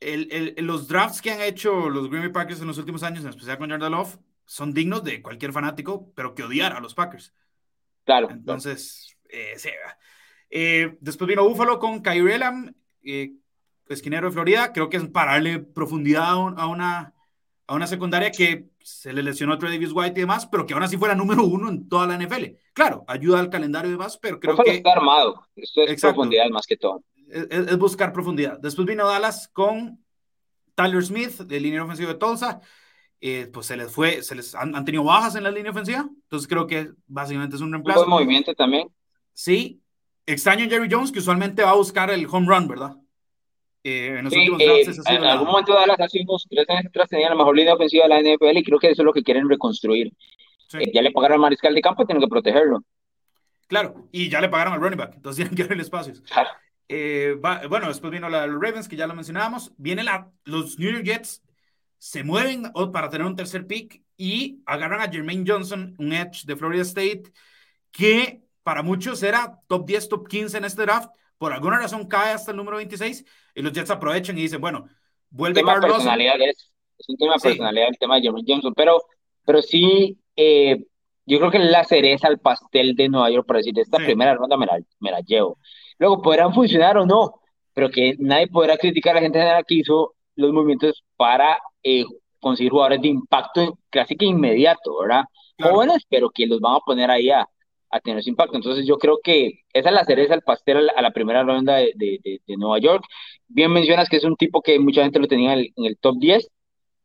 el, 0.00 0.54
el, 0.56 0.66
los 0.66 0.88
drafts 0.88 1.22
que 1.22 1.30
han 1.30 1.40
hecho 1.40 1.88
los 1.88 2.08
Green 2.08 2.24
Bay 2.24 2.32
Packers 2.32 2.60
en 2.60 2.66
los 2.66 2.78
últimos 2.78 3.04
años, 3.04 3.22
en 3.22 3.30
especial 3.30 3.58
con 3.58 3.70
Jordan 3.70 3.92
Love, 3.92 4.18
son 4.44 4.74
dignos 4.74 5.04
de 5.04 5.22
cualquier 5.22 5.52
fanático, 5.52 6.12
pero 6.14 6.34
que 6.34 6.42
odiara 6.42 6.78
a 6.78 6.80
los 6.80 6.94
Packers. 6.94 7.34
Claro. 8.04 8.28
Entonces, 8.30 9.16
Eh, 9.28 9.54
sí. 9.56 9.68
Eh, 10.50 10.96
después 11.00 11.28
vino 11.28 11.46
Buffalo 11.46 11.78
con 11.78 12.00
Kyrie 12.00 12.34
Elam, 12.34 12.74
esquinero 13.88 14.28
de 14.28 14.32
Florida. 14.32 14.72
Creo 14.72 14.88
que 14.88 14.98
es 14.98 15.08
para 15.08 15.32
darle 15.32 15.60
profundidad 15.60 16.30
a 16.30 16.66
una 16.66 17.14
a 17.68 17.74
una 17.74 17.86
secundaria 17.86 18.32
que 18.32 18.70
se 18.82 19.12
le 19.12 19.22
lesionó 19.22 19.52
a 19.52 19.58
Trey 19.58 19.70
Davis 19.72 19.92
White 19.92 20.18
y 20.18 20.22
demás, 20.22 20.46
pero 20.46 20.64
que 20.64 20.72
aún 20.72 20.82
así 20.82 20.96
fuera 20.96 21.14
número 21.14 21.44
uno 21.44 21.68
en 21.68 21.86
toda 21.86 22.06
la 22.06 22.16
NFL. 22.16 22.44
Claro, 22.72 23.04
ayuda 23.06 23.40
al 23.40 23.50
calendario 23.50 23.90
y 23.90 23.92
demás, 23.92 24.18
pero 24.20 24.40
creo 24.40 24.56
que... 24.56 24.76
está 24.76 24.92
armado. 24.92 25.46
Esto 25.54 25.82
es 25.82 26.00
profundidad 26.00 26.48
más 26.48 26.66
que 26.66 26.78
todo. 26.78 27.04
Es, 27.28 27.76
buscar 27.76 28.14
profundidad. 28.14 28.58
Después 28.58 28.88
vino 28.88 29.06
Dallas 29.06 29.48
con 29.48 30.02
Tyler 30.74 31.04
Smith, 31.04 31.40
de 31.40 31.60
línea 31.60 31.84
ofensiva 31.84 32.14
de 32.14 32.18
Tulsa. 32.18 32.60
Eh, 33.20 33.50
pues 33.52 33.66
se 33.66 33.76
les 33.76 33.92
fue, 33.92 34.22
se 34.22 34.34
les 34.34 34.54
han, 34.54 34.72
tenido 34.86 35.04
bajas 35.04 35.34
en 35.34 35.42
la 35.42 35.50
línea 35.50 35.72
ofensiva, 35.72 36.08
entonces 36.08 36.48
creo 36.48 36.68
que 36.68 36.92
básicamente 37.06 37.56
es 37.56 37.62
un 37.62 37.72
reemplazo. 37.72 38.04
Un 38.04 38.10
movimiento 38.10 38.54
también. 38.54 38.88
Sí, 39.34 39.82
extraño 40.24 40.70
Jerry 40.70 40.88
Jones, 40.90 41.12
que 41.12 41.18
usualmente 41.18 41.64
va 41.64 41.70
a 41.70 41.76
buscar 41.76 42.10
el 42.10 42.26
home 42.30 42.46
run, 42.46 42.68
¿verdad? 42.68 42.96
Eh, 43.88 44.18
en, 44.18 44.26
en 44.26 45.24
algún 45.24 45.48
momento 45.48 45.72
Dallas 45.72 45.98
hace 46.00 46.20
unos 46.20 46.46
tres 46.48 46.68
años 46.68 46.86
atrás 46.86 47.08
tenía 47.08 47.30
la 47.30 47.34
mejor 47.34 47.56
línea 47.56 47.74
ofensiva 47.74 48.04
de 48.04 48.08
la 48.08 48.20
NFL 48.20 48.58
y 48.58 48.64
creo 48.64 48.78
que 48.78 48.90
eso 48.90 49.02
es 49.02 49.06
lo 49.06 49.12
que 49.12 49.22
quieren 49.22 49.48
reconstruir. 49.48 50.12
Eh, 50.74 50.90
ya 50.92 51.00
le 51.00 51.10
pagaron 51.10 51.36
al 51.36 51.40
mariscal 51.40 51.74
de 51.74 51.80
campo, 51.80 52.04
tienen 52.04 52.22
que 52.22 52.28
protegerlo. 52.28 52.82
Claro, 53.66 54.08
y 54.12 54.28
ya 54.28 54.40
le 54.40 54.48
pagaron 54.48 54.74
al 54.74 54.80
running 54.80 54.98
back, 54.98 55.14
entonces 55.16 55.36
tienen 55.48 55.56
que 55.56 55.62
abrir 55.62 55.80
espacios. 55.80 56.22
Eh, 56.88 57.36
bueno, 57.40 57.88
después 57.88 58.12
vino 58.12 58.28
la, 58.28 58.46
los 58.46 58.60
Ravens, 58.60 58.88
que 58.88 58.96
ya 58.96 59.06
lo 59.06 59.14
mencionábamos. 59.14 59.72
Viene 59.76 60.02
la, 60.04 60.30
los 60.44 60.78
New 60.78 60.90
York 60.90 61.04
Jets, 61.04 61.42
se 61.98 62.22
mueven 62.22 62.70
para 62.92 63.08
tener 63.08 63.26
un 63.26 63.36
tercer 63.36 63.66
pick 63.66 64.02
y 64.16 64.62
agarran 64.66 65.00
a 65.00 65.10
Jermaine 65.10 65.44
Johnson, 65.46 65.94
un 65.98 66.12
edge 66.12 66.44
de 66.44 66.56
Florida 66.56 66.82
State, 66.82 67.24
que 67.90 68.42
para 68.62 68.82
muchos 68.82 69.22
era 69.22 69.60
top 69.66 69.86
10, 69.86 70.08
top 70.08 70.28
15 70.28 70.58
en 70.58 70.64
este 70.64 70.82
draft 70.82 71.08
por 71.38 71.52
alguna 71.52 71.78
razón 71.78 72.06
cae 72.06 72.32
hasta 72.32 72.50
el 72.50 72.56
número 72.56 72.76
26 72.76 73.24
y 73.54 73.62
los 73.62 73.72
Jets 73.72 73.90
aprovechan 73.90 74.36
y 74.36 74.42
dicen, 74.42 74.60
bueno, 74.60 74.86
vuelve 75.30 75.60
tema. 75.60 75.80
Personalidad 75.80 76.40
es, 76.40 76.72
es 76.98 77.08
un 77.08 77.16
tema 77.16 77.34
de 77.34 77.40
personalidad 77.40 77.88
el 77.88 77.98
tema 77.98 78.16
de 78.16 78.22
Jeremy 78.22 78.44
Johnson, 78.46 78.74
pero, 78.76 79.00
pero 79.44 79.62
sí, 79.62 80.18
eh, 80.36 80.84
yo 81.26 81.38
creo 81.38 81.50
que 81.50 81.58
la 81.58 81.84
cereza 81.84 82.26
al 82.26 82.38
pastel 82.38 82.96
de 82.96 83.08
Nueva 83.08 83.30
York, 83.30 83.46
para 83.46 83.58
decir, 83.58 83.78
esta 83.78 83.98
primera 83.98 84.34
ronda 84.34 84.56
me 84.56 84.66
la, 84.66 84.78
me 84.98 85.10
la 85.10 85.20
llevo. 85.20 85.58
Luego 85.98 86.22
podrán 86.22 86.52
funcionar 86.52 86.98
o 86.98 87.06
no, 87.06 87.40
pero 87.72 87.90
que 87.90 88.16
nadie 88.18 88.48
podrá 88.48 88.76
criticar 88.76 89.12
a 89.12 89.20
la 89.20 89.22
gente 89.22 89.40
que 89.66 89.74
hizo 89.74 90.14
los 90.34 90.52
movimientos 90.52 91.04
para 91.16 91.58
eh, 91.82 92.04
conseguir 92.40 92.72
jugadores 92.72 93.02
de 93.02 93.08
impacto 93.08 93.78
casi 93.90 94.16
que 94.16 94.24
inmediato, 94.24 94.98
¿verdad? 95.00 95.24
Jóvenes, 95.60 96.04
pero 96.08 96.30
que 96.30 96.46
los 96.46 96.60
van 96.60 96.76
a 96.76 96.80
poner 96.80 97.10
ahí 97.10 97.30
a, 97.30 97.46
a 97.90 98.00
tener 98.00 98.18
ese 98.18 98.30
impacto. 98.30 98.56
Entonces 98.56 98.86
yo 98.86 98.98
creo 98.98 99.20
que 99.22 99.60
esa 99.72 99.88
es 99.88 99.94
la 99.94 100.04
cereza 100.04 100.34
al 100.34 100.42
pastel 100.42 100.90
a 100.94 101.02
la, 101.02 101.10
primera 101.10 101.42
ronda 101.42 101.76
de, 101.76 101.92
de, 101.96 102.40
de, 102.46 102.56
Nueva 102.56 102.78
York. 102.78 103.04
Bien 103.46 103.72
mencionas 103.72 104.08
que 104.08 104.16
es 104.16 104.24
un 104.24 104.36
tipo 104.36 104.62
que 104.62 104.78
mucha 104.78 105.02
gente 105.02 105.18
lo 105.18 105.28
tenía 105.28 105.54
en 105.54 105.72
el, 105.76 105.98
top 105.98 106.16
10, 106.18 106.48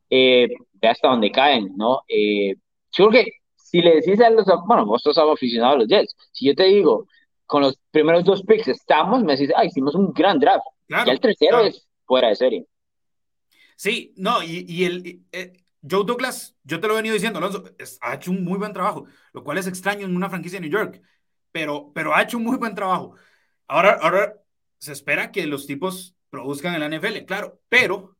eh, 0.09 0.49
ve 0.73 0.87
hasta 0.87 1.07
donde 1.07 1.31
caen, 1.31 1.75
¿no? 1.75 2.01
Eh, 2.07 2.55
yo 2.91 3.07
creo 3.07 3.23
que 3.23 3.31
si 3.55 3.81
le 3.81 3.95
decís 3.95 4.19
a 4.21 4.29
los, 4.29 4.45
bueno, 4.67 4.85
vos 4.85 5.01
sos 5.01 5.17
aficionado 5.17 5.73
a 5.73 5.77
los 5.77 5.87
Jets, 5.87 6.15
si 6.31 6.45
yo 6.45 6.55
te 6.55 6.65
digo, 6.65 7.07
con 7.45 7.61
los 7.61 7.79
primeros 7.91 8.23
dos 8.23 8.43
picks 8.43 8.67
estamos, 8.67 9.23
me 9.23 9.35
decís, 9.35 9.51
ah, 9.55 9.65
hicimos 9.65 9.95
un 9.95 10.13
gran 10.13 10.39
draft. 10.39 10.65
y 10.87 11.09
el 11.09 11.19
tercero 11.19 11.61
es 11.61 11.87
fuera 12.05 12.29
de 12.29 12.35
serie. 12.35 12.65
Sí, 13.75 14.13
no, 14.15 14.43
y, 14.43 14.65
y 14.67 14.85
el, 14.85 15.21
eh, 15.31 15.62
Joe 15.89 16.05
Douglas, 16.05 16.55
yo 16.63 16.79
te 16.79 16.87
lo 16.87 16.93
he 16.93 16.97
venido 16.97 17.13
diciendo, 17.13 17.39
Alonso, 17.39 17.63
ha 18.01 18.15
hecho 18.15 18.31
un 18.31 18.43
muy 18.43 18.57
buen 18.57 18.71
trabajo, 18.71 19.05
lo 19.33 19.43
cual 19.43 19.57
es 19.57 19.67
extraño 19.67 20.05
en 20.05 20.15
una 20.15 20.29
franquicia 20.29 20.59
de 20.59 20.67
New 20.67 20.71
York, 20.71 21.01
pero, 21.51 21.91
pero 21.93 22.15
ha 22.15 22.21
hecho 22.21 22.37
un 22.37 22.43
muy 22.43 22.57
buen 22.57 22.73
trabajo. 22.73 23.15
Ahora, 23.67 23.99
ahora 24.01 24.33
se 24.79 24.93
espera 24.93 25.31
que 25.31 25.45
los 25.45 25.67
tipos 25.67 26.15
produzcan 26.29 26.73
en 26.73 26.79
la 26.79 26.97
NFL, 26.97 27.25
claro, 27.25 27.59
pero 27.67 28.15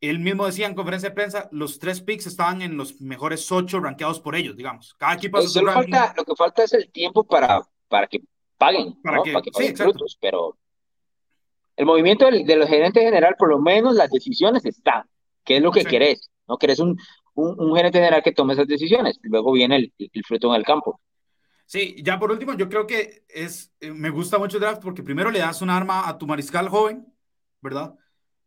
él 0.00 0.18
mismo 0.18 0.46
decía 0.46 0.66
en 0.66 0.74
conferencia 0.74 1.10
de 1.10 1.14
prensa, 1.14 1.48
los 1.52 1.78
tres 1.78 2.00
picks 2.00 2.26
estaban 2.26 2.62
en 2.62 2.76
los 2.76 3.00
mejores 3.00 3.50
ocho 3.52 3.80
rankeados 3.80 4.20
por 4.20 4.34
ellos, 4.34 4.56
digamos. 4.56 4.94
Cada 4.94 5.14
equipo 5.14 5.38
lo, 5.38 5.72
falta, 5.72 6.14
lo 6.16 6.24
que 6.24 6.36
falta 6.36 6.64
es 6.64 6.72
el 6.72 6.90
tiempo 6.90 7.24
para, 7.24 7.62
para 7.88 8.06
que 8.06 8.22
paguen, 8.56 9.00
para, 9.02 9.22
que, 9.22 9.32
paguen 9.32 9.76
frutos, 9.76 10.16
pero 10.20 10.56
el 11.76 11.84
movimiento 11.84 12.30
de 12.30 12.56
los 12.56 12.68
gerentes 12.68 13.02
general, 13.02 13.36
por 13.38 13.50
lo 13.50 13.58
menos 13.58 13.94
las 13.94 14.10
decisiones 14.10 14.64
están, 14.64 15.04
¿Qué 15.44 15.56
es 15.56 15.62
lo 15.62 15.70
que 15.70 15.84
querés. 15.84 16.30
¿No? 16.48 16.58
Que 16.58 16.66
eres 16.66 16.78
un, 16.80 16.98
un, 17.34 17.76
gerente 17.76 17.98
general 17.98 18.22
que 18.22 18.32
tome 18.32 18.54
esas 18.54 18.66
decisiones. 18.66 19.18
Luego 19.22 19.52
viene 19.52 19.76
el, 19.76 19.92
el, 19.98 20.24
fruto 20.24 20.48
en 20.48 20.54
el 20.60 20.64
campo. 20.64 21.00
Sí, 21.66 21.96
ya 22.02 22.18
por 22.18 22.32
último, 22.32 22.54
yo 22.54 22.68
creo 22.68 22.86
que 22.86 23.24
es, 23.28 23.72
eh, 23.80 23.90
me 23.90 24.10
gusta 24.10 24.38
mucho 24.38 24.56
el 24.56 24.62
draft 24.62 24.82
porque 24.82 25.02
primero 25.02 25.30
le 25.30 25.40
das 25.40 25.60
un 25.60 25.70
arma 25.70 26.08
a 26.08 26.16
tu 26.16 26.26
mariscal 26.26 26.68
joven, 26.68 27.06
¿verdad? 27.60 27.94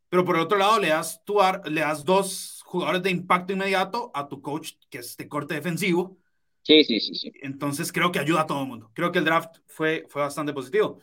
Pero 0.09 0.25
por 0.25 0.35
el 0.35 0.41
otro 0.41 0.57
lado 0.57 0.79
le 0.79 0.89
das, 0.89 1.23
tu 1.23 1.37
le 1.65 1.81
das 1.81 2.03
dos 2.03 2.61
jugadores 2.65 3.03
de 3.03 3.11
impacto 3.11 3.53
inmediato 3.53 4.11
a 4.13 4.27
tu 4.27 4.41
coach, 4.41 4.73
que 4.89 4.99
es 4.99 5.15
de 5.15 5.27
corte 5.27 5.53
defensivo. 5.53 6.17
Sí, 6.63 6.83
sí, 6.83 6.99
sí, 6.99 7.15
sí. 7.15 7.31
Entonces 7.41 7.91
creo 7.91 8.11
que 8.11 8.19
ayuda 8.19 8.41
a 8.41 8.45
todo 8.47 8.61
el 8.63 8.67
mundo. 8.67 8.91
Creo 8.93 9.11
que 9.11 9.19
el 9.19 9.25
draft 9.25 9.57
fue, 9.67 10.05
fue 10.09 10.21
bastante 10.21 10.53
positivo. 10.53 10.99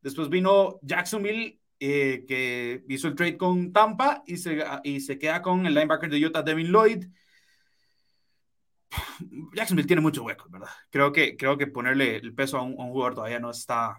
Después 0.00 0.28
vino 0.28 0.78
Jacksonville, 0.82 1.60
eh, 1.78 2.24
que 2.26 2.84
hizo 2.88 3.08
el 3.08 3.14
trade 3.14 3.36
con 3.36 3.72
Tampa 3.72 4.22
y 4.26 4.38
se, 4.38 4.64
y 4.84 5.00
se 5.00 5.18
queda 5.18 5.42
con 5.42 5.66
el 5.66 5.74
linebacker 5.74 6.10
de 6.10 6.24
Utah, 6.24 6.42
Devin 6.42 6.68
Lloyd. 6.68 7.06
Jacksonville 9.54 9.86
tiene 9.86 10.02
mucho 10.02 10.22
hueco, 10.22 10.48
¿verdad? 10.48 10.70
Creo 10.90 11.12
que, 11.12 11.36
creo 11.36 11.58
que 11.58 11.66
ponerle 11.66 12.16
el 12.16 12.34
peso 12.34 12.58
a 12.58 12.62
un, 12.62 12.76
jugador 12.76 13.14
todavía 13.14 13.40
no 13.40 13.50
está, 13.50 13.98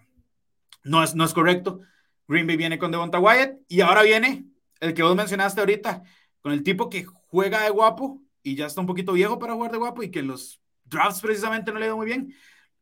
no 0.83 1.03
es, 1.03 1.15
no 1.15 1.23
es 1.23 1.33
correcto. 1.33 1.81
Green 2.27 2.47
Bay 2.47 2.57
viene 2.57 2.77
con 2.77 2.91
Devonta 2.91 3.19
Wyatt 3.19 3.57
y 3.67 3.81
ahora 3.81 4.03
viene 4.03 4.45
el 4.79 4.93
que 4.93 5.03
vos 5.03 5.15
mencionaste 5.15 5.59
ahorita, 5.59 6.03
con 6.41 6.51
el 6.51 6.63
tipo 6.63 6.89
que 6.89 7.05
juega 7.05 7.63
de 7.63 7.69
guapo 7.69 8.21
y 8.43 8.55
ya 8.55 8.65
está 8.65 8.81
un 8.81 8.87
poquito 8.87 9.13
viejo 9.13 9.39
para 9.39 9.53
jugar 9.53 9.71
de 9.71 9.77
guapo 9.77 10.03
y 10.03 10.11
que 10.11 10.21
los 10.21 10.61
drafts 10.85 11.21
precisamente 11.21 11.71
no 11.71 11.79
le 11.79 11.85
dio 11.85 11.97
muy 11.97 12.05
bien, 12.05 12.33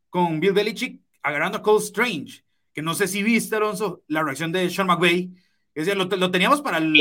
con 0.09 0.39
Bill 0.39 0.53
Belichick 0.53 1.01
agarrando 1.21 1.57
a 1.57 1.61
Cole 1.61 1.83
Strange, 1.83 2.44
que 2.75 2.83
no 2.83 2.93
sé 2.93 3.07
si 3.07 3.23
viste, 3.23 3.55
Alonso, 3.55 4.03
la 4.07 4.21
reacción 4.21 4.51
de 4.51 4.69
Sean 4.69 4.85
McVay. 4.85 5.31
Es 5.73 5.87
decir, 5.87 5.97
lo, 5.97 6.05
lo 6.05 6.29
teníamos 6.29 6.61
para 6.61 6.77
el 6.77 6.93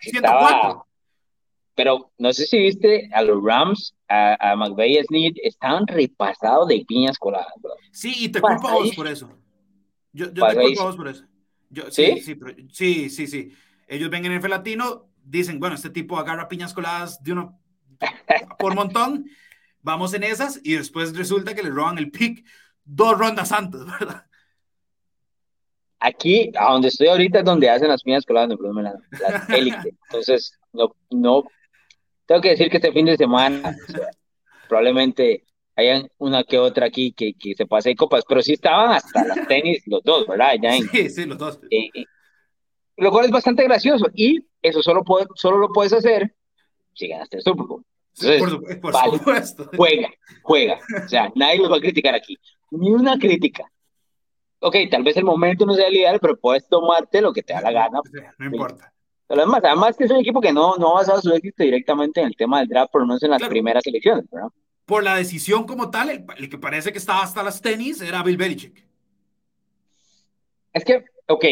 104 0.00 0.88
pero 1.78 2.10
no 2.18 2.32
sé 2.32 2.44
si 2.44 2.58
viste 2.58 3.08
a 3.12 3.22
los 3.22 3.40
Rams, 3.40 3.94
a, 4.08 4.50
a 4.50 4.56
McVeigh 4.56 5.04
Sneed, 5.04 5.34
estaban 5.44 5.86
repasados 5.86 6.66
de 6.66 6.84
piñas 6.84 7.16
coladas, 7.16 7.52
bro. 7.62 7.72
Sí, 7.92 8.14
y 8.18 8.28
te 8.30 8.40
culpo 8.40 8.66
a 8.66 8.72
vos 8.72 8.96
por 8.96 9.06
eso. 9.06 9.32
Yo, 10.12 10.26
yo 10.32 10.44
te 10.44 10.56
culpo 10.56 10.80
a 10.80 10.84
vos 10.86 10.96
por 10.96 11.06
eso. 11.06 11.24
Yo, 11.70 11.88
¿Sí? 11.92 12.20
Sí, 12.20 12.36
sí, 12.72 13.10
sí, 13.10 13.26
sí, 13.28 13.52
Ellos 13.86 14.10
ven 14.10 14.26
en 14.26 14.32
el 14.32 14.50
Latino, 14.50 15.06
dicen, 15.22 15.60
bueno, 15.60 15.76
este 15.76 15.90
tipo 15.90 16.18
agarra 16.18 16.48
piñas 16.48 16.74
coladas 16.74 17.22
de 17.22 17.30
uno 17.30 17.60
por 18.58 18.74
montón, 18.74 19.30
vamos 19.80 20.14
en 20.14 20.24
esas, 20.24 20.60
y 20.64 20.74
después 20.74 21.16
resulta 21.16 21.54
que 21.54 21.62
le 21.62 21.70
roban 21.70 21.98
el 21.98 22.10
pick 22.10 22.44
dos 22.84 23.16
rondas 23.16 23.52
antes, 23.52 23.82
¿verdad? 24.00 24.26
Aquí, 26.00 26.52
a 26.56 26.72
donde 26.72 26.88
estoy 26.88 27.08
ahorita, 27.08 27.40
es 27.40 27.44
donde 27.44 27.68
hacen 27.68 27.88
las 27.88 28.02
piñas 28.02 28.24
coladas, 28.24 28.56
no, 28.58 28.82
la, 28.82 28.94
la 29.10 29.56
élite. 29.56 29.94
Entonces, 30.08 30.58
no, 30.72 30.94
no 31.10 31.44
tengo 32.26 32.40
que 32.40 32.50
decir 32.50 32.70
que 32.70 32.76
este 32.76 32.92
fin 32.92 33.06
de 33.06 33.16
semana 33.16 33.74
probablemente 34.68 35.44
hayan 35.74 36.08
una 36.18 36.44
que 36.44 36.58
otra 36.58 36.86
aquí 36.86 37.12
que, 37.12 37.32
que 37.34 37.54
se 37.54 37.66
pase 37.66 37.90
de 37.90 37.96
copas, 37.96 38.24
pero 38.28 38.42
sí 38.42 38.52
estaban 38.52 38.90
hasta 38.90 39.24
las 39.24 39.46
tenis 39.48 39.82
los 39.86 40.02
dos, 40.02 40.26
¿verdad? 40.26 40.52
sí, 40.92 41.08
sí, 41.08 41.24
los 41.24 41.38
dos. 41.38 41.58
Eh, 41.70 41.88
eh, 41.94 42.04
lo 42.98 43.10
cual 43.10 43.26
es 43.26 43.30
bastante 43.30 43.64
gracioso 43.64 44.06
y 44.12 44.44
eso 44.60 44.82
solo, 44.82 45.04
puede, 45.04 45.26
solo 45.36 45.56
lo 45.56 45.68
puedes 45.72 45.92
hacer 45.92 46.34
si 46.94 47.08
ganaste 47.08 47.36
el 47.38 47.42
Super 47.44 47.64
Bowl. 47.64 47.84
por, 48.80 48.94
supuesto. 49.10 49.70
Juega, 49.76 50.10
juega. 50.42 50.80
O 51.04 51.08
sea, 51.08 51.32
nadie 51.36 51.58
los 51.58 51.70
va 51.70 51.76
a 51.76 51.80
criticar 51.80 52.14
aquí. 52.14 52.36
Ni 52.72 52.90
una 52.90 53.16
crítica. 53.16 53.64
Ok, 54.60 54.76
tal 54.90 55.04
vez 55.04 55.16
el 55.16 55.24
momento 55.24 55.64
no 55.66 55.74
sea 55.74 55.86
el 55.86 55.96
ideal, 55.96 56.18
pero 56.20 56.36
puedes 56.36 56.68
tomarte 56.68 57.20
lo 57.20 57.32
que 57.32 57.42
te 57.42 57.52
da 57.52 57.60
la 57.60 57.70
gana. 57.70 58.00
No 58.38 58.46
importa. 58.46 58.92
Además, 59.28 59.60
además 59.62 59.96
que 59.96 60.04
es 60.04 60.10
un 60.10 60.18
equipo 60.18 60.40
que 60.40 60.52
no, 60.52 60.76
no 60.76 60.90
ha 60.90 60.94
basado 61.00 61.20
su 61.20 61.32
éxito 61.32 61.62
directamente 61.62 62.20
en 62.20 62.28
el 62.28 62.36
tema 62.36 62.60
del 62.60 62.68
draft, 62.68 62.90
por 62.90 63.02
lo 63.02 63.06
menos 63.06 63.22
en 63.22 63.30
las 63.30 63.42
primeras 63.42 63.86
elecciones, 63.86 64.24
¿verdad? 64.30 64.48
Por 64.86 65.04
la 65.04 65.16
decisión 65.16 65.64
como 65.64 65.90
tal, 65.90 66.08
el, 66.10 66.48
que 66.48 66.56
parece 66.56 66.92
que 66.92 66.98
estaba 66.98 67.22
hasta 67.22 67.42
las 67.42 67.60
tenis 67.60 68.00
era 68.00 68.22
Bill 68.22 68.38
Belichick. 68.38 68.86
Es 70.72 70.84
que, 70.84 71.04
ok, 71.28 71.44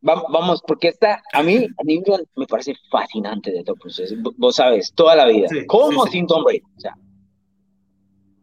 vamos, 0.00 0.62
porque 0.66 0.88
esta, 0.88 1.22
a 1.34 1.42
mí, 1.42 1.56
a 1.56 1.84
mí 1.84 2.02
me 2.36 2.46
parece 2.46 2.74
fascinante 2.90 3.50
de 3.52 3.62
todo 3.64 3.74
el 3.74 3.80
proceso. 3.80 4.14
Vos 4.38 4.56
sabes, 4.56 4.92
toda 4.94 5.14
la 5.14 5.26
vida. 5.26 5.48
¿Cómo 5.66 6.06
sin 6.06 6.26
Tom 6.26 6.42
Brady? 6.42 6.62
O 6.76 6.80
sea, 6.80 6.96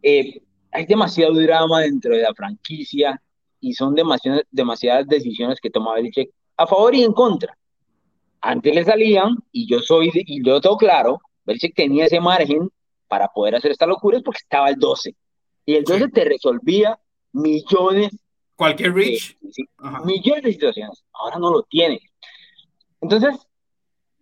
eh, 0.02 0.40
hay 0.70 0.86
demasiado 0.86 1.34
drama 1.34 1.80
dentro 1.80 2.14
de 2.14 2.22
la 2.22 2.32
franquicia 2.32 3.20
y 3.60 3.74
son 3.74 3.94
demasiadas, 3.94 4.42
demasiadas 4.50 5.06
decisiones 5.06 5.60
que 5.60 5.70
toma 5.70 5.94
Belichick 5.94 6.30
a 6.56 6.66
favor 6.66 6.94
y 6.94 7.04
en 7.04 7.12
contra 7.12 7.56
antes 8.40 8.74
le 8.74 8.84
salían, 8.84 9.36
y 9.52 9.66
yo 9.68 9.80
soy, 9.80 10.10
y 10.14 10.44
yo 10.44 10.60
tengo 10.60 10.76
claro, 10.76 11.20
Belichick 11.44 11.74
tenía 11.74 12.06
ese 12.06 12.20
margen 12.20 12.70
para 13.08 13.28
poder 13.28 13.56
hacer 13.56 13.70
estas 13.70 13.88
locuras 13.88 14.22
porque 14.22 14.40
estaba 14.42 14.68
el 14.68 14.76
12. 14.76 15.14
Y 15.66 15.74
el 15.74 15.84
12 15.84 16.08
te 16.08 16.24
resolvía 16.24 16.98
millones. 17.32 18.16
Cualquier 18.56 18.94
reach. 18.94 19.36
millones 20.04 20.42
de 20.42 20.52
situaciones. 20.52 21.04
Ahora 21.12 21.38
no 21.38 21.50
lo 21.50 21.62
tiene. 21.62 22.00
Entonces, 23.00 23.34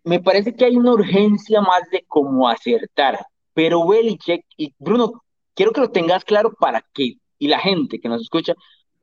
me 0.05 0.21
parece 0.21 0.55
que 0.55 0.65
hay 0.65 0.77
una 0.77 0.93
urgencia 0.93 1.61
más 1.61 1.83
de 1.91 2.05
cómo 2.07 2.49
acertar. 2.49 3.19
Pero 3.55 3.87
Belichick, 3.87 4.45
y 4.57 4.75
Bruno, 4.79 5.25
quiero 5.55 5.73
que 5.73 5.81
lo 5.81 5.91
tengas 5.91 6.25
claro 6.25 6.53
para 6.59 6.85
que, 6.93 7.15
y 7.39 7.49
la 7.49 7.59
gente 7.59 7.99
que 7.99 8.09
nos 8.09 8.23
escucha, 8.23 8.55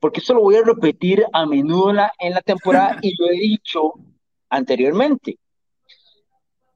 porque 0.04 0.20
esto 0.20 0.34
lo 0.34 0.42
voy 0.42 0.58
a 0.58 0.62
repetir 0.62 1.26
a 1.32 1.46
menudo 1.46 1.92
en 1.92 1.96
la, 1.96 2.12
en 2.20 2.34
la 2.34 2.42
temporada 2.42 2.98
y 3.02 3.16
lo 3.18 3.30
he 3.30 3.38
dicho 3.38 3.94
anteriormente. 4.50 5.40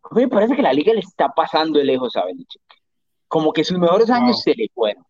A 0.03 0.15
mí 0.15 0.21
me 0.21 0.27
parece 0.29 0.55
que 0.55 0.61
la 0.61 0.71
liga 0.71 0.93
le 0.93 1.01
está 1.01 1.27
pasando 1.27 1.77
de 1.77 1.83
lejos 1.83 2.15
a 2.15 2.23
Belichick. 2.23 2.61
Como 3.27 3.51
que 3.51 3.65
sus 3.65 3.77
mejores 3.77 4.09
años 4.09 4.41
se 4.41 4.55
le 4.55 4.69
fueron. 4.73 5.03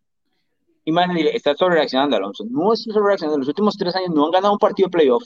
Y 0.84 0.90
más, 0.90 1.08
está 1.32 1.54
sobre 1.54 1.76
reaccionando, 1.76 2.16
Alonso. 2.16 2.44
No 2.50 2.72
está 2.72 2.92
sobre 2.92 3.06
reaccionando. 3.06 3.38
Los 3.38 3.46
últimos 3.46 3.76
tres 3.76 3.94
años 3.94 4.10
no 4.10 4.24
han 4.24 4.32
ganado 4.32 4.52
un 4.52 4.58
partido 4.58 4.88
de 4.88 4.98
playoff. 4.98 5.22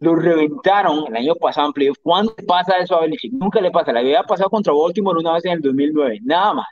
Lo 0.00 0.14
reventaron 0.14 1.08
el 1.08 1.14
año 1.14 1.34
pasado 1.34 1.66
en 1.66 1.72
playoff. 1.74 1.98
¿Cuándo 2.02 2.34
pasa 2.46 2.78
eso 2.78 2.96
a 2.96 3.02
Belichick? 3.02 3.34
Nunca 3.34 3.60
le 3.60 3.70
pasa. 3.70 3.92
Le 3.92 3.98
había 3.98 4.22
pasado 4.22 4.48
contra 4.48 4.72
Baltimore 4.72 5.20
una 5.20 5.34
vez 5.34 5.44
en 5.44 5.52
el 5.52 5.60
2009. 5.60 6.20
Nada 6.22 6.54
más. 6.54 6.68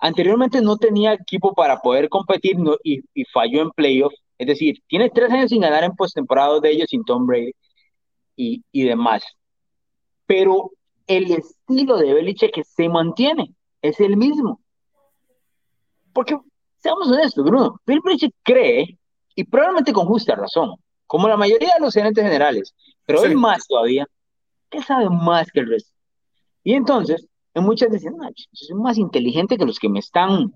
Anteriormente 0.00 0.60
no 0.60 0.76
tenía 0.76 1.14
equipo 1.14 1.54
para 1.54 1.78
poder 1.78 2.08
competir 2.08 2.56
y, 2.82 3.02
y, 3.14 3.24
falló 3.26 3.62
en 3.62 3.70
playoff. 3.70 4.12
Es 4.38 4.46
decir, 4.46 4.82
tiene 4.86 5.10
tres 5.10 5.30
años 5.30 5.50
sin 5.50 5.62
ganar 5.62 5.84
en 5.84 5.96
postemporada 5.96 6.60
de 6.60 6.70
ellos 6.70 6.88
sin 6.90 7.04
Tom 7.04 7.26
Brady 7.26 7.52
y, 8.36 8.62
y 8.72 8.82
demás. 8.84 9.24
Pero 10.26 10.72
el 11.06 11.30
estilo 11.32 11.96
de 11.96 12.14
Belichick 12.14 12.62
se 12.64 12.88
mantiene, 12.88 13.54
es 13.82 14.00
el 14.00 14.16
mismo. 14.16 14.60
Porque, 16.12 16.38
seamos 16.78 17.08
honestos, 17.08 17.44
Bruno, 17.44 17.80
Bill 17.86 18.00
Belichick 18.04 18.34
cree, 18.42 18.98
y 19.34 19.44
probablemente 19.44 19.92
con 19.92 20.06
justa 20.06 20.34
razón, 20.34 20.76
como 21.06 21.28
la 21.28 21.36
mayoría 21.36 21.74
de 21.74 21.84
los 21.84 21.94
gerentes 21.94 22.24
generales, 22.24 22.74
pero 23.04 23.22
él 23.24 23.36
más 23.36 23.66
todavía, 23.66 24.06
que 24.70 24.82
sabe 24.82 25.08
más 25.10 25.50
que 25.52 25.60
el 25.60 25.68
resto. 25.68 25.92
Y 26.64 26.74
entonces, 26.74 27.22
en 27.22 27.28
muchas 27.60 27.90
dicen, 27.90 28.16
no, 28.16 28.28
yo 28.28 28.44
soy 28.52 28.76
más 28.76 28.98
inteligente 28.98 29.56
que 29.56 29.64
los 29.64 29.78
que 29.78 29.88
me 29.88 29.98
están, 29.98 30.52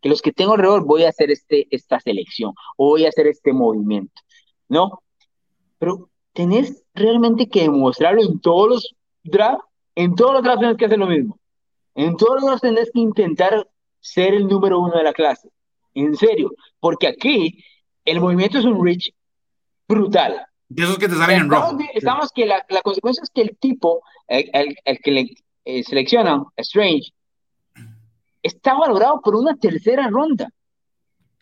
que 0.00 0.08
los 0.08 0.22
que 0.22 0.32
tengo 0.32 0.52
alrededor, 0.52 0.84
voy 0.84 1.04
a 1.04 1.08
hacer 1.08 1.30
este, 1.30 1.66
esta 1.70 1.98
selección, 2.00 2.52
o 2.76 2.90
voy 2.90 3.06
a 3.06 3.08
hacer 3.08 3.26
este 3.26 3.52
movimiento, 3.52 4.22
¿no? 4.68 5.02
Pero 5.78 6.10
tenés 6.32 6.84
realmente 6.94 7.48
que 7.48 7.62
demostrarlo 7.62 8.22
en 8.22 8.40
todos 8.40 8.68
los 8.68 8.96
drafts, 9.22 9.64
en 9.94 10.14
todos 10.14 10.34
los 10.34 10.42
drafts 10.42 10.60
tenés 10.60 10.76
que 10.76 10.84
hacer 10.86 10.98
lo 10.98 11.06
mismo. 11.06 11.38
En 11.94 12.16
todos 12.16 12.34
los 12.34 12.44
drafts 12.44 12.62
tenés 12.62 12.90
que 12.92 13.00
intentar 13.00 13.68
ser 14.00 14.34
el 14.34 14.46
número 14.46 14.80
uno 14.80 14.96
de 14.96 15.04
la 15.04 15.12
clase. 15.12 15.48
En 15.94 16.16
serio, 16.16 16.52
porque 16.80 17.06
aquí 17.06 17.64
el 18.04 18.20
movimiento 18.20 18.58
es 18.58 18.64
un 18.64 18.84
reach 18.84 19.10
brutal. 19.88 20.46
De 20.68 20.82
esos 20.82 20.98
que 20.98 21.08
te 21.08 21.14
salen 21.14 21.42
en 21.42 21.50
rojo. 21.50 21.78
Estamos 21.94 22.30
que 22.32 22.46
la, 22.46 22.64
la, 22.68 22.82
consecuencia 22.82 23.22
es 23.22 23.30
que 23.30 23.42
el 23.42 23.56
tipo, 23.58 24.02
el, 24.26 24.76
el, 24.84 24.98
que 24.98 25.10
le 25.10 25.30
eh, 25.64 25.82
seleccionan, 25.82 26.44
Strange, 26.56 27.12
está 28.42 28.74
valorado 28.74 29.20
por 29.20 29.34
una 29.34 29.56
tercera 29.56 30.08
ronda. 30.08 30.48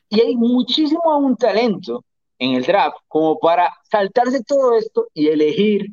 Y 0.08 0.20
hay 0.20 0.36
muchísimo 0.36 1.18
un 1.18 1.36
talento 1.36 2.04
en 2.38 2.52
el 2.52 2.64
draft 2.64 2.96
como 3.08 3.38
para 3.38 3.72
saltarse 3.90 4.42
todo 4.44 4.76
esto 4.76 5.06
y 5.14 5.28
elegir 5.28 5.86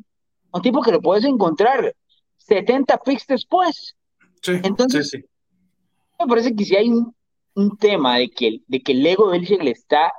un 0.52 0.62
tipo 0.62 0.82
que 0.82 0.92
lo 0.92 1.00
puedes 1.00 1.24
encontrar 1.24 1.94
70 2.36 2.98
picks 2.98 3.26
después. 3.26 3.96
Sí, 4.42 4.52
Entonces, 4.62 5.10
sí, 5.10 5.24
me 6.18 6.26
parece 6.26 6.54
que 6.54 6.64
si 6.64 6.76
hay 6.76 6.88
un, 6.88 7.14
un, 7.54 7.76
tema 7.76 8.18
de 8.18 8.28
que, 8.28 8.60
de 8.66 8.80
que 8.80 8.92
el 8.92 9.06
ego 9.06 9.26
de 9.26 9.38
Belichick 9.38 9.62
le 9.62 9.70
está 9.72 10.12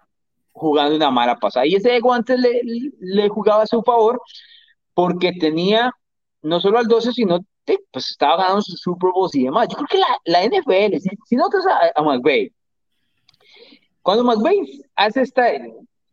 jugando 0.52 0.96
una 0.96 1.12
mala 1.12 1.38
pasada. 1.38 1.66
Y 1.66 1.76
ese 1.76 1.96
ego 1.96 2.14
antes 2.14 2.40
le, 2.40 2.62
le 3.00 3.30
jugaba 3.30 3.64
a 3.64 3.68
su 3.68 3.82
favor 3.82 4.22
porque 4.94 5.34
tenía 5.34 5.92
no 6.42 6.60
solo 6.60 6.80
al 6.80 6.88
12, 6.88 7.14
sino 7.14 7.40
pues 7.92 8.10
estaba 8.10 8.38
ganando 8.38 8.62
sus 8.62 8.80
Super 8.80 9.12
Bowls 9.14 9.36
y 9.36 9.44
demás. 9.44 9.68
Yo 9.70 9.78
creo 9.78 9.88
que 9.88 9.98
la, 9.98 10.18
la 10.26 10.46
NFL, 10.46 10.98
si, 10.98 11.10
si 11.26 11.36
notas 11.36 11.66
a, 11.66 12.00
a 12.00 12.04
McVay, 12.04 12.52
cuando 14.02 14.24
McVay 14.24 14.84
hace 14.96 15.22
esta, 15.22 15.44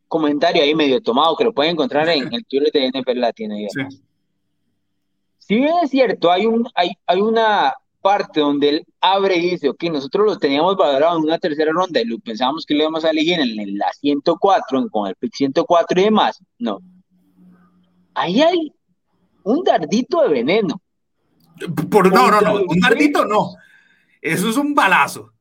comentario 0.09 0.62
ahí 0.62 0.75
medio 0.75 1.01
tomado 1.01 1.37
que 1.37 1.45
lo 1.45 1.53
pueden 1.53 1.73
encontrar 1.73 2.09
en 2.09 2.33
el 2.33 2.45
Twitter 2.47 2.70
de 2.73 3.01
NFL 3.01 3.20
Latino 3.20 3.57
y 3.57 3.66
demás. 3.66 4.01
Si 5.39 5.55
bien 5.57 5.75
es 5.83 5.91
cierto, 5.91 6.31
hay, 6.31 6.47
un, 6.47 6.69
hay, 6.75 6.91
hay 7.07 7.20
una 7.20 7.75
parte 8.03 8.41
donde 8.41 8.69
él 8.69 8.87
abre 9.01 9.37
y 9.37 9.51
dice, 9.51 9.69
ok, 9.69 9.85
nosotros 9.85 10.27
lo 10.27 10.39
teníamos 10.39 10.77
valorado 10.77 11.19
en 11.19 11.25
una 11.25 11.39
tercera 11.39 11.73
ronda 11.73 12.01
y 12.01 12.05
lo 12.05 12.19
pensábamos 12.19 12.66
que 12.66 12.75
lo 12.75 12.81
íbamos 12.81 13.05
a 13.05 13.11
elegir 13.11 13.41
en 13.41 13.79
la 13.79 13.91
104, 13.93 14.89
con 14.91 15.09
el 15.09 15.15
pick 15.16 15.35
104 15.35 16.01
y 16.01 16.05
demás. 16.05 16.43
No. 16.59 16.81
Ahí 18.15 18.43
hay 18.43 18.73
un 19.45 19.65
dardito 19.65 20.23
de 20.23 20.29
veneno. 20.29 20.81
Por, 21.90 22.12
no, 22.12 22.30
no, 22.30 22.40
no, 22.40 22.62
un 22.66 22.80
dardito 22.80 23.24
no. 23.24 23.55
Eso 24.20 24.48
es 24.48 24.56
un 24.56 24.74
balazo. 24.74 25.32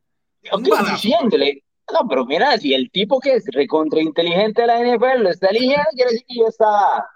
Un 0.51 0.63
balazo. 0.63 0.93
Diciéndole, 0.93 1.63
no, 1.91 2.07
pero 2.07 2.25
mira, 2.25 2.57
si 2.57 2.73
el 2.73 2.91
tipo 2.91 3.19
que 3.19 3.35
es 3.35 3.45
recontra 3.51 4.01
inteligente 4.01 4.61
de 4.61 4.67
la 4.67 4.79
NFL 4.79 5.23
lo 5.23 5.29
está 5.29 5.47
eligiendo, 5.47 5.85
quiere 5.93 6.11
decir 6.11 6.25
que 6.27 6.39
yo 6.39 6.47
estaba, 6.47 7.07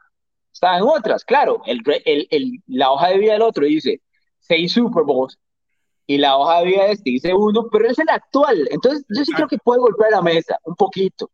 estaba 0.51 0.77
en 0.77 0.83
otras. 0.83 1.25
Claro, 1.25 1.61
el, 1.65 1.81
el, 2.05 2.27
el, 2.31 2.63
la 2.67 2.91
hoja 2.91 3.09
de 3.09 3.17
vida 3.17 3.33
del 3.33 3.41
otro 3.41 3.65
dice 3.65 4.01
seis 4.39 4.71
Super 4.73 5.03
Bowls 5.03 5.37
y 6.07 6.17
la 6.17 6.37
hoja 6.37 6.59
de 6.59 6.65
vida 6.65 6.83
de 6.85 6.91
este 6.91 7.09
dice 7.09 7.33
uno, 7.33 7.67
pero 7.71 7.87
es 7.87 7.99
el 7.99 8.09
actual. 8.09 8.67
Entonces, 8.71 9.05
yo 9.09 9.23
sí 9.23 9.31
creo 9.33 9.47
que 9.47 9.57
puede 9.57 9.79
golpear 9.79 10.11
la 10.11 10.21
mesa 10.21 10.57
un 10.63 10.75
poquito. 10.75 11.31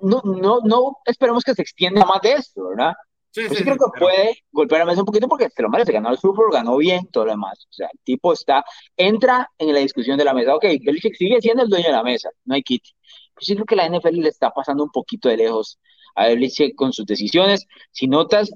No, 0.00 0.22
no, 0.24 0.60
no 0.64 0.96
esperemos 1.04 1.44
que 1.44 1.54
se 1.54 1.62
extienda 1.62 2.04
más 2.04 2.22
de 2.22 2.32
esto, 2.32 2.68
¿verdad? 2.68 2.94
Sí, 3.30 3.48
sí, 3.48 3.62
creo 3.62 3.76
que 3.76 3.98
puede 3.98 4.42
golpear 4.50 4.80
la 4.80 4.86
mesa 4.86 5.00
un 5.00 5.06
poquito 5.06 5.28
porque 5.28 5.50
se 5.50 5.62
lo 5.62 5.68
merece, 5.68 5.92
ganó 5.92 6.10
el 6.10 6.18
Super 6.18 6.44
Bowl, 6.44 6.52
ganó 6.52 6.76
bien, 6.78 7.06
todo 7.12 7.26
lo 7.26 7.32
demás. 7.32 7.66
O 7.70 7.72
sea, 7.72 7.88
el 7.92 7.98
tipo 8.02 8.32
está, 8.32 8.64
entra 8.96 9.50
en 9.58 9.72
la 9.72 9.80
discusión 9.80 10.16
de 10.18 10.24
la 10.24 10.34
mesa. 10.34 10.54
Ok, 10.54 10.64
Belichick 10.64 11.14
sigue 11.14 11.40
siendo 11.40 11.62
el 11.62 11.68
dueño 11.68 11.86
de 11.86 11.92
la 11.92 12.02
mesa, 12.02 12.30
no 12.44 12.54
hay 12.54 12.62
kit. 12.62 12.82
Yo 12.84 13.44
sí 13.44 13.54
creo 13.54 13.66
que 13.66 13.76
la 13.76 13.86
NFL 13.86 14.20
le 14.20 14.28
está 14.30 14.50
pasando 14.50 14.82
un 14.82 14.90
poquito 14.90 15.28
de 15.28 15.36
lejos 15.36 15.78
a 16.14 16.26
Belichick 16.26 16.74
con 16.74 16.92
sus 16.92 17.06
decisiones. 17.06 17.66
Si 17.92 18.08
notas, 18.08 18.50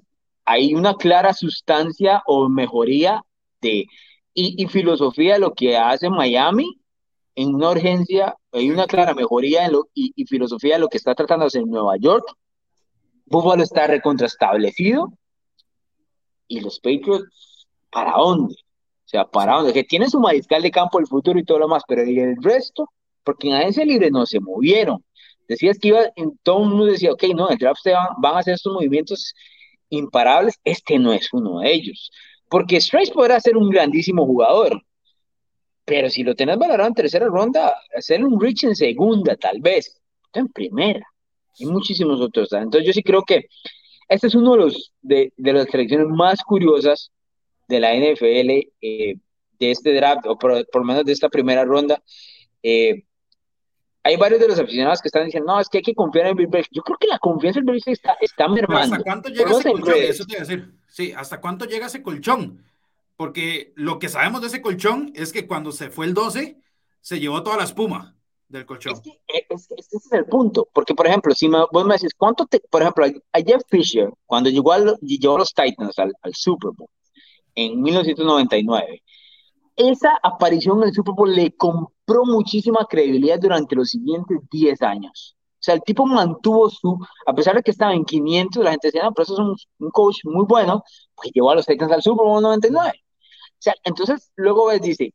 hay 0.45 0.75
una 0.75 0.95
clara 0.95 1.35
sustancia 1.35 2.23
o 2.27 2.49
mejoría 2.49 3.23
de 3.61 3.87
y, 4.35 4.67
filosofía 4.69 5.35
de 5.35 5.41
lo 5.41 5.55
que 5.55 5.77
hace 5.77 6.11
Miami 6.11 6.79
en 7.35 7.55
una 7.55 7.71
urgencia, 7.71 8.37
hay 8.53 8.71
una 8.71 8.87
clara 8.87 9.15
mejoría 9.15 9.67
en 9.67 9.73
lo, 9.73 9.89
y, 9.95 10.13
filosofía 10.27 10.75
de 10.75 10.81
lo 10.81 10.89
que 10.89 10.99
está 10.99 11.15
tratando 11.15 11.45
de 11.45 11.49
hacer 11.49 11.63
en 11.63 11.71
Nueva 11.71 11.97
York. 11.99 12.25
Buffalo 13.27 13.63
está 13.63 13.87
recontraestablecido 13.87 15.13
y 16.49 16.61
los 16.61 16.79
Patriots, 16.81 17.67
¿para 17.91 18.13
dónde? 18.13 18.55
O 18.55 19.09
sea, 19.13 19.25
¿para 19.25 19.55
dónde? 19.55 19.73
Que 19.73 19.85
tiene 19.85 20.09
su 20.09 20.21
mariscal 20.21 20.63
de 20.63 20.71
campo 20.71 20.99
el 20.99 21.07
futuro 21.07 21.39
y 21.39 21.45
todo 21.45 21.59
lo 21.59 21.69
más, 21.69 21.83
pero 21.87 22.03
el 22.03 22.37
resto, 22.43 22.91
porque 23.25 23.49
en 23.49 23.69
ese 23.69 23.85
libre 23.85 24.11
no 24.11 24.27
se 24.27 24.41
movieron. 24.41 25.05
Decías 25.49 25.79
que 25.79 25.89
iba, 25.89 26.01
todo 26.43 26.63
el 26.63 26.69
mundo 26.71 26.87
decía, 26.87 27.13
ok, 27.13 27.25
no, 27.35 27.49
el 27.49 27.59
draft 27.59 27.85
van, 27.85 28.09
van 28.19 28.37
a 28.37 28.39
hacer 28.39 28.55
estos 28.55 28.73
movimientos 28.73 29.35
imparables, 29.89 30.59
este 30.65 30.99
no 30.99 31.13
es 31.13 31.29
uno 31.33 31.61
de 31.61 31.73
ellos. 31.73 32.11
Porque 32.49 32.81
Strace 32.81 33.13
podrá 33.13 33.41
ser 33.41 33.57
un 33.57 33.71
grandísimo 33.71 34.27
jugador, 34.27 34.83
pero 35.85 36.09
si 36.11 36.23
lo 36.23 36.35
tenés 36.35 36.59
valorado 36.59 36.89
en 36.89 36.95
tercera 36.95 37.27
ronda, 37.27 37.75
hacer 37.97 38.25
un 38.25 38.41
Rich 38.41 38.65
en 38.65 38.77
segunda, 38.77 39.37
tal 39.37 39.61
vez, 39.61 40.01
en 40.33 40.49
primera, 40.49 41.07
y 41.59 41.67
muchísimos 41.67 42.21
otros. 42.21 42.53
Entonces, 42.53 42.87
yo 42.87 42.93
sí 42.93 43.03
creo 43.03 43.23
que 43.23 43.47
este 44.09 44.27
es 44.27 44.35
uno 44.35 44.53
de, 44.53 44.59
los, 44.59 44.93
de, 45.01 45.33
las 45.39 45.67
selecciones 45.69 46.09
más 46.09 46.43
curiosas 46.43 47.11
de 47.69 47.81
la 47.81 47.95
NFL, 47.95 48.51
eh, 48.81 49.17
de 49.59 49.71
este 49.71 49.95
draft, 49.95 50.27
o 50.27 50.37
por, 50.39 50.53
lo 50.53 50.85
menos 50.85 51.05
de 51.05 51.13
esta 51.13 51.29
primera 51.29 51.65
ronda. 51.65 52.03
Eh, 52.63 53.05
hay 54.03 54.17
varios 54.17 54.41
de 54.41 54.49
los 54.49 54.59
aficionados 54.59 55.01
que 55.01 55.09
están 55.09 55.25
diciendo, 55.25 55.53
no, 55.53 55.61
es 55.61 55.69
que 55.69 55.79
hay 55.79 55.83
que 55.83 55.95
confiar 55.95 56.27
en 56.27 56.37
Bill 56.37 56.49
Belichick. 56.49 56.73
Yo 56.75 56.83
creo 56.83 56.99
que 56.99 57.07
la 57.07 57.19
confianza 57.19 57.61
en 57.61 57.67
Bill 57.67 57.75
Belichick 57.75 57.93
está, 57.95 58.17
está 58.21 58.49
mermando. 58.49 58.97
¿Hasta 58.97 59.05
cuánto 59.05 59.29
llega 59.29 59.51
ese 59.51 59.71
colchón? 59.71 59.95
Eso 59.97 60.25
te 60.27 60.33
iba 60.33 60.43
a 60.43 60.47
decir. 60.47 60.75
Sí, 60.89 61.13
¿hasta 61.17 61.41
cuánto 61.41 61.65
llega 61.65 61.87
ese 61.87 62.03
colchón? 62.03 62.65
Porque 63.17 63.73
lo 63.77 63.99
que 63.99 64.09
sabemos 64.09 64.41
de 64.41 64.49
ese 64.49 64.61
colchón 64.61 65.13
es 65.15 65.33
que 65.33 65.47
cuando 65.47 65.71
se 65.71 65.91
fue 65.91 66.07
el 66.07 66.15
12, 66.15 66.59
se 67.01 67.21
llevó 67.21 67.43
toda 67.43 67.57
la 67.57 67.65
espuma 67.65 68.17
del 68.53 68.67
colchón. 68.67 68.93
Es 68.93 69.01
que, 69.01 69.11
eh, 69.11 69.47
ese 69.51 69.75
es 69.79 70.13
el 70.13 70.27
punto. 70.27 70.69
Porque, 70.73 70.95
por 70.95 71.07
ejemplo, 71.07 71.35
si 71.35 71.49
vos 71.49 71.85
me 71.85 71.95
decís, 71.95 72.15
¿cuánto 72.17 72.47
te, 72.47 72.61
por 72.61 72.83
ejemplo, 72.83 73.07
a 73.07 73.39
Jeff 73.39 73.63
Fisher, 73.69 74.11
cuando 74.27 74.51
llegó, 74.51 74.73
al, 74.73 74.89
a 74.89 75.39
los 75.39 75.55
Titans 75.55 75.99
al, 75.99 76.13
al 76.23 76.35
Super 76.35 76.71
Bowl 76.77 76.89
en 77.55 77.83
1999, 77.83 79.03
esa 79.77 80.19
aparición 80.23 80.79
en 80.83 80.89
el 80.89 80.95
Super 80.95 81.15
Bowl 81.15 81.35
le 81.35 81.53
compró 81.53 82.25
muchísima 82.25 82.87
credibilidad 82.89 83.39
durante 83.41 83.75
los 83.75 83.89
siguientes 83.89 84.39
10 84.51 84.83
años. 84.83 85.37
O 85.63 85.65
sea, 85.65 85.75
el 85.75 85.83
tipo 85.83 86.05
mantuvo 86.07 86.69
su, 86.69 86.99
a 87.27 87.33
pesar 87.35 87.55
de 87.55 87.63
que 87.63 87.71
estaba 87.71 87.95
en 87.95 88.05
500, 88.05 88.65
la 88.65 88.73
gente 88.73 88.89
decía, 88.89 89.05
no, 89.05 89.13
pero 89.13 89.25
eso 89.25 89.35
es 89.35 89.67
un, 89.79 89.91
coach 89.91 90.19
muy 90.25 90.45
bueno, 90.45 90.83
pues 91.15 91.31
llevó 91.33 91.51
a 91.51 91.55
los 91.55 91.67
Titans 91.67 91.93
al 91.93 92.03
Super 92.03 92.27
Bowl 92.27 92.43
99. 92.43 92.91
O 92.91 93.57
sea, 93.59 93.75
entonces 93.85 94.33
luego 94.35 94.67
ves, 94.67 94.83
dice, 94.83 95.15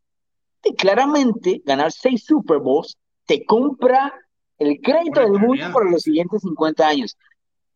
claramente 0.77 1.61
ganar 1.65 1.91
6 1.91 2.23
Super 2.25 2.59
Bowls 2.59 2.97
te 3.27 3.45
compra 3.45 4.11
el 4.57 4.79
crédito 4.81 5.19
del 5.19 5.33
mundo 5.33 5.71
por 5.71 5.89
los 5.89 6.01
siguientes 6.01 6.41
50 6.41 6.87
años, 6.87 7.15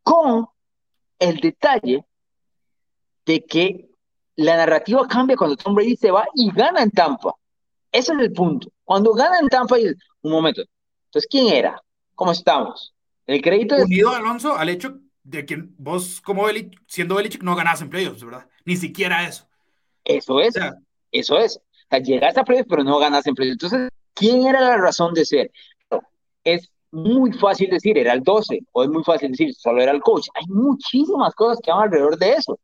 con 0.01 0.47
el 1.19 1.39
detalle 1.39 2.03
de 3.25 3.45
que 3.45 3.91
la 4.35 4.57
narrativa 4.57 5.07
cambia 5.07 5.37
cuando 5.37 5.55
Tom 5.55 5.75
Brady 5.75 5.95
se 5.95 6.09
va 6.09 6.25
y 6.33 6.51
gana 6.51 6.81
en 6.81 6.89
Tampa. 6.89 7.35
Ese 7.91 8.13
es 8.13 8.19
el 8.19 8.33
punto. 8.33 8.71
Cuando 8.83 9.13
gana 9.13 9.37
en 9.39 9.49
Tampa, 9.49 9.75
dices, 9.75 9.97
un 10.21 10.31
momento, 10.31 10.63
entonces, 11.05 11.27
¿quién 11.29 11.53
era? 11.53 11.79
¿Cómo 12.15 12.31
estamos? 12.31 12.95
El 13.27 13.41
crédito 13.41 13.75
es... 13.75 13.83
Unido, 13.83 14.09
Alonso, 14.09 14.55
al 14.55 14.69
hecho 14.69 14.99
de 15.23 15.45
que 15.45 15.61
vos, 15.77 16.21
como 16.21 16.45
siendo 16.87 17.15
Belichick, 17.15 17.43
no 17.43 17.55
ganás 17.55 17.81
en 17.81 17.89
playoffs, 17.89 18.23
¿verdad? 18.23 18.47
Ni 18.65 18.77
siquiera 18.77 19.27
eso. 19.27 19.45
Eso 20.05 20.39
es, 20.39 20.55
eso 21.11 21.37
es. 21.37 21.57
O 21.57 21.61
sea, 21.89 21.99
llegaste 21.99 22.39
a 22.39 22.43
playoffs, 22.43 22.69
pero 22.69 22.83
no 22.83 22.97
ganas 22.97 23.27
en 23.27 23.35
playoffs. 23.35 23.61
Entonces, 23.61 23.89
¿quién 24.13 24.45
era 24.47 24.61
la 24.61 24.77
razón 24.77 25.13
de 25.13 25.25
ser? 25.25 25.51
Es 26.43 26.69
muy 26.91 27.31
fácil 27.33 27.69
decir, 27.69 27.97
era 27.97 28.13
el 28.13 28.21
12, 28.23 28.59
o 28.71 28.83
es 28.83 28.89
muy 28.89 29.03
fácil 29.03 29.31
decir, 29.31 29.53
solo 29.53 29.81
era 29.81 29.91
el 29.91 30.01
coach. 30.01 30.27
Hay 30.35 30.45
muchísimas 30.47 31.33
cosas 31.35 31.59
que 31.63 31.71
van 31.71 31.83
alrededor 31.83 32.17
de 32.17 32.33
eso. 32.33 32.59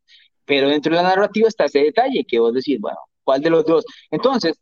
Pero 0.45 0.69
dentro 0.69 0.95
de 0.95 1.01
la 1.03 1.09
narrativa 1.09 1.47
está 1.47 1.65
ese 1.65 1.79
detalle 1.79 2.25
que 2.25 2.39
vos 2.39 2.53
decís, 2.53 2.79
bueno, 2.79 2.97
¿cuál 3.23 3.41
de 3.41 3.49
los 3.49 3.65
dos? 3.65 3.85
Entonces, 4.11 4.59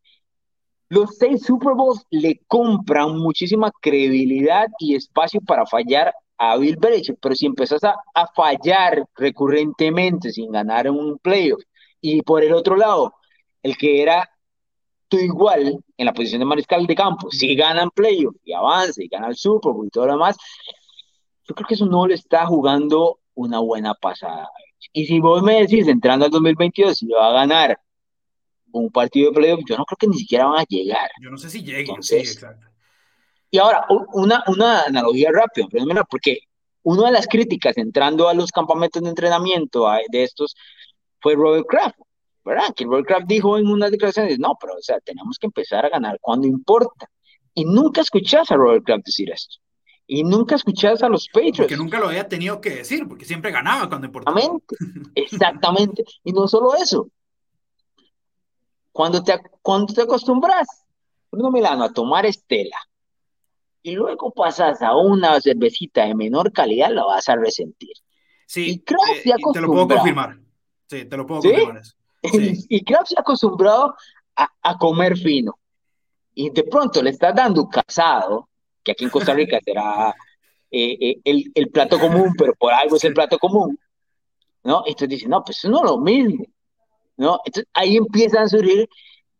los 0.89 1.17
seis 1.17 1.43
Super 1.43 1.73
Bowls 1.75 2.05
le 2.09 2.41
compran 2.47 3.17
muchísima 3.17 3.71
credibilidad 3.81 4.67
y 4.79 4.95
espacio 4.95 5.41
para 5.41 5.65
fallar 5.65 6.13
a 6.37 6.57
Bill 6.57 6.77
Belichick, 6.77 7.17
pero 7.21 7.35
si 7.35 7.45
empezás 7.45 7.83
a, 7.83 7.95
a 8.13 8.27
fallar 8.35 9.05
recurrentemente 9.15 10.31
sin 10.31 10.51
ganar 10.51 10.89
un 10.89 11.17
playoff, 11.19 11.61
y 12.01 12.21
por 12.21 12.43
el 12.43 12.53
otro 12.53 12.75
lado, 12.75 13.15
el 13.63 13.77
que 13.77 14.01
era 14.01 14.29
tú 15.07 15.17
igual 15.17 15.77
en 15.97 16.05
la 16.05 16.13
posición 16.13 16.39
de 16.39 16.45
mariscal 16.45 16.85
de 16.85 16.95
campo, 16.95 17.29
si 17.31 17.55
ganan 17.55 17.89
playoff 17.91 18.35
y 18.43 18.53
avanza 18.53 19.03
y 19.03 19.07
gana 19.07 19.27
el 19.27 19.35
Super 19.35 19.73
Bowl 19.73 19.87
y 19.87 19.89
todo 19.89 20.07
lo 20.07 20.13
demás, 20.13 20.37
yo 21.47 21.55
creo 21.55 21.67
que 21.67 21.75
eso 21.75 21.85
no 21.85 22.07
le 22.07 22.15
está 22.15 22.45
jugando 22.45 23.19
una 23.35 23.59
buena 23.59 23.93
pasada. 23.93 24.49
Y 24.93 25.05
si 25.05 25.19
vos 25.19 25.43
me 25.43 25.61
decís, 25.61 25.87
entrando 25.87 26.25
al 26.25 26.31
2022, 26.31 26.97
si 26.97 27.07
va 27.07 27.29
a 27.29 27.33
ganar 27.33 27.79
un 28.71 28.89
partido 28.91 29.29
de 29.31 29.35
playoff, 29.35 29.61
yo 29.67 29.77
no 29.77 29.85
creo 29.85 29.97
que 29.97 30.07
ni 30.07 30.17
siquiera 30.17 30.47
van 30.47 30.59
a 30.59 30.65
llegar. 30.67 31.09
Yo 31.21 31.29
no 31.29 31.37
sé 31.37 31.49
si 31.49 31.63
lleguen, 31.63 32.01
sí, 32.01 32.17
exacto. 32.17 32.67
Y 33.51 33.57
ahora, 33.57 33.85
una, 34.13 34.43
una 34.47 34.81
analogía 34.81 35.29
rápida, 35.31 35.67
porque 36.09 36.39
una 36.83 37.05
de 37.05 37.11
las 37.13 37.27
críticas 37.27 37.77
entrando 37.77 38.27
a 38.27 38.33
los 38.33 38.51
campamentos 38.51 39.01
de 39.01 39.09
entrenamiento 39.09 39.87
de 40.09 40.23
estos 40.23 40.55
fue 41.21 41.35
Robert 41.35 41.65
Kraft, 41.67 41.97
¿verdad? 42.45 42.73
Que 42.75 42.85
Robert 42.85 43.07
Kraft 43.07 43.27
dijo 43.27 43.57
en 43.57 43.67
unas 43.67 43.91
declaraciones, 43.91 44.37
no, 44.39 44.55
pero 44.61 44.75
o 44.75 44.81
sea, 44.81 44.99
tenemos 44.99 45.37
que 45.39 45.47
empezar 45.47 45.85
a 45.85 45.89
ganar 45.89 46.19
cuando 46.21 46.47
importa. 46.47 47.09
Y 47.53 47.65
nunca 47.65 48.01
escuchás 48.01 48.51
a 48.51 48.55
Robert 48.55 48.85
Kraft 48.85 49.05
decir 49.05 49.31
esto. 49.31 49.55
Y 50.07 50.23
nunca 50.23 50.55
escuchás 50.55 51.01
a 51.01 51.09
los 51.09 51.27
Patriots. 51.27 51.57
Porque 51.57 51.77
nunca 51.77 51.99
lo 51.99 52.07
había 52.07 52.27
tenido 52.27 52.61
que 52.61 52.69
decir, 52.69 53.07
porque 53.07 53.25
siempre 53.25 53.51
ganaba 53.51 53.89
cuando 53.89 54.05
importaba. 54.05 54.39
Exactamente, 54.39 54.75
exactamente. 55.15 56.05
y 56.23 56.31
no 56.31 56.47
solo 56.47 56.75
eso. 56.75 57.09
Cuando 58.91 59.23
te, 59.23 59.33
cuando 59.61 59.93
te 59.93 60.03
acostumbras, 60.03 60.67
Bruno 61.31 61.51
Milano, 61.51 61.83
a 61.83 61.91
tomar 61.91 62.25
Estela, 62.25 62.77
y 63.81 63.95
luego 63.95 64.31
pasas 64.31 64.81
a 64.81 64.95
una 64.95 65.41
cervecita 65.41 66.05
de 66.05 66.15
menor 66.15 66.51
calidad, 66.51 66.91
la 66.91 67.03
vas 67.03 67.27
a 67.27 67.35
resentir. 67.35 67.93
Sí, 68.47 68.69
y 68.69 68.73
eh, 68.73 69.35
te 69.53 69.61
lo 69.61 69.67
puedo 69.67 69.87
confirmar. 69.87 70.39
Sí, 70.87 71.05
te 71.05 71.17
lo 71.17 71.25
puedo 71.25 71.41
confirmar. 71.41 71.81
Y 72.69 72.83
Kraft 72.83 73.07
se 73.07 73.15
ha 73.17 73.21
acostumbrado 73.21 73.95
a, 74.35 74.49
a 74.61 74.77
comer 74.77 75.17
fino. 75.17 75.57
Y 76.33 76.49
de 76.49 76.63
pronto 76.63 77.01
le 77.01 77.11
estás 77.11 77.33
dando 77.33 77.67
casado, 77.69 78.49
que 78.83 78.91
aquí 78.91 79.05
en 79.05 79.09
Costa 79.09 79.33
Rica 79.33 79.59
será 79.63 80.13
eh, 80.71 80.97
eh, 80.99 81.21
el, 81.23 81.51
el, 81.55 81.69
plato 81.69 81.97
común, 81.99 82.33
pero 82.37 82.53
por 82.55 82.73
algo 82.73 82.97
es 82.97 83.03
el 83.05 83.13
plato 83.13 83.39
común, 83.39 83.79
¿no? 84.63 84.79
Entonces 84.85 85.09
dicen, 85.09 85.29
no, 85.29 85.43
pues 85.43 85.57
eso 85.59 85.69
no 85.69 85.77
es 85.77 85.91
lo 85.91 85.97
mismo, 85.99 86.45
¿no? 87.15 87.39
Entonces 87.45 87.69
ahí 87.73 87.95
empiezan 87.95 88.43
a 88.43 88.49
surgir 88.49 88.89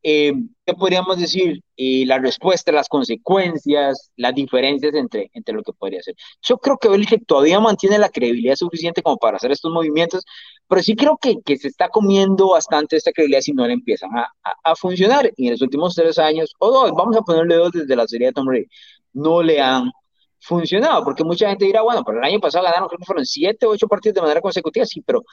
eh, 0.07 0.34
¿qué 0.64 0.76
podríamos 0.76 1.18
decir? 1.18 1.64
Y 1.76 2.06
la 2.06 2.19
respuesta, 2.19 2.72
las 2.72 2.88
consecuencias, 2.88 4.11
las 4.18 4.36
diferencias 4.36 4.94
entre, 4.94 5.32
entre 5.34 5.56
lo 5.56 5.64
que 5.64 5.73
podría 5.73 6.03
ser. 6.03 6.14
Yo 6.44 6.60
creo 6.60 6.77
que 6.77 6.90
Belichick 6.90 7.26
todavía 7.26 7.60
mantiene 7.60 7.98
la 7.98 8.10
credibilidad 8.10 8.56
suficiente 8.56 9.02
como 9.02 9.18
para 9.18 9.38
hacer 9.38 9.52
estos 9.52 9.72
movimientos, 9.72 10.23
pero 10.68 10.84
sí 10.84 10.95
creo 10.95 11.18
que, 11.19 11.38
que 11.44 11.57
se 11.57 11.69
está 11.69 11.90
comiendo 11.90 12.49
bastante 12.49 12.98
esta 12.98 13.11
credibilidad 13.11 13.41
si 13.41 13.53
no 13.53 13.65
le 13.65 13.73
empiezan 13.73 14.11
a, 14.15 14.32
a, 14.64 14.76
funcionar. 14.76 15.32
Y 15.38 15.48
en 15.48 15.53
los 15.53 15.61
últimos 15.64 15.95
tres 15.95 16.19
años, 16.19 16.53
o 16.60 16.69
dos, 16.69 16.91
vamos 16.91 17.18
a 17.18 17.22
ponerle 17.22 17.56
dos 17.56 17.72
desde 17.72 17.95
la 17.95 18.06
serie 18.07 18.27
de 18.27 18.34
Tom 18.34 18.45
Brady, 18.45 18.68
no 19.14 19.41
le 19.41 19.60
han 19.60 19.91
funcionado, 20.40 21.03
porque 21.03 21.23
mucha 21.23 21.49
gente 21.49 21.65
dirá, 21.65 21.82
bueno, 21.82 22.03
pero 22.06 22.19
el 22.19 22.26
año 22.26 22.40
pasado 22.40 22.64
ganaron, 22.64 22.88
creo 22.90 22.99
que 22.99 23.06
fueron 23.06 23.26
siete 23.26 23.65
o 23.65 23.72
ocho 23.72 23.88
partidos 23.88 24.14
de 24.14 24.22
manera 24.22 24.41
consecutiva, 24.41 24.86
sí, 24.86 25.02
pero 25.02 25.23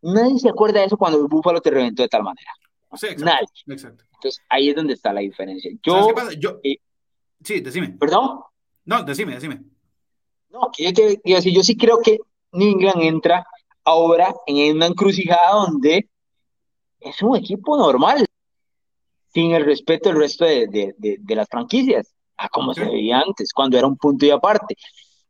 nadie 0.00 0.38
se 0.38 0.48
acuerda 0.48 0.80
de 0.80 0.86
eso 0.86 0.96
cuando 0.96 1.18
el 1.18 1.26
Búfalo 1.28 1.60
te 1.60 1.70
reventó 1.70 2.02
de 2.02 2.08
tal 2.08 2.22
manera. 2.22 2.50
Sí, 2.94 3.06
exacto, 3.06 4.04
Entonces 4.14 4.42
ahí 4.48 4.70
es 4.70 4.76
donde 4.76 4.94
está 4.94 5.12
la 5.12 5.20
diferencia. 5.20 5.70
Yo, 5.82 6.14
Yo 6.38 6.58
eh, 6.62 6.78
sí, 7.44 7.60
decime. 7.60 7.96
¿Perdón? 8.00 8.40
No, 8.84 9.02
decime, 9.02 9.34
decime. 9.34 9.62
No, 10.50 10.70
que 10.74 10.84
yo 10.84 10.92
te 10.92 11.20
yo 11.24 11.62
sí 11.62 11.76
creo 11.76 11.98
que 12.02 12.18
New 12.52 12.68
England 12.68 13.02
entra 13.02 13.46
ahora 13.84 14.34
en 14.46 14.76
una 14.76 14.86
encrucijada 14.86 15.52
donde 15.52 16.08
es 17.00 17.22
un 17.22 17.36
equipo 17.36 17.76
normal, 17.76 18.24
sin 19.32 19.52
el 19.52 19.64
respeto 19.64 20.08
del 20.08 20.18
resto 20.18 20.44
de, 20.44 20.66
de, 20.66 21.16
de, 21.18 21.34
las 21.34 21.48
franquicias, 21.48 22.14
a 22.36 22.48
como 22.48 22.72
se 22.74 22.84
veía 22.84 23.20
antes, 23.20 23.52
cuando 23.52 23.78
era 23.78 23.86
un 23.86 23.96
punto 23.96 24.24
y 24.24 24.30
aparte. 24.30 24.74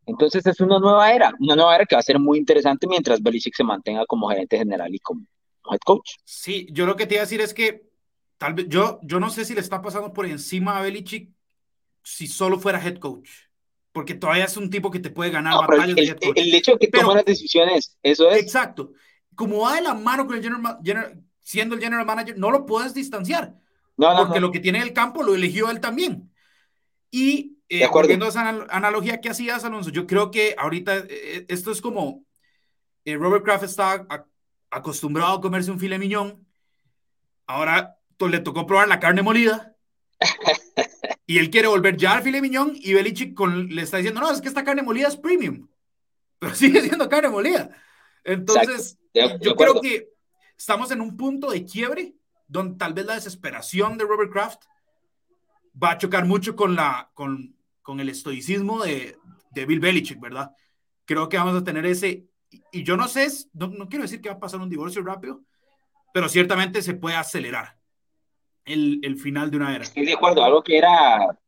Entonces 0.07 0.47
es 0.47 0.61
una 0.61 0.79
nueva 0.79 1.13
era, 1.13 1.33
una 1.41 1.57
nueva 1.57 1.75
era 1.75 1.85
que 1.85 1.97
va 1.97 2.01
a 2.01 2.05
ser 2.05 2.19
muy 2.19 2.39
interesante 2.39 2.87
mientras 2.87 3.23
Belichick 3.23 3.55
se 3.55 3.65
mantenga 3.65 4.07
como 4.07 4.29
gerente 4.29 4.57
general 4.57 4.95
y 4.95 4.99
como 5.01 5.27
head 5.70 5.81
coach. 5.85 6.16
Sí, 6.24 6.66
yo 6.70 6.86
lo 6.86 6.97
que 6.97 7.07
te 7.07 7.15
iba 7.15 7.23
a 7.23 7.27
decir 7.27 7.40
es 7.40 7.55
que 7.55 7.89
tal 8.39 8.55
vez 8.55 8.66
yo, 8.69 9.01
yo 9.03 9.20
no 9.20 9.31
sé 9.31 9.45
si 9.45 9.55
le 9.55 9.61
está 9.61 9.82
pasando 9.82 10.12
por 10.12 10.27
encima 10.27 10.78
a 10.78 10.82
Belichick 10.82 11.31
si 12.03 12.27
solo 12.27 12.59
fuera 12.59 12.82
head 12.82 12.99
coach, 12.99 13.28
porque 13.93 14.15
todavía 14.15 14.45
es 14.45 14.57
un 14.57 14.70
tipo 14.70 14.90
que 14.90 15.01
te 15.01 15.11
puede 15.11 15.31
ganar 15.31 15.55
batallas 15.66 15.89
el, 15.89 15.95
de 15.95 16.32
El 16.36 16.55
hecho 16.55 16.73
de 16.73 16.78
que 16.78 16.89
toma 16.89 17.16
las 17.16 17.24
decisiones, 17.24 17.97
eso 18.03 18.31
es. 18.31 18.43
Exacto. 18.43 18.93
Como 19.35 19.61
va 19.61 19.74
de 19.74 19.82
la 19.82 19.95
mano 19.95 20.27
con 20.27 20.36
el 20.36 20.43
general, 20.43 20.78
siendo 21.40 21.74
el 21.74 21.81
general 21.81 22.07
manager, 22.07 22.39
no 22.39 22.51
lo 22.51 22.66
puedes 22.66 22.95
distanciar. 22.95 23.55
No, 23.97 24.15
no, 24.15 24.27
porque 24.27 24.40
lo 24.40 24.53
que 24.53 24.61
tiene 24.61 24.78
en 24.78 24.85
el 24.85 24.93
campo 24.93 25.23
lo 25.23 25.35
eligió 25.35 25.70
él 25.70 25.81
también. 25.81 26.32
Y 27.11 27.59
eh, 27.69 27.86
volviendo 27.93 28.27
a 28.27 28.28
esa 28.28 28.49
analogía 28.70 29.20
que 29.20 29.28
hacías, 29.28 29.65
Alonso, 29.65 29.90
yo 29.90 30.07
creo 30.07 30.31
que 30.31 30.55
ahorita 30.57 31.05
eh, 31.09 31.45
esto 31.49 31.70
es 31.70 31.81
como 31.81 32.24
eh, 33.05 33.16
Robert 33.16 33.45
Kraft 33.45 33.65
está 33.65 34.07
acostumbrado 34.70 35.35
a 35.35 35.40
comerse 35.40 35.70
un 35.70 35.81
filet 35.81 35.99
miñón, 35.99 36.47
ahora 37.47 37.99
le 38.19 38.40
tocó 38.40 38.66
probar 38.66 38.89
la 38.89 38.99
carne 38.99 39.23
molida 39.23 39.77
y 41.27 41.39
él 41.39 41.51
quiere 41.51 41.69
volver 41.69 41.97
ya 41.97 42.16
al 42.16 42.23
filet 42.23 42.40
miñón 42.40 42.73
y 42.74 42.95
Belichick 42.95 43.35
con, 43.35 43.69
le 43.69 43.82
está 43.82 43.99
diciendo, 43.99 44.20
no, 44.20 44.31
es 44.31 44.40
que 44.40 44.49
esta 44.49 44.65
carne 44.65 44.82
molida 44.82 45.09
es 45.09 45.16
premium, 45.16 45.69
pero 46.39 46.55
sigue 46.55 46.82
siendo 46.82 47.09
carne 47.09 47.28
molida. 47.28 47.70
Entonces, 48.24 48.99
yo 49.15 49.55
creo 49.57 49.81
que 49.81 50.11
estamos 50.57 50.90
en 50.90 51.01
un 51.01 51.16
punto 51.16 51.51
de 51.51 51.65
quiebre 51.65 52.15
donde 52.47 52.77
tal 52.78 52.95
vez 52.95 53.07
la 53.07 53.15
desesperación 53.15 53.97
de 53.97 54.05
Robert 54.05 54.32
Kraft 54.32 54.65
va 55.81 55.93
a 55.93 55.99
chocar 55.99 56.24
mucho 56.24 56.57
con, 56.57 56.74
la, 56.74 57.11
con, 57.15 57.57
con 57.82 58.01
el 58.01 58.09
estoicismo 58.09 58.82
de, 58.82 59.16
de 59.51 59.66
Bill 59.66 59.81
Belichick, 59.81 60.20
¿verdad? 60.20 60.51
Creo 61.05 61.28
que 61.28 61.36
vamos 61.36 61.61
a 61.61 61.65
tener 61.65 61.86
ese 61.86 62.27
y 62.73 62.83
yo 62.85 62.97
no 62.97 63.09
sé, 63.09 63.29
no, 63.53 63.69
no, 63.69 63.89
quiero 63.89 64.03
decir 64.03 64.20
que 64.20 64.29
va 64.29 64.37
a 64.37 64.41
pasar 64.41 64.61
un 64.61 64.70
divorcio 64.70 65.03
rápido, 65.03 65.43
pero 66.12 66.29
ciertamente 66.29 66.83
se 66.83 66.95
puede 66.95 67.16
acelerar 67.16 67.77
el, 68.65 69.01
el 69.03 69.19
final 69.19 69.51
de 69.51 69.57
una 69.57 69.75
era. 69.75 69.85
Estoy 69.85 70.07
de 70.07 70.15
acuerdo, 70.15 70.45
algo 70.45 70.62
que 70.62 70.79
era 70.79 71.39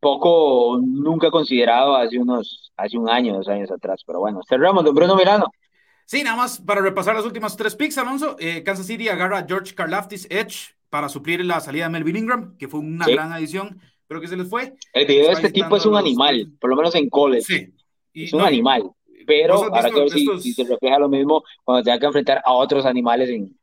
poco, 0.00 0.78
nunca 0.80 1.30
considerado 1.30 1.96
hace 1.96 2.18
unos, 2.18 2.72
hace 2.76 2.96
un 2.96 3.08
año, 3.08 3.34
dos 3.34 3.48
años 3.48 3.70
atrás, 3.70 4.02
pero 4.06 4.20
bueno, 4.20 4.40
cerramos, 4.48 4.84
don 4.84 4.94
Bruno 4.94 5.16
Milano. 5.16 5.46
Sí, 6.06 6.22
nada 6.22 6.36
más 6.36 6.60
para 6.60 6.80
repasar 6.80 7.14
las 7.14 7.26
últimas 7.26 7.56
tres 7.56 7.76
picks, 7.76 7.98
Alonso. 7.98 8.36
Eh, 8.38 8.62
Kansas 8.62 8.86
City 8.86 9.08
agarra 9.08 9.38
a 9.38 9.46
George 9.46 9.74
Karlaftis 9.74 10.26
Edge 10.30 10.74
para 10.88 11.10
suplir 11.10 11.44
la 11.44 11.60
salida 11.60 11.84
de 11.84 11.90
Melvin 11.90 12.16
Ingram, 12.16 12.56
que 12.56 12.68
fue 12.68 12.80
una 12.80 13.06
gran 13.06 13.30
adición, 13.30 13.78
pero 14.06 14.20
que 14.20 14.28
se 14.28 14.36
les 14.36 14.48
fue. 14.48 14.74
El 14.94 15.06
video 15.06 15.26
de 15.26 15.32
este 15.34 15.50
tipo 15.50 15.76
es 15.76 15.84
un 15.84 15.96
animal, 15.96 16.50
por 16.58 16.70
lo 16.70 16.76
menos 16.76 16.94
en 16.94 17.10
college. 17.10 17.42
Sí. 17.42 17.74
es 18.14 18.32
un 18.32 18.40
animal 18.40 18.90
pero 19.28 19.62
ahora 19.62 19.90
que 19.90 20.08
si, 20.40 20.54
se 20.54 20.64
refleja 20.64 20.98
lo 20.98 21.10
mismo 21.10 21.44
cuando 21.62 21.84
tenga 21.84 22.00
que 22.00 22.06
enfrentar 22.06 22.42
a 22.42 22.52
otros 22.54 22.86
animales 22.86 23.28
en... 23.28 23.54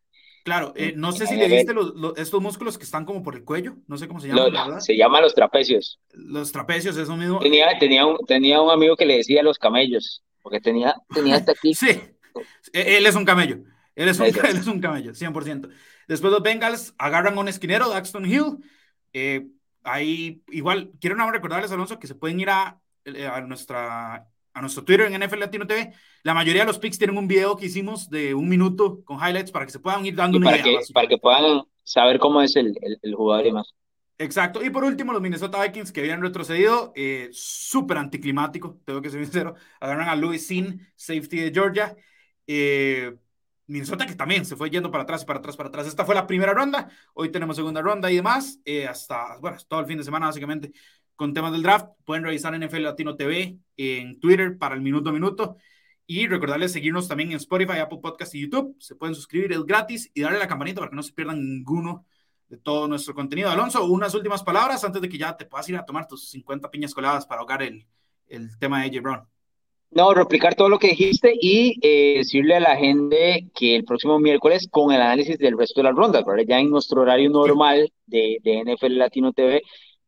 Claro, 0.44 0.74
eh, 0.76 0.94
no 0.96 1.12
sé 1.12 1.26
si 1.26 1.36
le 1.36 1.48
viste 1.48 1.74
estos 2.18 2.40
músculos 2.40 2.78
que 2.78 2.84
están 2.84 3.04
como 3.04 3.24
por 3.24 3.36
el 3.36 3.44
cuello, 3.44 3.78
no 3.88 3.98
sé 3.98 4.08
cómo 4.08 4.20
se 4.20 4.28
llaman. 4.28 4.80
se 4.80 4.96
llaman 4.96 5.24
los 5.24 5.34
trapecios. 5.34 6.00
Los 6.12 6.52
trapecios, 6.52 6.96
eso 6.98 7.18
mismo. 7.18 7.40
Tenía, 7.40 7.80
tenía, 7.80 8.06
un, 8.06 8.20
tenía 8.28 8.62
un 8.62 8.70
amigo 8.70 8.96
que 8.96 9.08
le 9.08 9.18
decía 9.18 9.42
los 9.42 9.58
camellos, 9.58 10.24
porque 10.44 10.62
tenía, 10.62 10.94
tenía 11.12 11.38
hasta 11.38 11.54
aquí. 11.54 11.74
sí, 11.74 12.00
e, 12.74 12.98
él 12.98 13.08
es 13.08 13.16
un 13.16 13.26
camello. 13.26 13.58
Él 13.96 14.08
es 14.08 14.20
un, 14.20 14.26
él 14.28 14.58
es 14.58 14.68
un 14.68 14.80
camello, 14.80 15.14
100%. 15.14 15.68
Después 16.08 16.32
los 16.32 16.44
Bengals 16.44 16.94
agarran 17.00 17.36
a 17.36 17.42
un 17.42 17.48
esquinero, 17.48 17.90
Daxton 17.90 18.28
Hill. 18.28 18.58
Eh, 19.14 19.48
ahí, 19.82 20.44
igual, 20.50 20.92
quiero 21.02 21.16
recordarles, 21.32 21.72
Alonso, 21.72 21.98
que 21.98 22.06
se 22.06 22.14
pueden 22.14 22.40
ir 22.40 22.52
a, 22.52 22.80
eh, 23.06 23.26
a 23.26 23.42
nuestra 23.42 24.28
a 24.56 24.62
nuestro 24.62 24.84
Twitter 24.84 25.12
en 25.12 25.22
NFL 25.22 25.40
Latino 25.40 25.68
TV. 25.68 25.94
La 26.24 26.34
mayoría 26.34 26.62
de 26.62 26.68
los 26.68 26.80
picks 26.80 26.98
tienen 26.98 27.18
un 27.18 27.28
video 27.28 27.58
que 27.58 27.68
hicimos 27.68 28.10
de 28.10 28.34
un 28.34 28.48
minuto 28.48 29.04
con 29.04 29.18
highlights 29.18 29.52
para 29.52 29.66
que 29.66 29.72
se 29.72 29.80
puedan 29.80 30.06
ir 30.06 30.16
dando 30.16 30.38
una 30.38 30.52
para 30.52 30.58
idea. 30.62 30.80
Que, 30.80 30.94
para 30.94 31.08
que 31.08 31.18
puedan 31.18 31.64
saber 31.84 32.18
cómo 32.20 32.42
es 32.42 32.56
el, 32.56 32.74
el, 33.02 33.14
jugador 33.14 33.46
y 33.46 33.52
más. 33.52 33.76
Exacto. 34.18 34.64
Y 34.64 34.70
por 34.70 34.86
último, 34.86 35.12
los 35.12 35.22
Minnesota 35.22 35.62
Vikings 35.62 35.92
que 35.92 36.00
habían 36.00 36.22
retrocedido, 36.22 36.94
eh, 36.96 37.28
súper 37.34 37.98
anticlimático, 37.98 38.80
tengo 38.86 39.02
que 39.02 39.10
ser 39.10 39.24
sincero. 39.26 39.56
Agarran 39.82 40.08
a 40.08 40.16
Louis 40.16 40.48
Sin, 40.48 40.88
safety 40.96 41.38
de 41.42 41.52
Georgia. 41.52 41.96
Eh, 42.48 43.14
Minnesota 43.68 44.06
que 44.06 44.16
también 44.16 44.46
se 44.46 44.56
fue 44.56 44.70
yendo 44.70 44.92
para 44.92 45.04
atrás 45.04 45.24
y 45.24 45.26
para 45.26 45.40
atrás, 45.40 45.58
para 45.58 45.68
atrás. 45.68 45.88
Esta 45.88 46.06
fue 46.06 46.16
la 46.16 46.28
primera 46.28 46.54
ronda. 46.54 46.88
Hoy 47.14 47.30
tenemos 47.30 47.58
segunda 47.58 47.82
ronda 47.82 48.10
y 48.10 48.16
demás. 48.16 48.60
Eh, 48.64 48.88
hasta, 48.88 49.38
bueno, 49.42 49.58
todo 49.68 49.82
el 49.82 49.86
fin 49.86 49.98
de 49.98 50.04
semana 50.06 50.28
básicamente 50.28 50.72
con 51.16 51.34
temas 51.34 51.52
del 51.52 51.64
draft. 51.64 51.88
Pueden 52.06 52.24
revisar 52.24 52.58
NFL 52.58 52.82
Latino 52.82 53.16
TV 53.16 53.58
en 53.78 54.20
Twitter 54.20 54.58
para 54.58 54.76
el 54.76 54.82
minuto 54.82 55.10
a 55.10 55.14
minuto. 55.14 55.58
Y 56.08 56.28
recordarles 56.28 56.72
seguirnos 56.72 57.08
también 57.08 57.32
en 57.32 57.38
Spotify, 57.38 57.80
Apple 57.80 58.00
Podcast 58.02 58.36
y 58.36 58.42
YouTube. 58.42 58.76
Se 58.80 58.96
pueden 58.96 59.16
suscribir, 59.16 59.52
es 59.52 59.64
gratis 59.66 60.12
y 60.14 60.22
darle 60.22 60.38
la 60.38 60.48
campanita 60.48 60.80
para 60.80 60.92
que 60.92 60.96
no 60.96 61.04
se 61.04 61.14
pierdan 61.14 61.42
ninguno 61.42 62.06
de 62.48 62.58
todo 62.58 62.88
nuestro 62.88 63.16
contenido. 63.16 63.50
Alonso, 63.50 63.86
unas 63.86 64.14
últimas 64.14 64.44
palabras 64.44 64.84
antes 64.84 65.02
de 65.02 65.10
que 65.10 65.18
ya 65.18 65.36
te 65.36 65.46
puedas 65.46 65.68
ir 65.70 65.78
a 65.78 65.86
tomar 65.86 66.08
tus 66.08 66.30
50 66.30 66.70
piñas 66.70 66.94
coladas 66.94 67.26
para 67.26 67.42
ahogar 67.42 67.64
el, 67.64 67.88
el 68.28 68.58
tema 68.60 68.82
de 68.82 68.88
AJ 68.88 69.02
Brown. 69.02 69.28
No, 69.92 70.14
replicar 70.14 70.56
todo 70.56 70.68
lo 70.68 70.78
que 70.78 70.90
dijiste 70.90 71.34
y 71.40 71.80
eh, 71.82 72.18
decirle 72.18 72.56
a 72.56 72.60
la 72.60 72.76
gente 72.76 73.48
que 73.56 73.78
el 73.78 73.86
próximo 73.86 74.20
miércoles 74.20 74.68
con 74.70 74.92
el 74.92 75.02
análisis 75.02 75.38
del 75.38 75.58
resto 75.58 75.80
de 75.80 75.86
las 75.86 75.96
rondas, 75.96 76.26
ya 76.48 76.60
en 76.60 76.70
nuestro 76.70 77.02
horario 77.02 77.30
normal 77.30 77.92
de, 78.06 78.40
de 78.44 78.64
NFL 78.66 78.98
Latino 78.98 79.32
TV, 79.32 79.62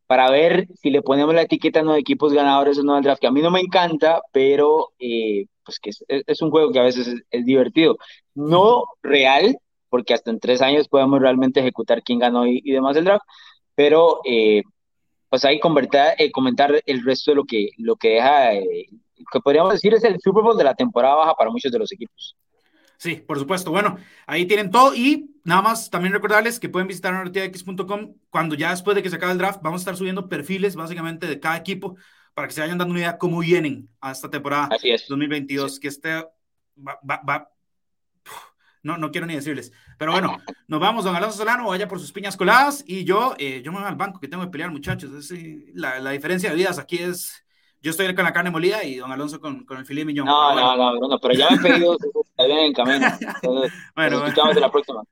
para 0.08 0.30
ver 0.30 0.66
si 0.80 0.90
le 0.90 1.02
ponemos 1.02 1.34
la 1.34 1.42
etiqueta 1.42 1.82
no 1.82 1.92
de 1.92 2.00
equipos 2.00 2.32
ganadores 2.32 2.78
o 2.78 2.82
no 2.82 2.94
al 2.94 3.02
draft, 3.02 3.20
que 3.20 3.26
a 3.26 3.30
mí 3.30 3.42
no 3.42 3.50
me 3.50 3.60
encanta, 3.60 4.22
pero 4.32 4.88
eh, 4.98 5.46
pues 5.64 5.78
que 5.78 5.90
es, 5.90 6.42
un 6.42 6.50
juego 6.50 6.72
que 6.72 6.80
a 6.80 6.84
veces 6.84 7.22
es, 7.30 7.44
divertido. 7.44 7.98
No 8.34 8.84
real, 9.02 9.58
porque 9.90 10.14
hasta 10.14 10.30
en 10.30 10.40
tres 10.40 10.62
años 10.62 10.88
podemos 10.88 11.20
realmente 11.20 11.60
ejecutar 11.60 12.02
quién 12.02 12.20
ganó 12.20 12.46
y, 12.46 12.62
demás 12.62 12.96
el 12.96 13.04
draft, 13.04 13.24
pero 13.74 14.20
eh, 14.24 14.62
pues 15.28 15.44
ahí 15.44 15.60
eh, 16.18 16.30
comentar 16.32 16.82
el 16.86 17.04
resto 17.04 17.32
de 17.32 17.34
lo 17.36 17.44
que, 17.44 17.68
lo 17.76 17.96
que 17.96 18.08
deja, 18.14 18.52
que 18.52 19.40
podríamos 19.44 19.74
decir 19.74 19.92
es 19.92 20.04
el 20.04 20.18
Super 20.20 20.42
Bowl 20.42 20.56
de 20.56 20.64
la 20.64 20.74
temporada 20.74 21.16
baja 21.16 21.34
para 21.34 21.50
muchos 21.50 21.70
de 21.70 21.78
los 21.80 21.92
equipos. 21.92 22.34
Sí, 22.98 23.14
por 23.14 23.38
supuesto. 23.38 23.70
Bueno, 23.70 23.96
ahí 24.26 24.44
tienen 24.44 24.70
todo 24.70 24.94
y 24.94 25.30
nada 25.44 25.62
más 25.62 25.88
también 25.88 26.12
recordarles 26.12 26.58
que 26.58 26.68
pueden 26.68 26.88
visitar 26.88 27.12
narrativax.com 27.12 28.14
cuando 28.28 28.56
ya 28.56 28.70
después 28.70 28.96
de 28.96 29.02
que 29.02 29.08
se 29.08 29.16
acabe 29.16 29.32
el 29.32 29.38
draft 29.38 29.60
vamos 29.62 29.80
a 29.80 29.82
estar 29.82 29.96
subiendo 29.96 30.28
perfiles 30.28 30.74
básicamente 30.74 31.28
de 31.28 31.38
cada 31.38 31.56
equipo 31.56 31.96
para 32.34 32.48
que 32.48 32.54
se 32.54 32.60
vayan 32.60 32.76
dando 32.76 32.92
una 32.92 33.00
idea 33.00 33.18
cómo 33.18 33.38
vienen 33.38 33.88
a 34.00 34.10
esta 34.10 34.28
temporada 34.28 34.68
2022, 35.08 35.78
que 35.78 35.88
este 35.88 36.24
va, 36.76 37.50
no, 38.82 38.98
no 38.98 39.10
quiero 39.12 39.26
ni 39.26 39.34
decirles. 39.36 39.72
Pero 39.96 40.12
bueno, 40.12 40.36
nos 40.66 40.80
vamos, 40.80 41.04
don 41.04 41.14
Alonso 41.14 41.38
Solano, 41.38 41.68
vaya 41.68 41.86
por 41.86 42.00
sus 42.00 42.12
piñas 42.12 42.36
coladas 42.36 42.82
y 42.84 43.04
yo, 43.04 43.34
eh, 43.38 43.62
yo 43.64 43.70
me 43.72 43.78
voy 43.78 43.88
al 43.88 43.96
banco 43.96 44.18
que 44.18 44.28
tengo 44.28 44.42
que 44.42 44.50
pelear, 44.50 44.70
muchachos. 44.72 45.10
la, 45.74 46.00
la 46.00 46.10
diferencia 46.10 46.50
de 46.50 46.56
vidas 46.56 46.78
aquí 46.78 46.98
es 46.98 47.44
yo 47.80 47.92
estoy 47.92 48.12
con 48.14 48.24
la 48.24 48.32
carne 48.32 48.50
molida 48.50 48.82
y 48.82 48.96
don 48.96 49.12
Alonso 49.12 49.40
con, 49.40 49.64
con 49.64 49.78
el 49.78 49.86
filet 49.86 50.04
millón. 50.04 50.26
No, 50.26 50.54
no, 50.54 50.76
no, 50.76 51.08
no, 51.08 51.18
pero 51.20 51.34
ya 51.34 51.48
me 51.50 51.56
he 51.56 51.72
pedido, 51.72 51.96
bien 52.46 52.72
camino. 52.72 53.06
Entonces, 53.20 53.72
bueno, 53.94 54.18
nos 54.18 54.28
escuchamos 54.28 54.54
bueno. 54.54 54.60
la 54.60 54.70
próxima. 54.70 55.02